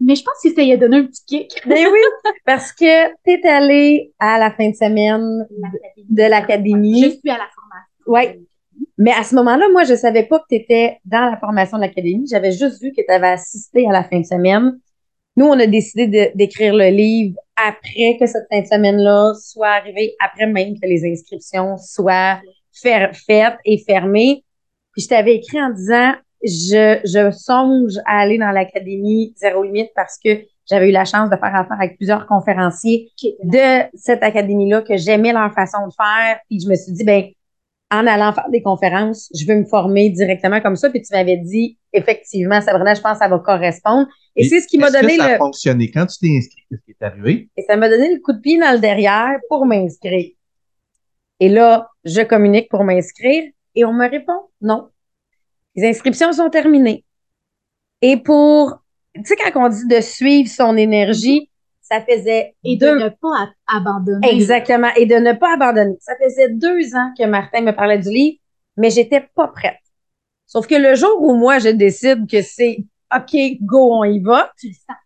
mais 0.00 0.14
je 0.14 0.22
pense 0.22 0.34
que 0.44 0.52
ça 0.54 0.62
y 0.62 0.72
a 0.72 0.76
donné 0.76 0.98
un 0.98 1.04
petit 1.06 1.24
kick. 1.26 1.62
Ben 1.66 1.86
oui, 1.90 1.98
parce 2.44 2.72
que 2.72 3.08
tu 3.24 3.30
es 3.32 3.46
allé 3.48 4.12
à 4.18 4.38
la 4.38 4.50
fin 4.50 4.68
de 4.70 4.74
semaine 4.74 5.46
de 6.08 6.22
Je 6.22 6.28
l'Académie. 6.28 7.00
suis 7.18 7.30
à 7.30 7.38
la 7.38 7.48
formation. 7.54 8.04
Ouais. 8.06 8.40
Mais 8.98 9.12
à 9.12 9.22
ce 9.24 9.34
moment-là, 9.36 9.68
moi, 9.72 9.84
je 9.84 9.94
savais 9.94 10.24
pas 10.24 10.38
que 10.38 10.44
tu 10.50 10.56
étais 10.56 10.98
dans 11.06 11.30
la 11.30 11.38
formation 11.38 11.78
de 11.78 11.82
l'Académie. 11.82 12.26
J'avais 12.30 12.52
juste 12.52 12.82
vu 12.82 12.92
que 12.92 13.00
tu 13.06 13.10
avais 13.10 13.28
assisté 13.28 13.86
à 13.88 13.92
la 13.92 14.04
fin 14.04 14.20
de 14.20 14.24
semaine. 14.26 14.78
Nous, 15.36 15.46
on 15.46 15.58
a 15.58 15.66
décidé 15.66 16.30
d'écrire 16.34 16.74
le 16.74 16.88
livre 16.88 17.38
après 17.56 18.16
que 18.18 18.26
cette 18.26 18.46
fin 18.50 18.60
de 18.60 18.66
semaine-là 18.66 19.32
soit 19.34 19.68
arrivée, 19.68 20.14
après 20.20 20.46
même 20.46 20.74
que 20.74 20.86
les 20.86 21.04
inscriptions 21.10 21.76
soient 21.78 22.40
faites 22.72 23.56
et 23.64 23.78
fermées. 23.86 24.44
Puis 24.92 25.02
je 25.02 25.08
t'avais 25.08 25.36
écrit 25.36 25.60
en 25.60 25.70
disant, 25.70 26.12
je, 26.42 27.00
je 27.04 27.30
songe 27.30 27.98
à 28.04 28.20
aller 28.20 28.38
dans 28.38 28.50
l'Académie 28.50 29.34
Zéro 29.36 29.62
Limite 29.62 29.90
parce 29.94 30.18
que 30.22 30.42
j'avais 30.68 30.88
eu 30.88 30.92
la 30.92 31.04
chance 31.04 31.30
de 31.30 31.36
faire 31.36 31.54
affaire 31.54 31.78
avec 31.80 31.96
plusieurs 31.96 32.26
conférenciers 32.26 33.10
de 33.42 33.84
cette 33.94 34.22
académie-là 34.22 34.82
que 34.82 34.96
j'aimais 34.96 35.32
leur 35.32 35.52
façon 35.52 35.86
de 35.86 35.92
faire. 35.92 36.40
Puis 36.48 36.60
je 36.60 36.68
me 36.68 36.74
suis 36.74 36.92
dit, 36.92 37.04
ben, 37.04 37.24
en 37.90 38.06
allant 38.06 38.32
faire 38.32 38.50
des 38.50 38.62
conférences, 38.62 39.30
je 39.34 39.46
veux 39.46 39.56
me 39.56 39.64
former 39.64 40.10
directement 40.10 40.60
comme 40.60 40.76
ça. 40.76 40.90
Puis 40.90 41.02
tu 41.02 41.12
m'avais 41.12 41.36
dit, 41.36 41.78
effectivement, 41.92 42.60
Sabrina, 42.60 42.94
je 42.94 43.00
pense 43.00 43.14
que 43.14 43.18
ça 43.18 43.28
va 43.28 43.38
correspondre. 43.38 44.08
Et, 44.34 44.44
c'est 44.44 44.60
ce 44.60 44.66
qui 44.66 44.78
m'a 44.78 44.88
Est-ce 44.88 44.96
que 44.96 45.02
donné 45.02 45.16
ça 45.16 45.28
le. 45.28 45.34
a 45.34 45.38
fonctionné? 45.38 45.90
Quand 45.90 46.06
tu 46.06 46.18
t'es 46.18 46.36
inscrit, 46.36 46.62
qu'est-ce 46.68 46.82
qui 46.82 46.90
est 46.90 47.04
arrivé? 47.04 47.48
Et 47.56 47.62
ça 47.62 47.76
m'a 47.76 47.88
donné 47.88 48.12
le 48.12 48.20
coup 48.20 48.32
de 48.32 48.40
pied 48.40 48.58
dans 48.58 48.72
le 48.72 48.80
derrière 48.80 49.38
pour 49.48 49.66
m'inscrire. 49.66 50.32
Et 51.38 51.48
là, 51.48 51.88
je 52.04 52.22
communique 52.22 52.68
pour 52.70 52.82
m'inscrire 52.82 53.44
et 53.74 53.84
on 53.84 53.92
me 53.92 54.08
répond 54.08 54.48
non. 54.60 54.88
Les 55.74 55.88
inscriptions 55.88 56.32
sont 56.32 56.50
terminées. 56.50 57.04
Et 58.02 58.16
pour, 58.16 58.82
tu 59.14 59.22
sais, 59.24 59.36
quand 59.36 59.66
on 59.66 59.68
dit 59.68 59.86
de 59.86 60.00
suivre 60.00 60.48
son 60.48 60.76
énergie, 60.76 61.50
ça 61.88 62.00
faisait 62.00 62.54
Et 62.64 62.76
de 62.76 62.86
ne 62.86 63.08
pas 63.08 63.42
ab- 63.42 63.48
abandonner. 63.66 64.32
exactement, 64.32 64.88
et 64.96 65.06
de 65.06 65.14
ne 65.16 65.32
pas 65.32 65.54
abandonner. 65.54 65.96
Ça 66.00 66.14
faisait 66.22 66.48
deux 66.50 66.94
ans 66.94 67.12
que 67.18 67.24
Martin 67.26 67.60
me 67.62 67.72
parlait 67.72 67.98
du 67.98 68.08
livre, 68.10 68.38
mais 68.76 68.90
j'étais 68.90 69.20
pas 69.34 69.48
prête. 69.48 69.78
Sauf 70.46 70.66
que 70.66 70.74
le 70.74 70.94
jour 70.94 71.20
où 71.22 71.34
moi, 71.34 71.58
je 71.58 71.68
décide 71.68 72.28
que 72.30 72.42
c'est 72.42 72.84
OK, 73.16 73.36
go, 73.60 73.92
on 73.94 74.04
y 74.04 74.20
va, 74.20 74.52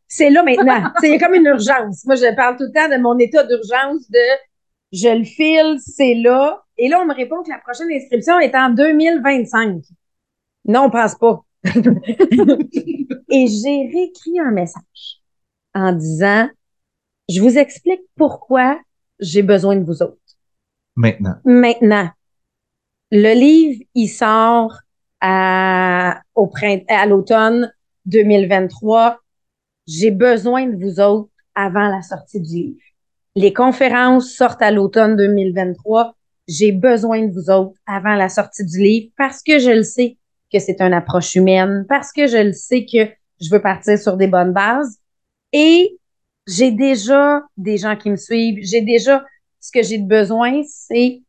c'est 0.08 0.30
là 0.30 0.42
maintenant. 0.42 0.90
Il 1.02 1.10
y 1.10 1.14
a 1.14 1.18
comme 1.18 1.34
une 1.34 1.46
urgence. 1.46 2.04
Moi, 2.06 2.14
je 2.16 2.34
parle 2.34 2.56
tout 2.56 2.64
le 2.64 2.72
temps 2.72 2.88
de 2.88 3.00
mon 3.00 3.18
état 3.18 3.42
d'urgence 3.44 4.10
de 4.10 4.18
je 4.92 5.08
le 5.08 5.24
file, 5.24 5.76
c'est 5.78 6.14
là. 6.14 6.62
Et 6.78 6.88
là, 6.88 7.00
on 7.00 7.06
me 7.06 7.14
répond 7.14 7.42
que 7.42 7.50
la 7.50 7.58
prochaine 7.58 7.88
inscription 7.92 8.38
est 8.40 8.54
en 8.56 8.70
2025. 8.70 9.82
Non, 10.66 10.84
on 10.84 10.90
pense 10.90 11.14
pas. 11.14 11.42
Et 13.30 13.46
j'ai 13.46 13.88
réécrit 13.92 14.40
un 14.40 14.50
message 14.50 15.20
en 15.74 15.92
disant 15.92 16.48
je 17.30 17.40
vous 17.40 17.58
explique 17.58 18.02
pourquoi 18.16 18.78
j'ai 19.20 19.42
besoin 19.42 19.76
de 19.76 19.84
vous 19.84 20.02
autres. 20.02 20.16
Maintenant. 20.96 21.36
Maintenant, 21.44 22.10
le 23.10 23.34
livre, 23.34 23.82
il 23.94 24.08
sort 24.08 24.74
à, 25.20 26.20
au 26.34 26.46
print- 26.46 26.84
à 26.88 27.06
l'automne 27.06 27.72
2023. 28.06 29.18
J'ai 29.86 30.10
besoin 30.10 30.66
de 30.66 30.76
vous 30.76 31.00
autres 31.00 31.30
avant 31.54 31.88
la 31.88 32.02
sortie 32.02 32.40
du 32.40 32.54
livre. 32.54 32.80
Les 33.36 33.52
conférences 33.52 34.32
sortent 34.32 34.62
à 34.62 34.70
l'automne 34.70 35.16
2023. 35.16 36.16
J'ai 36.48 36.72
besoin 36.72 37.26
de 37.26 37.32
vous 37.32 37.50
autres 37.50 37.78
avant 37.86 38.14
la 38.14 38.28
sortie 38.28 38.64
du 38.64 38.78
livre 38.78 39.12
parce 39.16 39.42
que 39.42 39.58
je 39.58 39.70
le 39.70 39.82
sais 39.82 40.16
que 40.52 40.58
c'est 40.58 40.80
une 40.80 40.92
approche 40.92 41.36
humaine, 41.36 41.86
parce 41.88 42.12
que 42.12 42.26
je 42.26 42.38
le 42.38 42.52
sais 42.52 42.84
que 42.84 43.08
je 43.40 43.50
veux 43.50 43.62
partir 43.62 43.96
sur 43.98 44.16
des 44.16 44.26
bonnes 44.26 44.52
bases. 44.52 44.98
Et 45.52 45.99
j'ai 46.46 46.70
déjà 46.70 47.42
des 47.56 47.76
gens 47.76 47.96
qui 47.96 48.10
me 48.10 48.16
suivent. 48.16 48.58
J'ai 48.62 48.82
déjà 48.82 49.24
ce 49.60 49.70
que 49.72 49.82
j'ai 49.82 49.98
de 49.98 50.06
besoin, 50.06 50.62
c'est 50.66 51.22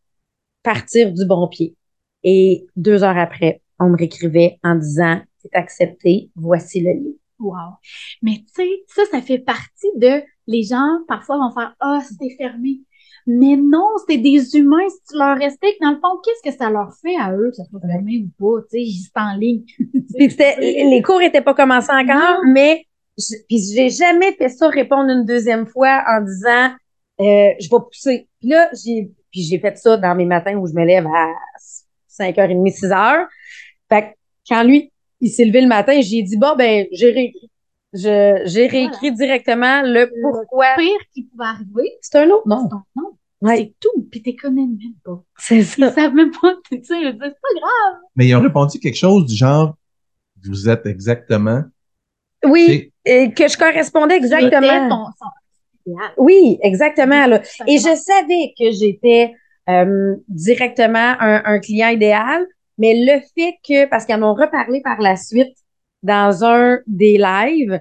partir 0.63 1.11
du 1.11 1.25
bon 1.25 1.47
pied. 1.47 1.75
Et 2.23 2.65
deux 2.75 3.03
heures 3.03 3.17
après, 3.17 3.61
on 3.79 3.89
me 3.89 3.97
réécrivait 3.97 4.59
en 4.63 4.75
disant 4.75 5.21
c'est 5.39 5.55
accepté, 5.55 6.29
voici 6.35 6.81
le 6.81 6.91
livre. 6.93 7.15
Wow. 7.39 7.73
Mais 8.21 8.37
tu 8.37 8.53
sais, 8.53 8.69
ça, 8.87 9.01
ça 9.11 9.21
fait 9.21 9.39
partie 9.39 9.87
de 9.95 10.21
les 10.47 10.63
gens, 10.63 10.99
parfois, 11.07 11.37
vont 11.37 11.51
faire 11.51 11.75
Ah, 11.79 11.99
c'était 12.07 12.35
fermé. 12.37 12.81
Mais 13.25 13.55
non, 13.55 13.87
c'est 14.07 14.17
des 14.17 14.55
humains. 14.55 14.87
Si 14.89 14.97
tu 15.09 15.17
leur 15.17 15.37
respectes, 15.37 15.79
dans 15.81 15.91
le 15.91 15.95
fond, 15.97 16.19
qu'est-ce 16.23 16.51
que 16.51 16.55
ça 16.55 16.69
leur 16.69 16.93
fait 17.01 17.15
à 17.17 17.33
eux, 17.35 17.49
que 17.49 17.55
ça 17.55 17.65
soit 17.65 17.79
fermé 17.79 18.25
ou 18.25 18.29
pas? 18.39 18.61
Tu 18.71 18.85
sais, 18.85 18.99
sont 19.03 19.19
en 19.21 19.35
ligne. 19.37 19.63
Les 20.19 21.01
cours 21.01 21.21
étaient 21.21 21.41
pas 21.41 21.53
commencés 21.53 21.91
encore, 21.91 22.43
Non. 22.43 22.51
mais 22.51 22.85
je, 23.17 23.35
puis 23.47 23.59
j'ai 23.73 23.89
jamais 23.89 24.33
fait 24.33 24.49
ça 24.49 24.67
répondre 24.69 25.09
une 25.11 25.25
deuxième 25.25 25.65
fois 25.65 26.03
en 26.07 26.21
disant 26.21 26.71
euh, 27.19 27.53
je 27.59 27.69
vais 27.69 27.83
pousser. 27.89 28.27
Puis 28.39 28.49
là, 28.49 28.69
j'ai 28.73 29.11
puis 29.31 29.43
j'ai 29.43 29.59
fait 29.59 29.77
ça 29.77 29.95
dans 29.97 30.15
mes 30.15 30.25
matins 30.25 30.55
où 30.57 30.67
je 30.67 30.73
me 30.73 30.83
lève 30.85 31.07
à 31.07 31.27
5h30, 32.09 32.71
6h. 32.79 33.27
Fait 33.89 34.01
que 34.01 34.07
quand 34.49 34.63
lui, 34.63 34.91
il 35.21 35.29
s'est 35.29 35.45
levé 35.45 35.61
le 35.61 35.67
matin, 35.67 35.99
j'ai 36.01 36.23
dit 36.23 36.37
bon 36.37 36.55
ben, 36.57 36.85
j'ai 36.91 37.11
réécrit. 37.11 37.47
Je, 37.93 38.41
j'ai 38.45 38.67
réécrit 38.67 39.11
directement 39.11 39.81
le 39.83 40.09
pourquoi. 40.21 40.75
pire 40.77 40.97
qui 41.13 41.23
pouvait 41.23 41.43
arriver, 41.43 41.91
C'est 42.01 42.19
un 42.19 42.29
autre 42.29 42.47
nom. 42.47 42.61
c'est 42.63 42.69
ton 42.69 42.81
nom. 43.01 43.17
Ouais, 43.41 43.57
C'est 43.57 43.73
tout. 43.81 44.07
Puis 44.09 44.21
t'es 44.21 44.33
connais 44.35 44.61
même 44.65 44.93
pas. 45.03 45.21
c'est 45.37 45.57
Ils 45.57 45.65
ça. 45.65 45.91
savent 45.91 46.13
même 46.13 46.31
pas. 46.31 46.53
Tu 46.69 46.77
sais, 46.77 46.93
c'est 47.03 47.17
pas 47.17 47.27
grave. 47.27 47.99
Mais 48.15 48.27
ils 48.27 48.35
ont 48.35 48.41
répondu 48.41 48.79
quelque 48.79 48.95
chose 48.97 49.25
du 49.25 49.35
genre, 49.35 49.75
vous 50.45 50.69
êtes 50.69 50.85
exactement. 50.85 51.63
Oui, 52.45 52.90
et 53.05 53.31
que 53.31 53.47
je 53.47 53.57
correspondais 53.57 54.17
exactement. 54.17 54.89
ton. 55.85 55.95
Oui, 56.17 56.59
exactement. 56.61 57.25
Là. 57.25 57.41
Et 57.67 57.77
je 57.77 57.95
savais 57.95 58.53
que 58.57 58.71
j'étais 58.71 59.33
euh, 59.69 60.15
directement 60.27 61.15
un, 61.19 61.41
un 61.45 61.59
client 61.59 61.89
idéal, 61.89 62.45
mais 62.77 62.93
le 62.95 63.19
fait 63.35 63.55
que, 63.67 63.85
parce 63.87 64.05
qu'ils 64.05 64.15
en 64.15 64.23
ont 64.23 64.33
reparlé 64.35 64.81
par 64.81 64.99
la 65.01 65.15
suite 65.15 65.55
dans 66.03 66.43
un 66.43 66.79
des 66.87 67.17
lives 67.17 67.79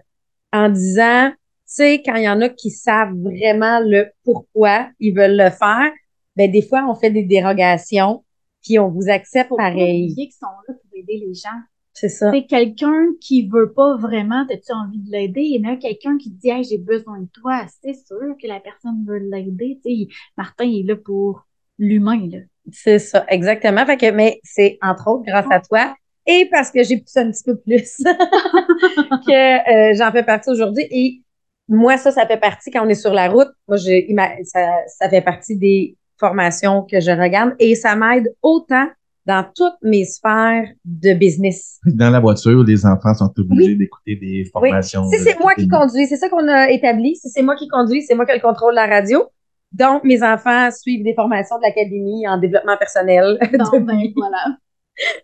en 0.52 0.68
disant, 0.68 1.30
tu 1.30 1.36
sais, 1.66 2.02
quand 2.04 2.16
il 2.16 2.24
y 2.24 2.28
en 2.28 2.40
a 2.40 2.48
qui 2.48 2.70
savent 2.70 3.14
vraiment 3.16 3.80
le 3.80 4.10
pourquoi 4.24 4.88
ils 4.98 5.14
veulent 5.14 5.36
le 5.36 5.50
faire, 5.50 5.90
ben 6.36 6.50
des 6.50 6.62
fois, 6.62 6.84
on 6.88 6.94
fait 6.94 7.10
des 7.10 7.22
dérogations, 7.24 8.24
puis 8.64 8.78
on 8.78 8.88
vous 8.88 9.08
accepte 9.08 9.48
Faut 9.48 9.56
pas 9.56 9.70
pareil. 9.70 10.10
oublier 10.10 10.28
qu'ils 10.28 10.38
sont 10.38 10.46
là 10.46 10.74
pour 10.74 10.98
aider 10.98 11.22
les 11.26 11.34
gens. 11.34 11.48
C'est 11.92 12.08
ça. 12.08 12.30
C'est 12.32 12.46
quelqu'un 12.46 13.06
qui 13.20 13.48
veut 13.48 13.72
pas 13.72 13.96
vraiment, 13.96 14.46
as-tu 14.50 14.72
envie 14.72 14.98
de 14.98 15.10
l'aider? 15.10 15.42
Il 15.42 15.60
y 15.62 15.66
en 15.66 15.72
a 15.72 15.76
quelqu'un 15.76 16.16
qui 16.18 16.30
dit, 16.30 16.48
hey, 16.50 16.64
j'ai 16.64 16.78
besoin 16.78 17.20
de 17.20 17.28
toi. 17.40 17.62
C'est 17.82 17.94
sûr 17.94 18.34
que 18.40 18.46
la 18.46 18.60
personne 18.60 19.04
veut 19.06 19.18
l'aider. 19.18 19.80
Tu 19.84 19.90
sais, 19.90 19.92
il- 19.92 20.08
Martin, 20.36 20.64
il 20.64 20.80
est 20.80 20.88
là 20.88 20.96
pour 20.96 21.46
l'humain, 21.78 22.28
là. 22.30 22.38
C'est 22.72 22.98
ça, 22.98 23.24
exactement. 23.28 23.84
Fait 23.86 23.96
que, 23.96 24.10
mais 24.10 24.40
c'est 24.44 24.78
entre 24.82 25.08
autres 25.08 25.24
grâce 25.24 25.46
à 25.50 25.60
toi 25.60 25.94
et 26.26 26.46
parce 26.50 26.70
que 26.70 26.82
j'ai 26.84 26.98
poussé 26.98 27.18
un 27.20 27.30
petit 27.30 27.42
peu 27.42 27.56
plus 27.58 27.96
que 29.26 29.90
euh, 29.92 29.94
j'en 29.96 30.12
fais 30.12 30.22
partie 30.22 30.50
aujourd'hui. 30.50 30.86
Et 30.90 31.22
moi, 31.68 31.96
ça, 31.96 32.10
ça 32.10 32.26
fait 32.26 32.36
partie 32.38 32.70
quand 32.70 32.84
on 32.84 32.88
est 32.88 32.94
sur 32.94 33.12
la 33.12 33.28
route. 33.28 33.48
Moi, 33.68 33.78
m'a- 34.10 34.42
ça, 34.44 34.68
ça 34.98 35.08
fait 35.08 35.22
partie 35.22 35.56
des 35.56 35.96
formations 36.18 36.82
que 36.82 37.00
je 37.00 37.10
regarde 37.10 37.54
et 37.58 37.74
ça 37.74 37.96
m'aide 37.96 38.34
autant 38.42 38.86
dans 39.26 39.44
toutes 39.54 39.74
mes 39.82 40.04
sphères 40.04 40.68
de 40.84 41.12
business. 41.14 41.78
Dans 41.86 42.10
la 42.10 42.20
voiture, 42.20 42.64
les 42.64 42.84
enfants 42.86 43.14
sont 43.14 43.32
obligés 43.38 43.74
d'écouter 43.76 44.16
des 44.16 44.42
Oui. 44.44 44.50
formations. 44.52 45.04
Si 45.10 45.18
de- 45.18 45.22
c'est 45.24 45.38
moi 45.40 45.54
qui 45.54 45.68
conduis, 45.68 46.06
c'est 46.06 46.16
ça 46.16 46.28
qu'on 46.28 46.48
a 46.48 46.70
établi. 46.70 47.16
Si 47.16 47.28
c'est 47.28 47.42
moi 47.42 47.54
qui 47.56 47.68
conduis, 47.68 48.02
c'est 48.02 48.14
moi 48.14 48.24
qui 48.26 48.32
ai 48.32 48.36
le 48.36 48.40
contrôle 48.40 48.72
de 48.72 48.76
la 48.76 48.86
radio. 48.86 49.24
Donc, 49.72 50.02
mes 50.04 50.22
enfants 50.22 50.68
suivent 50.72 51.04
des 51.04 51.14
formations 51.14 51.56
de 51.58 51.62
l'Académie 51.62 52.26
en 52.26 52.38
développement 52.38 52.76
personnel. 52.76 53.38
Bon, 53.52 53.80
ben, 53.80 54.00
voilà. 54.16 54.56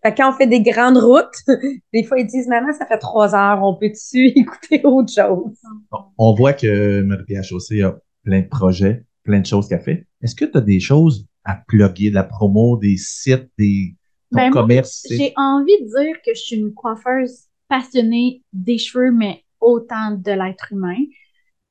Fait 0.02 0.12
que 0.12 0.16
quand 0.18 0.30
on 0.30 0.32
fait 0.32 0.46
des 0.46 0.60
grandes 0.62 0.98
routes, 0.98 1.34
des 1.92 2.04
fois, 2.04 2.18
ils 2.20 2.26
disent, 2.26 2.46
maman, 2.48 2.72
ça 2.72 2.86
fait 2.86 2.98
trois 2.98 3.34
heures, 3.34 3.60
on 3.62 3.74
peut-tu 3.74 4.26
écouter 4.36 4.80
autre 4.84 5.12
chose? 5.12 5.52
Bon, 5.90 5.98
On 6.18 6.34
voit 6.34 6.52
que 6.52 7.00
Marie-Pierre 7.02 7.42
Chaussée 7.44 7.82
a 7.82 7.96
plein 8.24 8.40
de 8.40 8.46
projets, 8.48 9.04
plein 9.24 9.40
de 9.40 9.46
choses 9.46 9.68
qu'elle 9.68 9.80
fait. 9.80 10.06
Est-ce 10.22 10.34
que 10.36 10.44
tu 10.44 10.56
as 10.56 10.60
des 10.60 10.80
choses 10.80 11.26
à 11.46 11.56
plugger, 11.68 12.10
de 12.10 12.14
la 12.14 12.24
promo, 12.24 12.76
des 12.76 12.96
sites, 12.96 13.48
des 13.58 13.94
Ben, 14.32 14.50
moi, 14.50 14.62
commerce? 14.62 15.02
c'est- 15.06 15.16
J'ai 15.16 15.32
envie 15.36 15.80
de 15.82 15.86
dire 15.86 16.16
que 16.24 16.34
je 16.34 16.40
suis 16.40 16.56
une 16.56 16.74
coiffeuse 16.74 17.44
passionnée 17.68 18.42
des 18.52 18.78
cheveux, 18.78 19.12
mais 19.12 19.44
autant 19.60 20.10
de 20.12 20.30
l'être 20.32 20.72
humain. 20.72 20.96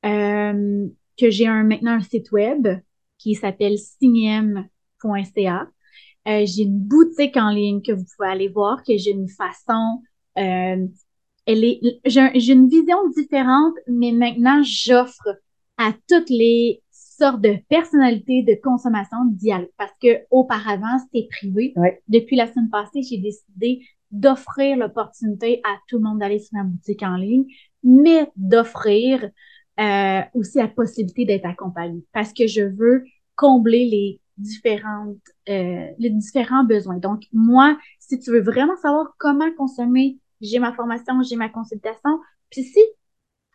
Euh, 0.04 0.86
que 1.18 1.30
j'ai 1.30 1.46
un, 1.46 1.64
maintenant 1.64 1.92
un 1.92 2.00
site 2.02 2.30
web 2.32 2.68
qui 3.18 3.34
s'appelle 3.34 3.78
signem.ca. 3.78 5.68
Euh, 6.28 6.44
j'ai 6.44 6.62
une 6.64 6.78
boutique 6.78 7.36
en 7.36 7.50
ligne 7.50 7.82
que 7.82 7.92
vous 7.92 8.04
pouvez 8.16 8.28
aller 8.28 8.48
voir, 8.48 8.82
que 8.84 8.96
j'ai 8.96 9.12
une 9.12 9.28
façon, 9.28 10.02
euh, 10.38 10.86
elle 11.46 11.64
est, 11.64 11.80
j'ai 12.04 12.52
une 12.52 12.68
vision 12.68 13.08
différente, 13.16 13.74
mais 13.86 14.12
maintenant 14.12 14.60
j'offre 14.64 15.28
à 15.78 15.92
toutes 16.08 16.30
les 16.30 16.82
sortes 17.16 17.40
de 17.40 17.56
personnalités 17.68 18.42
de 18.42 18.54
consommation 18.60 19.24
d'y 19.26 19.52
aller. 19.52 19.70
Parce 19.76 19.92
que 20.02 20.24
auparavant, 20.30 20.98
c'était 20.98 21.28
privé. 21.30 21.72
Ouais. 21.76 22.02
Depuis 22.08 22.36
la 22.36 22.46
semaine 22.46 22.70
passée, 22.70 23.02
j'ai 23.02 23.18
décidé 23.18 23.86
d'offrir 24.10 24.76
l'opportunité 24.76 25.60
à 25.64 25.76
tout 25.88 25.96
le 25.96 26.04
monde 26.04 26.20
d'aller 26.20 26.38
sur 26.38 26.56
ma 26.56 26.64
boutique 26.64 27.02
en 27.02 27.16
ligne, 27.16 27.46
mais 27.82 28.30
d'offrir 28.36 29.30
euh, 29.80 30.20
aussi 30.34 30.58
la 30.58 30.68
possibilité 30.68 31.24
d'être 31.24 31.46
accompagné. 31.46 32.04
Parce 32.12 32.32
que 32.32 32.46
je 32.46 32.62
veux 32.62 33.04
combler 33.34 33.86
les 33.86 34.20
différentes, 34.38 35.16
euh, 35.48 35.88
les 35.98 36.10
différents 36.10 36.64
besoins. 36.64 36.98
Donc, 36.98 37.24
moi, 37.32 37.78
si 37.98 38.18
tu 38.18 38.30
veux 38.30 38.42
vraiment 38.42 38.76
savoir 38.76 39.14
comment 39.18 39.50
consommer, 39.56 40.18
j'ai 40.40 40.58
ma 40.58 40.72
formation, 40.72 41.22
j'ai 41.22 41.36
ma 41.36 41.48
consultation. 41.48 42.20
Puis 42.50 42.62
si 42.62 42.80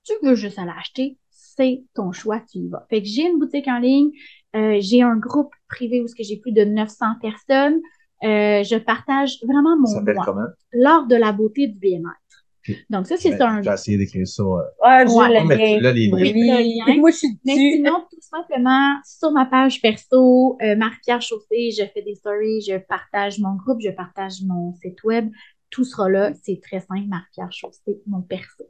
tu 0.04 0.14
veux 0.24 0.36
juste 0.36 0.60
aller 0.60 0.72
acheter, 0.78 1.18
c'est 1.56 1.84
ton 1.94 2.12
choix, 2.12 2.42
tu 2.52 2.60
y 2.60 2.68
vas. 2.70 2.86
Fait 2.90 3.02
que 3.02 3.08
j'ai 3.08 3.24
une 3.24 3.40
boutique 3.40 3.68
en 3.68 3.80
ligne, 3.80 4.12
euh, 4.56 4.78
j'ai 4.80 5.02
un 5.02 5.16
groupe 5.18 5.52
privé 5.70 6.02
où 6.02 6.08
ce 6.08 6.16
que 6.16 6.24
j'ai 6.24 6.38
plus 6.38 6.52
de 6.52 6.64
900 6.64 7.06
personnes. 7.22 7.80
Euh, 8.24 8.64
je 8.64 8.78
partage 8.78 9.38
vraiment 9.48 9.76
Ça 9.88 10.02
mon 10.02 10.14
moi, 10.14 10.24
comment? 10.26 10.46
l'art 10.74 11.08
de 11.08 11.16
la 11.16 11.32
beauté 11.32 11.68
du 11.68 11.80
bien-être. 11.80 12.78
Donc, 12.92 13.08
ça, 13.08 13.18
c'est 13.18 13.32
vais- 13.32 13.42
un. 13.42 13.64
je 13.64 13.68
vais 13.70 13.74
essayer 13.74 13.98
d'écrire 13.98 14.28
ça. 14.28 14.44
euh, 14.44 14.60
Ah, 14.84 15.04
je 15.04 15.12
Ouais. 15.12 15.30
le 15.30 15.50
lien. 15.50 15.80
là 15.82 15.92
les 15.92 16.06
liens. 16.08 16.16
Oui. 16.16 16.32
Le 16.32 16.92
lien. 16.94 17.00
Moi, 17.00 17.10
je 17.10 17.16
suis 17.18 17.40
Mais 17.44 17.54
dessus. 17.56 17.72
sinon, 17.78 18.06
tout 18.12 18.22
simplement, 18.22 18.98
sur 19.04 19.32
ma 19.32 19.48
page 19.48 19.82
perso, 19.82 20.58
euh, 20.62 20.76
Marie-Pierre 20.76 21.24
Chaussée, 21.24 21.72
je 21.72 21.84
fais 21.92 22.04
des 22.04 22.14
stories, 22.14 22.62
je 22.62 22.78
partage 22.78 23.40
mon 23.40 23.56
groupe, 23.56 23.80
je 23.84 23.90
partage 23.90 24.44
mon 24.46 24.76
site 24.76 25.04
web. 25.04 25.32
Tout 25.72 25.84
sera 25.86 26.08
là. 26.08 26.32
C'est 26.44 26.60
très 26.62 26.82
simple, 26.82 27.08
Marie-Pierre 27.08 27.52
Chaussée, 27.52 28.00
mon 28.06 28.22
perso. 28.22 28.66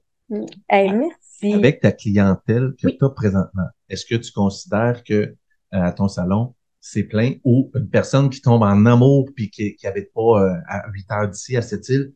Hey, 0.69 0.91
merci. 0.93 1.53
Avec 1.53 1.79
ta 1.81 1.91
clientèle 1.91 2.73
que 2.81 2.87
Oui. 2.87 2.97
tu 2.97 3.05
as 3.05 3.09
présentement, 3.09 3.67
est-ce 3.89 4.05
que 4.05 4.15
tu 4.15 4.31
considères 4.31 5.03
que 5.03 5.13
euh, 5.13 5.33
à 5.71 5.91
ton 5.91 6.07
salon, 6.07 6.55
c'est 6.79 7.03
plein 7.03 7.33
ou 7.43 7.69
une 7.75 7.89
personne 7.89 8.29
qui 8.29 8.41
tombe 8.41 8.63
en 8.63 8.85
amour 8.85 9.29
puis 9.35 9.49
qui 9.49 9.75
n'habite 9.83 10.11
pas 10.13 10.41
euh, 10.43 10.55
à 10.67 10.89
8 10.91 11.11
heures 11.11 11.29
d'ici 11.29 11.57
à 11.57 11.61
cette 11.61 11.87
île, 11.89 12.13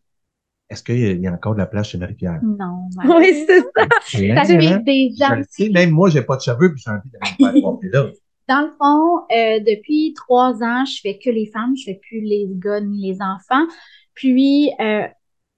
est-ce 0.70 0.82
qu'il 0.84 1.00
y, 1.00 1.06
a- 1.06 1.12
il 1.12 1.22
y 1.22 1.28
a 1.28 1.34
encore 1.34 1.54
de 1.54 1.60
la 1.60 1.68
place 1.68 1.90
chez 1.90 1.98
Marie-Pierre? 1.98 2.40
Non, 2.44 2.90
Oui, 3.18 3.46
c'est 3.48 3.60
ça. 3.62 3.66
Ça 3.76 4.18
fait 4.18 4.32
hein? 4.32 5.36
le 5.38 5.44
sais, 5.50 5.70
même 5.70 5.92
moi, 5.92 6.10
j'ai 6.10 6.22
pas 6.24 6.38
de 6.38 6.42
cheveux 6.42 6.74
puis 6.74 6.82
j'ai 6.84 6.92
envie 6.92 7.10
d'aller 7.12 7.36
me 7.40 7.52
faire 7.54 7.62
porter 7.62 7.90
là. 7.90 8.06
Dans 8.48 8.62
le 8.62 8.72
fond, 8.78 9.26
euh, 9.36 9.60
depuis 9.60 10.14
trois 10.16 10.62
ans, 10.64 10.86
je 10.86 11.00
fais 11.02 11.18
que 11.18 11.32
les 11.32 11.48
femmes, 11.48 11.76
je 11.76 11.84
fais 11.86 12.00
plus 12.08 12.22
les 12.22 12.48
gars 12.52 12.80
ni 12.80 13.12
les 13.12 13.18
enfants. 13.20 13.66
Puis, 14.14 14.70
euh, 14.80 15.08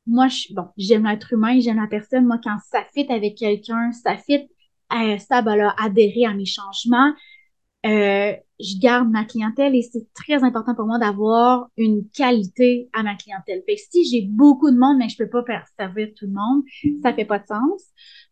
moi, 0.07 0.27
je, 0.27 0.53
bon, 0.53 0.67
j'aime 0.77 1.05
l'être 1.05 1.33
humain, 1.33 1.59
j'aime 1.59 1.77
la 1.81 1.87
personne. 1.87 2.25
Moi, 2.25 2.39
quand 2.43 2.57
ça 2.71 2.83
fit 2.93 3.05
avec 3.09 3.35
quelqu'un, 3.37 3.91
ça 3.91 4.17
fit, 4.17 4.47
euh, 4.93 5.17
ça 5.17 5.41
va 5.41 5.55
là, 5.55 5.75
adhérer 5.77 6.25
à 6.25 6.33
mes 6.33 6.45
changements. 6.45 7.11
Euh, 7.85 8.33
je 8.59 8.79
garde 8.79 9.09
ma 9.09 9.23
clientèle 9.23 9.75
et 9.75 9.83
c'est 9.83 10.07
très 10.13 10.43
important 10.43 10.73
pour 10.73 10.87
moi 10.87 10.97
d'avoir 10.97 11.67
une 11.77 12.09
qualité 12.09 12.89
à 12.93 13.03
ma 13.03 13.15
clientèle. 13.15 13.61
Fait 13.67 13.75
que 13.75 13.81
si 13.91 14.03
j'ai 14.03 14.23
beaucoup 14.27 14.71
de 14.71 14.77
monde, 14.77 14.97
mais 14.97 15.09
je 15.09 15.17
peux 15.17 15.29
pas 15.29 15.43
faire 15.43 15.65
servir 15.77 16.09
tout 16.17 16.25
le 16.25 16.33
monde, 16.33 16.63
ça 17.03 17.13
fait 17.13 17.25
pas 17.25 17.39
de 17.39 17.45
sens. 17.45 17.83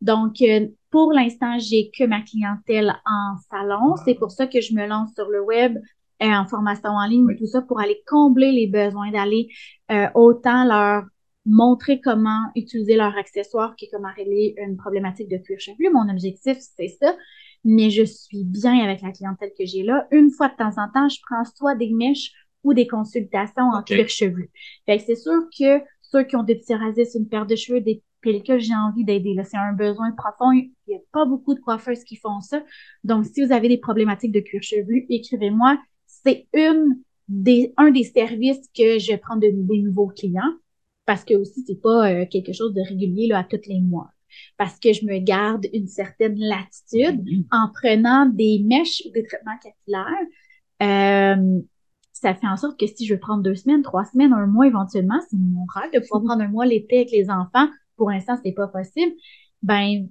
Donc, 0.01 0.41
euh, 0.41 0.67
pour 0.89 1.13
l'instant, 1.13 1.59
j'ai 1.59 1.91
que 1.97 2.05
ma 2.05 2.21
clientèle 2.21 2.95
en 3.05 3.35
salon. 3.51 3.95
C'est 4.03 4.15
pour 4.15 4.31
ça 4.31 4.47
que 4.47 4.61
je 4.61 4.73
me 4.73 4.87
lance 4.87 5.13
sur 5.13 5.29
le 5.29 5.41
web 5.43 5.77
euh, 6.23 6.25
en 6.25 6.47
formation 6.47 6.89
en 6.89 7.05
ligne, 7.05 7.25
Oui. 7.25 7.35
tout 7.37 7.45
ça, 7.45 7.61
pour 7.61 7.79
aller 7.79 8.01
combler 8.07 8.51
les 8.51 8.67
besoins, 8.67 9.11
d'aller 9.11 9.49
euh, 9.91 10.07
autant 10.15 10.65
leur 10.65 11.03
montrer 11.45 12.01
comment 12.01 12.41
utiliser 12.55 12.95
leurs 12.95 13.15
accessoires 13.17 13.75
que 13.75 13.85
comment 13.91 14.11
régler 14.15 14.55
une 14.57 14.77
problématique 14.77 15.29
de 15.29 15.37
cuir 15.37 15.59
chevelu. 15.59 15.89
Mon 15.93 16.09
objectif, 16.09 16.57
c'est 16.59 16.89
ça. 17.01 17.15
Mais 17.63 17.89
je 17.89 18.03
suis 18.03 18.43
bien 18.43 18.79
avec 18.83 19.01
la 19.01 19.11
clientèle 19.11 19.51
que 19.57 19.65
j'ai 19.65 19.83
là. 19.83 20.07
Une 20.11 20.31
fois 20.31 20.49
de 20.49 20.55
temps 20.55 20.77
en 20.77 20.89
temps, 20.91 21.09
je 21.09 21.19
prends 21.27 21.45
soit 21.45 21.75
des 21.75 21.91
mèches 21.91 22.31
ou 22.63 22.73
des 22.73 22.87
consultations 22.87 23.69
en 23.69 23.83
cuir 23.83 24.07
chevelu. 24.09 24.49
Fait 24.85 24.97
que 24.97 25.03
c'est 25.03 25.15
sûr 25.15 25.43
que 25.57 25.81
ceux 26.01 26.23
qui 26.23 26.35
ont 26.35 26.43
des 26.43 26.55
psoriasis, 26.55 27.15
une 27.15 27.27
paire 27.27 27.45
de 27.45 27.55
cheveux, 27.55 27.81
des 27.81 28.03
pellicules, 28.21 28.59
j'ai 28.59 28.73
envie 28.75 29.03
d'aider. 29.03 29.33
Là, 29.33 29.43
c'est 29.43 29.57
un 29.57 29.73
besoin 29.73 30.11
profond. 30.11 30.51
Il 30.51 30.71
n'y 30.87 30.95
a 30.95 30.99
pas 31.11 31.25
beaucoup 31.25 31.53
de 31.53 31.59
coiffeuses 31.59 32.03
qui 32.03 32.15
font 32.15 32.41
ça. 32.41 32.63
Donc, 33.03 33.25
si 33.25 33.43
vous 33.43 33.51
avez 33.51 33.67
des 33.67 33.77
problématiques 33.77 34.31
de 34.31 34.39
cuir 34.39 34.63
chevelu, 34.63 35.05
écrivez-moi. 35.09 35.77
C'est 36.05 36.47
une 36.53 37.01
des, 37.27 37.73
un 37.77 37.91
des 37.91 38.03
services 38.03 38.67
que 38.75 38.97
je 38.99 39.15
prendre 39.15 39.41
de- 39.41 39.51
des 39.51 39.81
nouveaux 39.81 40.07
clients 40.07 40.53
parce 41.05 41.23
que 41.23 41.35
aussi, 41.35 41.63
c'est 41.65 41.81
pas 41.81 42.11
euh, 42.11 42.25
quelque 42.25 42.53
chose 42.53 42.73
de 42.73 42.81
régulier 42.81 43.27
là, 43.27 43.39
à 43.39 43.43
tous 43.43 43.67
les 43.67 43.79
mois. 43.79 44.09
Parce 44.57 44.79
que 44.79 44.91
je 44.91 45.05
me 45.05 45.19
garde 45.19 45.65
une 45.73 45.87
certaine 45.87 46.37
latitude 46.37 47.23
en 47.51 47.69
prenant 47.73 48.25
des 48.25 48.61
mèches 48.65 49.03
ou 49.05 49.11
des 49.11 49.23
traitements 49.23 49.57
capillaires. 49.63 50.27
Euh, 50.83 51.61
ça 52.11 52.33
fait 52.33 52.47
en 52.47 52.57
sorte 52.57 52.79
que 52.79 52.87
si 52.87 53.05
je 53.05 53.13
veux 53.13 53.19
prendre 53.19 53.43
deux 53.43 53.55
semaines, 53.55 53.81
trois 53.81 54.05
semaines, 54.05 54.33
un 54.33 54.47
mois 54.47 54.67
éventuellement, 54.67 55.19
c'est 55.29 55.37
mon 55.37 55.65
rêve 55.73 55.91
de 55.93 55.99
pouvoir 55.99 56.23
prendre 56.23 56.41
un 56.41 56.47
mois 56.47 56.65
l'été 56.65 56.97
avec 56.97 57.11
les 57.11 57.29
enfants. 57.29 57.69
Pour 57.97 58.09
l'instant, 58.09 58.37
c'est 58.43 58.51
pas 58.51 58.67
possible. 58.67 59.13
Ben, 59.61 60.09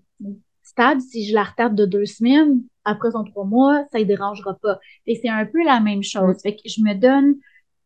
stable, 0.62 1.00
si 1.00 1.26
je 1.26 1.34
la 1.34 1.44
retarde 1.44 1.74
de 1.74 1.86
deux 1.86 2.06
semaines, 2.06 2.62
après 2.84 3.10
son 3.10 3.24
trois 3.24 3.44
mois, 3.44 3.84
ça 3.92 3.98
ne 3.98 4.04
dérangera 4.04 4.54
pas. 4.54 4.78
Et 5.06 5.16
c'est 5.16 5.28
un 5.28 5.44
peu 5.44 5.62
la 5.64 5.80
même 5.80 6.02
chose. 6.02 6.36
Fait 6.42 6.54
que 6.54 6.62
je 6.66 6.80
me 6.82 6.94
donne 6.94 7.36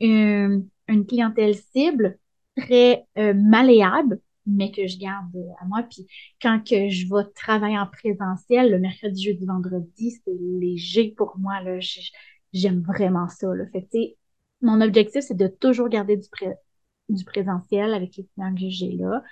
une, 0.01 0.69
une 0.89 1.07
clientèle 1.07 1.55
cible 1.55 2.19
très 2.61 3.05
euh, 3.19 3.35
malléable, 3.35 4.21
mais 4.47 4.71
que 4.71 4.87
je 4.87 4.99
garde 4.99 5.37
à 5.61 5.67
moi. 5.67 5.83
Puis 5.83 6.07
quand 6.41 6.61
que 6.65 6.89
je 6.89 7.07
vais 7.07 7.29
travailler 7.35 7.79
en 7.79 7.87
présentiel, 7.87 8.71
le 8.71 8.79
mercredi, 8.79 9.23
jeudi, 9.23 9.45
vendredi, 9.47 10.11
c'est 10.25 10.33
léger 10.41 11.15
pour 11.17 11.37
moi. 11.39 11.61
Là. 11.63 11.79
J'aime 12.53 12.81
vraiment 12.83 13.29
ça. 13.29 13.55
Là. 13.55 13.65
Fait 13.73 13.83
que, 13.83 13.89
tu 13.93 13.99
sais, 14.03 14.17
mon 14.63 14.81
objectif, 14.81 15.23
c'est 15.23 15.37
de 15.37 15.49
toujours 15.49 15.89
garder 15.89 16.17
du, 16.17 16.29
pré- 16.31 16.57
du 17.09 17.25
présentiel 17.25 17.93
avec 17.95 18.17
les 18.17 18.27
clients 18.35 18.55
que 18.55 18.69
j'ai 18.69 18.93
là. 18.93 19.23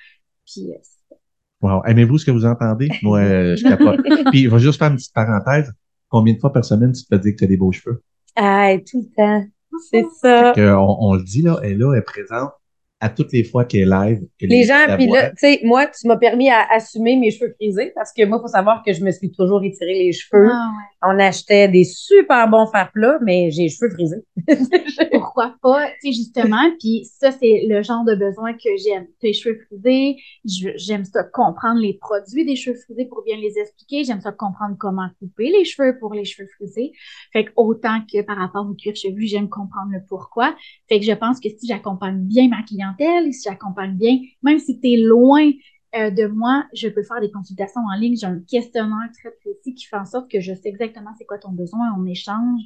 Puis, 0.47 0.71
euh, 0.73 0.77
c'est- 0.83 1.17
Wow. 1.63 1.83
Aimez-vous 1.87 2.19
ce 2.19 2.27
que 2.27 2.31
vous 2.31 2.45
entendez? 2.45 2.91
Moi, 3.03 3.19
euh, 3.21 3.57
je 3.57 3.63
capote. 3.67 4.01
Puis, 4.31 4.45
je 4.45 4.51
vais 4.51 4.59
juste 4.59 4.79
faire 4.79 4.91
une 4.91 4.97
petite 4.97 5.15
parenthèse. 5.15 5.73
Combien 6.11 6.35
de 6.35 6.39
fois 6.39 6.53
par 6.53 6.65
semaine 6.65 6.93
tu 6.93 7.03
te 7.03 7.09
fais 7.09 7.19
dire 7.19 7.33
que 7.33 7.39
tu 7.39 7.45
as 7.45 7.47
des 7.49 7.57
beaux 7.57 7.73
cheveux? 7.73 8.03
Ah, 8.37 8.75
tout 8.89 8.99
le 9.01 9.15
temps. 9.17 9.47
C'est 9.91 10.05
ça. 10.21 10.53
Que 10.55 10.75
on, 10.75 10.97
on 11.01 11.15
le 11.15 11.25
dit, 11.25 11.41
là, 11.43 11.59
elle 11.63 11.73
est 11.73 11.75
là, 11.77 11.93
elle 11.95 12.01
est 12.01 12.03
présente 12.03 12.51
à 12.99 13.11
toutes 13.11 13.33
les 13.33 13.45
fois 13.45 13.67
qu'elle 13.67 13.83
est 13.83 13.85
live. 13.85 14.21
que 14.41 14.47
Les 14.47 14.65
gens, 14.65 14.97
puis 14.97 15.07
là, 15.07 15.31
tu 15.31 15.37
sais, 15.37 15.61
moi, 15.65 15.87
tu 15.87 16.07
m'as 16.09 16.17
permis 16.17 16.49
à 16.49 16.67
assumer 16.71 17.17
mes 17.17 17.31
cheveux 17.31 17.53
frisés 17.55 17.93
parce 17.95 18.11
que 18.13 18.25
moi, 18.25 18.39
il 18.39 18.43
faut 18.43 18.53
savoir 18.53 18.83
que 18.83 18.93
je 18.93 19.05
me 19.05 19.11
suis 19.11 19.31
toujours 19.31 19.63
étiré 19.63 19.93
les 19.93 20.13
cheveux. 20.13 20.49
Ah, 20.51 20.71
ouais. 20.71 21.09
On 21.09 21.19
achetait 21.19 21.69
des 21.69 21.85
super 21.85 22.49
bons 22.49 22.67
fer 22.69 22.91
plats, 22.93 23.19
mais 23.23 23.51
j'ai 23.51 23.65
les 23.65 23.69
cheveux 23.69 23.91
frisés. 23.91 24.25
pourquoi 25.13 25.55
pas, 25.61 25.89
tu 26.03 26.09
sais, 26.09 26.13
justement, 26.13 26.71
puis 26.81 27.05
ça, 27.05 27.31
c'est 27.33 27.67
le 27.69 27.83
genre 27.83 28.05
de 28.05 28.15
besoin 28.15 28.55
que 28.55 28.71
j'aime. 28.83 29.07
Les 29.23 29.35
cheveux 29.35 29.59
frisés, 29.67 30.17
j'aime 30.45 31.05
ça 31.05 31.23
comprendre 31.25 31.81
les 31.81 31.95
produits 31.95 32.47
des 32.47 32.57
cheveux 32.57 32.77
frisés 32.77 33.05
pour 33.05 33.23
bien 33.25 33.37
les 33.37 33.59
expliquer, 33.59 34.05
j'aime 34.05 34.21
ça 34.21 34.33
comprendre 34.33 34.77
comment 34.79 35.09
couper 35.19 35.51
les 35.51 35.65
cheveux 35.65 35.99
pour 35.99 36.15
les 36.15 36.25
cheveux 36.25 36.49
frisés. 36.57 36.93
Fait 37.33 37.45
que 37.45 37.51
autant 37.57 38.01
que 38.11 38.23
par 38.23 38.37
rapport 38.37 38.67
au 38.67 38.75
cuir 38.75 38.97
chevelu, 38.97 39.27
j'aime 39.27 39.49
comprendre 39.49 39.91
le 39.93 40.01
pourquoi. 40.09 40.55
Fait 40.89 40.99
que 40.99 41.05
je 41.05 41.13
pense 41.13 41.41
que 41.41 41.49
si 41.49 41.67
j'accompagne 41.67 42.21
bien 42.21 42.49
ma 42.49 42.63
clientèle, 42.95 43.33
si 43.33 43.49
j'accompagne 43.49 43.97
bien, 43.97 44.19
même 44.43 44.59
si 44.59 44.79
tu 44.81 44.89
es 44.89 44.97
loin 44.97 45.51
euh, 45.97 46.11
de 46.11 46.27
moi, 46.27 46.65
je 46.75 46.89
peux 46.89 47.03
faire 47.03 47.21
des 47.21 47.31
consultations 47.31 47.81
en 47.81 47.97
ligne, 47.97 48.17
j'ai 48.17 48.27
un 48.27 48.41
questionnaire 48.41 49.11
très 49.19 49.31
précis 49.41 49.75
qui 49.75 49.87
fait 49.87 49.97
en 49.97 50.05
sorte 50.05 50.31
que 50.31 50.41
je 50.41 50.53
sais 50.55 50.69
exactement 50.69 51.11
c'est 51.19 51.25
quoi 51.25 51.39
ton 51.39 51.53
besoin, 51.53 51.95
on 51.99 52.05
échange, 52.07 52.61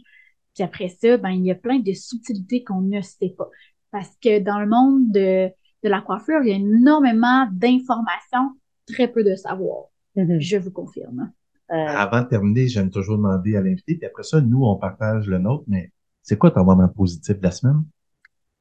puis 0.55 0.65
après 0.65 0.89
ça, 0.89 1.17
ben, 1.17 1.31
il 1.31 1.45
y 1.45 1.51
a 1.51 1.55
plein 1.55 1.79
de 1.79 1.93
subtilités 1.93 2.65
qu'on 2.65 2.81
ne 2.81 3.01
sait 3.01 3.35
pas. 3.37 3.49
Parce 3.93 4.17
que 4.23 4.41
dans 4.41 4.61
le 4.61 4.67
monde 4.67 5.13
de, 5.13 5.49
de 5.83 5.89
la 5.89 6.01
coiffure, 6.01 6.41
il 6.43 6.49
y 6.49 6.53
a 6.53 6.57
énormément 6.57 7.47
d'informations, 7.53 8.57
très 8.87 9.09
peu 9.09 9.23
de 9.23 9.35
savoir. 9.35 9.87
Mhm. 10.17 10.41
Je 10.41 10.57
vous 10.57 10.71
confirme. 10.71 11.33
Euh, 11.71 11.75
Avant 11.75 12.23
de 12.23 12.27
terminer, 12.27 12.67
j'aime 12.67 12.91
toujours 12.91 13.17
demander 13.17 13.57
à 13.57 13.61
l'invité, 13.61 13.97
puis 13.97 14.07
après 14.07 14.25
ça, 14.25 14.41
nous, 14.41 14.65
on 14.65 14.77
partage 14.77 15.29
le 15.29 15.39
nôtre, 15.39 15.65
mais 15.69 15.93
c'est 16.23 16.37
quoi 16.37 16.51
ton 16.51 16.65
moment 16.65 16.89
positif 16.89 17.39
de 17.39 17.45
la 17.45 17.53
semaine? 17.53 17.85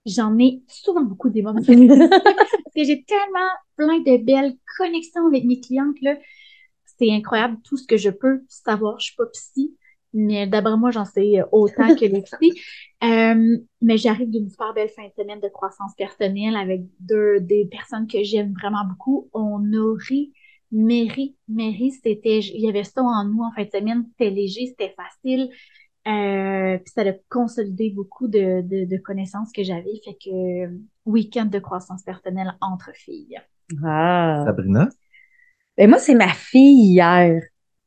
J'en 0.06 0.38
ai 0.40 0.64
souvent 0.68 1.02
beaucoup 1.02 1.30
des 1.30 1.42
moments 1.42 1.62
parce 1.64 1.72
que 2.76 2.84
j'ai 2.84 3.04
tellement 3.04 3.50
plein 3.76 4.00
de 4.00 4.24
belles 4.24 4.56
connexions 4.78 5.28
avec 5.28 5.44
mes 5.46 5.60
clientes 5.60 6.00
là. 6.02 6.18
C'est 6.98 7.12
incroyable 7.12 7.58
tout 7.64 7.78
ce 7.78 7.88
que 7.88 7.98
je 7.98 8.10
peux 8.10 8.44
savoir. 8.50 9.00
Je 9.00 9.06
suis 9.06 9.16
pas 9.16 9.26
psy, 9.28 9.76
mais 10.14 10.48
d'abord 10.48 10.78
moi 10.78 10.92
j'en 10.92 11.06
sais 11.06 11.42
autant 11.52 11.96
que 11.96 12.06
les 12.06 12.22
psy. 12.22 12.54
Euh, 13.02 13.58
mais 13.82 13.96
j'arrive 13.96 14.30
d'une 14.30 14.50
super 14.50 14.74
belle 14.74 14.90
fin 14.90 15.08
de 15.08 15.14
semaine 15.18 15.40
de 15.40 15.48
croissance 15.48 15.94
personnelle 15.96 16.58
avec 16.58 16.82
deux 17.00 17.40
des 17.40 17.66
personnes 17.66 18.08
que 18.08 18.22
j'aime 18.24 18.54
vraiment 18.60 18.84
beaucoup. 18.84 19.30
On 19.32 19.62
ri, 19.96 20.34
Mary, 20.72 21.36
Mary, 21.48 21.92
c'était, 21.92 22.40
il 22.40 22.62
y 22.62 22.70
avait 22.70 22.84
ça 22.84 23.02
en 23.02 23.26
nous 23.26 23.42
en 23.42 23.52
fin 23.52 23.64
de 23.64 23.70
semaine. 23.70 24.06
C'était 24.12 24.30
léger, 24.30 24.68
c'était 24.68 24.94
facile. 24.96 25.50
Euh, 26.10 26.78
puis 26.80 26.92
ça 26.94 27.02
a 27.02 27.14
consolidé 27.30 27.92
beaucoup 27.96 28.28
de, 28.28 28.62
de, 28.62 28.86
de 28.86 28.98
connaissances 28.98 29.52
que 29.52 29.64
j'avais. 29.64 30.02
Fait 30.04 30.16
que 30.16 30.66
euh, 30.66 30.70
week-end 31.06 31.46
de 31.46 31.60
croissance 31.60 32.04
personnelle 32.04 32.54
entre 32.62 32.90
filles. 32.96 33.38
Ah. 33.86 34.44
Sabrina? 34.46 34.90
Ben 35.78 35.90
moi, 35.90 36.00
c'est 36.00 36.16
ma 36.16 36.30
fille 36.30 36.94
hier 36.94 37.42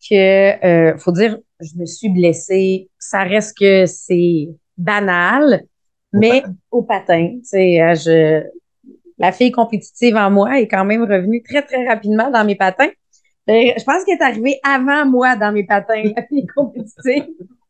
que, 0.08 0.64
euh, 0.66 0.96
faut 0.98 1.12
dire, 1.12 1.38
je 1.60 1.76
me 1.78 1.86
suis 1.86 2.08
blessée. 2.08 2.90
Ça 2.98 3.22
reste 3.24 3.56
que 3.58 3.86
c'est 3.86 4.48
banal, 4.78 5.62
Au 6.14 6.18
mais 6.18 6.40
patin. 6.42 6.54
au 6.70 6.82
patin, 6.82 7.28
tu 7.38 7.44
sais, 7.44 7.80
euh, 7.82 7.94
je, 7.94 8.42
la 9.18 9.32
fille 9.32 9.52
compétitive 9.52 10.16
en 10.16 10.30
moi 10.30 10.60
est 10.60 10.68
quand 10.68 10.84
même 10.84 11.02
revenue 11.02 11.42
très, 11.42 11.62
très 11.62 11.86
rapidement 11.86 12.30
dans 12.30 12.44
mes 12.44 12.56
patins. 12.56 12.88
Euh, 13.50 13.72
Je 13.76 13.84
pense 13.84 14.04
qu'elle 14.04 14.18
est 14.18 14.22
arrivée 14.22 14.58
avant 14.64 15.04
moi 15.06 15.36
dans 15.36 15.52
mes 15.52 15.64
patins, 15.64 16.02
la 16.16 16.22
fille 16.26 16.46
compétitive. 16.54 17.26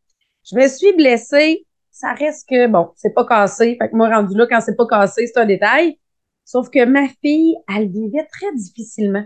Je 0.45 0.57
me 0.57 0.67
suis 0.69 0.93
blessée. 0.95 1.67
Ça 1.91 2.13
reste 2.15 2.49
que, 2.49 2.67
bon, 2.67 2.91
c'est 2.97 3.15
pas 3.15 3.25
cassé. 3.25 3.77
Fait 3.81 3.91
que 3.91 3.97
moi, 3.97 4.09
rendu 4.09 4.37
là, 4.37 4.47
quand 4.49 4.61
c'est 4.61 4.77
pas 4.77 4.87
cassé, 4.87 5.27
c'est 5.27 5.41
un 5.41 5.47
détail. 5.47 5.99
Sauf 6.45 6.71
que 6.71 6.85
ma 6.85 7.07
fille, 7.23 7.57
elle 7.69 7.89
vivait 7.89 8.27
très 8.33 8.53
difficilement. 8.55 9.25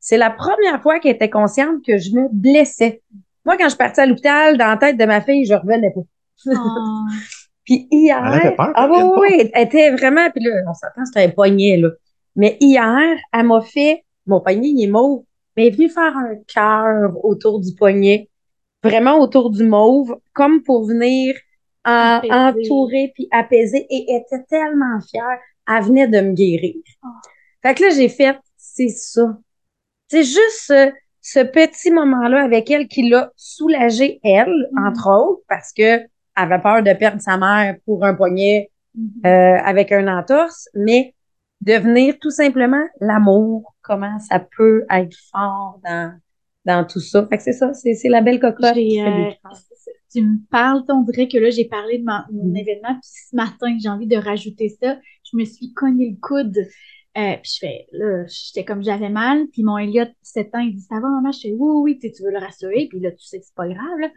C'est 0.00 0.16
la 0.16 0.30
première 0.30 0.82
fois 0.82 1.00
qu'elle 1.00 1.14
était 1.14 1.30
consciente 1.30 1.84
que 1.86 1.98
je 1.98 2.10
me 2.12 2.28
blessais. 2.32 3.02
Moi, 3.44 3.56
quand 3.56 3.68
je 3.68 3.76
partais 3.76 4.02
à 4.02 4.06
l'hôpital, 4.06 4.56
dans 4.58 4.66
la 4.66 4.76
tête 4.76 4.96
de 4.96 5.04
ma 5.04 5.20
fille, 5.20 5.44
je 5.44 5.54
revenais 5.54 5.90
pas. 5.90 6.00
Oh, 6.46 7.06
Puis 7.64 7.86
hier, 7.90 8.18
Elle 8.18 8.40
avait 8.40 8.56
peur 8.56 8.72
ah 8.74 8.88
oui, 9.18 9.50
elle 9.52 9.66
était 9.66 9.90
vraiment, 9.90 10.30
puis 10.30 10.42
là, 10.42 10.50
on 10.66 10.72
s'attend, 10.72 11.04
c'était 11.04 11.24
un 11.24 11.30
poignet, 11.30 11.76
là. 11.76 11.90
Mais 12.34 12.56
hier, 12.60 13.18
elle 13.32 13.46
m'a 13.46 13.60
fait, 13.60 14.04
mon 14.26 14.40
poignet, 14.40 14.68
il 14.68 14.84
est 14.84 14.86
mauve, 14.86 15.24
mais 15.54 15.66
elle 15.66 15.74
est 15.74 15.76
venue 15.76 15.90
faire 15.90 16.16
un 16.16 16.36
cœur 16.46 17.12
autour 17.24 17.60
du 17.60 17.74
poignet, 17.74 18.27
vraiment 18.82 19.18
autour 19.20 19.50
du 19.50 19.64
mauve, 19.64 20.16
comme 20.32 20.62
pour 20.62 20.86
venir 20.86 21.34
en- 21.84 22.20
entourer 22.30 23.12
puis 23.14 23.28
apaiser 23.30 23.86
et 23.90 24.14
était 24.16 24.44
tellement 24.48 25.00
fière. 25.08 25.38
Elle 25.68 25.84
venait 25.84 26.08
de 26.08 26.20
me 26.20 26.32
guérir. 26.32 26.74
Oh. 27.04 27.08
Fait 27.62 27.74
que 27.74 27.82
là, 27.84 27.90
j'ai 27.90 28.08
fait, 28.08 28.36
c'est 28.56 28.88
ça. 28.88 29.36
C'est 30.08 30.22
juste 30.24 30.60
ce, 30.66 30.92
ce 31.20 31.40
petit 31.40 31.90
moment-là 31.90 32.42
avec 32.44 32.70
elle 32.70 32.88
qui 32.88 33.08
l'a 33.08 33.30
soulagée, 33.36 34.20
elle, 34.22 34.68
Mhm. 34.72 34.86
entre 34.86 35.08
autres, 35.10 35.42
parce 35.48 35.72
que 35.72 35.82
elle 35.82 36.08
avait 36.36 36.60
peur 36.62 36.82
de 36.82 36.92
perdre 36.92 37.20
sa 37.20 37.36
mère 37.36 37.76
pour 37.84 38.04
un 38.04 38.14
poignet 38.14 38.70
Mhm. 38.94 39.10
euh, 39.26 39.56
avec 39.64 39.92
un 39.92 40.06
entorse, 40.18 40.68
mais 40.74 41.14
de 41.60 41.74
venir 41.74 42.16
tout 42.20 42.30
simplement 42.30 42.84
l'amour, 43.00 43.74
comment 43.82 44.18
ça 44.20 44.38
peut 44.56 44.84
être 44.90 45.16
fort 45.32 45.80
dans, 45.84 46.14
dans 46.68 46.84
tout 46.86 47.00
ça. 47.00 47.26
Fait 47.26 47.38
que 47.38 47.42
c'est 47.42 47.52
ça, 47.52 47.72
c'est 47.74 47.94
c'est 47.94 48.08
la 48.08 48.20
belle 48.20 48.38
cocotte. 48.38 48.74
J'ai, 48.74 48.88
qui 48.88 48.96
fait 48.98 49.10
euh, 49.10 49.30
des 49.30 49.36
tu 50.12 50.22
me 50.22 50.38
parles, 50.50 50.82
on 50.88 51.02
dirait 51.02 51.28
que 51.28 51.36
là, 51.38 51.50
j'ai 51.50 51.66
parlé 51.66 51.98
de 51.98 52.04
ma- 52.04 52.26
mon 52.32 52.44
Mhm. 52.48 52.56
événement, 52.56 52.94
puis 52.94 53.10
ce 53.30 53.36
matin, 53.36 53.76
j'ai 53.82 53.88
envie 53.88 54.06
de 54.06 54.16
rajouter 54.16 54.68
ça. 54.80 54.98
Je 55.30 55.36
me 55.36 55.44
suis 55.44 55.72
cogné 55.74 56.10
le 56.10 56.16
coude, 56.20 56.56
euh, 56.56 57.34
puis 57.42 57.52
je 57.54 57.58
fais, 57.60 57.86
là, 57.92 58.24
j'étais 58.26 58.64
comme 58.64 58.82
j'avais 58.82 59.10
mal, 59.10 59.46
puis 59.52 59.62
mon 59.64 59.76
Elliot, 59.76 60.06
7 60.22 60.54
ans, 60.54 60.60
il 60.60 60.74
dit, 60.76 60.80
ça 60.80 60.94
va, 60.96 61.08
maman? 61.08 61.30
Je 61.32 61.40
fais, 61.40 61.52
oui, 61.52 61.80
oui, 61.82 61.98
tu 61.98 62.08
sais, 62.08 62.14
tu 62.14 62.22
veux 62.22 62.30
le 62.30 62.38
rassurer, 62.38 62.86
puis 62.88 63.00
là, 63.00 63.10
tu 63.12 63.24
sais 63.26 63.38
que 63.38 63.44
c'est 63.44 63.54
pas 63.54 63.68
grave, 63.68 63.98
là. 64.00 64.08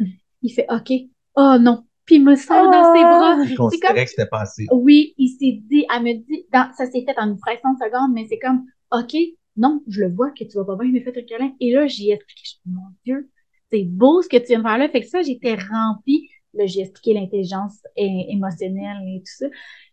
Il 0.44 0.52
fait, 0.54 0.66
OK, 0.70 0.92
oh 1.36 1.58
non, 1.60 1.84
puis 2.06 2.16
il 2.16 2.24
me 2.24 2.36
serre 2.36 2.70
dans 2.70 2.84
ses 2.96 3.04
bras. 3.04 3.44
Je 3.44 3.50
comme, 3.56 3.58
considérais 3.58 4.06
que 4.06 4.10
c'était 4.12 4.28
pas 4.28 4.42
assez. 4.42 4.68
oui, 4.72 5.14
il 5.18 5.30
s'est 5.30 5.62
dit, 5.70 5.86
elle 5.94 6.04
me 6.04 6.14
dit, 6.14 6.46
dans, 6.54 6.72
ça 6.78 6.86
s'est 6.86 7.04
fait 7.06 7.18
en 7.20 7.32
une 7.32 7.38
fraction 7.38 7.74
de 7.74 7.80
seconde, 7.80 8.14
mais 8.14 8.26
c'est 8.30 8.40
comme, 8.40 8.66
OK, 8.92 9.14
non, 9.58 9.84
je 9.88 10.02
le 10.02 10.14
vois 10.14 10.32
que 10.32 10.44
tu 10.44 10.58
vas 10.58 10.66
pas 10.66 10.76
bien, 10.76 10.88
il 10.88 10.94
m'a 10.94 11.12
fait 11.12 11.18
un 11.18 11.26
câlin. 11.26 11.52
Et 11.60 11.72
là, 11.72 11.88
j'ai 11.88 12.12
expliqué, 12.12 12.42
je 12.46 12.72
mon 12.72 12.88
Dieu, 13.06 13.30
c'est 13.72 13.84
beau 13.84 14.22
ce 14.22 14.30
que 14.30 14.38
tu 14.38 14.48
viens 14.48 14.60
de 14.60 14.64
faire 14.64 14.78
là. 14.78 14.90
Fait 14.90 15.02
que 15.02 15.08
ça, 15.08 15.22
j'étais 15.22 15.56
remplie. 15.56 16.30
Là, 16.54 16.66
j'ai 16.66 16.82
expliqué 16.82 17.14
l'intelligence 17.14 17.82
émotionnelle 17.96 19.04
et 19.08 19.20
tout 19.20 19.34
ça. 19.38 19.46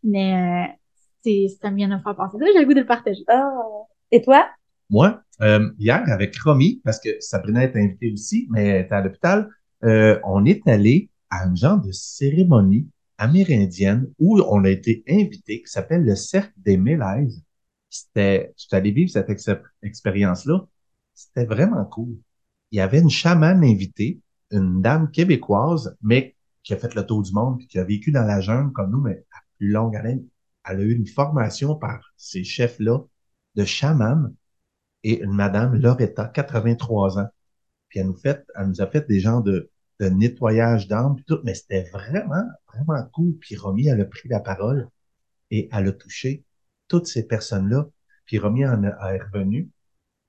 Mais 0.02 0.35
euh, 0.35 0.72
c'est, 1.24 1.47
ça 1.60 1.70
me 1.70 1.76
vient 1.76 1.89
de 1.89 1.94
me 1.94 2.01
faire 2.01 2.16
penser. 2.16 2.36
Ça, 2.39 2.47
j'ai 2.52 2.60
le 2.60 2.66
goût 2.66 2.74
de 2.74 2.80
le 2.80 2.86
partager. 2.86 3.22
Ah. 3.28 3.51
Et 4.10 4.22
toi? 4.22 4.48
Moi, 4.90 5.22
euh, 5.43 5.70
hier, 5.78 6.02
avec 6.09 6.36
Romy, 6.39 6.80
parce 6.85 6.98
que 6.98 7.10
Sabrina 7.20 7.62
est 7.62 7.76
invitée 7.76 8.12
aussi, 8.12 8.48
mais 8.51 8.66
elle 8.66 8.85
était 8.86 8.94
à 8.94 9.02
l'hôpital, 9.02 9.48
euh, 9.85 10.18
on 10.24 10.44
est 10.44 10.66
allé 10.66 11.10
à 11.30 11.47
un 11.47 11.55
genre 11.55 11.80
de 11.80 11.93
cérémonie 11.93 12.89
amérindienne 13.18 14.10
où 14.18 14.40
on 14.40 14.64
a 14.64 14.70
été 14.70 15.05
invité, 15.09 15.62
qui 15.62 15.70
s'appelle 15.70 16.05
le 16.05 16.16
Cercle 16.16 16.55
des 16.56 16.76
Mélèzes. 16.76 17.43
C'était, 17.90 18.52
je 18.56 18.65
suis 18.65 18.77
allé 18.77 18.90
vivre 18.90 19.10
cette 19.10 19.31
ex- 19.31 19.51
expérience-là. 19.82 20.66
C'était 21.15 21.47
vraiment 21.47 21.85
cool. 21.85 22.16
Il 22.70 22.78
y 22.78 22.81
avait 22.81 23.01
une 23.01 23.10
chamane 23.10 23.65
invitée, 23.65 24.20
une 24.51 24.82
dame 24.82 25.10
québécoise, 25.10 25.97
mais 26.02 26.36
qui 26.62 26.74
a 26.74 26.77
fait 26.77 26.94
le 26.94 27.06
tour 27.06 27.23
du 27.23 27.32
monde, 27.32 27.59
puis 27.59 27.66
qui 27.66 27.78
a 27.78 27.85
vécu 27.85 28.12
dans 28.12 28.24
la 28.24 28.40
jungle 28.40 28.73
comme 28.73 28.90
nous, 28.90 29.01
mais 29.01 29.24
à 29.32 29.39
plus 29.56 29.69
longue 29.70 29.97
haleine. 29.97 30.27
Elle 30.65 30.81
a 30.81 30.82
eu 30.82 30.93
une 30.94 31.06
formation 31.06 31.77
par 31.77 32.12
ces 32.16 32.44
chefs-là 32.44 33.01
de 33.55 33.65
chaman 33.65 34.35
et 35.02 35.20
une 35.23 35.32
madame, 35.32 35.74
Loretta, 35.77 36.27
83 36.27 37.19
ans. 37.19 37.28
Puis 37.89 38.01
elle 38.01 38.06
nous, 38.06 38.16
fait, 38.16 38.44
elle 38.55 38.69
nous 38.69 38.82
a 38.82 38.86
fait 38.86 39.06
des 39.09 39.20
genres 39.20 39.43
de, 39.43 39.70
nettoyage 40.01 40.86
puis 40.89 41.24
tout, 41.27 41.40
mais 41.44 41.55
c'était 41.55 41.89
vraiment, 41.90 42.44
vraiment 42.73 43.02
cool. 43.12 43.36
Puis 43.39 43.56
Romy, 43.56 43.89
elle 43.89 44.01
a 44.01 44.05
pris 44.05 44.28
la 44.28 44.40
parole 44.40 44.89
et 45.51 45.69
elle 45.73 45.89
a 45.89 45.93
touché 45.93 46.44
toutes 46.89 47.06
ces 47.06 47.27
personnes-là. 47.27 47.89
Puis 48.24 48.39
Romy 48.39 48.66
en 48.66 48.82
a, 48.85 49.15
est 49.15 49.23
revenue, 49.23 49.70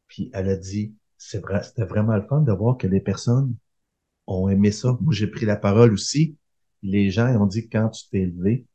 puis 0.07 0.29
elle 0.33 0.49
a 0.49 0.55
dit, 0.55 0.93
c'est 1.17 1.39
vrai, 1.39 1.63
c'était 1.63 1.85
vraiment 1.85 2.15
le 2.15 2.23
fun 2.23 2.41
de 2.41 2.51
voir 2.51 2.77
que 2.77 2.87
les 2.87 3.01
personnes 3.01 3.55
ont 4.27 4.47
aimé 4.49 4.71
ça. 4.71 4.97
Moi, 5.01 5.13
j'ai 5.13 5.27
pris 5.27 5.45
la 5.45 5.57
parole 5.57 5.91
aussi. 5.91 6.37
Les 6.81 7.11
gens 7.11 7.27
ont 7.41 7.45
dit, 7.45 7.67
quand 7.67 7.89
tu 7.89 8.07
t'es 8.09 8.25
levé, 8.25 8.65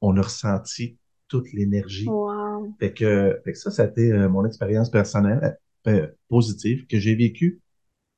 on 0.00 0.16
a 0.16 0.22
ressenti 0.22 0.98
toute 1.28 1.52
l'énergie. 1.52 2.08
Wow. 2.08 2.74
Fait 2.78 2.92
que, 2.92 3.40
fait 3.44 3.52
que 3.52 3.58
ça, 3.58 3.70
c'était 3.70 4.12
euh, 4.12 4.28
mon 4.28 4.44
expérience 4.44 4.90
personnelle 4.90 5.58
euh, 5.86 6.08
positive 6.28 6.86
que 6.86 6.98
j'ai 6.98 7.14
vécue 7.14 7.60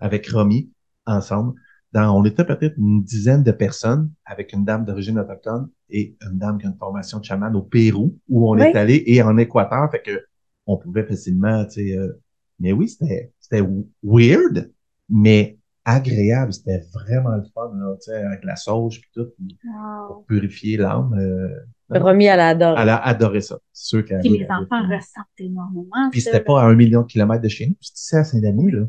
avec 0.01 0.27
Romy 0.29 0.73
ensemble. 1.07 1.55
Dans, 1.93 2.19
on 2.19 2.25
était 2.25 2.45
peut-être 2.45 2.77
une 2.79 3.05
dizaine 3.05 3.43
de 3.43 3.53
personnes 3.53 4.11
avec 4.25 4.53
une 4.53 4.65
dame 4.65 4.85
d'origine 4.85 5.19
autochtone 5.19 5.69
et 5.93 6.17
une 6.23 6.39
dame 6.39 6.59
qui 6.59 6.67
a 6.67 6.71
une 6.71 6.77
formation 6.79 7.19
de 7.21 7.25
chaman 7.25 7.55
au 7.55 7.63
Pérou 7.63 8.19
où 8.29 8.49
on 8.51 8.55
Oui. 8.57 8.63
est 8.63 8.77
allé 8.77 9.03
et 9.07 9.23
en 9.23 9.37
Équateur. 9.39 9.91
Fait 9.91 10.03
que 10.03 10.25
on 10.67 10.77
pouvait 10.77 11.05
facilement, 11.05 11.65
tu 11.65 11.73
sais, 11.89 11.97
euh, 11.97 12.21
mais 12.61 12.73
oui, 12.73 12.89
c'était, 12.89 13.33
c'était 13.41 13.63
weird, 14.03 14.73
mais 15.09 15.59
agréable. 15.85 16.53
C'était 16.53 16.81
vraiment 16.95 17.35
le 17.37 17.43
fun, 17.55 17.73
là, 17.75 17.95
tu 17.97 18.03
sais, 18.13 18.15
avec 18.17 18.45
la 18.45 18.55
sauge 18.57 19.01
puis 19.01 19.11
tout, 19.15 19.29
Wow. 19.65 20.07
pour 20.09 20.27
purifier 20.27 20.77
l'âme. 20.77 21.15
euh, 21.15 21.49
Remis 21.91 22.29
à 22.29 22.37
la 22.37 22.55
dor. 22.55 22.79
elle 22.79 22.89
a 22.89 23.05
adoré 23.05 23.41
ça. 23.43 23.59
C'est 23.73 23.87
sûr 23.89 24.05
qu'elle 24.05 24.21
Puis 24.21 24.31
les 24.31 24.39
elle- 24.45 24.53
enfants 24.53 24.83
ressentent 24.89 25.27
énormément. 25.39 26.09
puis 26.11 26.21
c'était 26.23 26.41
pas 26.41 26.63
à 26.63 26.65
un 26.67 26.75
million 26.75 27.03
de 27.03 27.07
kilomètres 27.07 27.43
de 27.43 27.49
chez 27.49 27.67
nous, 27.67 27.77
c'était 27.81 27.99
ici 27.99 28.17
à 28.17 28.25
Saint-Denis, 28.25 28.71
là. 28.71 28.87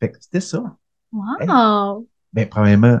Fait 0.00 0.10
que 0.10 0.18
c'était 0.20 0.40
ça. 0.40 0.76
Wow. 1.12 2.06
Ben, 2.32 2.48
premièrement, 2.48 2.98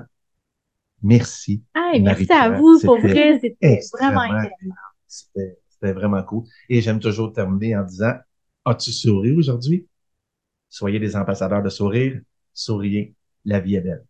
merci. 1.04 1.62
Hey, 1.74 2.02
merci 2.02 2.32
à 2.32 2.50
vous. 2.50 2.80
Pour 2.80 2.98
vrai, 2.98 3.38
c'était 3.40 3.80
vraiment 3.92 4.22
intéressant. 4.22 4.74
C'était 5.06 5.92
vraiment 5.92 6.22
cool. 6.24 6.44
Et 6.68 6.80
j'aime 6.80 6.98
toujours 6.98 7.32
terminer 7.32 7.76
en 7.76 7.84
disant, 7.84 8.14
as-tu 8.64 8.90
souri 8.90 9.32
aujourd'hui? 9.32 9.86
Soyez 10.68 10.98
des 10.98 11.14
ambassadeurs 11.14 11.62
de 11.62 11.68
sourire. 11.68 12.20
Souriez. 12.52 13.14
La 13.44 13.60
vie 13.60 13.76
est 13.76 13.80
belle. 13.82 14.04